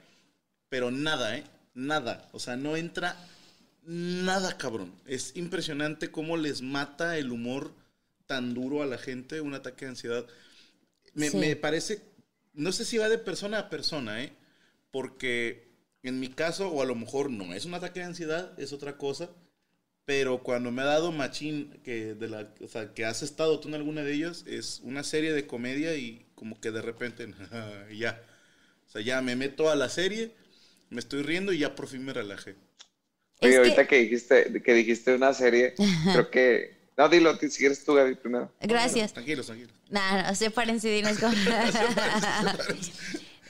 pero 0.69 0.91
nada, 0.91 1.37
¿eh? 1.37 1.45
Nada, 1.75 2.29
o 2.33 2.39
sea, 2.39 2.57
no 2.57 2.77
entra 2.77 3.17
nada, 3.85 4.57
cabrón. 4.57 4.93
Es 5.07 5.37
impresionante 5.37 6.11
cómo 6.11 6.37
les 6.37 6.63
mata 6.63 7.19
el 7.19 7.31
humor 7.31 7.73
tan 8.27 8.55
duro 8.55 8.83
a 8.83 8.87
la 8.87 8.99
gente, 8.99 9.41
un 9.41 9.55
ataque 9.55 9.85
de 9.87 9.91
ansiedad. 9.91 10.27
Me, 11.19 11.31
me 11.31 11.57
parece, 11.57 12.01
no 12.55 12.73
sé 12.73 12.85
si 12.85 12.99
va 12.99 13.09
de 13.09 13.19
persona 13.19 13.59
a 13.59 13.70
persona, 13.70 14.23
¿eh? 14.23 14.32
Porque 14.90 15.69
en 16.03 16.20
mi 16.20 16.28
caso, 16.28 16.69
o 16.69 16.82
a 16.82 16.86
lo 16.86 16.95
mejor 16.95 17.31
no 17.31 17.53
es 17.55 17.65
un 17.65 17.74
ataque 17.74 18.01
de 18.01 18.07
ansiedad, 18.07 18.59
es 18.59 18.73
otra 18.73 18.97
cosa 18.97 19.31
pero 20.09 20.43
cuando 20.43 20.70
me 20.70 20.81
ha 20.81 20.86
dado 20.86 21.12
machín 21.12 21.82
que 21.85 22.15
de 22.15 22.28
la 22.28 22.49
o 22.62 22.66
sea, 22.69 22.95
que 22.95 23.05
has 23.05 23.23
estado 23.23 23.61
tú 23.61 23.69
en 23.69 23.74
alguna 23.74 24.03
de 24.03 24.15
ellas 24.15 24.43
es 24.49 24.81
una 24.82 25.03
serie 25.03 25.35
de 25.35 25.47
comedia 25.47 25.97
y 25.97 26.24
como 26.35 26.59
que 26.62 26.70
de 26.70 26.81
repente 26.81 27.28
ya 27.95 28.19
o 28.86 28.90
sea 28.90 29.03
ya 29.03 29.20
me 29.20 29.36
meto 29.36 29.69
a 29.69 29.77
la 29.77 29.90
serie 29.90 30.31
me 30.89 31.01
estoy 31.01 31.20
riendo 31.20 31.53
y 31.53 31.59
ya 31.59 31.74
por 31.74 31.89
fin 31.89 32.07
me 32.07 32.15
relajé. 32.15 32.55
Oye, 33.43 33.59
ahorita 33.59 33.86
que... 33.86 33.99
dijiste 33.99 34.62
que 34.62 34.73
dijiste 34.73 35.15
una 35.15 35.35
serie 35.35 35.74
creo 36.11 36.31
que 36.31 36.78
no, 36.99 37.09
dilo, 37.09 37.37
si 37.37 37.49
quieres 37.51 37.85
tú, 37.85 37.95
Gaby, 37.95 38.16
primero. 38.16 38.53
Gracias. 38.61 39.12
tranquilos, 39.12 39.47
tranquilos. 39.47 39.73
No, 39.89 40.01
no, 40.23 40.35
sepárense, 40.35 40.89
dinos 40.91 41.16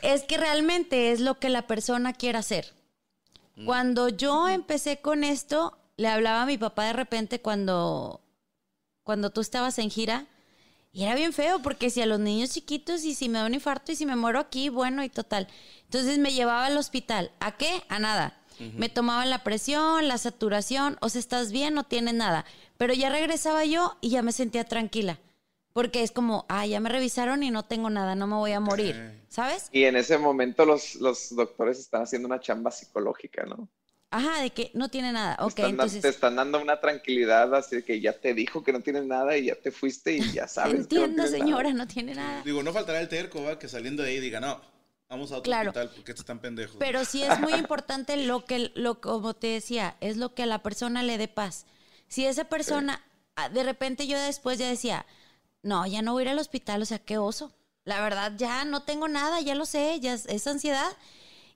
es 0.02 0.22
que 0.24 0.36
realmente 0.36 1.12
es 1.12 1.20
lo 1.20 1.38
que 1.38 1.48
la 1.48 1.66
persona 1.66 2.12
quiere 2.12 2.36
hacer. 2.36 2.74
Mm. 3.56 3.64
Cuando 3.64 4.10
yo 4.10 4.48
empecé 4.48 5.00
con 5.00 5.24
esto, 5.24 5.78
le 5.96 6.08
hablaba 6.08 6.42
a 6.42 6.46
mi 6.46 6.58
papá 6.58 6.84
de 6.84 6.92
repente 6.92 7.40
cuando, 7.40 8.20
cuando 9.02 9.30
tú 9.30 9.40
estabas 9.40 9.78
en 9.78 9.90
gira. 9.90 10.26
Y 10.92 11.04
era 11.04 11.14
bien 11.14 11.32
feo, 11.32 11.60
porque 11.62 11.88
si 11.88 12.02
a 12.02 12.06
los 12.06 12.20
niños 12.20 12.50
chiquitos 12.50 13.04
y 13.04 13.14
si 13.14 13.30
me 13.30 13.38
da 13.38 13.46
un 13.46 13.54
infarto 13.54 13.92
y 13.92 13.96
si 13.96 14.04
me 14.04 14.16
muero 14.16 14.40
aquí, 14.40 14.68
bueno, 14.68 15.02
y 15.04 15.08
total. 15.08 15.48
Entonces 15.84 16.18
me 16.18 16.34
llevaba 16.34 16.66
al 16.66 16.76
hospital. 16.76 17.30
¿A 17.40 17.56
qué? 17.56 17.82
A 17.88 17.98
nada. 17.98 18.34
Me 18.74 18.88
tomaban 18.88 19.30
la 19.30 19.44
presión, 19.44 20.08
la 20.08 20.18
saturación, 20.18 20.98
o 21.00 21.08
sea, 21.08 21.20
estás 21.20 21.52
bien, 21.52 21.74
no 21.74 21.84
tienes 21.84 22.14
nada. 22.14 22.44
Pero 22.78 22.94
ya 22.94 23.10
regresaba 23.10 23.64
yo 23.66 23.98
y 24.00 24.08
ya 24.10 24.22
me 24.22 24.32
sentía 24.32 24.64
tranquila. 24.64 25.18
Porque 25.74 26.02
es 26.02 26.10
como, 26.10 26.46
ah, 26.48 26.66
ya 26.66 26.80
me 26.80 26.88
revisaron 26.88 27.42
y 27.42 27.50
no 27.50 27.64
tengo 27.64 27.90
nada, 27.90 28.14
no 28.14 28.26
me 28.26 28.36
voy 28.36 28.52
a 28.52 28.60
morir, 28.60 29.20
¿sabes? 29.28 29.68
Y 29.70 29.84
en 29.84 29.96
ese 29.96 30.16
momento 30.16 30.64
los, 30.64 30.96
los 30.96 31.36
doctores 31.36 31.78
están 31.78 32.02
haciendo 32.02 32.26
una 32.26 32.40
chamba 32.40 32.70
psicológica, 32.70 33.44
¿no? 33.44 33.68
Ajá, 34.10 34.40
de 34.40 34.50
que 34.50 34.70
no 34.74 34.88
tiene 34.88 35.12
nada. 35.12 35.36
Ok, 35.40 35.58
entonces... 35.58 36.00
Te 36.00 36.08
están 36.08 36.36
dando 36.36 36.60
una 36.60 36.80
tranquilidad, 36.80 37.54
así 37.54 37.82
que 37.82 38.00
ya 38.00 38.14
te 38.14 38.32
dijo 38.32 38.64
que 38.64 38.72
no 38.72 38.80
tienes 38.80 39.04
nada 39.04 39.36
y 39.36 39.46
ya 39.46 39.54
te 39.54 39.70
fuiste 39.70 40.16
y 40.16 40.32
ya 40.32 40.48
sabes. 40.48 40.74
Entiendo, 40.74 41.26
señora, 41.26 41.72
no 41.72 41.86
tiene 41.86 42.14
nada. 42.14 42.42
Digo, 42.42 42.62
no 42.62 42.72
faltará 42.72 43.00
el 43.00 43.08
terco, 43.08 43.42
¿va? 43.42 43.58
Que 43.58 43.68
saliendo 43.68 44.02
de 44.02 44.10
ahí 44.10 44.20
diga, 44.20 44.40
no, 44.40 44.60
vamos 45.10 45.30
a 45.32 45.38
otro 45.38 45.52
hospital 45.52 45.90
porque 45.94 46.12
están 46.12 46.38
pendejos. 46.38 46.76
Pero 46.78 47.04
sí 47.04 47.22
es 47.22 47.38
muy 47.38 47.52
importante 47.52 48.16
lo 48.16 48.46
que, 48.46 48.72
lo, 48.74 49.00
como 49.00 49.34
te 49.34 49.48
decía, 49.48 49.96
es 50.00 50.16
lo 50.16 50.34
que 50.34 50.44
a 50.44 50.46
la 50.46 50.62
persona 50.62 51.02
le 51.02 51.18
dé 51.18 51.28
paz. 51.28 51.66
Si 52.08 52.26
esa 52.26 52.44
persona, 52.44 53.04
ah, 53.36 53.48
de 53.48 53.62
repente 53.62 54.06
yo 54.06 54.18
después 54.18 54.58
ya 54.58 54.68
decía, 54.68 55.06
no, 55.62 55.86
ya 55.86 56.02
no 56.02 56.12
voy 56.12 56.22
a 56.22 56.24
ir 56.24 56.28
al 56.30 56.38
hospital, 56.38 56.82
o 56.82 56.86
sea, 56.86 56.98
qué 56.98 57.18
oso. 57.18 57.52
La 57.84 58.00
verdad, 58.00 58.32
ya 58.36 58.64
no 58.64 58.82
tengo 58.82 59.08
nada, 59.08 59.40
ya 59.40 59.54
lo 59.54 59.66
sé, 59.66 59.98
ya 60.00 60.14
es 60.14 60.46
ansiedad. 60.46 60.96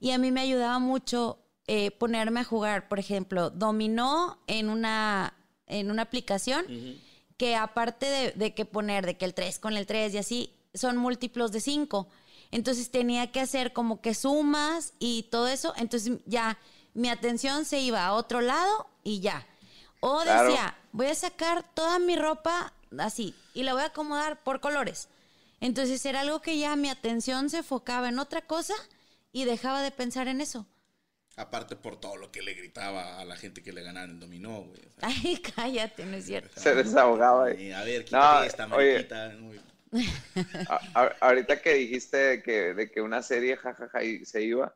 Y 0.01 0.11
a 0.11 0.19
mí 0.19 0.31
me 0.31 0.41
ayudaba 0.41 0.79
mucho 0.79 1.39
eh, 1.69 1.93
ponerme 1.93 2.41
a 2.41 2.45
jugar, 2.45 2.89
por 2.89 2.99
ejemplo, 2.99 3.51
dominó 3.51 4.43
en 4.49 4.69
una, 4.69 5.35
en 5.67 5.91
una 5.91 6.03
aplicación 6.03 6.67
que 7.37 7.55
aparte 7.55 8.33
de, 8.37 8.55
que 8.55 8.65
poner 8.65 9.07
de 9.07 9.17
que 9.17 9.25
el 9.25 9.33
3 9.33 9.59
con 9.61 9.77
el 9.77 9.87
3 9.87 10.15
y 10.15 10.19
así, 10.19 10.55
son 10.75 10.97
múltiplos 10.97 11.53
de 11.53 11.61
5. 11.61 12.09
Entonces 12.51 12.91
tenía 12.91 13.31
que 13.31 13.41
hacer 13.41 13.73
como 13.73 14.01
que 14.01 14.15
sumas 14.15 14.95
y 14.99 15.25
todo 15.31 15.47
eso. 15.49 15.73
Entonces 15.77 16.19
ya 16.27 16.59
mi 16.95 17.09
atención 17.09 17.65
se 17.65 17.81
iba 17.81 18.05
a 18.05 18.15
otro 18.15 18.41
lado 18.41 18.89
y 19.05 19.21
ya. 19.21 19.47
O 20.05 20.19
decía, 20.19 20.77
voy 20.91 21.07
a 21.07 21.15
sacar 21.15 21.65
toda 21.75 22.01
mi 22.01 22.17
ropa 22.17 22.73
así 22.99 23.37
y 23.55 23.63
la 23.63 23.73
voy 23.73 23.83
a 23.83 23.87
acomodar 23.87 24.43
por 24.43 24.59
colores. 24.59 25.09
Entonces 25.61 26.05
era 26.05 26.23
algo 26.23 26.43
que 26.43 26.59
ya 26.59 26.75
mi 26.75 26.91
atención 26.91 27.49
se 27.49 27.59
enfocaba 27.59 28.09
en 28.09 28.19
otra 28.19 28.43
cosa 28.43 28.75
y 29.31 29.45
dejaba 29.45 29.81
de 29.81 29.93
pensar 29.93 30.27
en 30.27 30.41
eso. 30.41 30.67
Aparte 31.37 31.77
por 31.77 32.01
todo 32.01 32.17
lo 32.17 32.33
que 32.33 32.43
le 32.43 32.55
gritaba 32.55 33.21
a 33.21 33.25
la 33.25 33.37
gente 33.37 33.63
que 33.63 33.73
le 33.73 33.85
ganaba 33.85 34.07
en 34.07 34.19
dominó, 34.19 34.63
güey. 34.63 34.81
Ay, 35.03 35.37
cállate, 35.37 36.05
no 36.05 36.17
es 36.17 36.27
cierto. 36.27 36.61
Se 36.61 36.75
desahogaba. 36.75 37.45
a 37.45 37.85
ver, 37.85 38.05
quítate 38.05 38.49
esta 38.49 38.67
mariquita. 38.67 39.33
ahorita 41.21 41.63
que 41.63 41.75
dijiste 41.75 42.17
de 42.17 42.43
que, 42.43 42.75
de 42.75 42.91
que 42.91 43.01
una 43.01 43.23
serie 43.23 43.57
jajaja 43.57 44.01
se 44.25 44.43
iba, 44.43 44.75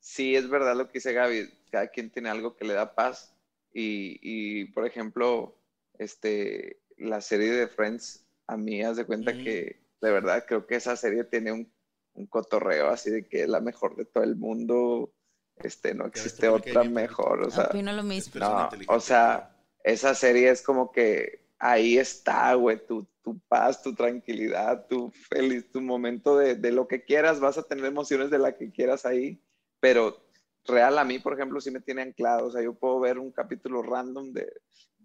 sí 0.00 0.34
es 0.34 0.48
verdad 0.48 0.74
lo 0.74 0.88
que 0.88 0.94
dice 0.94 1.12
Gaby, 1.12 1.48
cada 1.70 1.86
quien 1.86 2.10
tiene 2.10 2.28
algo 2.28 2.56
que 2.56 2.64
le 2.64 2.74
da 2.74 2.92
paz. 2.92 3.33
Y, 3.74 4.18
y 4.22 4.64
por 4.66 4.86
ejemplo, 4.86 5.58
este, 5.98 6.80
la 6.96 7.20
serie 7.20 7.50
de 7.50 7.68
Friends, 7.68 8.24
a 8.46 8.56
mí 8.56 8.82
haz 8.82 8.96
de 8.96 9.04
cuenta 9.04 9.32
que 9.32 9.82
de 10.00 10.12
verdad 10.12 10.44
creo 10.46 10.66
que 10.66 10.76
esa 10.76 10.96
serie 10.96 11.24
tiene 11.24 11.52
un, 11.52 11.70
un 12.14 12.26
cotorreo 12.26 12.88
así 12.88 13.10
de 13.10 13.26
que 13.26 13.42
es 13.42 13.48
la 13.48 13.60
mejor 13.60 13.96
de 13.96 14.04
todo 14.04 14.24
el 14.24 14.36
mundo 14.36 15.12
este, 15.56 15.94
no 15.94 16.06
existe 16.06 16.48
otra 16.48 16.84
mejor, 16.84 17.42
o 17.42 17.50
sea, 17.50 17.70
lo 17.72 18.02
mismo. 18.02 18.40
No, 18.40 18.68
o 18.88 19.00
sea, 19.00 19.56
esa 19.82 20.14
serie 20.14 20.50
es 20.50 20.62
como 20.62 20.90
que 20.90 21.44
ahí 21.58 21.96
está, 21.98 22.54
güey, 22.54 22.84
tu, 22.84 23.06
tu 23.22 23.38
paz, 23.48 23.82
tu 23.82 23.94
tranquilidad, 23.94 24.86
tu 24.88 25.10
feliz, 25.10 25.70
tu 25.70 25.80
momento 25.80 26.36
de, 26.36 26.56
de, 26.56 26.72
lo 26.72 26.88
que 26.88 27.04
quieras, 27.04 27.40
vas 27.40 27.56
a 27.56 27.62
tener 27.62 27.84
emociones 27.84 28.30
de 28.30 28.38
la 28.38 28.56
que 28.56 28.70
quieras 28.70 29.06
ahí, 29.06 29.40
pero 29.80 30.23
real 30.66 30.98
a 30.98 31.04
mí, 31.04 31.18
por 31.18 31.34
ejemplo, 31.34 31.60
sí 31.60 31.70
me 31.70 31.80
tiene 31.80 32.02
anclado, 32.02 32.46
o 32.46 32.50
sea, 32.50 32.62
yo 32.62 32.74
puedo 32.74 33.00
ver 33.00 33.18
un 33.18 33.32
capítulo 33.32 33.82
random 33.82 34.32
de, 34.32 34.50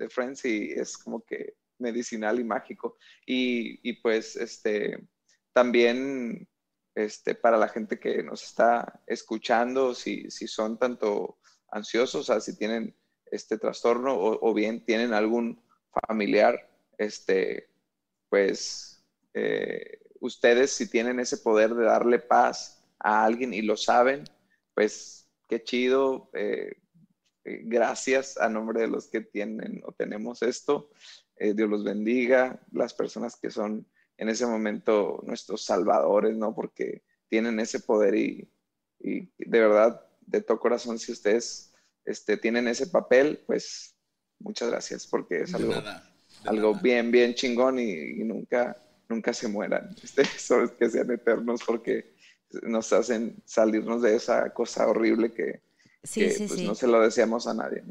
Friends 0.10 0.46
y 0.46 0.72
es 0.72 0.98
como 0.98 1.26
que 1.26 1.56
medicinal 1.78 2.40
y 2.40 2.46
mágico. 2.46 2.98
Y, 3.26 3.80
y 3.88 3.94
pues, 4.02 4.38
este, 4.38 5.10
también 5.52 6.48
este, 6.96 7.36
para 7.36 7.58
la 7.58 7.68
gente 7.68 8.00
que 8.00 8.24
nos 8.24 8.44
está 8.44 9.02
escuchando, 9.08 9.94
si, 9.94 10.30
si 10.32 10.48
son 10.48 10.78
tanto 10.78 11.40
ansiosos, 11.72 12.22
o 12.22 12.34
sea, 12.34 12.42
si 12.42 12.58
tienen 12.58 12.96
este 13.32 13.58
trastorno 13.58 14.16
o, 14.18 14.54
bien 14.54 14.84
tienen 14.84 15.14
algún 15.14 15.62
familiar, 16.08 16.70
este, 16.98 17.70
pues 18.28 19.04
eh, 19.34 20.00
ustedes 20.20 20.72
si 20.72 20.90
tienen 20.90 21.20
ese 21.20 21.38
poder 21.38 21.74
de 21.76 21.86
darle 21.86 22.20
paz 22.20 22.84
a 23.00 23.24
alguien 23.24 23.54
y 23.54 23.62
lo 23.62 23.78
saben, 23.78 24.24
pues 24.74 25.19
qué 25.50 25.64
chido. 25.64 26.30
Eh, 26.34 26.72
eh, 27.44 27.62
gracias 27.64 28.38
a 28.38 28.48
nombre 28.48 28.82
de 28.82 28.88
los 28.88 29.08
que 29.08 29.22
tienen 29.22 29.82
o 29.86 29.92
tenemos 29.92 30.42
esto. 30.42 30.90
Dios 31.42 31.70
los 31.70 31.86
bendiga, 31.86 32.62
las 32.74 32.94
personas 32.94 33.38
que 33.38 33.50
son 33.50 33.88
en 34.18 34.28
ese 34.28 34.46
momento 34.46 35.22
nuestros 35.24 35.64
salvadores, 35.64 36.36
¿no? 36.36 36.54
Porque 36.54 37.04
tienen 37.30 37.62
ese 37.62 37.80
poder 37.80 38.14
y, 38.16 38.52
y 39.00 39.22
de 39.38 39.60
verdad, 39.60 40.06
de 40.20 40.42
todo 40.42 40.60
corazón, 40.60 41.00
si 41.00 41.14
ustedes 41.14 41.74
este, 42.06 42.38
tienen 42.38 42.68
ese 42.68 42.88
papel, 42.88 43.40
pues 43.46 43.96
muchas 44.40 44.70
gracias 44.70 45.06
porque 45.06 45.42
es 45.42 45.54
algo, 45.54 45.74
algo 46.46 46.76
bien, 46.76 47.12
bien 47.12 47.34
chingón 47.34 47.80
y, 47.80 48.24
nunca, 48.24 48.78
nunca 49.08 49.34
se 49.34 49.48
mueran. 49.48 49.96
Este, 50.04 50.24
que 50.78 50.90
sean 50.90 51.12
eternos 51.12 51.62
porque 51.66 52.14
nos 52.64 52.92
hacen 52.94 53.42
salirnos 53.46 54.02
de 54.02 54.16
esa 54.16 54.54
cosa 54.54 54.88
horrible 54.88 55.32
que, 55.32 55.62
pues, 56.14 56.60
no 56.62 56.76
se 56.76 56.88
lo 56.88 57.02
deseamos 57.02 57.48
a 57.48 57.54
nadie. 57.54 57.84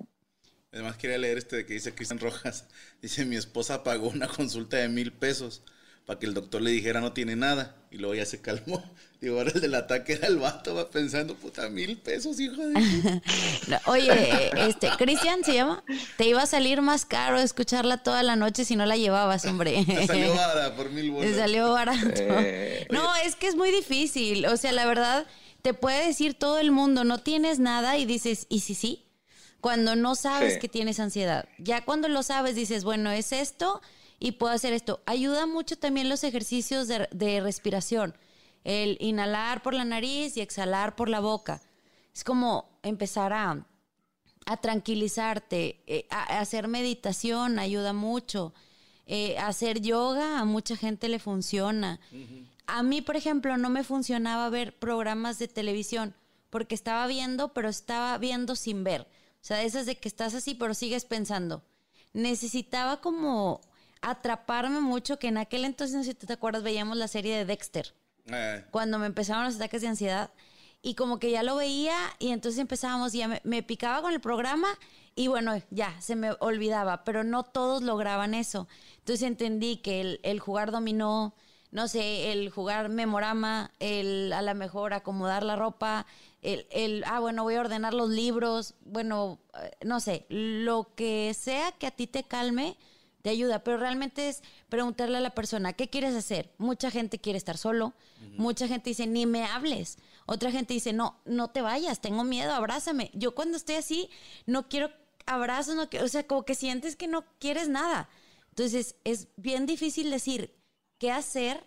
Además 0.72 0.96
quería 0.96 1.18
leer 1.18 1.38
este 1.38 1.56
de 1.56 1.66
que 1.66 1.74
dice 1.74 1.94
Cristian 1.94 2.20
Rojas, 2.20 2.66
dice 3.02 3.24
mi 3.24 3.36
esposa 3.36 3.82
pagó 3.82 4.08
una 4.08 4.28
consulta 4.28 4.76
de 4.76 4.88
mil 4.88 5.12
pesos 5.12 5.62
para 6.08 6.18
que 6.18 6.24
el 6.24 6.32
doctor 6.32 6.62
le 6.62 6.70
dijera 6.70 7.02
no 7.02 7.12
tiene 7.12 7.36
nada. 7.36 7.76
Y 7.90 7.98
luego 7.98 8.14
ya 8.14 8.24
se 8.24 8.40
calmó. 8.40 8.82
Digo, 9.20 9.36
ahora 9.36 9.50
el 9.54 9.60
del 9.60 9.74
ataque 9.74 10.14
era 10.14 10.26
el 10.28 10.38
vato, 10.38 10.74
va 10.74 10.88
pensando, 10.88 11.34
puta, 11.34 11.68
mil 11.68 11.98
pesos, 11.98 12.40
hijo 12.40 12.66
de... 12.66 12.80
Oye, 13.84 14.50
este, 14.68 14.88
Cristian 14.96 15.44
se 15.44 15.52
llama, 15.52 15.84
te 16.16 16.26
iba 16.26 16.40
a 16.40 16.46
salir 16.46 16.80
más 16.80 17.04
caro 17.04 17.38
escucharla 17.38 18.02
toda 18.02 18.22
la 18.22 18.36
noche 18.36 18.64
si 18.64 18.74
no 18.74 18.86
la 18.86 18.96
llevabas, 18.96 19.44
hombre. 19.44 19.84
Te 19.86 20.06
salió 20.06 20.34
barata 20.34 20.74
por 20.76 20.88
mil 20.90 21.10
bolas. 21.10 21.30
Te 21.30 21.36
salió 21.36 21.72
barato. 21.72 22.08
Eh, 22.16 22.86
no, 22.90 23.14
es 23.16 23.36
que 23.36 23.48
es 23.48 23.54
muy 23.54 23.70
difícil. 23.70 24.46
O 24.46 24.56
sea, 24.56 24.72
la 24.72 24.86
verdad, 24.86 25.26
te 25.60 25.74
puede 25.74 26.06
decir 26.06 26.32
todo 26.32 26.58
el 26.58 26.70
mundo, 26.70 27.04
no 27.04 27.18
tienes 27.18 27.58
nada 27.58 27.98
y 27.98 28.06
dices, 28.06 28.46
¿y 28.48 28.60
si 28.60 28.74
sí? 28.74 29.04
Cuando 29.60 29.94
no 29.94 30.14
sabes 30.14 30.56
que 30.56 30.68
tienes 30.68 31.00
ansiedad. 31.00 31.50
Ya 31.58 31.84
cuando 31.84 32.08
lo 32.08 32.22
sabes, 32.22 32.54
dices, 32.54 32.84
bueno, 32.84 33.10
es 33.10 33.32
esto 33.32 33.82
y 34.18 34.32
puedo 34.32 34.52
hacer 34.52 34.72
esto. 34.72 35.00
Ayuda 35.06 35.46
mucho 35.46 35.78
también 35.78 36.08
los 36.08 36.24
ejercicios 36.24 36.88
de, 36.88 37.40
respiración. 37.40 38.14
El 38.64 38.98
inhalar 39.00 39.62
por 39.62 39.74
la 39.74 39.84
nariz 39.84 40.36
y 40.36 40.40
exhalar 40.40 40.96
por 40.96 41.08
la 41.08 41.20
boca. 41.20 41.62
Es 42.14 42.24
como 42.24 42.68
empezar 42.82 43.32
a, 43.32 43.66
tranquilizarte. 44.60 45.82
Eh, 45.86 46.06
a, 46.10 46.40
hacer 46.40 46.68
meditación 46.68 47.58
ayuda 47.58 47.92
mucho. 47.92 48.54
Eh, 49.06 49.38
hacer 49.38 49.80
yoga 49.80 50.40
a 50.40 50.44
mucha 50.44 50.76
gente 50.76 51.08
le 51.08 51.18
funciona. 51.18 52.00
A 52.66 52.82
mí, 52.82 53.00
por 53.00 53.16
ejemplo, 53.16 53.56
no 53.56 53.70
me 53.70 53.84
funcionaba 53.84 54.50
ver 54.50 54.78
programas 54.78 55.38
de 55.38 55.48
televisión 55.48 56.14
porque 56.50 56.74
estaba 56.74 57.06
viendo, 57.06 57.52
pero 57.54 57.68
estaba 57.68 58.18
viendo 58.18 58.56
sin 58.56 58.84
ver. 58.84 59.02
O 59.02 59.44
sea, 59.48 59.62
esas 59.62 59.86
de 59.86 59.96
que 59.96 60.08
estás 60.08 60.34
así, 60.34 60.54
pero 60.54 60.74
sigues 60.74 61.04
pensando. 61.04 61.62
Necesitaba 62.12 63.00
como 63.00 63.60
atraparme 64.02 64.80
mucho, 64.80 65.18
que 65.18 65.28
en 65.28 65.38
aquel 65.38 65.64
entonces, 65.64 65.96
no 65.96 66.02
sé 66.02 66.10
si 66.10 66.26
te 66.26 66.32
acuerdas, 66.32 66.62
veíamos 66.62 66.96
la 66.96 67.08
serie 67.08 67.36
de 67.36 67.44
Dexter. 67.44 67.94
Eh. 68.26 68.64
Cuando 68.70 68.98
me 68.98 69.06
empezaron 69.06 69.44
los 69.44 69.56
ataques 69.56 69.82
de 69.82 69.88
ansiedad. 69.88 70.30
Y 70.80 70.94
como 70.94 71.18
que 71.18 71.30
ya 71.30 71.42
lo 71.42 71.56
veía 71.56 71.96
y 72.20 72.30
entonces 72.30 72.60
empezábamos, 72.60 73.14
y 73.14 73.18
ya 73.18 73.40
me, 73.42 73.62
picaba 73.64 74.00
con 74.00 74.12
el 74.12 74.20
programa 74.20 74.68
y 75.16 75.26
bueno, 75.26 75.60
ya 75.70 76.00
se 76.00 76.14
me 76.14 76.30
olvidaba, 76.38 77.02
pero 77.02 77.24
no 77.24 77.42
todos 77.42 77.82
lograban 77.82 78.32
eso. 78.32 78.68
Entonces 78.98 79.26
entendí 79.26 79.78
que 79.78 80.20
el, 80.22 80.38
jugar 80.38 80.70
dominó, 80.70 81.34
no 81.72 81.88
sé, 81.88 82.30
el 82.30 82.50
jugar 82.50 82.90
memorama, 82.90 83.72
el 83.80 84.32
a 84.32 84.40
lo 84.40 84.54
mejor 84.54 84.94
acomodar 84.94 85.42
la 85.42 85.56
ropa, 85.56 86.06
el, 86.42 86.68
el, 86.70 87.02
ah, 87.08 87.18
bueno, 87.18 87.42
voy 87.42 87.56
a 87.56 87.60
ordenar 87.60 87.92
los 87.92 88.10
libros, 88.10 88.76
bueno, 88.82 89.40
eh, 89.60 89.72
no 89.84 89.98
sé, 89.98 90.26
lo 90.28 90.94
que 90.94 91.34
sea 91.34 91.72
que 91.72 91.88
a 91.88 91.90
ti 91.90 92.06
te 92.06 92.22
calme, 92.22 92.76
te 93.22 93.30
ayuda, 93.30 93.64
pero 93.64 93.78
realmente 93.78 94.28
es 94.28 94.42
preguntarle 94.68 95.18
a 95.18 95.20
la 95.20 95.34
persona, 95.34 95.72
¿qué 95.72 95.88
quieres 95.88 96.14
hacer? 96.14 96.54
Mucha 96.58 96.90
gente 96.90 97.18
quiere 97.18 97.36
estar 97.36 97.58
solo, 97.58 97.94
mucha 98.36 98.68
gente 98.68 98.90
dice, 98.90 99.06
ni 99.06 99.26
me 99.26 99.44
hables, 99.44 99.98
otra 100.26 100.50
gente 100.50 100.74
dice, 100.74 100.92
no, 100.92 101.20
no 101.24 101.48
te 101.48 101.62
vayas, 101.62 102.00
tengo 102.00 102.24
miedo, 102.24 102.52
abrázame. 102.52 103.10
Yo 103.14 103.34
cuando 103.34 103.56
estoy 103.56 103.76
así, 103.76 104.10
no 104.46 104.68
quiero 104.68 104.90
abrazos, 105.26 105.74
no 105.74 105.88
quiero, 105.88 106.06
o 106.06 106.08
sea, 106.08 106.26
como 106.26 106.44
que 106.44 106.54
sientes 106.54 106.96
que 106.96 107.08
no 107.08 107.24
quieres 107.38 107.68
nada. 107.68 108.08
Entonces, 108.50 108.96
es 109.04 109.28
bien 109.36 109.66
difícil 109.66 110.10
decir 110.10 110.56
qué 110.98 111.12
hacer 111.12 111.64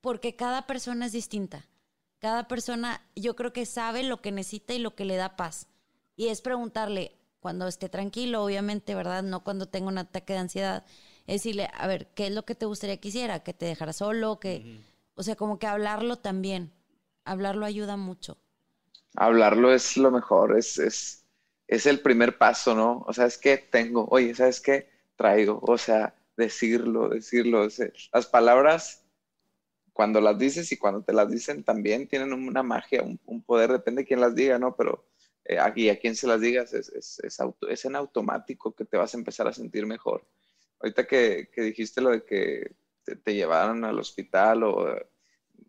porque 0.00 0.36
cada 0.36 0.66
persona 0.66 1.06
es 1.06 1.12
distinta. 1.12 1.66
Cada 2.18 2.48
persona, 2.48 3.04
yo 3.16 3.34
creo 3.34 3.52
que 3.52 3.66
sabe 3.66 4.02
lo 4.02 4.20
que 4.20 4.30
necesita 4.30 4.74
y 4.74 4.78
lo 4.78 4.94
que 4.94 5.04
le 5.04 5.16
da 5.16 5.36
paz. 5.36 5.68
Y 6.16 6.28
es 6.28 6.40
preguntarle, 6.40 7.18
cuando 7.42 7.66
esté 7.68 7.88
tranquilo, 7.90 8.44
obviamente, 8.44 8.94
¿verdad? 8.94 9.22
No 9.24 9.44
cuando 9.44 9.66
tenga 9.66 9.88
un 9.88 9.98
ataque 9.98 10.34
de 10.34 10.38
ansiedad. 10.38 10.84
Es 11.26 11.42
decirle, 11.42 11.68
a 11.74 11.86
ver, 11.88 12.06
¿qué 12.14 12.28
es 12.28 12.32
lo 12.32 12.44
que 12.44 12.54
te 12.54 12.66
gustaría 12.66 12.98
que 12.98 13.08
hiciera? 13.08 13.40
¿Que 13.42 13.52
te 13.52 13.66
dejara 13.66 13.92
solo? 13.92 14.40
que 14.40 14.80
O 15.16 15.22
sea, 15.24 15.36
como 15.36 15.58
que 15.58 15.66
hablarlo 15.66 16.16
también. 16.16 16.72
Hablarlo 17.24 17.66
ayuda 17.66 17.96
mucho. 17.96 18.38
Hablarlo 19.16 19.74
es 19.74 19.96
lo 19.96 20.10
mejor, 20.10 20.56
es, 20.56 20.78
es, 20.78 21.24
es 21.68 21.86
el 21.86 22.00
primer 22.00 22.38
paso, 22.38 22.74
¿no? 22.74 23.04
O 23.06 23.12
sea, 23.12 23.26
es 23.26 23.38
que 23.38 23.58
tengo, 23.58 24.06
oye, 24.10 24.34
¿sabes 24.34 24.60
qué? 24.60 24.88
Traigo, 25.16 25.60
o 25.62 25.76
sea, 25.78 26.14
decirlo, 26.36 27.08
decirlo. 27.10 27.66
las 28.12 28.26
palabras, 28.26 29.04
cuando 29.92 30.20
las 30.20 30.38
dices 30.38 30.72
y 30.72 30.78
cuando 30.78 31.02
te 31.02 31.12
las 31.12 31.30
dicen, 31.30 31.64
también 31.64 32.08
tienen 32.08 32.32
una 32.32 32.62
magia, 32.62 33.02
un, 33.02 33.20
un 33.26 33.42
poder, 33.42 33.72
depende 33.72 34.02
de 34.02 34.08
quién 34.08 34.20
las 34.20 34.34
diga, 34.34 34.58
¿no? 34.58 34.76
Pero 34.76 35.04
eh, 35.44 35.58
y 35.76 35.88
a 35.88 35.98
quien 35.98 36.14
se 36.16 36.26
las 36.26 36.40
digas, 36.40 36.72
es, 36.72 36.88
es, 36.90 37.20
es, 37.68 37.84
en 37.84 37.96
automático 37.96 38.74
que 38.74 38.84
te 38.84 38.96
vas 38.96 39.14
a 39.14 39.18
empezar 39.18 39.48
a 39.48 39.52
sentir 39.52 39.86
mejor. 39.86 40.26
Ahorita 40.80 41.06
que, 41.06 41.50
que 41.52 41.62
dijiste 41.62 42.00
lo 42.00 42.10
de 42.10 42.24
que 42.24 42.74
te, 43.04 43.34
llevaron 43.34 43.84
al 43.84 43.98
hospital 43.98 44.62
o 44.62 44.96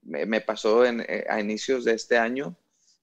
me, 0.04 0.42
pasó 0.42 0.86
en, 0.86 1.02
eh, 1.02 1.26
a 1.30 1.40
inicios 1.40 1.86
de 1.86 1.94
este 1.94 2.18
año, 2.18 2.56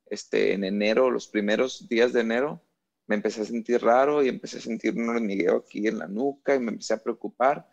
este, 0.06 0.52
en 0.52 0.64
enero, 0.64 1.10
los 1.10 1.28
primeros 1.28 1.88
días 1.88 2.12
de 2.12 2.20
enero, 2.20 2.62
me 3.06 3.16
empecé 3.16 3.42
a 3.42 3.44
sentir 3.44 3.82
raro 3.82 4.22
y 4.22 4.28
empecé 4.28 4.58
a 4.58 4.60
sentir 4.60 4.94
un 4.96 5.08
hormigueo 5.08 5.58
aquí 5.58 5.88
en 5.88 5.98
la 5.98 6.06
nuca 6.06 6.54
y 6.54 6.60
me 6.60 6.70
empecé 6.70 6.94
a 6.94 7.02
preocupar 7.02 7.68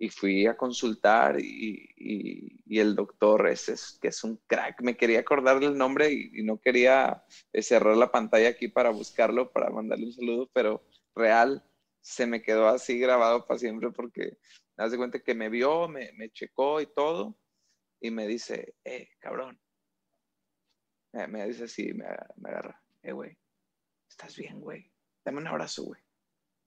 y 0.00 0.08
fui 0.08 0.46
a 0.46 0.56
consultar 0.56 1.38
y, 1.38 2.58
el 2.66 2.96
doctor, 2.96 3.46
ese 3.48 3.74
es, 3.74 3.98
que 4.00 4.08
es 4.08 4.24
un 4.24 4.36
crack, 4.46 4.80
me 4.80 4.96
quería 4.96 5.20
acordar 5.20 5.60
del 5.60 5.76
nombre 5.76 6.10
y, 6.10 6.42
no 6.42 6.58
quería 6.58 7.22
eh, 7.52 7.62
cerrar 7.62 7.98
la 7.98 8.10
pantalla 8.10 8.48
aquí 8.48 8.68
para 8.68 8.88
buscarlo, 8.90 9.52
para 9.52 9.68
mandarle 9.68 10.06
un 10.06 10.12
saludo, 10.14 10.50
pero 10.54 10.82
real 11.14 11.62
se 12.00 12.26
me 12.26 12.40
quedó 12.40 12.68
así 12.68 12.98
grabado 12.98 13.46
para 13.46 13.60
siempre 13.60 13.90
porque 13.90 14.38
me 14.78 14.88
de 14.88 14.96
cuenta 14.96 15.22
que 15.22 15.34
me 15.34 15.50
vio, 15.50 15.86
me, 15.86 16.12
me, 16.14 16.30
checó 16.30 16.80
y 16.80 16.86
todo 16.86 17.36
y 18.00 18.10
me 18.10 18.26
dice, 18.26 18.74
eh, 18.84 19.10
cabrón. 19.18 19.60
Me, 21.12 21.46
dice 21.46 21.64
así, 21.64 21.92
me, 21.92 22.06
me 22.36 22.48
agarra, 22.48 22.82
eh, 23.02 23.12
güey, 23.12 23.36
estás 24.08 24.34
bien, 24.34 24.60
güey, 24.60 24.90
dame 25.26 25.40
un 25.40 25.48
abrazo, 25.48 25.82
güey. 25.82 26.00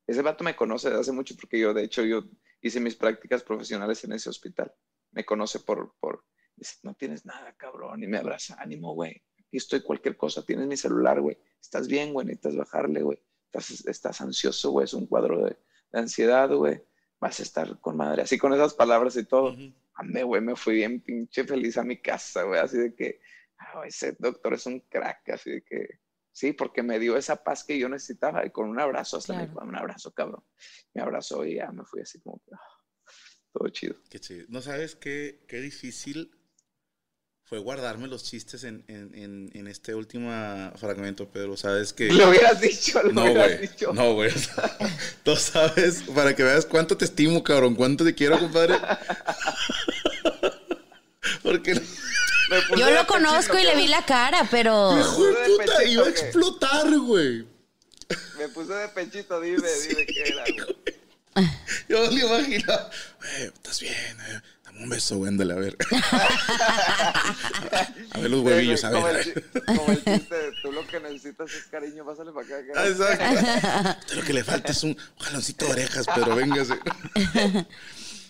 Ese 0.05 0.21
vato 0.21 0.43
me 0.43 0.55
conoce 0.55 0.89
desde 0.89 1.01
hace 1.01 1.11
mucho 1.13 1.33
porque 1.35 1.57
yo, 1.57 1.73
de 1.73 1.85
hecho, 1.85 2.03
yo 2.03 2.25
hice 2.63 2.79
mis 2.79 2.95
prácticas 2.95 3.43
profesionales 3.43 4.03
en 4.05 4.13
ese 4.13 4.29
hospital. 4.29 4.73
Me 5.11 5.25
conoce 5.25 5.59
por, 5.59 5.93
por, 5.99 6.23
dice, 6.55 6.77
no 6.83 6.95
tienes 6.95 7.25
nada, 7.25 7.53
cabrón, 7.57 8.01
y 8.01 8.07
me 8.07 8.17
abraza, 8.17 8.55
ánimo, 8.57 8.95
güey. 8.95 9.21
Aquí 9.37 9.57
estoy 9.57 9.81
cualquier 9.81 10.17
cosa, 10.17 10.45
tienes 10.45 10.65
mi 10.65 10.77
celular, 10.77 11.19
güey. 11.21 11.37
Estás 11.61 11.87
bien, 11.87 12.13
güey, 12.13 12.25
necesitas 12.25 12.55
bajarle, 12.55 13.03
güey. 13.03 13.19
Estás, 13.51 13.85
estás 13.85 14.21
ansioso, 14.21 14.71
güey, 14.71 14.85
es 14.85 14.93
un 14.93 15.05
cuadro 15.05 15.45
de, 15.45 15.57
ansiedad, 15.91 16.49
güey. 16.49 16.81
Vas 17.19 17.39
a 17.39 17.43
estar 17.43 17.79
con 17.79 17.97
madre. 17.97 18.23
Así 18.23 18.37
con 18.37 18.53
esas 18.53 18.73
palabras 18.73 19.15
y 19.17 19.25
todo. 19.25 19.53
Uh 19.53 19.73
güey, 20.25 20.41
me 20.41 20.55
fui 20.55 20.75
bien 20.75 21.01
pinche 21.01 21.43
feliz 21.43 21.77
a 21.77 21.83
mi 21.83 22.01
casa, 22.01 22.43
güey. 22.43 22.59
Así 22.59 22.77
de 22.77 22.95
que, 22.95 23.21
ah, 23.59 23.83
ese 23.85 24.15
doctor 24.17 24.55
es 24.55 24.65
un 24.65 24.79
crack, 24.79 25.29
así 25.29 25.51
de 25.51 25.61
que 25.61 25.99
Sí, 26.33 26.51
porque 26.51 26.81
me 26.81 26.97
dio 26.97 27.15
esa 27.15 27.43
paz 27.43 27.63
que 27.63 27.77
yo 27.77 27.87
necesitaba 27.87 28.43
y 28.43 28.49
con 28.49 28.67
un 28.67 28.79
abrazo, 28.79 29.17
hasta 29.17 29.35
me 29.35 29.45
un 29.45 29.75
abrazo, 29.75 30.11
cabrón. 30.13 30.43
Me 30.95 31.03
abrazó 31.03 31.45
y 31.45 31.55
ya 31.55 31.71
me 31.71 31.85
fui 31.85 32.01
así 32.01 32.19
como, 32.21 32.41
ah, 32.52 32.52
todo 33.53 33.69
chido. 33.69 33.95
Qué 34.09 34.19
chido. 34.19 34.45
¿No 34.49 34.61
sabes 34.61 34.95
qué, 34.95 35.39
qué 35.47 35.61
difícil 35.61 36.31
fue 37.45 37.59
guardarme 37.59 38.07
los 38.07 38.23
chistes 38.23 38.63
en, 38.63 38.83
en, 38.87 39.51
en, 39.53 39.67
este 39.67 39.93
último 39.93 40.31
fragmento, 40.75 41.29
Pedro. 41.29 41.55
Sabes 41.55 41.93
que. 41.93 42.11
Lo 42.11 42.29
hubieras 42.29 42.59
dicho, 42.59 43.03
lo 43.03 43.11
no, 43.11 43.25
hubieras 43.25 43.61
dicho. 43.61 43.93
No, 43.93 44.13
güey. 44.15 44.31
Tú 45.23 45.35
sabes, 45.35 46.03
para 46.15 46.35
que 46.35 46.41
veas 46.41 46.65
cuánto 46.65 46.97
te 46.97 47.05
estimo, 47.05 47.43
cabrón, 47.43 47.75
cuánto 47.75 48.03
te 48.03 48.15
quiero, 48.15 48.39
compadre. 48.39 48.75
Porque 51.43 51.73
Me 51.75 52.61
puse 52.69 52.79
Yo 52.79 52.89
lo 52.89 53.05
conozco 53.05 53.59
y 53.59 53.63
le 53.63 53.75
vi 53.75 53.87
la 53.87 54.03
cara, 54.05 54.47
pero... 54.49 54.97
Hijo 54.97 55.25
de 55.25 55.33
de 55.33 55.45
puta, 55.49 55.65
pechito, 55.65 55.91
iba 55.91 56.05
a 56.05 56.09
explotar, 56.09 56.97
güey. 56.97 57.45
Me 58.37 58.47
puse 58.47 58.73
de 58.73 58.87
pechito, 58.89 59.39
dime, 59.41 59.67
dime 59.87 60.05
qué 60.05 60.23
era, 60.25 60.43
güey. 60.43 60.75
Yo 61.89 62.11
me 62.11 62.19
lo 62.19 62.27
imaginaba. 62.37 62.89
Güey, 63.19 63.43
estás 63.43 63.79
bien, 63.79 63.93
eh. 64.29 64.41
Dame 64.65 64.83
un 64.83 64.89
beso, 64.89 65.17
güey, 65.17 65.29
ándale, 65.29 65.53
a 65.53 65.57
ver. 65.57 65.77
a 68.11 68.19
ver 68.19 68.29
los 68.31 68.41
huevillos, 68.41 68.83
a 68.83 68.91
Como 68.91 69.05
ver. 69.05 69.17
el, 69.53 69.63
como 69.65 69.91
el 69.91 70.03
chiste 70.03 70.35
tú 70.61 70.71
lo 70.71 70.85
que 70.87 70.99
necesitas 70.99 71.51
es 71.51 71.63
cariño, 71.65 72.05
pásale 72.05 72.31
para 72.31 72.45
acá. 72.47 72.55
Ah, 72.75 72.83
que- 72.83 72.89
Exacto. 72.89 73.99
Usted 74.01 74.15
lo 74.15 74.23
que 74.23 74.33
le 74.33 74.43
falta 74.43 74.71
es 74.71 74.83
un 74.83 74.97
jaloncito 75.19 75.65
de 75.65 75.71
orejas, 75.71 76.05
pero 76.13 76.35
véngase. 76.35 76.73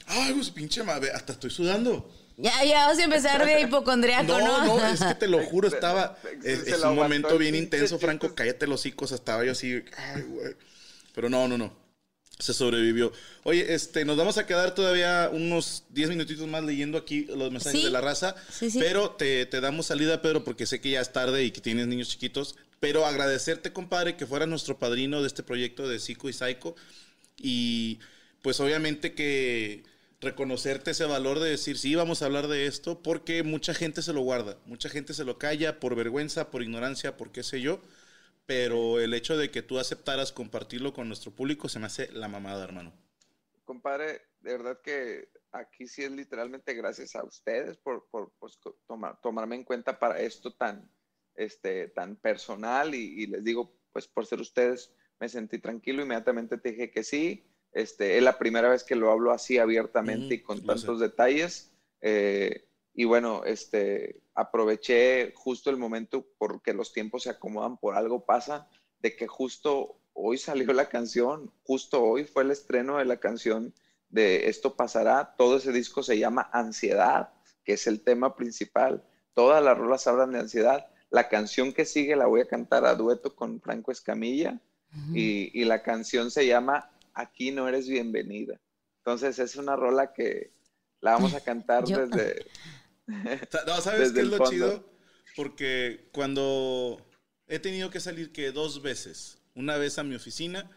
Ay, 0.08 0.34
pues 0.34 0.50
pinche 0.50 0.84
madre, 0.84 1.12
hasta 1.12 1.34
estoy 1.34 1.50
sudando. 1.50 2.12
Ya, 2.38 2.64
ya 2.66 2.88
vas 2.88 2.98
a 2.98 3.04
empezar 3.04 3.46
de 3.46 3.62
hipocondriaco, 3.62 4.24
No, 4.24 4.40
¿no? 4.40 4.78
no, 4.80 4.88
es 4.88 5.02
que 5.04 5.16
te 5.16 5.28
lo 5.28 5.44
juro, 5.46 5.68
estaba. 5.68 6.18
Se- 6.42 6.52
Es, 6.54 6.64
se 6.64 6.72
es 6.72 6.80
lo 6.80 6.90
un 6.90 6.96
momento 6.96 7.38
bien 7.38 7.56
intenso. 7.56 8.00
Franco. 8.00 8.34
Cállate 8.34 8.66
los 8.68 8.80
hocicos, 8.82 9.12
estaba 9.12 9.46
yo 9.46 9.52
así. 9.52 9.84
Ay, 9.98 10.24
güey. 10.24 10.56
Pero 11.14 11.30
no, 11.30 11.48
no, 11.48 11.58
no. 11.60 11.83
Se 12.40 12.54
sobrevivió. 12.54 13.12
Oye, 13.44 13.74
este, 13.74 14.06
nos 14.06 14.18
vamos 14.18 14.38
a 14.38 14.46
quedar 14.46 14.74
todavía 14.76 15.30
unos 15.32 15.84
10 15.92 16.10
minutitos 16.10 16.48
más 16.48 16.64
leyendo 16.64 16.98
aquí 16.98 17.26
los 17.26 17.52
mensajes 17.52 17.80
Sí. 17.80 17.86
de 17.86 17.92
la 17.92 18.02
raza. 18.02 18.36
Sí, 18.52 18.70
sí. 18.72 18.80
Pero 18.80 19.12
te, 19.12 19.46
te 19.46 19.62
damos 19.62 19.86
salida, 19.86 20.22
Pedro, 20.22 20.44
porque 20.44 20.66
sé 20.66 20.82
que 20.82 20.90
ya 20.92 21.02
es 21.02 21.14
tarde 21.14 21.44
y 21.44 21.52
que 21.52 21.62
tienes 21.62 21.88
niños 21.88 22.10
chiquitos. 22.10 22.56
Pero 22.80 23.06
agradecerte, 23.06 23.72
compadre, 23.72 24.18
que 24.18 24.26
fueras 24.26 24.50
nuestro 24.50 24.78
padrino 24.80 25.22
de 25.22 25.28
este 25.28 25.44
proyecto 25.44 25.88
de 25.88 26.00
Psico 26.00 26.28
y 26.28 26.34
Psycho. 26.34 26.76
Y 27.38 28.00
pues 28.42 28.60
obviamente 28.60 29.14
que 29.14 29.84
reconocerte 30.20 30.92
ese 30.92 31.06
valor 31.06 31.40
de 31.40 31.50
decir, 31.52 31.78
sí, 31.78 31.96
vamos 31.96 32.22
a 32.22 32.26
hablar 32.26 32.48
de 32.48 32.66
esto, 32.66 33.02
porque 33.04 33.44
mucha 33.44 33.74
gente 33.74 34.02
se 34.02 34.14
lo 34.14 34.22
guarda, 34.22 34.58
mucha 34.66 34.90
gente 34.90 35.14
se 35.14 35.26
lo 35.26 35.38
calla 35.38 35.80
por 35.80 35.96
vergüenza, 35.96 36.50
por 36.50 36.64
ignorancia, 36.64 37.16
por 37.18 37.32
qué 37.32 37.44
sé 37.44 37.60
yo, 37.62 37.82
pero 38.46 39.00
el 39.00 39.14
hecho 39.14 39.38
de 39.38 39.52
que 39.52 39.62
tú 39.62 39.80
aceptaras 39.80 40.32
compartirlo 40.32 40.94
con 40.94 41.08
nuestro 41.08 41.32
público 41.32 41.70
se 41.70 41.80
me 41.80 41.88
hace 41.88 42.12
la 42.12 42.28
mamada, 42.28 42.64
hermano. 42.64 42.94
Compadre, 43.66 44.22
de 44.42 44.52
verdad 44.52 44.80
que 44.84 45.30
aquí 45.52 45.88
sí 45.88 46.04
es 46.04 46.12
literalmente 46.12 46.74
gracias 46.74 47.16
a 47.16 47.24
ustedes 47.24 47.78
por, 47.78 48.08
por 48.10 48.34
pues, 48.40 48.60
tomar, 48.88 49.20
tomarme 49.22 49.56
en 49.56 49.64
cuenta 49.64 49.98
para 50.00 50.20
esto 50.20 50.54
tan, 50.54 50.90
este, 51.36 51.88
tan 51.90 52.18
personal 52.18 52.94
y, 52.94 53.24
y 53.24 53.28
les 53.28 53.44
digo, 53.44 53.74
pues 53.94 54.08
por 54.08 54.26
ser 54.26 54.42
ustedes 54.42 54.94
me 55.20 55.30
sentí 55.30 55.60
tranquilo, 55.60 56.04
inmediatamente 56.04 56.58
te 56.58 56.72
dije 56.72 56.92
que 56.92 57.04
sí. 57.04 57.46
Este, 57.72 58.18
es 58.18 58.24
la 58.24 58.38
primera 58.38 58.70
vez 58.70 58.84
que 58.84 58.96
lo 58.96 59.12
hablo 59.12 59.32
así 59.32 59.58
abiertamente 59.58 60.34
Ujú, 60.34 60.34
y 60.36 60.44
con 60.44 60.62
lo 60.64 60.78
sé. 60.78 60.88
tantos 60.88 61.00
detalles. 61.00 61.74
eh, 62.02 62.68
y 62.94 63.06
bueno, 63.06 63.44
este, 63.46 64.22
aproveché 64.36 65.34
justo 65.36 65.70
el 65.70 65.78
momento 65.78 66.26
porque 66.38 66.74
los 66.74 66.94
tiempos 66.94 67.24
se 67.24 67.30
acomodan, 67.32 67.78
por 67.78 67.96
algo 67.96 68.26
pasa, 68.26 68.68
de 69.00 69.16
que 69.16 69.28
justo 69.28 69.98
hoy 70.14 70.38
salió 70.38 70.72
la 70.74 70.90
canción, 70.90 71.52
justo 71.64 72.04
hoy 72.04 72.26
fue 72.26 72.44
el 72.44 72.52
estreno 72.52 72.98
de 72.98 73.06
la 73.06 73.18
canción 73.18 73.74
de 74.10 74.48
Esto 74.48 74.76
pasará. 74.76 75.34
Todo 75.38 75.58
ese 75.58 75.72
disco 75.72 76.04
se 76.04 76.20
llama 76.20 76.50
Ansiedad, 76.54 77.34
que 77.64 77.74
es 77.74 77.88
el 77.88 78.02
tema 78.04 78.36
principal. 78.36 79.04
Todas 79.34 79.64
las 79.64 79.76
rolas 79.76 80.06
hablan 80.06 80.32
de 80.34 80.40
ansiedad. 80.40 80.86
La 81.10 81.30
canción 81.30 81.74
que 81.74 81.86
sigue 81.86 82.16
la 82.16 82.28
voy 82.28 82.42
a 82.42 82.48
cantar 82.48 82.86
a 82.86 82.94
dueto 82.94 83.36
con 83.36 83.60
Franco 83.60 83.92
Escamilla 83.92 84.60
y, 85.16 85.50
y 85.60 85.66
la 85.66 85.82
canción 85.82 86.30
se 86.30 86.46
llama 86.46 86.92
Aquí 87.16 87.50
no 87.52 87.68
eres 87.68 87.88
bienvenida. 87.88 88.60
Entonces 89.00 89.40
es 89.40 89.56
una 89.56 89.76
rola 89.76 90.14
que 90.14 90.54
la 91.02 91.14
vamos 91.14 91.34
a 91.34 91.42
cantar 91.42 91.84
Yo- 91.88 92.06
desde... 92.06 92.46
No, 93.68 93.82
¿sabes 93.82 94.12
qué 94.12 94.22
es 94.22 94.28
lo 94.28 94.38
fondo. 94.38 94.52
chido? 94.52 94.94
Porque 95.36 96.10
cuando 96.12 97.06
he 97.48 97.60
tenido 97.60 97.90
que 97.90 98.00
salir 98.00 98.32
que 98.32 98.52
dos 98.52 98.82
veces, 98.82 99.38
una 99.56 99.78
vez 99.78 99.98
a 99.98 100.04
mi 100.04 100.16
oficina 100.16 100.70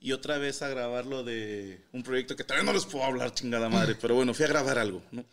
y 0.00 0.12
otra 0.12 0.38
vez 0.38 0.62
a 0.62 0.68
grabarlo 0.68 1.24
de 1.24 1.84
un 1.92 2.02
proyecto 2.02 2.36
que 2.36 2.44
todavía 2.44 2.64
no 2.64 2.72
les 2.72 2.86
puedo 2.86 3.04
hablar, 3.04 3.34
chingada 3.34 3.68
madre, 3.68 3.96
pero 4.00 4.14
bueno, 4.14 4.34
fui 4.34 4.44
a 4.44 4.48
grabar 4.48 4.78
algo, 4.78 5.02
¿no? 5.10 5.24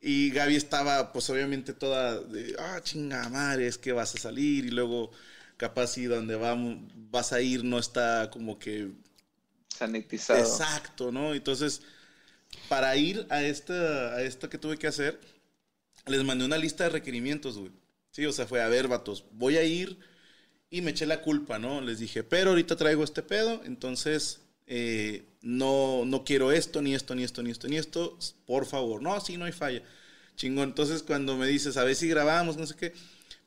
Y 0.00 0.30
Gaby 0.30 0.56
estaba, 0.56 1.12
pues 1.12 1.28
obviamente 1.30 1.74
toda 1.74 2.20
de, 2.20 2.56
ah, 2.58 2.80
chingada 2.82 3.28
madre, 3.28 3.66
es 3.66 3.76
que 3.76 3.92
vas 3.92 4.14
a 4.14 4.18
salir 4.18 4.64
y 4.64 4.70
luego 4.70 5.10
capaz 5.56 5.98
y 5.98 6.04
donde 6.04 6.36
vamos, 6.36 6.78
vas 6.94 7.32
a 7.32 7.40
ir 7.42 7.64
no 7.64 7.78
está 7.78 8.30
como 8.30 8.58
que 8.58 8.92
sanitizado. 9.68 10.40
Exacto, 10.40 11.12
¿no? 11.12 11.34
Entonces, 11.34 11.82
para 12.68 12.96
ir 12.96 13.26
a 13.30 13.42
esta, 13.42 14.14
a 14.14 14.22
esto 14.22 14.48
que 14.48 14.58
tuve 14.58 14.78
que 14.78 14.86
hacer, 14.86 15.20
les 16.06 16.24
mandé 16.24 16.44
una 16.44 16.58
lista 16.58 16.84
de 16.84 16.90
requerimientos, 16.90 17.58
güey. 17.58 17.72
Sí, 18.10 18.26
o 18.26 18.32
sea, 18.32 18.46
fue 18.46 18.60
a 18.60 18.68
ver, 18.68 18.88
vatos, 18.88 19.24
voy 19.32 19.56
a 19.56 19.64
ir 19.64 19.98
y 20.70 20.82
me 20.82 20.90
eché 20.90 21.06
la 21.06 21.22
culpa, 21.22 21.58
¿no? 21.58 21.80
Les 21.80 21.98
dije, 21.98 22.22
pero 22.22 22.50
ahorita 22.50 22.76
traigo 22.76 23.04
este 23.04 23.22
pedo, 23.22 23.62
entonces 23.64 24.40
eh, 24.66 25.24
no, 25.42 26.04
no 26.04 26.24
quiero 26.24 26.52
esto, 26.52 26.80
ni 26.80 26.94
esto, 26.94 27.14
ni 27.14 27.24
esto, 27.24 27.42
ni 27.42 27.50
esto, 27.50 27.68
ni 27.68 27.76
esto, 27.76 28.18
por 28.46 28.66
favor. 28.66 29.02
No, 29.02 29.20
sí, 29.20 29.36
no 29.36 29.44
hay 29.44 29.52
falla. 29.52 29.82
Chingón. 30.36 30.70
Entonces, 30.70 31.02
cuando 31.02 31.36
me 31.36 31.46
dices, 31.46 31.76
a 31.76 31.84
ver 31.84 31.96
si 31.96 32.08
grabamos, 32.08 32.56
no 32.56 32.66
sé 32.66 32.76
qué. 32.76 32.92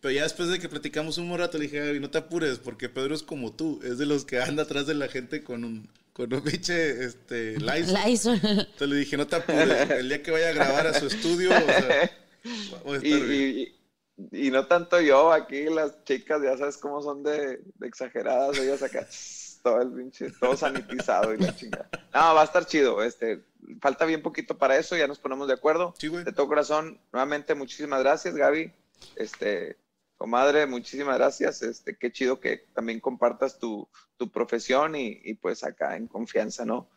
Pero 0.02 0.12
ya 0.12 0.24
después 0.24 0.50
de 0.50 0.60
que 0.60 0.68
platicamos 0.68 1.18
un 1.18 1.36
rato, 1.38 1.58
le 1.58 1.66
dije, 1.66 1.80
Gaby, 1.80 2.02
no 2.02 2.10
te 2.10 2.18
apures, 2.18 2.60
porque 2.60 2.90
Pedro 2.90 3.16
es 3.16 3.24
como 3.24 3.54
tú, 3.54 3.80
es 3.84 3.98
de 3.98 4.06
los 4.06 4.26
que 4.26 4.42
anda 4.42 4.64
atrás 4.64 4.86
de 4.86 4.96
la 4.96 5.08
gente 5.08 5.46
con 5.46 5.64
un, 5.64 5.88
con 6.12 6.34
un 6.34 6.42
pinche, 6.42 7.06
este, 7.06 7.58
Lysol. 7.58 7.98
Lysol. 8.06 8.40
Entonces 8.44 8.90
le 8.90 8.96
dije, 8.98 9.16
no 9.16 9.28
te 9.28 9.38
apures, 9.38 9.90
el 9.92 10.10
día 10.10 10.22
que 10.22 10.32
vaya 10.32 10.50
a 10.50 10.52
grabar 10.52 10.88
a 10.88 11.00
su 11.00 11.08
estudio, 11.08 11.52
o 11.52 11.66
sea, 11.66 12.12
Y, 13.02 13.14
y- 13.14 13.61
y- 13.64 14.48
y 14.48 14.52
no 14.52 14.68
tanto 14.68 15.02
yo, 15.02 15.32
aquí 15.32 15.64
las 15.65 16.03
chicas 16.03 16.41
ya 16.44 16.56
sabes 16.57 16.78
cómo 16.78 17.02
son 17.02 17.24
de, 17.24 17.61
de 17.76 17.88
exageradas, 17.88 18.57
ellas 18.60 18.84
acá, 18.84 19.07
todo 19.64 19.82
el 19.82 19.91
pinche, 19.91 20.30
todo 20.40 20.56
sanitizado 20.56 21.34
y 21.34 21.38
la 21.40 21.56
chingada. 21.56 21.90
No, 22.14 22.36
va 22.36 22.41
a 22.41 22.45
estar 22.45 22.65
chido, 22.65 23.02
este, 23.03 23.44
falta 23.82 24.06
bien 24.06 24.22
poquito 24.22 24.57
para 24.57 24.78
eso, 24.78 24.95
ya 24.95 25.07
nos 25.07 25.18
ponemos 25.20 25.48
de 25.48 25.56
acuerdo. 25.56 25.95
Sí, 25.98 26.07
güey. 26.10 26.24
De 26.24 26.32
todo 26.32 26.48
corazón, 26.48 26.99
nuevamente 27.11 27.56
muchísimas 27.56 28.02
gracias, 28.03 28.36
Gaby. 28.36 28.72
Este, 29.15 29.78
comadre, 30.18 30.68
muchísimas 30.68 31.18
gracias. 31.18 31.64
Este, 31.64 31.98
qué 31.98 32.11
chido 32.11 32.40
que 32.40 32.68
también 32.76 32.99
compartas 32.99 33.57
tu, 33.57 33.88
tu 34.18 34.30
profesión 34.32 34.95
y, 34.95 35.20
y 35.24 35.34
pues 35.34 35.64
acá 35.64 35.95
en 35.98 36.07
confianza, 36.07 36.65
¿no? 36.65 36.88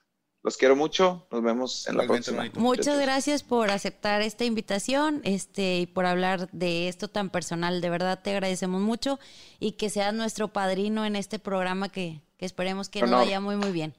Los 0.46 0.56
quiero 0.56 0.76
mucho, 0.76 1.26
nos 1.32 1.42
vemos 1.42 1.88
en 1.88 1.96
la 1.96 2.04
Igualmente, 2.04 2.30
próxima. 2.30 2.60
Muchas 2.62 3.00
gracias 3.00 3.42
por 3.42 3.68
aceptar 3.72 4.22
esta 4.22 4.44
invitación 4.44 5.20
este, 5.24 5.78
y 5.80 5.86
por 5.86 6.06
hablar 6.06 6.48
de 6.52 6.86
esto 6.86 7.08
tan 7.08 7.30
personal. 7.30 7.80
De 7.80 7.90
verdad 7.90 8.20
te 8.22 8.30
agradecemos 8.30 8.80
mucho 8.80 9.18
y 9.58 9.72
que 9.72 9.90
seas 9.90 10.14
nuestro 10.14 10.46
padrino 10.46 11.04
en 11.04 11.16
este 11.16 11.40
programa 11.40 11.88
que, 11.88 12.20
que 12.36 12.46
esperemos 12.46 12.88
que 12.88 13.00
nos 13.00 13.10
vaya 13.10 13.40
muy, 13.40 13.56
muy 13.56 13.72
bien. 13.72 13.92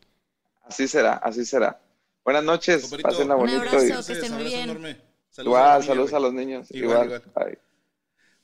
Así 0.64 0.88
será, 0.88 1.16
así 1.16 1.44
será. 1.44 1.82
Buenas 2.24 2.46
noches, 2.46 2.90
pásenla 3.02 3.36
un 3.36 3.50
abrazo, 3.50 3.86
y- 3.86 4.06
que 4.06 4.14
estén 4.14 4.34
muy 4.34 4.44
bien. 4.46 5.02
Saludos 5.30 5.58
a 5.60 5.82
saludos 5.84 6.12
güey. 6.12 6.22
los 6.24 6.34
niños. 6.34 6.72
Igual, 6.72 7.08
Igual, 7.08 7.24
igual. 7.28 7.60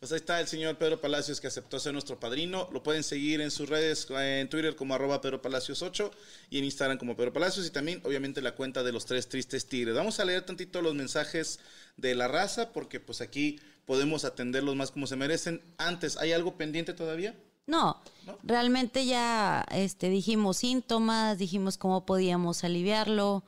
Pues 0.03 0.11
ahí 0.11 0.17
está 0.17 0.41
el 0.41 0.47
señor 0.47 0.77
Pedro 0.77 0.99
Palacios 0.99 1.39
que 1.39 1.47
aceptó 1.47 1.79
ser 1.79 1.93
nuestro 1.93 2.19
padrino. 2.19 2.67
Lo 2.73 2.83
pueden 2.83 3.03
seguir 3.03 3.39
en 3.39 3.49
sus 3.51 3.69
redes, 3.69 4.05
en 4.09 4.49
Twitter 4.49 4.75
como 4.75 4.93
arroba 4.93 5.21
Pedro 5.21 5.41
Palacios 5.41 5.81
8 5.81 6.11
y 6.49 6.57
en 6.57 6.65
Instagram 6.65 6.97
como 6.97 7.15
Pedro 7.15 7.31
Palacios 7.31 7.65
y 7.65 7.69
también 7.69 8.01
obviamente 8.03 8.41
la 8.41 8.53
cuenta 8.53 8.83
de 8.83 8.91
los 8.91 9.05
tres 9.05 9.29
tristes 9.29 9.65
tigres. 9.65 9.95
Vamos 9.95 10.19
a 10.19 10.25
leer 10.25 10.45
tantito 10.45 10.81
los 10.81 10.93
mensajes 10.93 11.61
de 11.95 12.15
la 12.15 12.27
raza 12.27 12.73
porque 12.73 12.99
pues 12.99 13.21
aquí 13.21 13.61
podemos 13.85 14.25
atenderlos 14.25 14.75
más 14.75 14.91
como 14.91 15.07
se 15.07 15.15
merecen. 15.15 15.61
Antes, 15.77 16.17
¿hay 16.17 16.33
algo 16.33 16.57
pendiente 16.57 16.93
todavía? 16.93 17.39
No, 17.65 18.01
¿No? 18.25 18.37
realmente 18.43 19.05
ya 19.05 19.65
este, 19.71 20.09
dijimos 20.09 20.57
síntomas, 20.57 21.37
dijimos 21.37 21.77
cómo 21.77 22.05
podíamos 22.05 22.65
aliviarlo, 22.65 23.45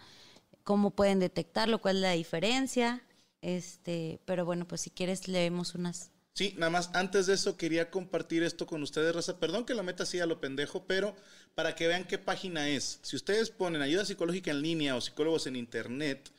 cómo 0.63 0.91
pueden 0.91 1.19
detectarlo, 1.19 1.81
cuál 1.81 1.97
es 1.97 2.01
la 2.01 2.11
diferencia. 2.11 3.03
Este, 3.41 4.21
pero 4.23 4.45
bueno, 4.45 4.65
pues 4.65 4.79
si 4.79 4.89
quieres 4.89 5.27
leemos 5.27 5.75
unas. 5.75 6.14
Sí, 6.35 6.53
nada 6.57 6.69
más 6.69 6.89
antes 6.93 7.27
de 7.27 7.33
eso 7.33 7.55
quería 7.55 7.89
compartir 7.89 8.43
esto 8.43 8.65
con 8.67 8.83
ustedes, 8.83 9.15
raza. 9.15 9.39
Perdón 9.39 9.65
que 9.65 9.73
lo 9.73 9.83
meta 9.83 10.03
así 10.03 10.19
a 10.19 10.25
lo 10.25 10.41
pendejo, 10.41 10.85
pero 10.85 11.15
para 11.55 11.75
que 11.75 11.87
vean 11.87 12.03
qué 12.05 12.17
página 12.17 12.67
es. 12.69 12.99
Si 13.03 13.15
ustedes 13.15 13.49
ponen 13.49 13.81
ayuda 13.81 14.03
psicológica 14.03 14.51
en 14.51 14.61
línea 14.61 14.97
o 14.97 15.01
psicólogos 15.01 15.47
en 15.47 15.55
internet, 15.55 16.29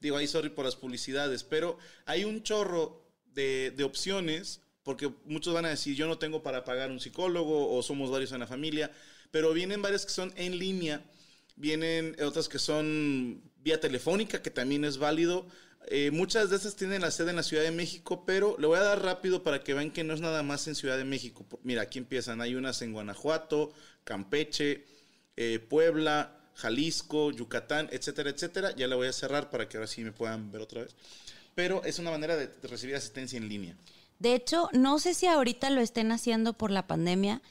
digo 0.00 0.16
ahí 0.16 0.26
sorry 0.26 0.48
por 0.50 0.64
las 0.64 0.74
publicidades, 0.74 1.44
pero 1.44 1.78
hay 2.04 2.24
un 2.24 2.42
chorro 2.42 3.06
de, 3.26 3.72
de 3.76 3.84
opciones, 3.84 4.60
porque 4.82 5.12
muchos 5.24 5.54
van 5.54 5.66
a 5.66 5.70
decir 5.70 5.94
yo 5.94 6.08
no 6.08 6.18
tengo 6.18 6.42
para 6.42 6.64
pagar 6.64 6.90
un 6.90 6.98
psicólogo 6.98 7.72
o 7.76 7.82
somos 7.82 8.10
varios 8.10 8.32
en 8.32 8.40
la 8.40 8.48
familia, 8.48 8.90
pero 9.30 9.52
vienen 9.52 9.82
varias 9.82 10.04
que 10.04 10.12
son 10.12 10.32
en 10.36 10.58
línea, 10.58 11.00
vienen 11.54 12.16
otras 12.24 12.48
que 12.48 12.58
son 12.58 13.40
vía 13.62 13.80
telefónica, 13.80 14.42
que 14.42 14.50
también 14.50 14.84
es 14.84 14.98
válido. 14.98 15.46
Eh, 15.88 16.10
muchas 16.10 16.50
de 16.50 16.56
esas 16.56 16.76
tienen 16.76 17.02
la 17.02 17.10
sede 17.10 17.30
en 17.30 17.36
la 17.36 17.42
Ciudad 17.42 17.62
de 17.62 17.70
México, 17.70 18.24
pero 18.26 18.56
le 18.58 18.66
voy 18.66 18.78
a 18.78 18.82
dar 18.82 19.02
rápido 19.02 19.42
para 19.42 19.62
que 19.62 19.74
vean 19.74 19.90
que 19.90 20.04
no 20.04 20.14
es 20.14 20.20
nada 20.20 20.42
más 20.42 20.66
en 20.66 20.74
Ciudad 20.74 20.96
de 20.96 21.04
México. 21.04 21.44
Mira, 21.62 21.82
aquí 21.82 21.98
empiezan. 21.98 22.40
Hay 22.40 22.54
unas 22.54 22.80
en 22.82 22.92
Guanajuato, 22.92 23.72
Campeche, 24.04 24.84
eh, 25.36 25.58
Puebla, 25.58 26.38
Jalisco, 26.54 27.30
Yucatán, 27.32 27.88
etcétera, 27.92 28.30
etcétera. 28.30 28.74
Ya 28.74 28.88
la 28.88 28.96
voy 28.96 29.08
a 29.08 29.12
cerrar 29.12 29.50
para 29.50 29.68
que 29.68 29.76
ahora 29.76 29.86
sí 29.86 30.02
me 30.02 30.12
puedan 30.12 30.50
ver 30.50 30.62
otra 30.62 30.82
vez. 30.82 30.94
pero 31.54 31.84
es 31.84 32.00
una 32.00 32.10
manera 32.10 32.34
de, 32.34 32.50
recibir 32.62 32.96
asistencia 32.96 33.36
en 33.36 33.48
línea. 33.48 33.76
De 34.18 34.34
hecho, 34.34 34.68
no 34.72 34.98
sé 34.98 35.14
si 35.14 35.26
ahorita 35.26 35.70
lo 35.70 35.80
estén 35.80 36.10
haciendo 36.10 36.52
por 36.54 36.70
la 36.72 36.86
pandemia, 36.86 37.42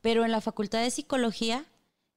pero 0.00 0.24
en 0.24 0.30
la 0.30 0.40
Facultad 0.40 0.82
de 0.82 0.90
Psicología 0.90 1.66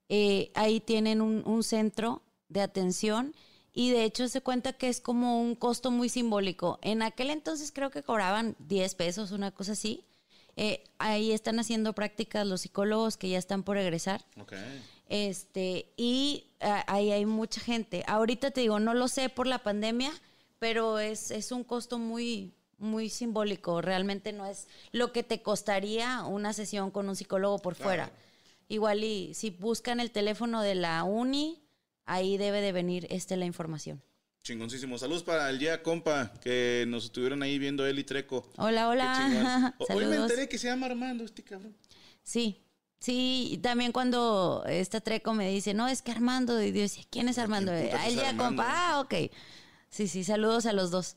eh, 0.08 0.52
ahí 0.54 0.80
tienen 0.80 1.22
un 1.22 1.64
centro 1.64 2.22
de 2.48 2.62
atención 2.62 3.34
y 3.74 3.92
de 3.92 4.04
hecho 4.04 4.28
se 4.28 4.42
cuenta 4.42 4.74
que 4.74 4.88
es 4.88 5.02
como 5.02 5.42
un 5.42 5.56
costo 5.56 5.90
muy 5.90 6.08
simbólico. 6.08 6.78
En 6.82 7.02
aquel 7.02 7.32
entonces 7.32 7.72
creo 7.72 7.90
que 7.90 8.04
cobraban 8.04 8.56
10 8.60 8.96
pesos, 8.96 9.32
una 9.32 9.52
cosa 9.52 9.72
así. 9.72 10.06
Eh, 10.56 10.84
ahí 11.00 11.32
están 11.32 11.60
haciendo 11.60 11.94
prácticas 11.94 12.46
los 12.46 12.62
psicólogos 12.62 13.18
que 13.18 13.30
ya 13.30 13.40
están 13.40 13.64
por 13.64 13.78
egresar. 13.78 14.24
Este, 15.10 15.92
y 15.98 16.46
ah, 16.62 16.84
ahí 16.88 17.12
hay 17.12 17.26
mucha 17.26 17.60
gente. 17.60 18.04
Ahorita 18.06 18.52
te 18.52 18.62
digo, 18.62 18.80
no 18.80 18.94
lo 18.94 19.08
sé 19.08 19.30
por 19.30 19.48
la 19.48 19.64
pandemia, 19.64 20.12
pero 20.60 21.00
es, 21.00 21.32
es 21.32 21.52
un 21.52 21.64
costo 21.64 21.98
muy, 21.98 22.54
muy 22.78 23.10
simbólico. 23.10 23.82
Realmente 23.82 24.34
no 24.34 24.46
es 24.46 24.68
lo 24.92 25.12
que 25.12 25.24
te 25.24 25.42
costaría 25.42 26.22
una 26.24 26.54
sesión 26.54 26.92
con 26.92 27.10
un 27.10 27.16
psicólogo 27.16 27.58
por 27.58 27.74
fuera. 27.74 28.12
Igual 28.68 29.04
y 29.04 29.34
si 29.34 29.50
buscan 29.50 30.00
el 30.00 30.12
teléfono 30.12 30.62
de 30.62 30.76
la 30.76 31.04
uni, 31.04 31.63
ahí 32.06 32.38
debe 32.38 32.62
de 32.62 32.72
venir 32.72 33.08
este 33.10 33.38
la 33.38 33.46
información. 33.46 34.02
Chingoncísimo. 34.44 34.98
Saludos 34.98 35.24
para 35.24 35.50
el 35.50 35.60
ya 35.60 35.82
compa 35.82 36.34
que 36.42 36.84
nos 36.88 37.06
estuvieron 37.06 37.42
ahí 37.44 37.58
viendo 37.58 37.86
él 37.86 37.98
y 38.00 38.04
Treco. 38.04 38.52
Hola, 38.58 38.90
hola. 38.90 39.74
Hoy 39.90 40.06
me 40.06 40.18
enteré 40.18 40.50
que 40.50 40.58
se 40.58 40.68
llama 40.68 40.88
Armando 40.88 41.24
este 41.24 41.44
cabrón. 41.44 41.78
Sí, 42.24 42.62
sí, 43.00 43.48
y 43.52 43.58
también 43.60 43.94
cuando 43.94 44.64
esta 44.68 45.00
Treco 45.00 45.34
me 45.34 45.50
dice, 45.50 45.74
no, 45.74 45.88
es 45.88 46.02
que 46.02 46.12
Armando, 46.12 46.62
y 46.62 46.72
decía, 46.72 47.04
¿quién 47.10 47.30
es 47.30 47.38
Armando? 47.38 47.72
¿Quién 47.72 47.86
putas 47.86 48.02
Ah, 48.02 48.10
el 48.10 48.20
Armando? 48.20 48.44
compa, 48.44 48.66
ah, 48.68 49.00
ok. 49.00 49.14
Sí, 49.90 50.08
sí, 50.10 50.24
saludos 50.26 50.66
a 50.66 50.74
los 50.74 50.92
dos. 50.92 51.16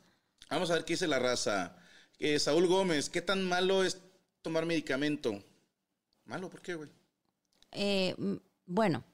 Vamos 0.49 0.71
a 0.71 0.75
ver 0.75 0.85
qué 0.85 0.93
dice 0.93 1.09
la 1.09 1.19
raza. 1.19 1.77
Eh, 2.21 2.39
Saúl 2.39 2.67
Gómez, 2.69 3.11
¿qué 3.11 3.23
tan 3.23 3.43
malo 3.45 3.83
es 3.83 4.01
tomar 4.43 4.67
medicamento? 4.67 5.43
¿Malo? 6.25 6.49
¿Por 6.49 6.63
qué, 6.63 6.75
güey? 6.75 6.91
Eh, 7.73 8.15
bueno, 8.67 9.05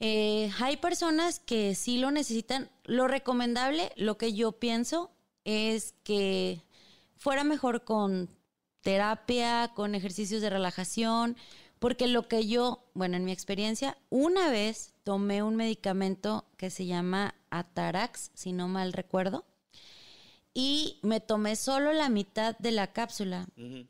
eh, 0.00 0.50
hay 0.60 0.76
personas 0.76 1.40
que 1.40 1.74
sí 1.74 1.98
lo 1.98 2.10
necesitan. 2.10 2.70
Lo 2.84 3.08
recomendable, 3.08 3.92
lo 3.96 4.18
que 4.18 4.32
yo 4.32 4.52
pienso, 4.52 5.10
es 5.44 5.94
que 6.02 6.62
fuera 7.16 7.44
mejor 7.44 7.84
con 7.84 8.28
terapia, 8.82 9.72
con 9.74 9.94
ejercicios 9.94 10.42
de 10.42 10.50
relajación, 10.50 11.36
porque 11.78 12.06
lo 12.06 12.28
que 12.28 12.46
yo, 12.46 12.84
bueno, 12.94 13.16
en 13.16 13.24
mi 13.24 13.32
experiencia, 13.32 13.98
una 14.10 14.48
vez 14.48 14.94
tomé 15.02 15.42
un 15.42 15.56
medicamento 15.56 16.44
que 16.56 16.70
se 16.70 16.86
llama 16.86 17.34
Atarax, 17.50 18.30
si 18.34 18.52
no 18.52 18.68
mal 18.68 18.92
recuerdo, 18.92 19.44
y 20.54 20.98
me 21.02 21.20
tomé 21.20 21.56
solo 21.56 21.92
la 21.92 22.08
mitad 22.08 22.56
de 22.58 22.70
la 22.70 22.92
cápsula. 22.92 23.46
Ujú. 23.56 23.86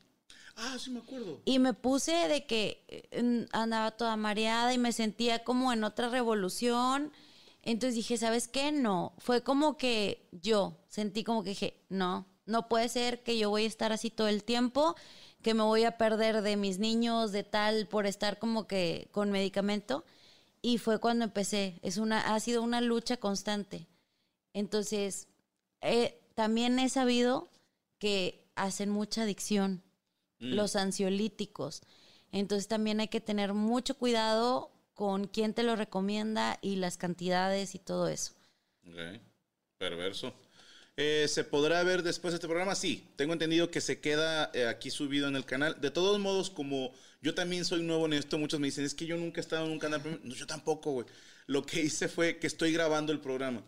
Ah, 0.56 0.78
sí 0.78 0.90
me 0.90 1.00
acuerdo. 1.00 1.40
Y 1.44 1.58
me 1.58 1.74
puse 1.74 2.28
de 2.28 2.46
que 2.46 2.84
eh, 2.88 3.46
andaba 3.52 3.90
toda 3.90 4.16
mareada 4.16 4.72
y 4.72 4.78
me 4.78 4.92
sentía 4.92 5.44
como 5.44 5.72
en 5.72 5.84
otra 5.84 6.08
revolución. 6.08 7.12
Entonces 7.62 7.94
dije, 7.94 8.16
¿sabes 8.16 8.48
qué? 8.48 8.72
No. 8.72 9.14
Fue 9.18 9.42
como 9.42 9.76
que 9.76 10.28
yo 10.32 10.78
sentí 10.88 11.24
como 11.24 11.42
que 11.42 11.50
dije, 11.50 11.84
no, 11.90 12.26
no 12.46 12.68
puede 12.68 12.88
ser 12.88 13.22
que 13.22 13.36
yo 13.36 13.50
voy 13.50 13.64
a 13.64 13.68
estar 13.68 13.92
así 13.92 14.10
todo 14.10 14.28
el 14.28 14.44
tiempo, 14.44 14.96
que 15.42 15.52
me 15.52 15.62
voy 15.62 15.84
a 15.84 15.98
perder 15.98 16.40
de 16.40 16.56
mis 16.56 16.78
niños, 16.78 17.32
de 17.32 17.44
tal, 17.44 17.86
por 17.86 18.06
estar 18.06 18.38
como 18.38 18.66
que 18.66 19.08
con 19.12 19.30
medicamento. 19.30 20.04
Y 20.62 20.78
fue 20.78 21.00
cuando 21.00 21.24
empecé. 21.24 21.78
Es 21.82 21.98
una, 21.98 22.34
ha 22.34 22.40
sido 22.40 22.62
una 22.62 22.80
lucha 22.80 23.18
constante. 23.18 23.88
Entonces, 24.54 25.28
eh, 25.82 26.18
también 26.34 26.78
he 26.78 26.88
sabido 26.88 27.50
que 27.98 28.48
hacen 28.54 28.88
mucha 28.90 29.22
adicción 29.22 29.82
los 30.38 30.76
ansiolíticos. 30.76 31.82
Entonces 32.32 32.68
también 32.68 33.00
hay 33.00 33.08
que 33.08 33.20
tener 33.20 33.54
mucho 33.54 33.96
cuidado 33.96 34.70
con 34.94 35.26
quién 35.26 35.54
te 35.54 35.62
lo 35.62 35.76
recomienda 35.76 36.58
y 36.62 36.76
las 36.76 36.96
cantidades 36.96 37.74
y 37.74 37.78
todo 37.78 38.08
eso. 38.08 38.32
Ok. 38.86 39.20
Perverso. 39.78 40.34
Eh, 40.96 41.26
¿Se 41.28 41.44
podrá 41.44 41.82
ver 41.82 42.02
después 42.02 42.32
de 42.32 42.36
este 42.36 42.46
programa? 42.46 42.74
Sí, 42.74 43.06
tengo 43.16 43.34
entendido 43.34 43.70
que 43.70 43.82
se 43.82 44.00
queda 44.00 44.50
eh, 44.54 44.66
aquí 44.66 44.90
subido 44.90 45.28
en 45.28 45.36
el 45.36 45.44
canal. 45.44 45.78
De 45.80 45.90
todos 45.90 46.18
modos, 46.18 46.48
como 46.48 46.92
yo 47.20 47.34
también 47.34 47.66
soy 47.66 47.82
nuevo 47.82 48.06
en 48.06 48.14
esto, 48.14 48.38
muchos 48.38 48.60
me 48.60 48.68
dicen, 48.68 48.84
es 48.86 48.94
que 48.94 49.04
yo 49.04 49.16
nunca 49.18 49.40
he 49.40 49.42
estado 49.42 49.66
en 49.66 49.72
un 49.72 49.78
canal. 49.78 50.00
premium". 50.00 50.22
No, 50.24 50.34
yo 50.34 50.46
tampoco, 50.46 50.92
güey. 50.92 51.06
Lo 51.46 51.66
que 51.66 51.82
hice 51.82 52.08
fue 52.08 52.38
que 52.38 52.46
estoy 52.46 52.72
grabando 52.72 53.12
el 53.12 53.20
programa. 53.20 53.62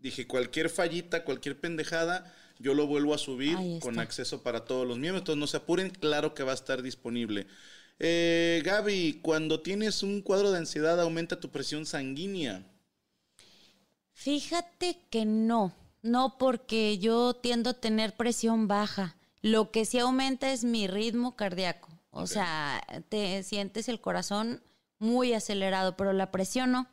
Dije, 0.00 0.26
cualquier 0.26 0.70
fallita, 0.70 1.24
cualquier 1.24 1.60
pendejada, 1.60 2.34
yo 2.60 2.74
lo 2.74 2.86
vuelvo 2.86 3.14
a 3.14 3.18
subir 3.18 3.56
con 3.80 3.98
acceso 3.98 4.42
para 4.42 4.64
todos 4.64 4.86
los 4.86 4.98
miembros. 4.98 5.22
Entonces 5.22 5.40
no 5.40 5.46
se 5.46 5.56
apuren, 5.56 5.90
claro 5.90 6.34
que 6.34 6.42
va 6.42 6.52
a 6.52 6.54
estar 6.54 6.82
disponible. 6.82 7.46
Eh, 7.98 8.62
Gaby, 8.64 9.20
cuando 9.22 9.60
tienes 9.60 10.02
un 10.02 10.22
cuadro 10.22 10.52
de 10.52 10.58
ansiedad, 10.58 11.00
aumenta 11.00 11.40
tu 11.40 11.50
presión 11.50 11.86
sanguínea. 11.86 12.62
Fíjate 14.12 14.98
que 15.10 15.24
no, 15.24 15.74
no 16.02 16.36
porque 16.38 16.98
yo 16.98 17.34
tiendo 17.34 17.70
a 17.70 17.74
tener 17.74 18.14
presión 18.16 18.68
baja. 18.68 19.16
Lo 19.42 19.70
que 19.70 19.86
sí 19.86 19.98
aumenta 19.98 20.52
es 20.52 20.64
mi 20.64 20.86
ritmo 20.86 21.36
cardíaco. 21.36 21.88
O 22.10 22.26
sea, 22.26 22.82
te 23.08 23.42
sientes 23.42 23.88
el 23.88 24.00
corazón 24.00 24.62
muy 24.98 25.32
acelerado, 25.32 25.96
pero 25.96 26.12
la 26.12 26.30
presión 26.30 26.72
no. 26.72 26.86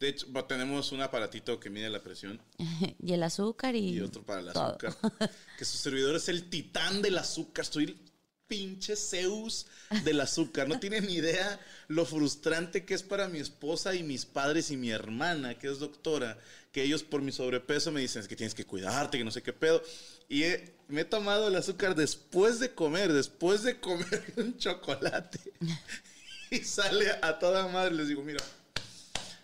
De 0.00 0.08
hecho, 0.10 0.26
tenemos 0.46 0.92
un 0.92 1.00
aparatito 1.00 1.58
que 1.58 1.70
mide 1.70 1.90
la 1.90 2.02
presión 2.02 2.40
y 3.02 3.12
el 3.12 3.22
azúcar 3.22 3.74
y, 3.74 3.90
y 3.90 4.00
otro 4.00 4.22
para 4.22 4.40
el 4.40 4.52
todo. 4.52 4.76
azúcar. 4.80 4.94
que 5.58 5.64
su 5.64 5.76
servidor 5.76 6.14
es 6.16 6.28
el 6.28 6.48
titán 6.48 7.02
del 7.02 7.18
azúcar. 7.18 7.64
Soy 7.64 7.84
el 7.84 7.98
pinche 8.46 8.94
Zeus 8.96 9.66
del 10.04 10.20
azúcar. 10.20 10.68
No 10.68 10.78
tienen 10.78 11.06
ni 11.06 11.14
idea 11.14 11.60
lo 11.88 12.06
frustrante 12.06 12.84
que 12.84 12.94
es 12.94 13.02
para 13.02 13.28
mi 13.28 13.40
esposa 13.40 13.94
y 13.94 14.02
mis 14.04 14.24
padres 14.24 14.70
y 14.70 14.76
mi 14.76 14.90
hermana, 14.90 15.58
que 15.58 15.68
es 15.68 15.80
doctora, 15.80 16.38
que 16.72 16.82
ellos 16.84 17.02
por 17.02 17.20
mi 17.20 17.32
sobrepeso 17.32 17.90
me 17.90 18.00
dicen 18.00 18.22
es 18.22 18.28
que 18.28 18.36
tienes 18.36 18.54
que 18.54 18.64
cuidarte, 18.64 19.18
que 19.18 19.24
no 19.24 19.30
sé 19.32 19.42
qué 19.42 19.52
pedo. 19.52 19.82
Y 20.28 20.44
he- 20.44 20.74
me 20.86 21.00
he 21.02 21.04
tomado 21.04 21.48
el 21.48 21.56
azúcar 21.56 21.94
después 21.96 22.60
de 22.60 22.72
comer, 22.72 23.12
después 23.12 23.64
de 23.64 23.80
comer 23.80 24.32
un 24.36 24.56
chocolate. 24.56 25.40
y 26.52 26.58
sale 26.58 27.10
a 27.20 27.38
toda 27.40 27.66
madre. 27.68 27.94
Les 27.96 28.08
digo, 28.08 28.22
mira, 28.22 28.42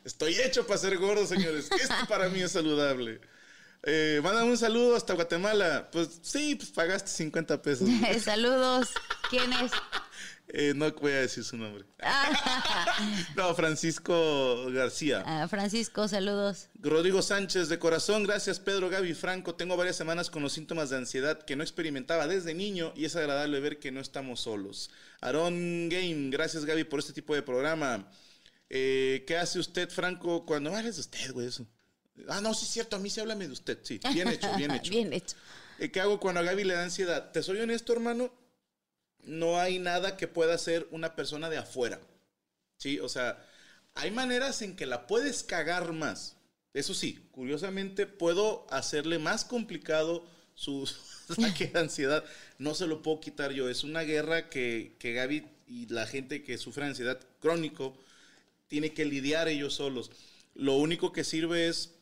Estoy 0.05 0.35
hecho 0.35 0.67
para 0.67 0.79
ser 0.79 0.99
gordo, 0.99 1.27
señores. 1.27 1.71
Esto 1.71 1.95
para 2.09 2.29
mí 2.29 2.41
es 2.43 2.53
saludable. 2.53 3.21
Eh, 3.83 4.21
mándame 4.23 4.51
un 4.51 4.59
saludo 4.59 4.97
hasta 4.97 5.15
Guatemala. 5.15 5.89
Pues 5.91 6.21
sí, 6.23 6.55
pues 6.55 6.71
pagaste 6.71 7.11
50 7.11 7.61
pesos. 7.63 7.89
Saludos. 8.23 8.89
¿Quién 9.31 9.53
es? 9.53 9.73
Eh, 10.49 10.73
no 10.75 10.91
voy 10.93 11.13
a 11.13 11.21
decir 11.21 11.43
su 11.43 11.57
nombre. 11.57 11.85
no, 13.37 13.55
Francisco 13.55 14.71
García. 14.71 15.23
Ah, 15.27 15.49
Francisco, 15.49 16.07
saludos. 16.07 16.69
Rodrigo 16.81 17.23
Sánchez, 17.23 17.69
de 17.69 17.79
corazón, 17.79 18.25
gracias 18.25 18.61
Pedro, 18.61 18.91
Gaby, 18.91 19.15
Franco. 19.15 19.55
Tengo 19.55 19.77
varias 19.77 19.97
semanas 19.97 20.31
con 20.31 20.43
los 20.43 20.53
síntomas 20.53 20.91
de 20.91 20.99
ansiedad 20.99 21.43
que 21.43 21.57
no 21.57 21.63
experimentaba 21.63 22.27
desde 22.27 22.55
niño 22.55 22.93
y 22.95 23.07
es 23.07 23.17
agradable 23.17 23.59
ver 23.61 23.79
que 23.79 23.91
no 23.91 24.01
estamos 24.01 24.41
solos. 24.41 24.91
Aaron 25.23 25.89
Game, 25.89 26.29
gracias 26.31 26.67
Gaby 26.67 26.85
por 26.85 27.01
este 27.01 27.15
tipo 27.15 27.35
de 27.35 27.43
programa. 27.43 28.07
Eh, 28.71 29.25
¿Qué 29.27 29.37
hace 29.37 29.59
usted, 29.59 29.89
Franco, 29.91 30.45
cuando... 30.47 30.75
Ah, 30.75 30.81
es 30.81 30.97
de 30.97 31.01
usted, 31.01 31.33
güey, 31.33 31.47
eso. 31.47 31.67
Ah, 32.29 32.41
no, 32.41 32.55
sí 32.55 32.65
es 32.65 32.71
cierto, 32.71 32.97
a 32.97 32.99
mí 32.99 33.11
sí 33.11 33.21
háblame 33.21 33.47
de 33.47 33.53
usted, 33.53 33.79
sí. 33.83 34.01
Bien 34.13 34.29
hecho, 34.29 34.49
bien 34.57 34.71
hecho. 34.73 34.91
Bien 34.91 35.13
hecho. 35.13 35.37
Eh, 35.79 35.91
¿Qué 35.91 36.01
hago 36.01 36.21
cuando 36.21 36.41
a 36.41 36.45
Gaby 36.45 36.65
le 36.65 36.75
da 36.75 36.85
ansiedad? 36.85 37.33
Te 37.33 37.43
soy 37.43 37.61
honesto, 37.61 37.93
hermano. 37.93 38.33
No 39.25 39.59
hay 39.59 39.79
nada 39.79 40.17
que 40.17 40.29
pueda 40.29 40.55
hacer 40.55 40.87
una 40.91 41.17
persona 41.17 41.51
de 41.51 41.59
afuera. 41.59 42.01
Sí, 42.77 43.01
o 43.01 43.09
sea, 43.09 43.45
hay 43.95 44.11
maneras 44.11 44.63
en 44.63 44.77
que 44.77 44.87
la 44.87 45.07
puedes 45.07 45.43
cagar 45.43 45.93
más. 45.93 46.37
Eso 46.73 46.95
sí, 46.95 47.29
curiosamente 47.31 48.07
puedo 48.07 48.67
hacerle 48.71 49.19
más 49.19 49.45
complicado 49.45 50.27
su 50.55 50.89
ataque 51.29 51.69
de 51.69 51.81
ansiedad. 51.81 52.25
No 52.59 52.75
se 52.75 52.87
lo 52.87 53.03
puedo 53.03 53.21
quitar 53.21 53.53
yo. 53.53 53.69
Es 53.69 53.85
una 53.85 54.03
guerra 54.03 54.49
que, 54.51 54.97
que 54.99 55.13
Gaby 55.13 55.47
y 55.67 55.87
la 55.87 56.07
gente 56.07 56.43
que 56.43 56.59
sufre 56.59 56.85
ansiedad 56.85 57.19
crónico 57.41 57.97
tiene 58.75 58.93
que 58.93 59.05
lidiar 59.05 59.47
ellos 59.47 59.75
solos. 59.75 60.11
Lo 60.57 60.75
único 60.75 61.13
que 61.13 61.23
sirve 61.23 61.69
es 61.69 61.95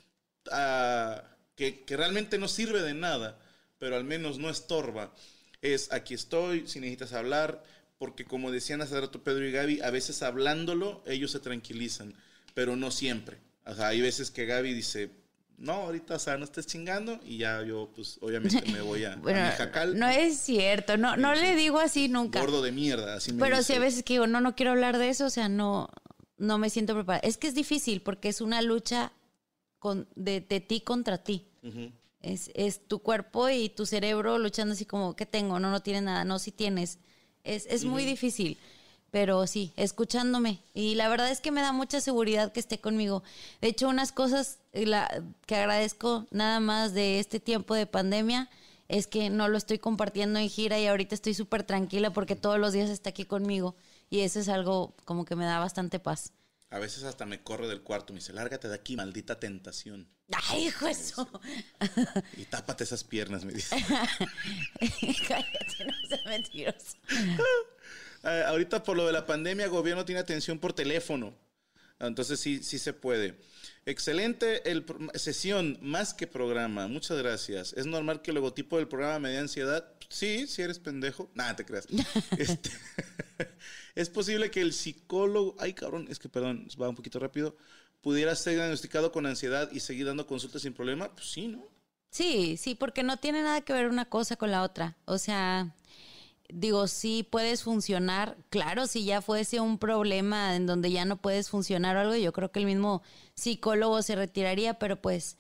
ah, 0.50 1.22
que, 1.54 1.84
que 1.84 1.98
realmente 1.98 2.38
no 2.38 2.48
sirve 2.48 2.80
de 2.80 2.94
nada, 2.94 3.38
pero 3.78 3.94
al 3.94 4.04
menos 4.04 4.38
no 4.38 4.48
estorba. 4.48 5.12
Es 5.60 5.92
aquí 5.92 6.14
estoy, 6.14 6.66
si 6.66 6.80
necesitas 6.80 7.12
hablar, 7.12 7.62
porque 7.98 8.24
como 8.24 8.50
decían 8.50 8.80
hace 8.80 8.98
rato 8.98 9.22
Pedro 9.22 9.46
y 9.46 9.52
Gaby, 9.52 9.82
a 9.82 9.90
veces 9.90 10.22
hablándolo 10.22 11.04
ellos 11.06 11.32
se 11.32 11.40
tranquilizan, 11.40 12.14
pero 12.54 12.74
no 12.74 12.90
siempre. 12.90 13.36
O 13.66 13.74
sea, 13.74 13.88
hay 13.88 14.00
veces 14.00 14.30
que 14.30 14.46
Gaby 14.46 14.72
dice, 14.72 15.10
no, 15.58 15.74
ahorita, 15.74 16.14
o 16.14 16.18
sea, 16.18 16.38
no 16.38 16.44
estés 16.44 16.66
chingando, 16.66 17.20
y 17.22 17.36
ya 17.36 17.62
yo, 17.62 17.90
pues, 17.94 18.16
obviamente 18.22 18.62
me 18.72 18.80
voy 18.80 19.04
a, 19.04 19.12
a 19.12 19.16
Bueno, 19.16 19.44
mi 19.44 19.50
jacal. 19.50 19.98
no 19.98 20.08
es 20.08 20.38
cierto, 20.38 20.96
no, 20.96 21.18
no 21.18 21.36
Sí, 21.36 21.42
le 21.42 21.54
digo 21.54 21.80
así 21.80 22.08
nunca. 22.08 22.40
Gordo 22.40 22.62
de 22.62 22.72
mierda, 22.72 23.16
así 23.16 23.34
me 23.34 23.44
Pero 23.44 23.62
sí 23.62 23.74
a 23.74 23.78
veces 23.78 24.02
que 24.02 24.14
digo, 24.14 24.26
no, 24.26 24.40
no 24.40 24.56
quiero 24.56 24.70
hablar 24.70 24.96
de 24.96 25.10
eso, 25.10 25.26
o 25.26 25.30
sea, 25.30 25.50
no, 25.50 25.90
no 26.43 26.59
me 26.59 26.70
siento 26.70 26.94
preparada. 26.94 27.27
Es 27.27 27.36
que 27.36 27.47
es 27.48 27.55
difícil 27.55 28.02
porque 28.02 28.28
es 28.28 28.40
una 28.40 28.62
lucha 28.62 29.12
con, 29.78 30.09
de, 30.14 30.40
de 30.40 30.60
ti 30.60 30.81
contra 30.81 31.19
ti. 31.19 31.47
Es, 32.20 32.51
es 32.55 32.86
tu 32.86 33.01
cuerpo 33.01 33.48
y 33.48 33.69
tu 33.69 33.85
cerebro 33.86 34.39
luchando 34.39 34.74
así 34.74 34.85
como, 34.85 35.14
¿qué 35.16 35.27
tengo? 35.27 35.59
No, 35.59 35.70
no 35.70 35.81
tienes 35.82 36.02
nada. 36.02 36.24
No, 36.24 36.39
sí 36.39 36.51
tienes. 36.52 36.98
Es, 37.44 37.66
es 37.66 37.85
muy 37.85 38.05
difícil. 38.05 38.59
Pero 39.10 39.47
sí, 39.47 39.73
escuchándome. 39.77 40.60
Y 40.73 40.94
la 40.94 41.09
verdad 41.09 41.31
es 41.31 41.40
que 41.40 41.51
me 41.51 41.60
da 41.60 41.73
mucha 41.73 42.01
seguridad 42.01 42.51
que 42.52 42.60
esté 42.60 42.78
conmigo. 42.78 43.23
De 43.60 43.69
hecho, 43.69 43.89
unas 43.89 44.10
cosas 44.10 44.59
eh, 44.73 44.86
la- 44.86 45.23
que 45.47 45.56
agradezco 45.56 46.27
nada 46.31 46.60
más 46.60 46.94
de 46.94 47.19
este 47.19 47.39
tiempo 47.40 47.74
de 47.74 47.86
pandemia 47.86 48.48
es 48.89 49.06
que 49.06 49.28
no 49.31 49.48
lo 49.48 49.59
estoy 49.59 49.78
compartiendo 49.78 50.39
en 50.39 50.48
gira 50.48 50.78
y 50.81 50.86
ahorita 50.86 51.14
estoy 51.14 51.35
súper 51.35 51.62
tranquila 51.64 52.12
porque 52.12 52.36
todos 52.36 52.59
los 52.59 52.73
días 52.73 52.89
está 52.90 53.10
aquí 53.10 53.24
conmigo. 53.27 53.74
Y 54.12 54.20
eso 54.20 54.40
es 54.40 54.51
algo 54.51 54.94
como 55.06 55.24
que 55.24 55.36
me 55.36 55.47
da 55.47 55.59
bastante 55.59 55.98
paz. 55.98 56.34
A 56.68 56.78
veces 56.78 57.05
hasta 57.05 57.24
me 57.24 57.43
corre 57.43 57.66
del 57.66 57.80
cuarto, 57.80 58.12
me 58.12 58.18
dice, 58.18 58.34
lárgate 58.34 58.68
de 58.68 58.74
aquí, 58.74 58.94
maldita 58.94 59.40
tentación. 59.40 60.06
¡Ay, 60.51 60.66
hijo 60.66 60.86
eso! 60.86 61.26
Y 62.36 62.44
tápate 62.44 62.84
esas 62.84 63.05
piernas, 63.05 63.47
me 63.47 63.55
dice. 63.55 63.74
Cállate, 65.28 65.84
no 65.86 65.94
seas 66.09 66.26
mentiroso. 66.26 66.97
Eh, 68.24 68.44
ahorita 68.47 68.84
por 68.84 68.97
lo 68.97 69.05
de 69.05 69.12
la 69.12 69.26
pandemia, 69.26 69.64
el 69.64 69.70
gobierno 69.72 70.05
tiene 70.05 70.20
atención 70.20 70.60
por 70.60 70.72
teléfono. 70.72 71.34
Entonces 71.98 72.39
sí, 72.39 72.62
sí 72.62 72.78
se 72.78 72.93
puede. 72.93 73.36
Excelente 73.84 74.70
el 74.70 74.86
sesión, 75.16 75.76
más 75.82 76.14
que 76.14 76.28
programa. 76.28 76.86
Muchas 76.86 77.18
gracias. 77.18 77.72
¿Es 77.72 77.86
normal 77.86 78.22
que 78.22 78.30
el 78.30 78.36
logotipo 78.36 78.76
del 78.76 78.86
programa 78.86 79.18
me 79.18 79.30
dé 79.30 79.39
ansiedad? 79.39 79.91
Sí, 80.12 80.47
si 80.47 80.60
eres 80.60 80.78
pendejo. 80.78 81.30
Nada, 81.34 81.56
te 81.56 81.64
creas. 81.64 81.86
Este, 82.39 82.70
es 83.94 84.10
posible 84.10 84.51
que 84.51 84.60
el 84.60 84.72
psicólogo, 84.72 85.56
ay 85.59 85.72
cabrón, 85.72 86.06
es 86.10 86.18
que 86.18 86.28
perdón, 86.28 86.68
va 86.80 86.89
un 86.89 86.94
poquito 86.94 87.18
rápido, 87.18 87.56
pudiera 88.02 88.34
ser 88.36 88.56
diagnosticado 88.56 89.10
con 89.10 89.26
ansiedad 89.26 89.70
y 89.72 89.80
seguir 89.80 90.06
dando 90.06 90.26
consultas 90.26 90.62
sin 90.62 90.74
problema. 90.74 91.14
Pues 91.14 91.30
sí, 91.30 91.48
¿no? 91.48 91.66
Sí, 92.10 92.59
sí, 92.59 92.74
porque 92.74 93.02
no 93.02 93.16
tiene 93.16 93.43
nada 93.43 93.62
que 93.62 93.72
ver 93.72 93.89
una 93.89 94.05
cosa 94.05 94.36
con 94.36 94.51
la 94.51 94.62
otra. 94.62 94.98
O 95.06 95.16
sea, 95.16 95.74
digo, 96.52 96.86
sí 96.89 97.26
puedes 97.28 97.62
funcionar. 97.62 98.36
Claro, 98.51 98.86
si 98.86 99.05
ya 99.05 99.22
fuese 99.22 99.60
un 99.60 99.78
problema 99.78 100.55
en 100.56 100.66
donde 100.66 100.93
ya 100.93 101.06
no 101.06 101.16
puedes 101.16 101.48
funcionar 101.48 101.97
o 101.97 102.01
algo, 102.01 102.16
yo 102.16 102.34
creo 102.34 102.52
que 102.52 102.60
el 102.60 102.66
mismo 102.66 103.02
psicólogo 103.34 104.02
se 104.02 104.14
retiraría, 104.14 104.74
pero 104.74 105.01
pues, 105.01 105.39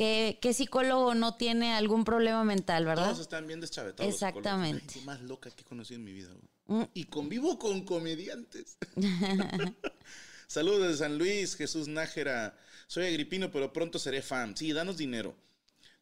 ¿qué, 0.00 0.38
qué 0.40 0.54
psicólogo 0.54 1.14
no 1.14 1.34
tiene 1.34 1.74
algún 1.74 2.04
problema 2.06 2.42
mental, 2.42 2.86
verdad? 2.86 3.04
Todos 3.08 3.20
están 3.20 3.46
bien 3.46 3.60
deschavetados. 3.60 4.10
Exactamente. 4.10 4.82
La 4.86 4.92
gente 4.92 5.04
más 5.04 5.20
loca 5.20 5.50
que 5.50 5.60
he 5.60 5.64
conocido 5.64 5.98
en 5.98 6.04
mi 6.04 6.12
vida. 6.14 6.30
güey. 6.66 6.88
Y 6.94 7.04
convivo 7.04 7.58
con 7.58 7.84
comediantes. 7.84 8.78
Saludos 10.46 10.88
de 10.88 10.96
San 10.96 11.18
Luis, 11.18 11.54
Jesús 11.54 11.86
Nájera. 11.86 12.58
Soy 12.86 13.04
agripino, 13.06 13.50
pero 13.50 13.74
pronto 13.74 13.98
seré 13.98 14.22
fan. 14.22 14.56
Sí, 14.56 14.72
danos 14.72 14.96
dinero. 14.96 15.36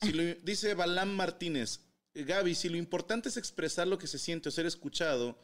Si 0.00 0.12
lo- 0.12 0.34
dice 0.44 0.74
Balam 0.74 1.10
Martínez, 1.16 1.80
Gaby, 2.14 2.54
si 2.54 2.68
lo 2.68 2.76
importante 2.76 3.28
es 3.30 3.36
expresar 3.36 3.88
lo 3.88 3.98
que 3.98 4.06
se 4.06 4.20
siente 4.20 4.48
o 4.48 4.52
ser 4.52 4.64
escuchado, 4.66 5.36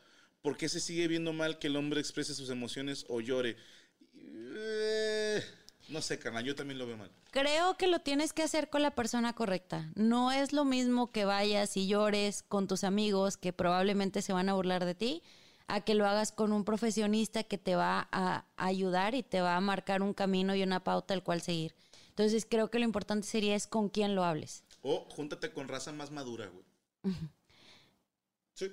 ¿por 0.42 0.56
qué 0.56 0.68
se 0.68 0.78
sigue 0.78 1.08
viendo 1.08 1.32
mal 1.32 1.58
que 1.58 1.66
el 1.66 1.74
hombre 1.76 1.98
exprese 2.00 2.34
sus 2.36 2.50
emociones 2.50 3.04
o 3.08 3.20
llore? 3.20 3.56
Eh, 4.56 5.42
no 5.88 6.02
sé, 6.02 6.18
carnal, 6.18 6.44
yo 6.44 6.54
también 6.54 6.78
lo 6.78 6.86
veo 6.86 6.96
mal. 6.96 7.10
Creo 7.30 7.76
que 7.76 7.86
lo 7.86 7.98
tienes 7.98 8.32
que 8.32 8.42
hacer 8.42 8.70
con 8.70 8.82
la 8.82 8.94
persona 8.94 9.34
correcta. 9.34 9.90
No 9.94 10.32
es 10.32 10.52
lo 10.52 10.64
mismo 10.64 11.10
que 11.10 11.24
vayas 11.24 11.76
y 11.76 11.86
llores 11.86 12.42
con 12.42 12.68
tus 12.68 12.84
amigos 12.84 13.36
que 13.36 13.52
probablemente 13.52 14.22
se 14.22 14.32
van 14.32 14.48
a 14.48 14.54
burlar 14.54 14.84
de 14.84 14.94
ti, 14.94 15.22
a 15.66 15.80
que 15.80 15.94
lo 15.94 16.06
hagas 16.06 16.32
con 16.32 16.52
un 16.52 16.64
profesionista 16.64 17.44
que 17.44 17.58
te 17.58 17.74
va 17.76 18.08
a 18.12 18.46
ayudar 18.56 19.14
y 19.14 19.22
te 19.22 19.40
va 19.40 19.56
a 19.56 19.60
marcar 19.60 20.02
un 20.02 20.14
camino 20.14 20.54
y 20.54 20.62
una 20.62 20.84
pauta 20.84 21.14
al 21.14 21.22
cual 21.22 21.40
seguir. 21.40 21.74
Entonces 22.10 22.46
creo 22.48 22.70
que 22.70 22.78
lo 22.78 22.84
importante 22.84 23.26
sería 23.26 23.56
es 23.56 23.66
con 23.66 23.88
quién 23.88 24.14
lo 24.14 24.24
hables. 24.24 24.62
O 24.82 25.06
júntate 25.10 25.52
con 25.52 25.68
raza 25.68 25.92
más 25.92 26.10
madura, 26.10 26.46
güey. 26.46 26.64
Sí, 28.54 28.70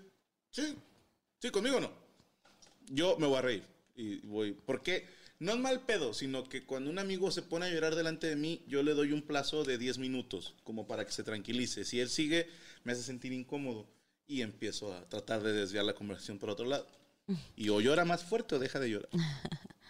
sí, 0.51 0.77
sí, 1.39 1.49
conmigo 1.49 1.79
no. 1.79 1.91
Yo 2.87 3.17
me 3.17 3.25
voy 3.25 3.37
a 3.37 3.41
reír 3.41 3.65
y 3.95 4.19
voy. 4.27 4.51
Porque 4.53 5.07
no 5.41 5.53
es 5.53 5.57
mal 5.57 5.81
pedo, 5.81 6.13
sino 6.13 6.47
que 6.47 6.63
cuando 6.67 6.91
un 6.91 6.99
amigo 6.99 7.31
se 7.31 7.41
pone 7.41 7.65
a 7.65 7.69
llorar 7.69 7.95
delante 7.95 8.27
de 8.27 8.35
mí, 8.35 8.63
yo 8.67 8.83
le 8.83 8.93
doy 8.93 9.11
un 9.11 9.23
plazo 9.23 9.63
de 9.63 9.79
10 9.79 9.97
minutos, 9.97 10.53
como 10.63 10.85
para 10.87 11.03
que 11.03 11.11
se 11.11 11.23
tranquilice. 11.23 11.83
Si 11.83 11.99
él 11.99 12.09
sigue, 12.09 12.47
me 12.83 12.91
hace 12.91 13.01
sentir 13.01 13.33
incómodo 13.33 13.87
y 14.27 14.43
empiezo 14.43 14.93
a 14.93 15.09
tratar 15.09 15.41
de 15.41 15.51
desviar 15.51 15.83
la 15.83 15.95
conversación 15.95 16.37
por 16.37 16.51
otro 16.51 16.67
lado. 16.67 16.85
Y 17.55 17.69
o 17.69 17.81
llora 17.81 18.05
más 18.05 18.23
fuerte 18.23 18.53
o 18.53 18.59
deja 18.59 18.79
de 18.79 18.89
llorar. 18.91 19.09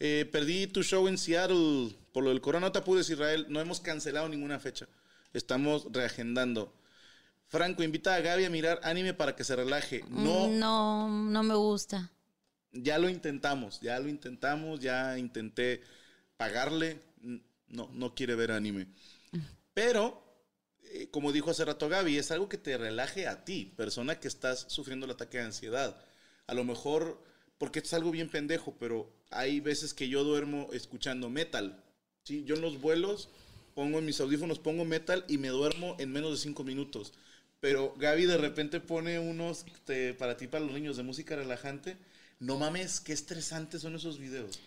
Eh, 0.00 0.28
perdí 0.30 0.68
tu 0.68 0.84
show 0.84 1.08
en 1.08 1.18
Seattle 1.18 1.92
por 2.12 2.22
lo 2.22 2.30
del 2.30 2.40
corona. 2.40 2.70
No 2.70 2.72
te 2.72 3.12
Israel. 3.12 3.46
No 3.48 3.60
hemos 3.60 3.80
cancelado 3.80 4.28
ninguna 4.28 4.60
fecha. 4.60 4.86
Estamos 5.32 5.88
reagendando. 5.90 6.72
Franco, 7.48 7.82
invita 7.82 8.14
a 8.14 8.20
Gaby 8.20 8.44
a 8.44 8.50
mirar 8.50 8.78
anime 8.84 9.12
para 9.12 9.34
que 9.34 9.42
se 9.42 9.56
relaje. 9.56 10.04
No, 10.08 10.46
No, 10.46 11.08
no 11.08 11.42
me 11.42 11.56
gusta. 11.56 12.12
Ya 12.72 12.98
lo 12.98 13.08
intentamos. 13.08 13.80
Ya 13.80 13.98
lo 14.00 14.08
intentamos. 14.08 14.80
Ya 14.80 15.18
intenté 15.18 15.82
pagarle. 16.36 17.00
No, 17.68 17.90
no 17.92 18.14
quiere 18.14 18.34
ver 18.34 18.52
anime. 18.52 18.86
Pero, 19.74 20.22
eh, 20.84 21.08
como 21.10 21.32
dijo 21.32 21.50
hace 21.50 21.64
rato 21.64 21.88
Gaby, 21.88 22.16
es 22.16 22.30
algo 22.30 22.48
que 22.48 22.58
te 22.58 22.76
relaje 22.76 23.28
a 23.28 23.44
ti, 23.44 23.72
persona 23.76 24.18
que 24.18 24.26
estás 24.26 24.66
sufriendo 24.68 25.06
el 25.06 25.12
ataque 25.12 25.38
de 25.38 25.44
ansiedad. 25.44 26.02
A 26.46 26.54
lo 26.54 26.64
mejor, 26.64 27.22
porque 27.58 27.80
es 27.80 27.92
algo 27.94 28.10
bien 28.10 28.28
pendejo, 28.28 28.74
pero 28.78 29.12
hay 29.30 29.60
veces 29.60 29.94
que 29.94 30.08
yo 30.08 30.24
duermo 30.24 30.68
escuchando 30.72 31.28
metal. 31.28 31.84
¿sí? 32.24 32.42
Yo 32.44 32.56
en 32.56 32.62
los 32.62 32.80
vuelos 32.80 33.28
pongo 33.74 33.98
en 33.98 34.06
mis 34.06 34.20
audífonos, 34.20 34.58
pongo 34.58 34.84
metal 34.84 35.24
y 35.28 35.38
me 35.38 35.48
duermo 35.48 35.94
en 36.00 36.10
menos 36.10 36.32
de 36.32 36.36
cinco 36.38 36.64
minutos. 36.64 37.12
Pero 37.60 37.94
Gaby 37.98 38.26
de 38.26 38.38
repente 38.38 38.80
pone 38.80 39.18
unos 39.18 39.64
este, 39.72 40.14
para 40.14 40.36
ti, 40.36 40.46
para 40.46 40.64
los 40.64 40.74
niños, 40.74 40.96
de 40.96 41.02
música 41.02 41.36
relajante. 41.36 41.96
No 42.40 42.56
mames, 42.56 43.00
qué 43.00 43.12
estresantes 43.12 43.82
son 43.82 43.96
esos 43.96 44.18
videos. 44.18 44.60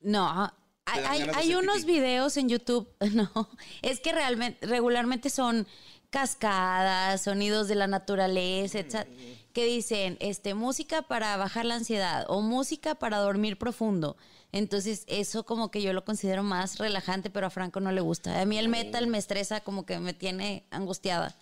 No, 0.00 0.52
hay, 0.84 1.02
dan 1.22 1.34
hay- 1.34 1.54
unos 1.54 1.78
pipí. 1.78 1.92
videos 1.92 2.36
en 2.36 2.48
YouTube, 2.48 2.88
no, 3.12 3.48
es 3.82 4.00
que 4.00 4.12
realmente, 4.12 4.66
regularmente 4.66 5.30
son 5.30 5.66
cascadas, 6.10 7.22
sonidos 7.22 7.68
de 7.68 7.74
la 7.74 7.86
naturaleza, 7.86 8.78
etc., 8.78 9.06
que 9.52 9.64
dicen, 9.66 10.16
este, 10.20 10.54
música 10.54 11.02
para 11.02 11.36
bajar 11.36 11.64
la 11.64 11.76
ansiedad 11.76 12.24
o 12.28 12.40
música 12.40 12.96
para 12.96 13.18
dormir 13.18 13.56
profundo. 13.56 14.16
Entonces, 14.50 15.04
eso 15.06 15.44
como 15.44 15.70
que 15.70 15.80
yo 15.82 15.92
lo 15.92 16.04
considero 16.04 16.42
más 16.42 16.78
relajante, 16.78 17.30
pero 17.30 17.46
a 17.46 17.50
Franco 17.50 17.78
no 17.80 17.92
le 17.92 18.00
gusta. 18.00 18.40
A 18.40 18.44
mí 18.46 18.58
el 18.58 18.68
metal 18.68 19.06
me 19.06 19.18
estresa, 19.18 19.60
como 19.60 19.86
que 19.86 19.98
me 20.00 20.12
tiene 20.12 20.64
angustiada. 20.70 21.36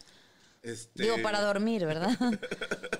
Este, 0.63 1.03
Digo, 1.05 1.21
para 1.23 1.41
dormir, 1.43 1.85
¿verdad? 1.87 2.17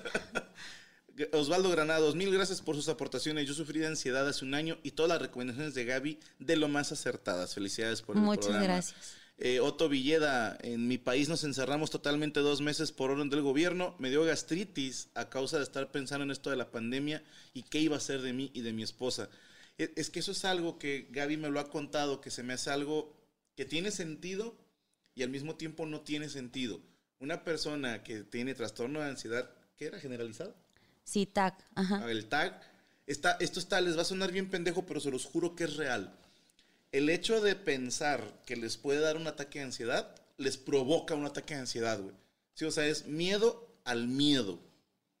Osvaldo 1.31 1.69
Granados, 1.69 2.15
mil 2.15 2.31
gracias 2.31 2.61
por 2.61 2.75
sus 2.75 2.89
aportaciones. 2.89 3.47
Yo 3.47 3.53
sufrí 3.53 3.79
de 3.79 3.87
ansiedad 3.87 4.27
hace 4.27 4.45
un 4.45 4.53
año 4.55 4.77
y 4.83 4.91
todas 4.91 5.09
las 5.09 5.21
recomendaciones 5.21 5.73
de 5.75 5.85
Gaby 5.85 6.19
de 6.39 6.55
lo 6.55 6.67
más 6.67 6.91
acertadas. 6.91 7.53
Felicidades 7.53 8.01
por 8.01 8.15
el 8.15 8.23
Muchas 8.23 8.45
programa. 8.45 8.63
gracias. 8.65 9.15
Eh, 9.37 9.59
Otto 9.59 9.89
Villeda, 9.89 10.57
en 10.61 10.87
mi 10.87 10.97
país 10.97 11.27
nos 11.29 11.43
encerramos 11.43 11.89
totalmente 11.91 12.39
dos 12.39 12.61
meses 12.61 12.91
por 12.91 13.11
orden 13.11 13.29
del 13.29 13.41
gobierno. 13.41 13.95
Me 13.99 14.09
dio 14.09 14.23
gastritis 14.23 15.09
a 15.15 15.29
causa 15.29 15.57
de 15.57 15.63
estar 15.63 15.91
pensando 15.91 16.23
en 16.23 16.31
esto 16.31 16.49
de 16.49 16.55
la 16.55 16.71
pandemia 16.71 17.23
y 17.53 17.63
qué 17.63 17.79
iba 17.79 17.97
a 17.97 17.99
ser 17.99 18.21
de 18.21 18.33
mí 18.33 18.51
y 18.53 18.61
de 18.61 18.73
mi 18.73 18.83
esposa. 18.83 19.29
Es, 19.77 19.91
es 19.95 20.09
que 20.09 20.19
eso 20.19 20.31
es 20.31 20.45
algo 20.45 20.79
que 20.79 21.07
Gaby 21.11 21.37
me 21.37 21.49
lo 21.49 21.59
ha 21.59 21.69
contado, 21.69 22.21
que 22.21 22.31
se 22.31 22.43
me 22.43 22.53
hace 22.53 22.69
algo 22.69 23.15
que 23.55 23.65
tiene 23.65 23.91
sentido 23.91 24.55
y 25.15 25.23
al 25.23 25.29
mismo 25.29 25.55
tiempo 25.55 25.85
no 25.85 26.01
tiene 26.01 26.29
sentido. 26.29 26.79
Una 27.19 27.43
persona 27.43 28.03
que 28.03 28.23
tiene 28.23 28.55
trastorno 28.55 28.99
de 28.99 29.09
ansiedad, 29.09 29.49
¿qué 29.77 29.85
era? 29.85 29.99
¿Generalizado? 29.99 30.55
Sí, 31.03 31.25
tac, 31.25 31.63
ajá. 31.75 32.09
El 32.09 32.27
tag. 32.27 32.61
Está, 33.05 33.33
esto 33.39 33.59
está, 33.59 33.81
les 33.81 33.97
va 33.97 34.01
a 34.03 34.05
sonar 34.05 34.31
bien 34.31 34.49
pendejo, 34.49 34.85
pero 34.85 34.99
se 34.99 35.11
los 35.11 35.25
juro 35.25 35.55
que 35.55 35.65
es 35.65 35.75
real. 35.75 36.15
El 36.91 37.09
hecho 37.09 37.41
de 37.41 37.55
pensar 37.55 38.41
que 38.45 38.55
les 38.55 38.77
puede 38.77 38.99
dar 38.99 39.17
un 39.17 39.27
ataque 39.27 39.59
de 39.59 39.65
ansiedad, 39.65 40.15
les 40.37 40.57
provoca 40.57 41.15
un 41.15 41.25
ataque 41.25 41.55
de 41.55 41.61
ansiedad, 41.61 41.99
güey. 41.99 42.15
Sí, 42.53 42.65
o 42.65 42.71
sea, 42.71 42.85
es 42.85 43.07
miedo 43.07 43.67
al 43.83 44.07
miedo. 44.07 44.59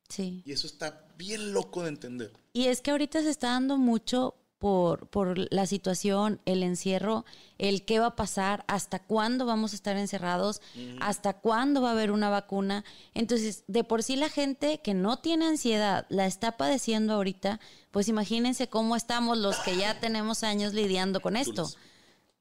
Sí. 0.07 0.43
Y 0.45 0.51
eso 0.51 0.67
está 0.67 1.07
bien 1.17 1.53
loco 1.53 1.83
de 1.83 1.89
entender. 1.89 2.31
Y 2.53 2.67
es 2.67 2.81
que 2.81 2.91
ahorita 2.91 3.21
se 3.21 3.29
está 3.29 3.49
dando 3.49 3.77
mucho 3.77 4.35
por, 4.63 5.07
por 5.09 5.51
la 5.53 5.65
situación, 5.65 6.39
el 6.45 6.63
encierro, 6.63 7.25
el 7.57 7.83
qué 7.83 7.99
va 7.99 8.05
a 8.05 8.15
pasar, 8.15 8.63
hasta 8.69 8.99
cuándo 8.99 9.45
vamos 9.45 9.73
a 9.73 9.75
estar 9.75 9.97
encerrados, 9.97 10.61
hasta 11.01 11.33
cuándo 11.33 11.81
va 11.81 11.89
a 11.89 11.91
haber 11.91 12.11
una 12.11 12.29
vacuna. 12.29 12.85
Entonces, 13.13 13.65
de 13.67 13.83
por 13.83 14.03
sí 14.03 14.15
la 14.15 14.29
gente 14.29 14.79
que 14.81 14.93
no 14.93 15.19
tiene 15.19 15.47
ansiedad 15.47 16.05
la 16.07 16.27
está 16.27 16.55
padeciendo 16.55 17.11
ahorita, 17.11 17.59
pues 17.91 18.07
imagínense 18.07 18.69
cómo 18.69 18.95
estamos 18.95 19.37
los 19.37 19.57
que 19.59 19.75
ya 19.75 19.99
tenemos 19.99 20.45
años 20.45 20.73
lidiando 20.73 21.19
con 21.19 21.35
esto. 21.35 21.69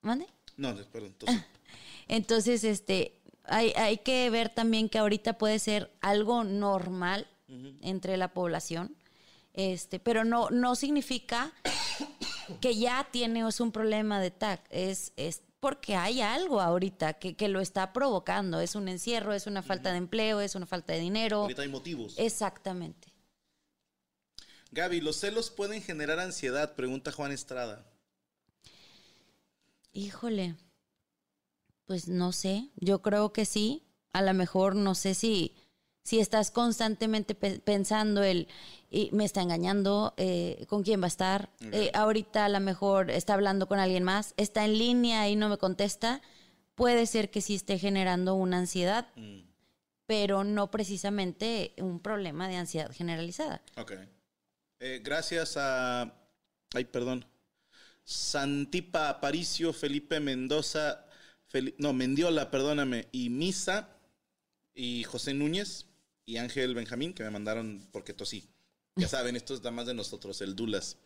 ¿Mande? 0.00 0.28
No, 0.56 0.76
perdón. 0.92 1.16
Entonces, 1.18 1.42
Entonces, 2.06 2.62
este, 2.62 3.20
hay, 3.46 3.72
hay 3.74 3.98
que 3.98 4.30
ver 4.30 4.48
también 4.48 4.88
que 4.88 5.00
ahorita 5.00 5.38
puede 5.38 5.58
ser 5.58 5.92
algo 6.00 6.44
normal 6.44 7.26
entre 7.80 8.16
la 8.16 8.32
población, 8.32 8.96
este, 9.54 9.98
pero 9.98 10.24
no, 10.24 10.50
no 10.50 10.76
significa 10.76 11.52
que 12.60 12.77
ya 12.77 13.09
tienes 13.10 13.60
un 13.60 13.73
problema 13.73 14.20
de 14.20 14.31
TAC. 14.31 14.66
Es, 14.70 15.12
es 15.16 15.43
porque 15.60 15.94
hay 15.94 16.20
algo 16.20 16.60
ahorita 16.60 17.14
que, 17.14 17.35
que 17.36 17.48
lo 17.48 17.60
está 17.60 17.93
provocando. 17.93 18.60
Es 18.60 18.74
un 18.74 18.89
encierro, 18.89 19.32
es 19.32 19.47
una 19.47 19.62
falta 19.62 19.93
de 19.93 19.98
empleo, 19.98 20.40
es 20.40 20.55
una 20.55 20.66
falta 20.66 20.93
de 20.93 20.98
dinero. 21.01 21.43
Ahorita 21.43 21.62
hay 21.62 21.69
motivos. 21.69 22.14
Exactamente. 22.19 23.12
Gaby, 24.73 25.01
¿los 25.01 25.16
celos 25.20 25.51
pueden 25.51 25.82
generar 25.82 26.19
ansiedad? 26.19 26.74
Pregunta 26.74 27.12
Juan 27.12 27.31
Estrada. 27.31 27.86
Híjole, 29.93 30.56
pues 31.85 32.09
no 32.09 32.32
sé, 32.32 32.70
yo 32.77 33.02
creo 33.02 33.32
que 33.32 33.44
sí. 33.44 33.85
A 34.14 34.23
lo 34.23 34.32
mejor 34.35 34.74
no 34.74 34.94
sé 34.94 35.14
si, 35.14 35.55
si 36.05 36.19
estás 36.20 36.51
constantemente 36.51 37.35
pe- 37.35 37.60
pensando 37.60 38.23
el, 38.23 38.48
y 38.93 39.09
me 39.12 39.24
está 39.24 39.40
engañando, 39.43 40.12
eh, 40.19 40.64
con 40.69 40.82
quién 40.82 41.01
va 41.01 41.06
a 41.06 41.09
estar. 41.09 41.48
Eh, 41.60 41.90
ahorita 41.94 42.44
a 42.44 42.48
lo 42.48 42.60
mejor 42.60 43.10
está 43.10 43.35
hablando 43.35 43.66
con 43.66 43.78
alguien 43.78 44.05
más, 44.05 44.35
está 44.36 44.64
en 44.64 44.78
línea 44.78 45.28
y 45.28 45.35
no 45.36 45.48
me 45.48 45.56
contesta. 45.56 46.20
Puede 46.74 47.06
ser 47.06 47.31
que 47.31 47.40
sí 47.40 47.55
esté 47.55 47.78
generando 47.78 48.35
una 48.35 48.59
ansiedad, 48.59 49.09
Mm, 49.16 49.40
pero 50.06 50.44
no 50.44 50.70
precisamente 50.70 51.73
un 51.78 52.01
problema 52.01 52.48
de 52.48 52.56
ansiedad 52.56 52.90
generalizada. 52.93 53.62
ok. 53.77 53.93
Eh, 54.81 55.01
gracias 55.02 55.56
a. 55.56 56.12
Ay, 56.74 56.85
perdón. 56.85 57.24
Santipa 58.05 59.09
Aparicio, 59.09 59.73
Felipe 59.73 60.19
Mendoza, 60.20 61.06
Fel- 61.51 61.74
no, 61.78 61.93
Mendiola, 61.93 62.51
perdóname, 62.51 63.09
y 63.12 63.31
Misa, 63.31 63.89
y 64.74 65.05
José 65.05 65.35
Núñez, 65.35 65.86
y 66.27 66.39
Ángel 66.39 66.74
Benjamín, 66.74 67.14
que 67.14 67.23
me 67.23 67.31
mandaron 67.31 67.86
porque 67.93 68.12
tosí. 68.12 68.48
Ya 68.97 69.09
saben, 69.09 69.36
esto 69.36 69.55
es 69.55 69.60
nada 69.60 69.70
más 69.70 69.86
de 69.86 69.94
nosotros, 69.94 70.40
el 70.40 70.55
Dulas. 70.55 70.97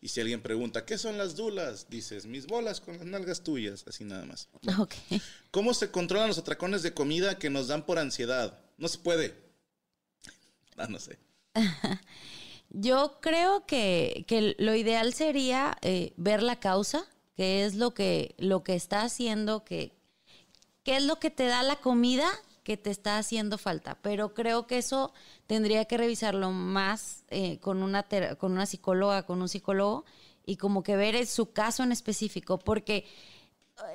Y 0.00 0.08
si 0.08 0.20
alguien 0.20 0.42
pregunta, 0.42 0.84
¿qué 0.84 0.98
son 0.98 1.18
las 1.18 1.34
dulas? 1.34 1.88
Dices, 1.88 2.26
mis 2.26 2.46
bolas 2.46 2.80
con 2.80 2.98
las 2.98 3.06
nalgas 3.06 3.42
tuyas, 3.42 3.84
así 3.88 4.04
nada 4.04 4.24
más. 4.24 4.48
Ok. 4.78 4.94
¿Cómo 5.50 5.74
se 5.74 5.90
controlan 5.90 6.28
los 6.28 6.38
atracones 6.38 6.82
de 6.82 6.94
comida 6.94 7.38
que 7.38 7.50
nos 7.50 7.68
dan 7.68 7.86
por 7.86 7.98
ansiedad? 7.98 8.58
No 8.78 8.88
se 8.88 8.98
puede. 8.98 9.34
Ah, 10.76 10.88
no 10.88 10.98
sé. 10.98 11.18
Yo 12.70 13.18
creo 13.20 13.64
que, 13.64 14.24
que 14.26 14.56
lo 14.58 14.74
ideal 14.74 15.14
sería 15.14 15.78
eh, 15.82 16.12
ver 16.16 16.42
la 16.42 16.58
causa, 16.58 17.06
qué 17.36 17.64
es 17.64 17.76
lo 17.76 17.94
que, 17.94 18.34
lo 18.38 18.64
que 18.64 18.74
está 18.74 19.02
haciendo, 19.02 19.64
que, 19.64 19.92
qué 20.82 20.96
es 20.96 21.04
lo 21.04 21.20
que 21.20 21.30
te 21.30 21.46
da 21.46 21.62
la 21.62 21.76
comida 21.76 22.28
que 22.64 22.76
te 22.76 22.90
está 22.90 23.18
haciendo 23.18 23.58
falta. 23.58 23.96
Pero 24.02 24.34
creo 24.34 24.66
que 24.66 24.78
eso 24.78 25.12
tendría 25.46 25.84
que 25.84 25.96
revisarlo 25.96 26.50
más 26.50 27.24
eh, 27.28 27.58
con, 27.60 27.82
una 27.82 28.04
con 28.38 28.52
una 28.52 28.66
psicóloga, 28.66 29.24
con 29.24 29.40
un 29.40 29.48
psicólogo, 29.48 30.04
y 30.46 30.56
como 30.56 30.82
que 30.82 30.96
ver 30.96 31.26
su 31.26 31.52
caso 31.52 31.82
en 31.82 31.92
específico, 31.92 32.58
porque 32.58 33.06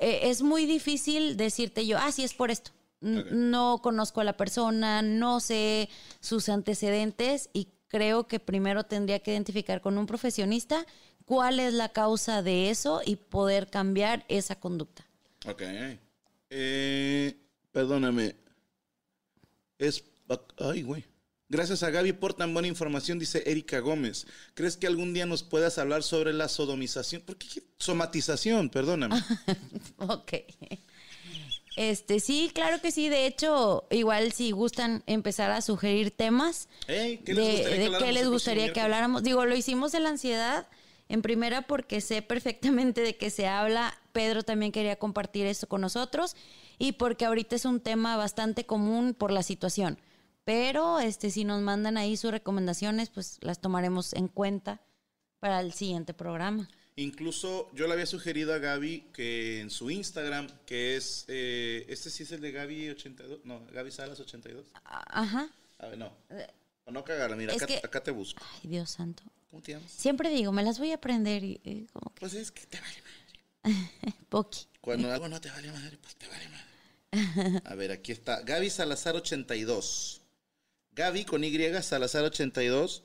eh, 0.00 0.20
es 0.24 0.42
muy 0.42 0.66
difícil 0.66 1.36
decirte 1.36 1.86
yo, 1.86 1.98
ah, 1.98 2.10
sí, 2.12 2.24
es 2.24 2.34
por 2.34 2.50
esto. 2.50 2.72
N-. 3.00 3.24
No 3.30 3.80
conozco 3.82 4.20
a 4.20 4.24
la 4.24 4.36
persona, 4.36 5.02
no 5.02 5.40
sé 5.40 5.88
sus 6.20 6.48
antecedentes 6.48 7.50
y 7.52 7.68
creo 7.88 8.26
que 8.26 8.40
primero 8.40 8.84
tendría 8.84 9.20
que 9.20 9.32
identificar 9.32 9.80
con 9.80 9.98
un 9.98 10.06
profesionista 10.06 10.86
cuál 11.24 11.60
es 11.60 11.72
la 11.74 11.90
causa 11.90 12.42
de 12.42 12.70
eso 12.70 13.02
y 13.04 13.16
poder 13.16 13.68
cambiar 13.68 14.24
esa 14.28 14.58
conducta. 14.58 15.06
Ok. 15.46 15.62
Eh, 16.50 17.36
perdóname. 17.72 18.34
Es. 19.80 20.04
Ay, 20.58 20.82
güey. 20.82 21.04
Gracias 21.48 21.82
a 21.82 21.90
Gaby 21.90 22.12
por 22.12 22.34
tan 22.34 22.54
buena 22.54 22.68
información, 22.68 23.18
dice 23.18 23.42
Erika 23.44 23.80
Gómez. 23.80 24.28
¿Crees 24.54 24.76
que 24.76 24.86
algún 24.86 25.12
día 25.12 25.26
nos 25.26 25.42
puedas 25.42 25.78
hablar 25.78 26.04
sobre 26.04 26.32
la 26.32 26.46
sodomización? 26.46 27.22
¿Por 27.22 27.36
qué? 27.36 27.64
Somatización, 27.78 28.70
perdóname. 28.70 29.20
Ok. 29.98 30.34
Este, 31.76 32.20
sí, 32.20 32.50
claro 32.54 32.80
que 32.80 32.92
sí. 32.92 33.08
De 33.08 33.26
hecho, 33.26 33.84
igual 33.90 34.32
si 34.32 34.52
gustan 34.52 35.02
empezar 35.06 35.50
a 35.50 35.60
sugerir 35.60 36.12
temas, 36.12 36.68
¿qué 36.86 37.20
de, 37.24 37.34
les 37.34 37.48
gustaría 37.48 37.62
que 37.64 37.78
de 37.78 37.86
habláramos 37.86 38.02
qué 38.04 38.12
les 38.12 38.28
gustaría 38.28 38.72
que 38.72 38.80
habláramos. 38.80 39.22
Digo, 39.24 39.44
lo 39.44 39.56
hicimos 39.56 39.90
de 39.90 40.00
la 40.00 40.10
ansiedad 40.10 40.68
en 41.08 41.22
primera 41.22 41.62
porque 41.62 42.00
sé 42.00 42.22
perfectamente 42.22 43.00
de 43.00 43.16
qué 43.16 43.30
se 43.30 43.48
habla. 43.48 43.99
Pedro 44.10 44.42
también 44.42 44.72
quería 44.72 44.96
compartir 44.96 45.46
esto 45.46 45.68
con 45.68 45.80
nosotros 45.80 46.36
y 46.78 46.92
porque 46.92 47.24
ahorita 47.24 47.56
es 47.56 47.64
un 47.64 47.80
tema 47.80 48.16
bastante 48.16 48.64
común 48.66 49.14
por 49.14 49.30
la 49.30 49.42
situación. 49.42 49.98
Pero 50.44 50.98
este, 51.00 51.30
si 51.30 51.44
nos 51.44 51.60
mandan 51.62 51.96
ahí 51.96 52.16
sus 52.16 52.30
recomendaciones, 52.30 53.10
pues 53.10 53.38
las 53.40 53.60
tomaremos 53.60 54.12
en 54.14 54.28
cuenta 54.28 54.80
para 55.38 55.60
el 55.60 55.72
siguiente 55.72 56.14
programa. 56.14 56.68
Incluso 56.96 57.70
yo 57.74 57.86
le 57.86 57.92
había 57.94 58.06
sugerido 58.06 58.52
a 58.52 58.58
Gaby 58.58 59.06
que 59.12 59.60
en 59.60 59.70
su 59.70 59.90
Instagram, 59.90 60.48
que 60.66 60.96
es. 60.96 61.24
eh, 61.28 61.86
este 61.88 62.10
sí 62.10 62.24
es 62.24 62.32
el 62.32 62.40
de 62.40 62.52
Gaby82. 62.54 63.40
No, 63.44 63.60
Gaby 63.72 63.90
Salas82. 63.90 64.64
A- 64.84 65.20
Ajá. 65.22 65.48
A 65.78 65.86
ver, 65.86 65.98
no. 65.98 66.12
Para 66.28 66.92
no 66.92 67.04
cagarla, 67.04 67.36
mira, 67.36 67.54
acá, 67.54 67.66
que- 67.66 67.80
acá 67.82 68.02
te 68.02 68.10
busco. 68.10 68.42
Ay, 68.62 68.68
Dios 68.68 68.90
santo. 68.90 69.22
¿Cómo 69.50 69.62
te 69.62 69.72
llamas? 69.72 69.90
Siempre 69.90 70.30
digo, 70.30 70.52
me 70.52 70.62
las 70.62 70.78
voy 70.78 70.90
a 70.92 70.96
aprender 70.96 71.42
y, 71.42 71.60
y 71.64 71.86
como 71.92 72.12
que 72.14 72.20
Pues 72.20 72.34
es 72.34 72.50
que 72.52 72.66
te 72.66 72.78
vale. 72.80 72.94
poqui. 74.28 74.66
Cuando 74.80 75.12
algo 75.12 75.28
no 75.28 75.40
te 75.40 75.50
vale 75.50 75.70
madre, 75.72 75.98
pues 76.00 76.16
te 76.16 76.26
vale 76.26 76.48
madre. 76.48 77.62
A 77.64 77.74
ver, 77.74 77.90
aquí 77.92 78.12
está. 78.12 78.40
Gaby 78.42 78.70
Salazar 78.70 79.16
82. 79.16 80.22
Gaby 80.92 81.24
con 81.24 81.44
Y 81.44 81.82
Salazar 81.82 82.24
82. 82.24 83.02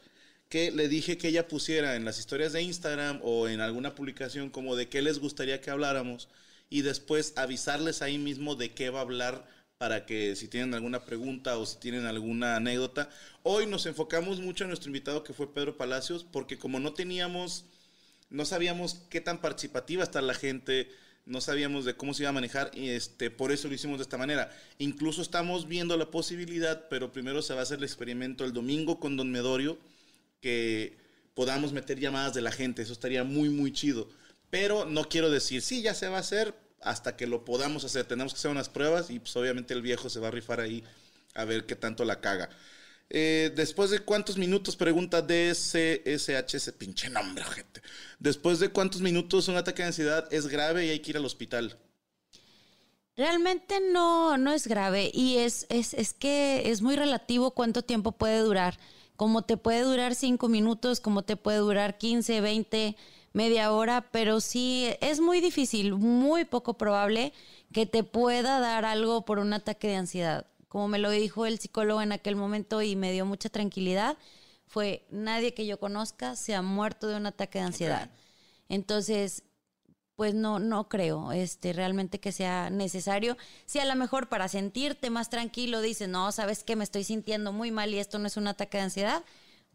Que 0.50 0.72
le 0.72 0.88
dije 0.88 1.18
que 1.18 1.30
ella 1.30 1.48
pusiera 1.48 1.96
en 1.96 2.06
las 2.06 2.20
historias 2.20 2.54
de 2.54 2.62
Instagram 2.62 3.20
o 3.24 3.48
en 3.48 3.62
alguna 3.62 3.96
publicación 3.96 4.52
como 4.52 4.76
de 4.76 4.90
qué 4.90 5.02
les 5.02 5.20
gustaría 5.20 5.60
que 5.60 5.72
habláramos 5.72 6.30
y 6.70 6.82
después 6.82 7.34
avisarles 7.36 8.02
ahí 8.02 8.18
mismo 8.20 8.56
de 8.56 8.72
qué 8.72 8.90
va 8.92 9.00
a 9.00 9.04
hablar 9.04 9.48
para 9.78 10.06
que 10.06 10.36
si 10.36 10.48
tienen 10.48 10.74
alguna 10.74 11.04
pregunta 11.04 11.58
o 11.58 11.66
si 11.66 11.78
tienen 11.78 12.06
alguna 12.06 12.58
anécdota. 12.58 13.10
Hoy 13.44 13.66
nos 13.66 13.86
enfocamos 13.88 14.40
mucho 14.40 14.64
en 14.64 14.70
nuestro 14.70 14.90
invitado 14.90 15.24
que 15.24 15.34
fue 15.34 15.54
Pedro 15.54 15.78
Palacios 15.78 16.24
porque 16.24 16.58
como 16.58 16.80
no 16.80 16.94
teníamos 16.94 17.66
no 18.36 18.46
sabíamos 18.46 18.98
qué 19.10 19.22
tan 19.22 19.40
participativa 19.40 20.04
está 20.04 20.22
la 20.22 20.34
gente, 20.34 20.92
no 21.26 21.40
sabíamos 21.40 21.86
de 21.86 21.96
cómo 21.96 22.14
se 22.14 22.24
iba 22.24 22.30
a 22.30 22.34
manejar 22.34 22.70
y 22.74 22.90
este, 22.90 23.32
por 23.32 23.54
eso 23.54 23.70
lo 23.70 23.74
hicimos 23.74 23.98
de 23.98 24.04
esta 24.04 24.18
manera. 24.18 24.52
Incluso 24.78 25.22
estamos 25.22 25.68
viendo 25.68 25.96
la 25.96 26.12
posibilidad, 26.12 26.88
pero 26.90 27.14
primero 27.14 27.42
se 27.42 27.54
va 27.54 27.62
a 27.62 27.64
hacer 27.64 27.78
el 27.78 27.86
experimento 27.86 28.44
el 28.44 28.52
domingo 28.52 29.00
con 29.00 29.16
Don 29.16 29.32
Medorio, 29.32 29.78
que 30.42 30.98
podamos 31.34 31.72
meter 31.72 31.98
llamadas 31.98 32.34
de 32.34 32.42
la 32.42 32.52
gente, 32.52 32.82
eso 32.82 32.92
estaría 32.92 33.24
muy, 33.24 33.50
muy 33.50 33.72
chido. 33.72 34.10
Pero 34.50 34.86
no 34.86 35.08
quiero 35.08 35.32
decir, 35.32 35.62
sí, 35.62 35.82
ya 35.82 35.94
se 35.94 36.10
va 36.10 36.18
a 36.18 36.20
hacer 36.20 36.54
hasta 36.82 37.16
que 37.16 37.28
lo 37.28 37.46
podamos 37.46 37.86
hacer. 37.86 38.06
Tenemos 38.06 38.34
que 38.34 38.40
hacer 38.40 38.52
unas 38.52 38.70
pruebas 38.70 39.10
y 39.10 39.20
pues 39.20 39.36
obviamente 39.38 39.74
el 39.74 39.82
viejo 39.82 40.10
se 40.10 40.20
va 40.20 40.28
a 40.28 40.32
rifar 40.32 40.60
ahí 40.60 40.84
a 41.34 41.46
ver 41.46 41.66
qué 41.66 41.76
tanto 41.76 42.04
la 42.04 42.20
caga. 42.20 42.50
Eh, 43.10 43.52
después 43.56 43.92
de 43.92 44.00
cuántos 44.00 44.38
minutos, 44.38 44.76
pregunta 44.76 45.22
DSSH, 45.22 46.56
ese 46.56 46.74
pinche 46.74 47.10
nombre, 47.10 47.44
gente. 47.44 47.82
Después 48.20 48.60
de 48.60 48.70
cuántos 48.70 49.02
minutos 49.02 49.48
un 49.48 49.58
ataque 49.58 49.84
de 49.84 49.88
ansiedad 49.90 50.28
es 50.32 50.48
grave 50.48 50.86
y 50.86 50.90
hay 50.90 51.00
que 51.00 51.12
ir 51.12 51.18
al 51.18 51.26
hospital. 51.26 51.78
Realmente 53.16 53.80
no, 53.80 54.38
no 54.38 54.52
es 54.52 54.68
grave 54.68 55.10
y 55.14 55.38
es, 55.38 55.68
es, 55.70 55.94
es 55.94 56.14
que 56.14 56.70
es 56.70 56.82
muy 56.82 56.96
relativo 56.98 57.52
cuánto 57.52 57.82
tiempo 57.82 58.12
puede 58.12 58.40
durar. 58.40 58.78
Como 59.16 59.44
te 59.44 59.56
puede 59.56 59.82
durar 59.82 60.16
cinco 60.16 60.50
minutos, 60.50 61.00
como 61.00 61.24
te 61.24 61.38
puede 61.38 61.60
durar 61.60 61.98
15, 61.98 62.42
20, 62.42 62.98
media 63.32 63.72
hora, 63.72 64.10
pero 64.12 64.42
sí 64.42 64.90
es 65.00 65.22
muy 65.22 65.40
difícil, 65.40 65.94
muy 65.94 66.44
poco 66.44 66.74
probable 66.74 67.32
que 67.72 67.86
te 67.86 68.04
pueda 68.04 68.60
dar 68.60 68.84
algo 68.84 69.24
por 69.24 69.40
un 69.40 69.54
ataque 69.54 69.88
de 69.88 69.96
ansiedad. 69.96 70.48
Como 70.76 70.90
me 70.90 71.00
lo 71.00 71.10
dijo 71.10 71.46
el 71.46 71.58
psicólogo 71.58 72.02
en 72.02 72.12
aquel 72.12 72.36
momento 72.36 72.82
y 72.82 72.98
me 72.98 73.14
dio 73.14 73.26
mucha 73.26 73.48
tranquilidad, 73.48 74.18
fue 74.68 75.06
nadie 75.10 75.54
que 75.54 75.66
yo 75.66 75.80
conozca 75.80 76.36
se 76.36 76.54
ha 76.54 76.62
muerto 76.62 77.08
de 77.08 77.16
un 77.16 77.26
ataque 77.26 77.60
de 77.60 77.64
ansiedad. 77.64 78.12
Entonces, 78.68 79.44
pues 80.18 80.34
no, 80.34 80.60
no 80.60 80.90
creo 80.90 81.32
este, 81.32 81.72
realmente 81.72 82.20
que 82.20 82.34
sea 82.34 82.70
necesario. 82.70 83.38
Si 83.66 83.80
a 83.80 83.86
lo 83.86 83.96
mejor 83.96 84.28
para 84.28 84.50
sentirte 84.50 85.10
más 85.10 85.30
tranquilo 85.30 85.80
dices, 85.80 86.10
no, 86.10 86.34
sabes 86.34 86.66
que 86.66 86.76
me 86.76 86.84
estoy 86.84 87.06
sintiendo 87.06 87.54
muy 87.54 87.72
mal 87.72 87.94
y 87.94 88.00
esto 88.00 88.20
no 88.20 88.28
es 88.28 88.36
un 88.36 88.48
ataque 88.48 88.78
de 88.78 88.84
ansiedad, 88.84 89.24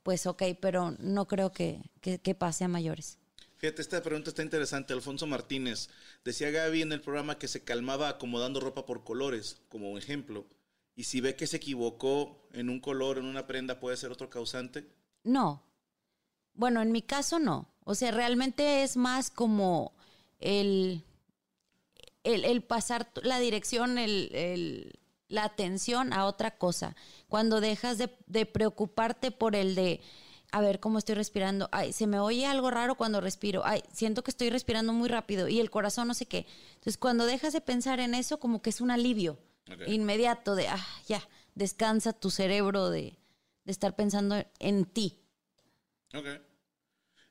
pues 0.03 0.27
ok, 0.27 0.43
pero 0.61 0.95
no 0.99 1.27
creo 1.27 1.51
que, 1.51 1.81
que, 2.03 2.19
que 2.19 2.35
pase 2.35 2.65
a 2.65 2.69
mayores. 2.69 3.17
Fíjate, 3.57 3.81
esta 3.81 4.03
pregunta 4.03 4.29
está 4.29 4.43
interesante. 4.43 4.93
Alfonso 4.93 5.27
Martínez 5.27 5.89
decía 6.27 6.51
Gaby 6.51 6.83
en 6.83 6.93
el 6.93 7.01
programa 7.01 7.39
que 7.39 7.49
se 7.49 7.65
calmaba 7.65 8.11
acomodando 8.11 8.61
ropa 8.61 8.85
por 8.85 9.03
colores, 9.03 9.63
como 9.71 9.91
un 9.93 9.97
ejemplo. 9.97 10.45
Y 11.01 11.05
si 11.05 11.23
ve 11.23 11.35
que 11.35 11.47
se 11.47 11.57
equivocó 11.57 12.47
en 12.53 12.69
un 12.69 12.79
color, 12.79 13.17
en 13.17 13.25
una 13.25 13.47
prenda, 13.47 13.81
puede 13.81 13.97
ser 13.97 14.13
otro 14.13 14.29
causante. 14.29 14.87
No. 15.25 15.63
Bueno, 16.53 16.83
en 16.83 16.93
mi 16.93 17.01
caso 17.01 17.39
no. 17.39 17.71
O 17.85 17.95
sea, 17.95 18.11
realmente 18.11 18.83
es 18.83 18.99
más 18.99 19.31
como 19.31 19.95
el, 20.41 21.03
el, 22.23 22.63
pasar 22.63 23.11
la 23.23 23.39
dirección, 23.41 23.97
el, 23.97 24.29
el- 24.35 25.01
la 25.29 25.45
atención 25.45 26.13
a 26.13 26.27
otra 26.27 26.59
cosa. 26.59 26.95
Cuando 27.29 27.63
dejas 27.63 27.97
de, 27.97 28.15
de 28.27 28.45
preocuparte 28.45 29.31
por 29.31 29.57
el 29.57 29.75
de 29.75 30.03
a 30.53 30.61
ver 30.61 30.81
cómo 30.81 30.99
estoy 30.99 31.15
respirando. 31.15 31.71
Ay, 31.73 31.95
se 31.95 32.07
me 32.07 32.19
oye 32.19 32.45
algo 32.45 32.71
raro 32.71 32.97
cuando 32.97 33.23
respiro. 33.23 33.63
Ay, 33.65 33.83
siento 33.91 34.23
que 34.23 34.33
estoy 34.33 34.51
respirando 34.51 34.93
muy 34.93 35.09
rápido 35.09 35.49
y 35.49 35.61
el 35.61 35.71
corazón 35.71 36.09
no 36.09 36.13
sé 36.15 36.27
qué. 36.27 36.47
Entonces, 36.75 36.99
cuando 36.99 37.25
dejas 37.25 37.55
de 37.55 37.63
pensar 37.63 38.01
en 38.01 38.15
eso, 38.15 38.39
como 38.39 38.61
que 38.61 38.69
es 38.69 38.83
un 38.83 38.91
alivio 38.91 39.39
Inmediato 39.87 40.55
de, 40.55 40.69
ah, 40.69 40.87
ya, 41.07 41.27
descansa 41.55 42.13
tu 42.13 42.31
cerebro 42.31 42.91
de, 42.91 43.19
de 43.65 43.73
estar 43.73 43.97
pensando 43.97 44.37
en 44.59 44.85
ti. 44.87 45.19
Ok. 46.15 46.27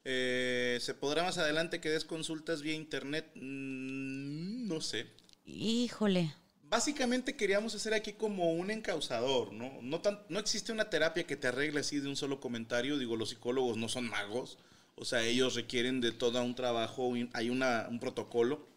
Eh, 0.06 0.78
¿Se 0.82 0.94
podrá 0.94 1.24
más 1.24 1.38
adelante 1.38 1.82
que 1.82 1.90
des 1.90 2.06
consultas 2.06 2.62
vía 2.62 2.74
internet? 2.74 3.32
Mm, 3.36 4.68
no 4.68 4.82
sé. 4.82 5.08
Híjole. 5.46 6.34
Básicamente 6.64 7.36
queríamos 7.36 7.74
hacer 7.74 7.94
aquí 7.96 8.14
como 8.14 8.54
un 8.54 8.70
encausador, 8.70 9.52
¿no? 9.54 9.80
No, 9.82 10.02
tan- 10.02 10.20
no 10.30 10.40
existe 10.40 10.72
una 10.72 10.90
terapia 10.90 11.26
que 11.26 11.36
te 11.36 11.48
arregle 11.48 11.80
así 11.80 12.00
de 12.00 12.08
un 12.08 12.16
solo 12.16 12.40
comentario. 12.40 12.98
Digo, 13.00 13.16
los 13.16 13.30
psicólogos 13.30 13.78
no 13.78 13.90
son 13.90 14.08
magos. 14.08 14.58
O 14.96 15.04
sea, 15.06 15.24
ellos 15.24 15.56
requieren 15.56 16.00
de 16.02 16.12
todo 16.12 16.42
un 16.44 16.56
trabajo, 16.56 17.14
hay 17.34 17.50
una, 17.50 17.88
un 17.90 18.00
protocolo. 18.00 18.68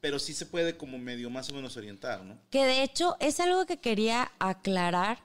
Pero 0.00 0.18
sí 0.18 0.32
se 0.32 0.46
puede 0.46 0.76
como 0.76 0.98
medio 0.98 1.30
más 1.30 1.50
o 1.50 1.54
menos 1.54 1.76
orientar, 1.76 2.24
¿no? 2.24 2.38
Que 2.50 2.64
de 2.64 2.82
hecho 2.82 3.16
es 3.20 3.40
algo 3.40 3.66
que 3.66 3.78
quería 3.78 4.32
aclarar. 4.38 5.18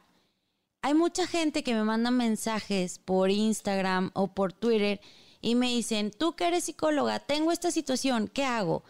Hay 0.82 0.94
mucha 0.94 1.26
gente 1.28 1.64
que 1.64 1.74
me 1.74 1.84
manda 1.84 2.12
mensajes 2.12 3.00
por 3.00 3.32
Instagram 3.32 4.12
o 4.14 4.34
por 4.34 4.54
Twitter 4.54 5.00
y 5.42 5.56
me 5.56 5.68
dicen, 5.70 6.12
tú 6.12 6.36
que 6.36 6.48
eres 6.48 6.66
psicóloga, 6.66 7.20
tengo 7.20 7.52
esta 7.52 7.72
situación, 7.72 8.28
¿qué 8.28 8.44
hago? 8.44 8.84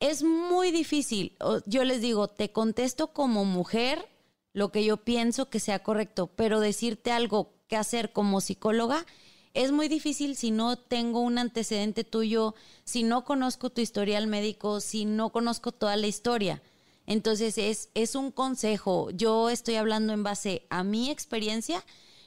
Es 0.00 0.22
muy 0.22 0.70
difícil. 0.70 1.36
Yo 1.66 1.84
les 1.84 2.00
digo, 2.00 2.28
te 2.28 2.52
contesto 2.52 3.12
como 3.12 3.44
mujer 3.44 4.08
lo 4.52 4.72
que 4.72 4.84
yo 4.84 4.96
pienso 4.96 5.48
que 5.48 5.60
sea 5.60 5.82
correcto, 5.82 6.26
pero 6.26 6.58
decirte 6.60 7.12
algo 7.12 7.52
que 7.68 7.76
hacer 7.76 8.12
como 8.12 8.40
psicóloga 8.40 9.06
es 9.54 9.72
muy 9.72 9.88
difícil 9.88 10.36
si 10.36 10.50
no 10.50 10.76
tengo 10.76 11.20
un 11.20 11.38
antecedente 11.38 12.04
tuyo, 12.04 12.54
si 12.84 13.02
no 13.02 13.24
conozco 13.24 13.70
tu 13.70 13.80
historial 13.80 14.26
médico, 14.26 14.80
si 14.80 15.04
no 15.04 15.30
conozco 15.30 15.72
toda 15.72 15.96
la 15.96 16.06
historia. 16.06 16.62
Entonces 17.06 17.58
es, 17.58 17.88
es 17.94 18.14
un 18.14 18.30
consejo. 18.30 19.10
Yo 19.10 19.50
estoy 19.50 19.74
hablando 19.76 20.12
en 20.12 20.22
base 20.22 20.66
a 20.70 20.84
mi 20.84 21.10
experiencia 21.10 21.84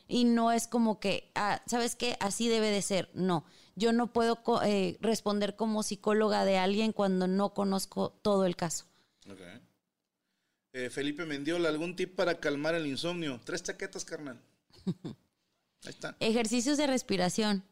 y 0.08 0.26
no 0.26 0.52
es 0.52 0.68
como 0.68 1.00
que, 1.00 1.32
ah, 1.36 1.62
¿sabes 1.66 1.96
qué? 1.96 2.18
Así 2.20 2.50
debe 2.50 2.70
de 2.70 2.82
ser. 2.82 3.10
No, 3.14 3.46
yo 3.76 3.94
no 3.94 4.12
puedo 4.12 4.42
eh, 4.64 4.98
responder 5.00 5.56
como 5.56 5.84
psicóloga 5.84 6.44
de 6.44 6.58
alguien 6.58 6.92
cuando 6.92 7.28
no 7.28 7.54
conozco 7.54 8.12
todo 8.22 8.46
el 8.46 8.56
caso. 8.56 8.86
Ok. 9.30 9.40
Eh, 10.74 10.90
Felipe 10.90 11.26
Mendiola, 11.26 11.70
¿algún 11.70 11.96
tip 11.96 12.16
para 12.16 12.40
calmar 12.40 12.76
el 12.76 12.88
insomnio? 12.88 13.40
Tres 13.46 13.64
chaquetas, 13.64 14.04
carnal. 14.04 14.42
Ahí 15.86 15.90
está. 15.92 16.16
Ejercicios 16.20 16.78
de 16.78 16.88
respiración, 16.88 17.64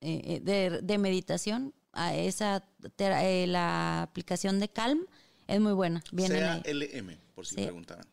eh, 0.00 0.20
eh, 0.24 0.40
de, 0.40 0.80
de 0.82 0.98
meditación, 0.98 1.74
a 1.92 2.14
esa 2.14 2.64
eh, 2.98 3.46
la 3.48 4.02
aplicación 4.02 4.60
de 4.60 4.68
Calm 4.68 5.06
es 5.46 5.60
muy 5.60 5.72
buena. 5.72 6.02
Vienen 6.12 6.44
ahí. 6.44 6.62
CALM, 6.62 7.18
por 7.34 7.46
si 7.46 7.56
Sí. 7.56 7.62
preguntaban. 7.62 8.06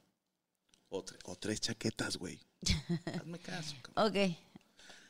O, 0.90 1.04
tre- 1.04 1.18
o 1.26 1.36
tres 1.36 1.60
chaquetas, 1.62 2.18
güey. 2.18 2.40
Hazme 3.06 3.38
caso. 3.40 3.76
cabrón. 3.82 4.08
Ok. 4.32 4.38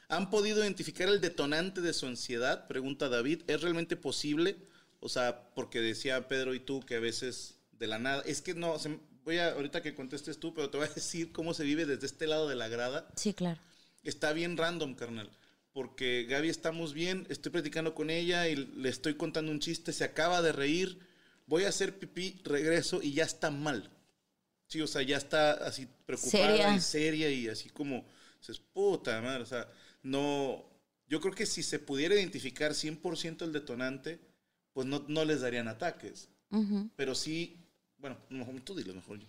¿Han 0.09 0.29
podido 0.29 0.59
identificar 0.63 1.07
el 1.07 1.21
detonante 1.21 1.81
de 1.81 1.93
su 1.93 2.05
ansiedad? 2.07 2.67
Pregunta 2.67 3.09
David. 3.09 3.43
¿Es 3.47 3.61
realmente 3.61 3.95
posible? 3.95 4.57
O 4.99 5.09
sea, 5.09 5.49
porque 5.55 5.81
decía 5.81 6.27
Pedro 6.27 6.53
y 6.53 6.59
tú 6.59 6.79
que 6.81 6.95
a 6.95 6.99
veces 6.99 7.55
de 7.73 7.87
la 7.87 7.99
nada. 7.99 8.23
Es 8.25 8.41
que 8.41 8.53
no, 8.55 8.77
se- 8.79 8.99
voy 9.23 9.37
a, 9.37 9.51
ahorita 9.53 9.81
que 9.81 9.95
contestes 9.95 10.39
tú, 10.39 10.53
pero 10.53 10.69
te 10.69 10.77
voy 10.77 10.87
a 10.87 10.89
decir 10.93 11.31
cómo 11.31 11.53
se 11.53 11.63
vive 11.63 11.85
desde 11.85 12.05
este 12.07 12.27
lado 12.27 12.47
de 12.47 12.55
la 12.55 12.67
grada. 12.67 13.07
Sí, 13.15 13.33
claro. 13.33 13.59
Está 14.05 14.31
bien 14.31 14.55
random, 14.55 14.95
carnal. 14.95 15.29
Porque 15.73 16.25
Gaby 16.29 16.47
estamos 16.47 16.93
bien, 16.93 17.27
estoy 17.29 17.51
platicando 17.51 17.93
con 17.93 18.09
ella 18.09 18.47
y 18.47 18.55
le 18.55 18.87
estoy 18.87 19.15
contando 19.15 19.51
un 19.51 19.59
chiste, 19.59 19.91
se 19.91 20.05
acaba 20.05 20.41
de 20.41 20.53
reír, 20.53 20.99
voy 21.47 21.65
a 21.65 21.69
hacer 21.69 21.99
pipí, 21.99 22.39
regreso 22.45 23.01
y 23.01 23.11
ya 23.11 23.25
está 23.25 23.51
mal. 23.51 23.91
Sí, 24.67 24.81
o 24.81 24.87
sea, 24.87 25.01
ya 25.01 25.17
está 25.17 25.51
así 25.51 25.87
preocupada 26.05 26.47
Seria. 26.47 26.75
y 26.75 26.79
seria 26.79 27.29
y 27.29 27.49
así 27.49 27.69
como, 27.69 28.05
dices, 28.39 28.59
puta 28.59 29.21
madre, 29.21 29.43
o 29.43 29.45
sea, 29.45 29.69
no, 30.01 30.65
yo 31.09 31.19
creo 31.19 31.33
que 31.33 31.45
si 31.45 31.61
se 31.61 31.79
pudiera 31.79 32.15
identificar 32.15 32.71
100% 32.71 33.43
el 33.43 33.51
detonante, 33.51 34.19
pues 34.73 34.87
no, 34.87 35.03
no 35.07 35.25
les 35.25 35.41
darían 35.41 35.67
ataques. 35.67 36.29
Pero 36.95 37.15
sí, 37.15 37.57
bueno, 37.97 38.17
mejor 38.29 38.61
tú 38.61 38.75
dilo 38.75 38.93
mejor. 38.93 39.19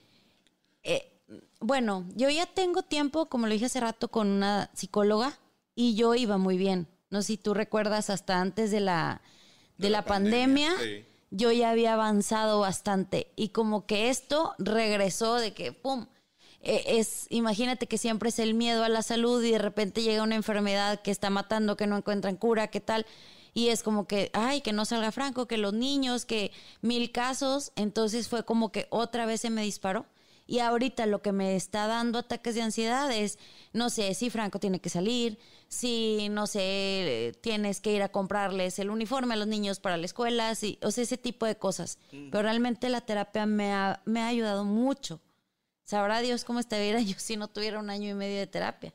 Eh, 0.85 1.16
bueno, 1.61 2.07
yo 2.15 2.29
ya 2.29 2.47
tengo 2.47 2.83
tiempo, 2.83 3.27
como 3.27 3.47
lo 3.47 3.53
dije 3.53 3.67
hace 3.67 3.81
rato, 3.81 4.09
con 4.09 4.29
una 4.29 4.71
psicóloga 4.75 5.39
y 5.75 5.95
yo 5.95 6.15
iba 6.15 6.39
muy 6.39 6.57
bien. 6.57 6.89
No 7.11 7.23
sé 7.23 7.29
si 7.29 7.37
tú 7.39 7.55
recuerdas, 7.55 8.11
hasta 8.11 8.41
antes 8.41 8.71
de 8.71 8.81
la, 8.81 9.23
de 9.79 9.91
la, 9.91 10.05
pandemia, 10.05 10.73
sí. 10.81 11.05
yo 11.31 11.53
ya 11.53 11.71
había 11.71 11.95
avanzado 11.95 12.61
bastante 12.61 13.33
y 13.37 13.51
como 13.51 13.87
que 13.87 14.11
esto 14.11 14.55
regresó 14.59 15.37
de 15.37 15.55
que, 15.55 15.73
¡pum! 15.73 16.07
Eh, 16.61 16.99
es, 16.99 17.27
imagínate 17.31 17.87
que 17.87 17.99
siempre 17.99 18.31
es 18.31 18.39
el 18.39 18.55
miedo 18.55 18.83
a 18.83 18.89
la 18.89 19.03
salud 19.03 19.43
y 19.43 19.53
de 19.53 19.59
repente 19.59 20.03
llega 20.03 20.23
una 20.23 20.35
enfermedad 20.35 21.01
que 21.01 21.11
está 21.11 21.31
matando, 21.31 21.77
que 21.77 21.87
no 21.87 21.97
encuentran 21.97 22.37
cura, 22.37 22.69
qué 22.69 22.81
tal. 22.81 23.07
Y 23.55 23.69
es 23.69 23.83
como 23.83 24.07
que, 24.07 24.31
ay, 24.35 24.61
que 24.61 24.73
no 24.73 24.85
salga 24.85 25.13
Franco, 25.13 25.47
que 25.47 25.57
los 25.57 25.73
niños, 25.73 26.27
que 26.27 26.53
mil 26.83 27.13
casos. 27.13 27.73
Entonces 27.77 28.29
fue 28.29 28.45
como 28.45 28.71
que 28.71 28.87
otra 28.91 29.27
vez 29.27 29.41
se 29.41 29.51
me 29.51 29.63
disparó. 29.63 30.07
Y 30.47 30.61
ahorita 30.61 31.07
lo 31.07 31.23
que 31.23 31.33
me 31.33 31.57
está 31.57 31.89
dando 31.89 32.21
ataques 32.21 32.55
de 32.55 32.63
ansiedad 32.63 33.11
es, 33.11 33.39
no 33.73 33.91
sé, 33.91 34.15
si 34.15 34.31
Franco 34.31 34.61
tiene 34.61 34.81
que 34.81 34.89
salir, 34.89 35.39
si, 35.69 36.29
no 36.31 36.47
sé, 36.47 37.37
tienes 37.41 37.81
que 37.81 37.93
ir 37.93 38.03
a 38.03 38.11
comprarles 38.11 38.79
el 38.79 38.91
uniforme 38.91 39.35
a 39.35 39.37
los 39.37 39.49
niños 39.49 39.81
para 39.81 39.97
la 39.97 40.07
escuela, 40.07 40.55
si, 40.55 40.79
o 40.83 40.93
sea, 40.93 41.03
ese 41.03 41.19
tipo 41.19 41.47
de 41.47 41.57
cosas. 41.57 41.99
Pero 42.11 42.43
realmente 42.43 42.89
la 42.89 43.01
terapia 43.01 43.45
me 43.45 43.73
ha, 43.73 44.01
me 44.05 44.21
ha 44.21 44.29
ayudado 44.29 44.65
mucho. 44.65 45.21
Sabrá 45.83 46.21
Dios 46.21 46.45
cómo 46.45 46.61
estaría 46.61 47.01
yo 47.01 47.15
si 47.19 47.37
no 47.37 47.49
tuviera 47.49 47.81
un 47.81 47.91
año 47.91 48.09
y 48.11 48.15
medio 48.15 48.39
de 48.39 48.47
terapia. 48.47 48.95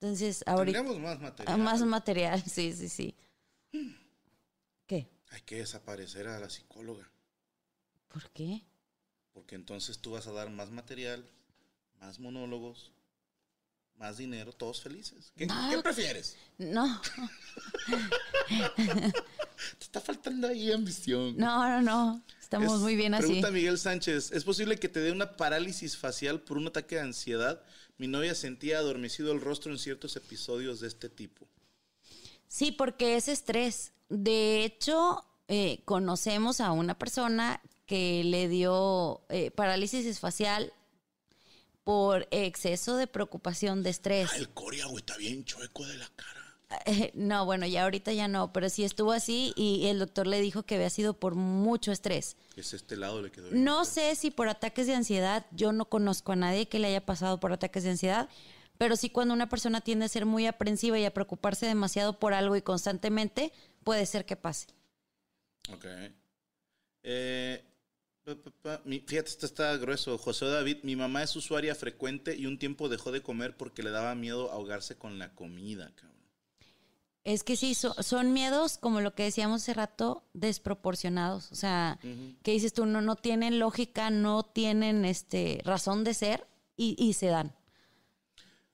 Entonces, 0.00 0.44
ahorita... 0.46 0.78
Tendríamos 0.78 1.02
más 1.02 1.16
ah, 1.16 1.22
material. 1.22 1.58
Más 1.58 1.82
material, 1.82 2.42
sí, 2.46 2.72
sí, 2.72 2.88
sí. 2.88 3.16
¿Qué? 4.86 5.08
Hay 5.30 5.40
que 5.42 5.56
desaparecer 5.56 6.28
a 6.28 6.38
la 6.38 6.48
psicóloga. 6.48 7.10
¿Por 8.06 8.30
qué? 8.30 8.64
Porque 9.48 9.56
entonces 9.56 9.96
tú 9.98 10.10
vas 10.10 10.26
a 10.26 10.32
dar 10.32 10.50
más 10.50 10.68
material, 10.70 11.24
más 12.02 12.18
monólogos, 12.20 12.92
más 13.96 14.18
dinero, 14.18 14.52
todos 14.52 14.82
felices. 14.82 15.32
¿Qué, 15.38 15.46
No. 15.46 15.70
qué 15.70 15.78
prefieres? 15.78 16.36
No, 16.58 17.00
Te 18.76 19.12
está 19.80 20.02
faltando 20.02 20.48
ahí 20.48 20.70
ambición. 20.70 21.34
no, 21.38 21.66
no, 21.66 21.80
no. 21.80 22.22
Estamos 22.42 22.74
Es- 22.74 22.80
muy 22.80 22.94
bien 22.94 23.14
así. 23.14 23.22
Pregunta 23.24 23.50
Miguel 23.50 23.78
Sánchez, 23.78 24.32
¿es 24.32 24.44
posible 24.44 24.76
que 24.78 24.90
te 24.90 25.00
dé 25.00 25.12
una 25.12 25.38
parálisis 25.38 25.96
facial 25.96 26.42
por 26.42 26.58
un 26.58 26.66
ataque 26.66 26.96
de 26.96 27.00
ansiedad? 27.00 27.62
Mi 27.96 28.06
novia 28.06 28.34
sentía 28.34 28.76
adormecido 28.80 29.32
el 29.32 29.40
rostro 29.40 29.72
en 29.72 29.78
ciertos 29.78 30.14
episodios 30.16 30.80
de 30.80 30.88
este 30.88 31.08
tipo. 31.08 31.48
Sí, 32.48 32.70
porque 32.70 33.16
es 33.16 33.28
estrés. 33.28 33.92
De 34.10 34.62
hecho, 34.64 35.24
eh, 35.48 35.80
conocemos 35.86 36.60
a 36.60 36.72
una 36.72 36.98
persona 36.98 37.62
que 37.88 38.22
le 38.22 38.48
dio 38.48 39.22
eh, 39.30 39.50
parálisis 39.50 40.20
facial 40.20 40.72
por 41.84 42.28
exceso 42.30 42.98
de 42.98 43.06
preocupación 43.06 43.82
de 43.82 43.88
estrés. 43.88 44.28
Ah, 44.30 44.36
el 44.36 44.50
corea, 44.50 44.84
güey, 44.84 44.98
está 44.98 45.16
bien 45.16 45.42
chueco 45.44 45.86
de 45.86 45.96
la 45.96 46.06
cara. 46.14 46.84
Eh, 46.84 47.12
no, 47.14 47.46
bueno, 47.46 47.66
ya 47.66 47.84
ahorita 47.84 48.12
ya 48.12 48.28
no, 48.28 48.52
pero 48.52 48.68
sí 48.68 48.84
estuvo 48.84 49.12
así 49.12 49.54
y 49.56 49.86
el 49.86 49.98
doctor 49.98 50.26
le 50.26 50.38
dijo 50.42 50.64
que 50.64 50.74
había 50.74 50.90
sido 50.90 51.14
por 51.14 51.34
mucho 51.34 51.90
estrés. 51.90 52.36
Es 52.56 52.74
este 52.74 52.98
lado 52.98 53.22
le 53.22 53.30
quedó. 53.30 53.48
No 53.52 53.86
sé 53.86 54.14
si 54.16 54.30
por 54.30 54.50
ataques 54.50 54.86
de 54.86 54.94
ansiedad, 54.94 55.46
yo 55.52 55.72
no 55.72 55.86
conozco 55.86 56.32
a 56.32 56.36
nadie 56.36 56.68
que 56.68 56.78
le 56.78 56.88
haya 56.88 57.06
pasado 57.06 57.40
por 57.40 57.52
ataques 57.52 57.84
de 57.84 57.90
ansiedad, 57.90 58.28
pero 58.76 58.96
sí 58.96 59.08
cuando 59.08 59.32
una 59.32 59.48
persona 59.48 59.80
tiende 59.80 60.04
a 60.04 60.08
ser 60.08 60.26
muy 60.26 60.46
aprensiva 60.46 60.98
y 60.98 61.06
a 61.06 61.14
preocuparse 61.14 61.64
demasiado 61.64 62.18
por 62.18 62.34
algo 62.34 62.54
y 62.54 62.60
constantemente, 62.60 63.50
puede 63.82 64.04
ser 64.04 64.26
que 64.26 64.36
pase. 64.36 64.66
Ok. 65.72 65.86
Eh, 67.02 67.64
fíjate, 69.06 69.28
esto 69.28 69.46
está 69.46 69.76
grueso. 69.76 70.16
José 70.18 70.46
David, 70.46 70.78
mi 70.82 70.96
mamá 70.96 71.22
es 71.22 71.34
usuaria 71.36 71.74
frecuente 71.74 72.36
y 72.36 72.46
un 72.46 72.58
tiempo 72.58 72.88
dejó 72.88 73.12
de 73.12 73.22
comer 73.22 73.56
porque 73.56 73.82
le 73.82 73.90
daba 73.90 74.14
miedo 74.14 74.50
ahogarse 74.50 74.96
con 74.96 75.18
la 75.18 75.34
comida, 75.34 75.90
cabrón. 75.94 76.16
Es 77.24 77.44
que 77.44 77.56
sí, 77.56 77.74
so- 77.74 77.94
son 78.02 78.32
miedos, 78.32 78.78
como 78.78 79.00
lo 79.02 79.14
que 79.14 79.24
decíamos 79.24 79.62
hace 79.62 79.74
rato, 79.74 80.24
desproporcionados. 80.32 81.52
O 81.52 81.54
sea, 81.56 81.98
que 82.42 82.52
dices 82.52 82.72
tú, 82.72 82.86
no, 82.86 83.02
no 83.02 83.16
tienen 83.16 83.58
lógica, 83.58 84.08
no 84.10 84.44
tienen 84.44 85.04
este 85.04 85.60
razón 85.64 86.04
de 86.04 86.14
ser 86.14 86.46
y, 86.76 86.96
y 86.98 87.12
se 87.14 87.26
dan. 87.26 87.54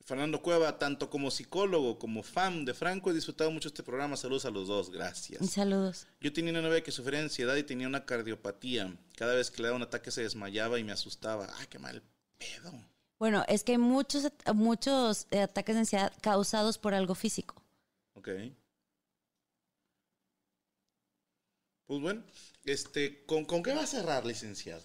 Fernando 0.04 0.42
Cueva, 0.42 0.78
tanto 0.78 1.08
como 1.08 1.30
psicólogo 1.30 1.98
como 1.98 2.22
fan 2.22 2.66
de 2.66 2.74
Franco, 2.74 3.10
he 3.10 3.14
disfrutado 3.14 3.50
mucho 3.50 3.68
este 3.68 3.82
programa. 3.82 4.18
Saludos 4.18 4.44
a 4.44 4.50
los 4.50 4.68
dos, 4.68 4.90
gracias. 4.90 5.50
Saludos. 5.50 6.06
Yo 6.20 6.30
tenía 6.30 6.50
una 6.50 6.60
novia 6.60 6.82
que 6.82 6.92
sufría 6.92 7.20
de 7.20 7.24
ansiedad 7.24 7.56
y 7.56 7.62
tenía 7.62 7.88
una 7.88 8.04
cardiopatía. 8.04 8.94
Cada 9.16 9.34
vez 9.34 9.50
que 9.50 9.62
le 9.62 9.68
daba 9.68 9.76
un 9.76 9.82
ataque 9.82 10.10
se 10.10 10.22
desmayaba 10.22 10.78
y 10.78 10.84
me 10.84 10.92
asustaba. 10.92 11.48
Ay, 11.58 11.66
qué 11.68 11.78
mal 11.78 12.02
pedo. 12.36 12.72
Bueno, 13.18 13.44
es 13.48 13.64
que 13.64 13.72
hay 13.72 13.78
muchos, 13.78 14.30
muchos 14.54 15.26
eh, 15.30 15.40
ataques 15.40 15.74
de 15.74 15.80
ansiedad 15.80 16.12
causados 16.20 16.76
por 16.76 16.92
algo 16.92 17.14
físico. 17.14 17.62
Ok. 18.12 18.28
Pues 21.86 22.00
bueno, 22.00 22.22
este, 22.64 23.24
¿con, 23.24 23.46
con 23.46 23.62
qué 23.62 23.72
va 23.72 23.84
a 23.84 23.86
cerrar, 23.86 24.26
licenciado? 24.26 24.82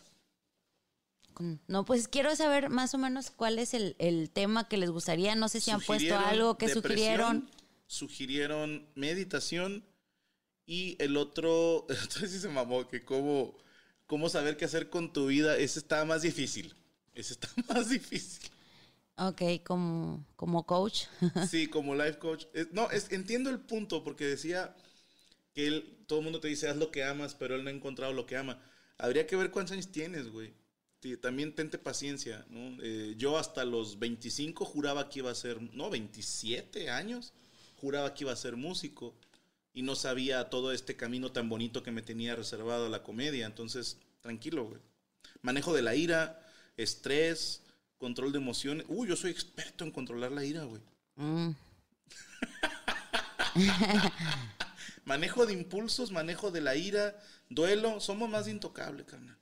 No, 1.67 1.85
pues 1.85 2.07
quiero 2.07 2.35
saber 2.35 2.69
más 2.69 2.93
o 2.93 2.97
menos 2.97 3.31
cuál 3.31 3.59
es 3.59 3.73
el, 3.73 3.95
el 3.99 4.29
tema 4.29 4.67
que 4.67 4.77
les 4.77 4.89
gustaría. 4.89 5.35
No 5.35 5.47
sé 5.49 5.61
si 5.61 5.71
han 5.71 5.81
puesto 5.81 6.17
algo 6.17 6.57
que 6.57 6.69
sugirieron. 6.69 7.49
Sugirieron 7.87 8.87
meditación 8.95 9.83
y 10.65 10.95
el 10.99 11.17
otro, 11.17 11.87
entonces 11.89 12.31
sí 12.31 12.39
se 12.39 12.49
mamó, 12.49 12.87
que 12.87 13.03
cómo, 13.03 13.57
cómo 14.05 14.29
saber 14.29 14.57
qué 14.57 14.65
hacer 14.65 14.89
con 14.89 15.11
tu 15.11 15.27
vida, 15.27 15.57
ese 15.57 15.79
está 15.79 16.05
más 16.05 16.21
difícil. 16.21 16.75
Ese 17.15 17.33
está 17.33 17.49
más 17.73 17.89
difícil. 17.89 18.51
Ok, 19.17 19.41
como, 19.65 20.25
como 20.35 20.65
coach. 20.65 21.05
Sí, 21.49 21.67
como 21.67 21.95
life 21.95 22.19
coach. 22.19 22.45
Es- 22.53 22.71
no, 22.71 22.91
es, 22.91 23.11
entiendo 23.11 23.49
el 23.49 23.59
punto 23.59 24.03
porque 24.03 24.25
decía 24.25 24.75
que 25.53 25.67
él, 25.67 26.03
todo 26.07 26.19
el 26.19 26.25
mundo 26.25 26.39
te 26.39 26.47
dice 26.47 26.69
haz 26.69 26.77
lo 26.77 26.91
que 26.91 27.03
amas, 27.03 27.33
pero 27.35 27.55
él 27.55 27.63
no 27.63 27.69
ha 27.69 27.73
encontrado 27.73 28.13
lo 28.13 28.25
que 28.25 28.37
ama. 28.37 28.61
Habría 28.97 29.25
que 29.25 29.35
ver 29.35 29.51
cuántos 29.51 29.73
años 29.73 29.91
tienes, 29.91 30.29
güey. 30.29 30.53
También 31.21 31.55
tente 31.55 31.77
paciencia, 31.77 32.45
¿no? 32.49 32.77
Eh, 32.83 33.15
yo 33.17 33.37
hasta 33.37 33.63
los 33.63 33.99
25 33.99 34.65
juraba 34.65 35.09
que 35.09 35.19
iba 35.19 35.31
a 35.31 35.35
ser, 35.35 35.61
no, 35.73 35.89
27 35.89 36.89
años, 36.89 37.33
juraba 37.77 38.13
que 38.13 38.25
iba 38.25 38.33
a 38.33 38.35
ser 38.35 38.57
músico 38.57 39.15
y 39.73 39.81
no 39.81 39.95
sabía 39.95 40.49
todo 40.49 40.73
este 40.73 40.95
camino 40.97 41.31
tan 41.31 41.47
bonito 41.47 41.83
que 41.83 41.91
me 41.91 42.01
tenía 42.01 42.35
reservado 42.35 42.87
a 42.87 42.89
la 42.89 43.03
comedia. 43.03 43.45
Entonces, 43.45 43.97
tranquilo, 44.21 44.65
güey. 44.65 44.81
Manejo 45.41 45.73
de 45.73 45.81
la 45.83 45.95
ira, 45.95 46.45
estrés, 46.75 47.63
control 47.97 48.33
de 48.33 48.39
emociones. 48.39 48.85
Uy, 48.89 49.07
yo 49.07 49.15
soy 49.15 49.31
experto 49.31 49.85
en 49.85 49.91
controlar 49.91 50.33
la 50.33 50.43
ira, 50.43 50.63
güey. 50.63 50.81
Mm, 51.15 51.51
Manejo 55.05 55.45
de 55.45 55.53
impulsos, 55.53 56.11
manejo 56.11 56.51
de 56.51 56.61
la 56.61 56.75
ira, 56.75 57.19
duelo, 57.49 57.99
somos 57.99 58.29
más 58.29 58.45
de 58.45 58.51
intocable, 58.51 59.05
carnal. 59.05 59.37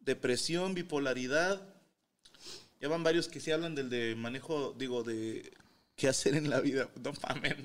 Depresión, 0.00 0.74
bipolaridad. 0.74 1.62
Ya 2.80 2.88
van 2.88 3.02
varios 3.02 3.28
que 3.28 3.40
sí 3.40 3.50
hablan 3.50 3.74
del 3.74 3.90
de 3.90 4.14
manejo, 4.16 4.74
digo, 4.78 5.02
de 5.02 5.52
qué 5.96 6.08
hacer 6.08 6.34
en 6.34 6.48
la 6.50 6.60
vida. 6.60 6.88
No 7.02 7.12
mames. 7.28 7.56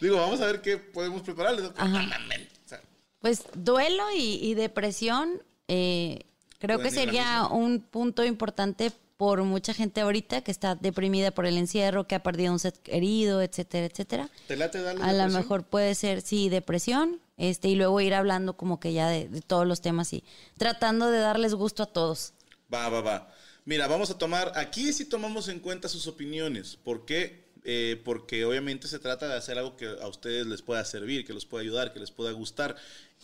Digo, 0.00 0.16
vamos 0.16 0.40
a 0.40 0.46
ver 0.46 0.60
qué 0.62 0.76
podemos 0.78 1.22
prepararles. 1.22 1.70
No 1.76 1.86
mames. 1.88 2.48
O 2.64 2.68
sea, 2.68 2.80
Pues 3.20 3.44
duelo 3.54 4.04
y, 4.14 4.38
y 4.42 4.54
depresión, 4.54 5.42
eh, 5.68 6.20
creo 6.58 6.78
que 6.80 6.90
sería 6.90 7.46
un 7.46 7.80
punto 7.80 8.24
importante 8.24 8.92
por 9.20 9.42
mucha 9.42 9.74
gente 9.74 10.00
ahorita 10.00 10.40
que 10.40 10.50
está 10.50 10.76
deprimida 10.76 11.30
por 11.30 11.44
el 11.44 11.58
encierro, 11.58 12.06
que 12.06 12.14
ha 12.14 12.22
perdido 12.22 12.54
un 12.54 12.58
set 12.58 12.78
querido, 12.78 13.42
etcétera, 13.42 13.84
etcétera. 13.84 14.30
¿Te 14.48 14.56
late 14.56 14.80
darle 14.80 15.04
A 15.04 15.12
lo 15.12 15.28
mejor 15.28 15.64
puede 15.64 15.94
ser, 15.94 16.22
sí, 16.22 16.48
depresión, 16.48 17.20
este, 17.36 17.68
y 17.68 17.74
luego 17.74 18.00
ir 18.00 18.14
hablando 18.14 18.56
como 18.56 18.80
que 18.80 18.94
ya 18.94 19.10
de, 19.10 19.28
de 19.28 19.42
todos 19.42 19.66
los 19.66 19.82
temas 19.82 20.10
y 20.14 20.24
tratando 20.56 21.10
de 21.10 21.18
darles 21.18 21.52
gusto 21.52 21.82
a 21.82 21.92
todos. 21.92 22.32
Va, 22.72 22.88
va, 22.88 23.02
va. 23.02 23.34
Mira, 23.66 23.88
vamos 23.88 24.10
a 24.10 24.16
tomar, 24.16 24.54
aquí 24.56 24.90
sí 24.94 25.04
tomamos 25.04 25.48
en 25.48 25.60
cuenta 25.60 25.90
sus 25.90 26.06
opiniones. 26.06 26.78
¿Por 26.82 27.04
qué? 27.04 27.44
Eh, 27.64 28.00
porque 28.02 28.46
obviamente 28.46 28.88
se 28.88 28.98
trata 28.98 29.28
de 29.28 29.34
hacer 29.34 29.58
algo 29.58 29.76
que 29.76 29.84
a 29.84 30.08
ustedes 30.08 30.46
les 30.46 30.62
pueda 30.62 30.82
servir, 30.86 31.26
que 31.26 31.34
les 31.34 31.44
pueda 31.44 31.60
ayudar, 31.60 31.92
que 31.92 32.00
les 32.00 32.10
pueda 32.10 32.32
gustar. 32.32 32.74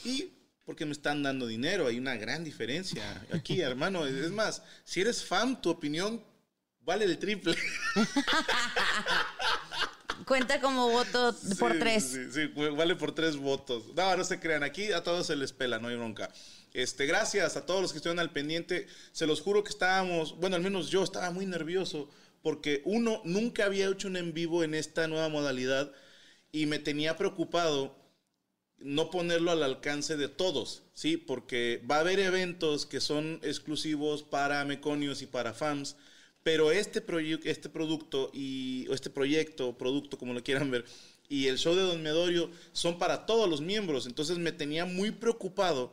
Y 0.05 0.29
porque 0.67 0.85
me 0.85 0.93
están 0.93 1.23
dando 1.23 1.47
dinero, 1.47 1.87
hay 1.87 1.99
una 1.99 2.17
gran 2.17 2.45
diferencia 2.45 3.25
aquí, 3.33 3.61
hermano. 3.63 4.05
Es 4.05 4.31
más, 4.33 4.63
si 4.85 5.01
eres 5.01 5.25
fan, 5.25 5.63
tu 5.63 5.71
opinión 5.71 6.23
vale 6.81 7.07
el 7.07 7.19
triple. 7.19 7.57
Cuenta 10.27 10.61
como 10.61 10.91
voto 10.91 11.37
por 11.59 11.73
Sí, 11.73 11.79
tres. 11.79 12.05
Sí, 12.05 12.31
sí, 12.33 12.47
vale 12.77 12.97
por 12.97 13.15
tres 13.15 13.37
votos. 13.37 13.95
No, 13.95 14.17
no 14.17 14.25
se 14.25 14.41
crean, 14.41 14.65
aquí 14.65 14.93
a 14.93 15.05
todos 15.05 15.29
se 15.29 15.37
les 15.37 15.53
pela, 15.53 15.79
no 15.79 15.87
hay 15.87 15.97
bronca. 15.97 16.31
Este, 16.75 17.07
gracias 17.07 17.57
a 17.57 17.65
todos 17.65 17.81
los 17.81 17.93
que 17.93 17.99
estuvieron 17.99 18.19
al 18.19 18.33
pendiente. 18.33 18.89
Se 19.13 19.27
los 19.27 19.41
juro 19.41 19.63
que 19.63 19.71
estábamos, 19.71 20.37
bueno, 20.37 20.57
al 20.57 20.63
menos 20.63 20.91
yo 20.91 21.05
estaba 21.05 21.31
muy 21.31 21.47
nervioso 21.47 22.11
porque 22.43 22.83
uno 22.85 23.23
nunca 23.25 23.67
había 23.67 23.89
hecho 23.89 24.09
un 24.09 24.17
en 24.17 24.35
vivo 24.35 24.65
en 24.65 24.75
esta 24.75 25.07
nueva 25.07 25.29
modalidad 25.29 25.93
y 26.51 26.67
me 26.67 26.81
tenía 26.81 27.17
preocupado 27.17 27.97
no 28.79 29.11
ponerlo 29.11 29.51
al 29.51 29.63
alcance 29.63 30.17
de 30.17 30.29
todos, 30.29 30.83
¿sí? 30.95 31.17
Porque 31.17 31.83
va 31.91 31.97
a 31.97 32.01
haber 32.01 32.21
eventos 32.21 32.87
que 32.87 33.01
son 33.01 33.41
exclusivos 33.43 34.23
para 34.23 34.65
meconios 34.65 35.23
y 35.23 35.27
para 35.27 35.55
fans, 35.55 35.97
pero 36.43 36.71
este, 36.71 37.05
este 37.45 37.69
producto 37.69 38.31
y 38.33 38.87
o 38.89 38.95
este 38.95 39.11
proyecto, 39.11 39.77
producto 39.77 40.19
como 40.19 40.35
lo 40.35 40.45
quieran 40.45 40.71
ver, 40.71 40.85
y 41.29 41.47
el 41.49 41.59
show 41.59 41.75
de 41.75 41.83
Don 41.83 42.03
Medorio 42.03 42.51
son 42.73 42.99
para 42.99 43.27
todos 43.27 43.49
los 43.49 43.61
miembros, 43.61 44.07
entonces 44.07 44.39
me 44.39 44.53
tenía 44.53 44.85
muy 44.85 45.11
preocupado 45.11 45.93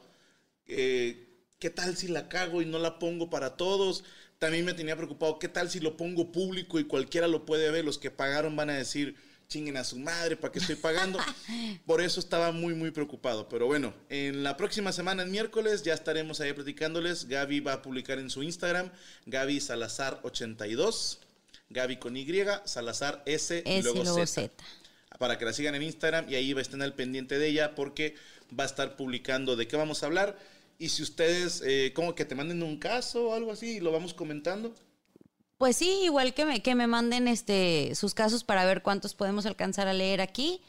eh, 0.68 1.28
¿qué 1.60 1.70
tal 1.70 1.96
si 1.96 2.08
la 2.08 2.30
cago 2.30 2.62
y 2.62 2.66
no 2.66 2.80
la 2.80 3.00
pongo 3.00 3.30
para 3.30 3.56
todos? 3.58 4.04
También 4.40 4.66
me 4.66 4.74
tenía 4.74 4.96
preocupado, 4.98 5.40
¿qué 5.40 5.48
tal 5.48 5.70
si 5.70 5.80
lo 5.80 5.96
pongo 5.98 6.32
público 6.32 6.80
y 6.80 6.86
cualquiera 6.86 7.28
lo 7.28 7.46
puede 7.46 7.72
ver? 7.72 7.86
Los 7.86 7.98
que 7.98 8.12
pagaron 8.12 8.56
van 8.56 8.70
a 8.70 8.78
decir, 8.78 9.16
chinguen 9.54 9.78
a 9.78 9.84
su 9.84 10.00
madre, 10.00 10.36
¿para 10.36 10.52
qué 10.52 10.58
estoy 10.58 10.76
pagando? 10.76 11.20
Por 11.86 12.02
eso 12.02 12.20
estaba 12.20 12.52
muy, 12.52 12.74
muy 12.74 12.90
preocupado. 12.90 13.48
Pero 13.48 13.68
bueno, 13.68 13.94
en 14.10 14.42
la 14.42 14.58
próxima 14.58 14.92
semana, 14.92 15.22
el 15.22 15.30
miércoles, 15.30 15.84
ya 15.84 15.94
estaremos 15.94 16.42
ahí 16.42 16.54
platicándoles. 16.54 17.28
Gaby 17.28 17.60
va 17.60 17.74
a 17.74 17.82
publicar 17.84 18.18
en 18.18 18.32
su 18.32 18.42
Instagram, 18.42 18.90
Gaby 19.28 19.58
Salazar82, 19.58 21.20
Gaby 21.70 21.98
con 21.98 22.18
Y, 22.18 22.26
Salazar 22.66 23.22
S, 23.28 23.62
y 23.64 23.70
S 23.70 23.80
y 23.80 23.84
luego, 23.84 24.04
luego 24.04 24.26
Z 24.26 24.50
Z. 24.50 24.64
para 25.20 25.38
que 25.38 25.46
la 25.46 25.54
sigan 25.54 25.76
en 25.76 25.84
Instagram 25.84 26.28
y 26.28 26.36
ahí 26.36 26.52
va 26.54 26.60
a 26.60 26.64
estar 26.64 26.82
al 26.82 26.96
pendiente 26.96 27.38
de 27.38 27.48
ella 27.48 27.76
porque 27.76 28.16
va 28.60 28.64
a 28.64 28.68
estar 28.68 28.96
publicando 28.96 29.56
de 29.56 29.68
qué 29.68 29.76
vamos 29.76 30.02
a 30.02 30.08
hablar. 30.08 30.40
Y 30.80 30.90
si 30.90 31.04
ustedes, 31.04 31.62
eh, 31.64 31.92
como 31.94 32.16
que 32.16 32.26
te 32.26 32.34
manden 32.34 32.64
un 32.64 32.80
caso 32.80 33.30
o 33.30 33.36
algo 33.36 33.52
así, 33.52 33.78
y 33.78 33.80
lo 33.82 33.92
vamos 33.92 34.16
comentando. 34.16 34.74
Pues 35.64 35.78
sí, 35.78 36.02
igual 36.04 36.34
que 36.34 36.44
me, 36.44 36.62
que 36.62 36.76
me 36.76 36.88
manden 36.88 37.30
este 37.30 37.96
sus 37.96 38.14
casos 38.14 38.44
para 38.44 38.66
ver 38.66 38.82
cuántos 38.82 39.16
podemos 39.16 39.46
alcanzar 39.46 39.88
a 39.88 39.94
leer 39.94 40.20
aquí. 40.20 40.60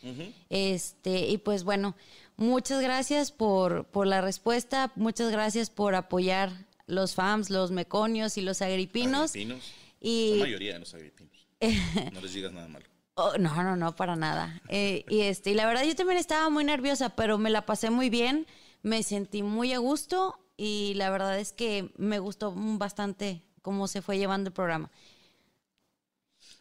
Este, 0.50 1.30
y 1.30 1.38
pues 1.38 1.64
bueno, 1.64 1.96
muchas 2.36 2.80
gracias 2.80 3.32
por, 3.32 3.86
por 3.86 4.06
la 4.06 4.20
respuesta, 4.20 4.92
muchas 4.94 5.32
gracias 5.32 5.68
por 5.68 5.96
apoyar 5.96 6.52
los 6.86 7.16
FAMS, 7.16 7.50
los 7.50 7.72
meconios 7.72 8.38
y 8.38 8.42
los 8.42 8.62
agripinos. 8.62 9.30
Agripinos. 9.30 9.64
Y 10.00 10.36
La 10.36 10.44
mayoría 10.44 10.74
de 10.74 10.78
los 10.78 10.94
agripinos. 10.94 11.44
No 12.12 12.20
les 12.20 12.32
digas 12.32 12.52
nada 12.52 12.68
malo. 12.68 12.86
Oh, 13.16 13.36
no, 13.36 13.64
no, 13.64 13.74
no, 13.74 13.96
para 13.96 14.14
nada. 14.14 14.62
Eh, 14.68 15.04
y 15.08 15.22
este, 15.22 15.50
y 15.50 15.54
la 15.54 15.66
verdad 15.66 15.82
yo 15.82 15.96
también 15.96 16.20
estaba 16.20 16.50
muy 16.50 16.62
nerviosa, 16.62 17.16
pero 17.16 17.36
me 17.36 17.50
la 17.50 17.66
pasé 17.66 17.90
muy 17.90 18.10
bien, 18.10 18.46
me 18.84 19.02
sentí 19.02 19.42
muy 19.42 19.72
a 19.72 19.78
gusto 19.78 20.38
y 20.56 20.92
la 20.94 21.10
verdad 21.10 21.36
es 21.40 21.52
que 21.52 21.90
me 21.96 22.20
gustó 22.20 22.54
bastante 22.54 23.42
cómo 23.64 23.88
se 23.88 24.02
fue 24.02 24.18
llevando 24.18 24.48
el 24.48 24.54
programa. 24.54 24.90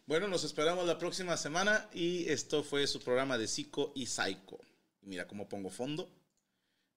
Bueno, 0.06 0.26
nos 0.26 0.42
esperamos 0.42 0.86
la 0.86 0.96
próxima 0.98 1.36
semana 1.36 1.86
y 1.92 2.26
esto 2.30 2.64
fue 2.64 2.86
su 2.86 3.00
programa 3.00 3.36
de 3.36 3.46
Psico 3.46 3.92
y 3.94 4.06
Psycho. 4.06 4.58
Mira 5.02 5.26
cómo 5.26 5.46
pongo 5.46 5.68
fondo 5.68 6.08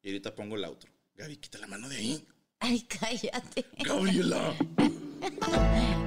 y 0.01 0.07
ahorita 0.07 0.33
pongo 0.33 0.55
el 0.55 0.63
outro. 0.63 0.89
Gaby, 1.15 1.37
quita 1.37 1.57
la 1.57 1.67
mano 1.67 1.89
de 1.89 1.97
ahí. 1.97 2.27
Ay, 2.59 2.81
cállate. 2.83 3.65
Gabriela. 3.83 4.55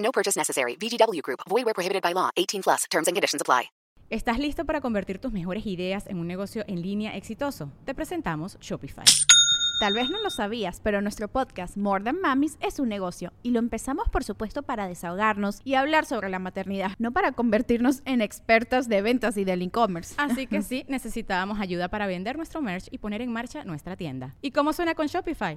No 0.00 0.12
purchase 0.12 0.36
necessary. 0.36 0.76
VGW 0.76 1.22
Group. 1.22 1.40
Void 1.48 1.64
where 1.66 1.74
prohibited 1.74 2.02
by 2.02 2.12
law. 2.12 2.30
18 2.36 2.62
plus. 2.62 2.84
Terms 2.90 3.06
and 3.06 3.16
conditions 3.16 3.40
apply. 3.40 3.70
¿Estás 4.10 4.40
listo 4.40 4.64
para 4.64 4.80
convertir 4.80 5.20
tus 5.20 5.30
mejores 5.30 5.64
ideas 5.66 6.08
en 6.08 6.18
un 6.18 6.26
negocio 6.26 6.64
en 6.66 6.82
línea 6.82 7.16
exitoso? 7.16 7.70
Te 7.84 7.94
presentamos 7.94 8.58
Shopify. 8.58 9.04
Tal 9.78 9.94
vez 9.94 10.10
no 10.10 10.20
lo 10.20 10.30
sabías, 10.30 10.80
pero 10.82 11.00
nuestro 11.00 11.28
podcast 11.28 11.76
More 11.76 12.02
Than 12.02 12.20
Mamis 12.20 12.58
es 12.60 12.80
un 12.80 12.88
negocio 12.88 13.32
y 13.44 13.52
lo 13.52 13.60
empezamos 13.60 14.08
por 14.08 14.24
supuesto 14.24 14.64
para 14.64 14.88
desahogarnos 14.88 15.60
y 15.64 15.74
hablar 15.74 16.06
sobre 16.06 16.28
la 16.28 16.40
maternidad, 16.40 16.90
no 16.98 17.12
para 17.12 17.30
convertirnos 17.30 18.02
en 18.04 18.20
expertas 18.20 18.88
de 18.88 19.00
ventas 19.00 19.36
y 19.36 19.44
del 19.44 19.62
e-commerce. 19.62 20.16
Así 20.18 20.48
que 20.48 20.62
sí, 20.62 20.84
necesitábamos 20.88 21.60
ayuda 21.60 21.88
para 21.88 22.08
vender 22.08 22.36
nuestro 22.36 22.60
merch 22.60 22.88
y 22.90 22.98
poner 22.98 23.22
en 23.22 23.32
marcha 23.32 23.62
nuestra 23.62 23.96
tienda. 23.96 24.34
¿Y 24.42 24.50
cómo 24.50 24.72
suena 24.72 24.96
con 24.96 25.06
Shopify? 25.06 25.56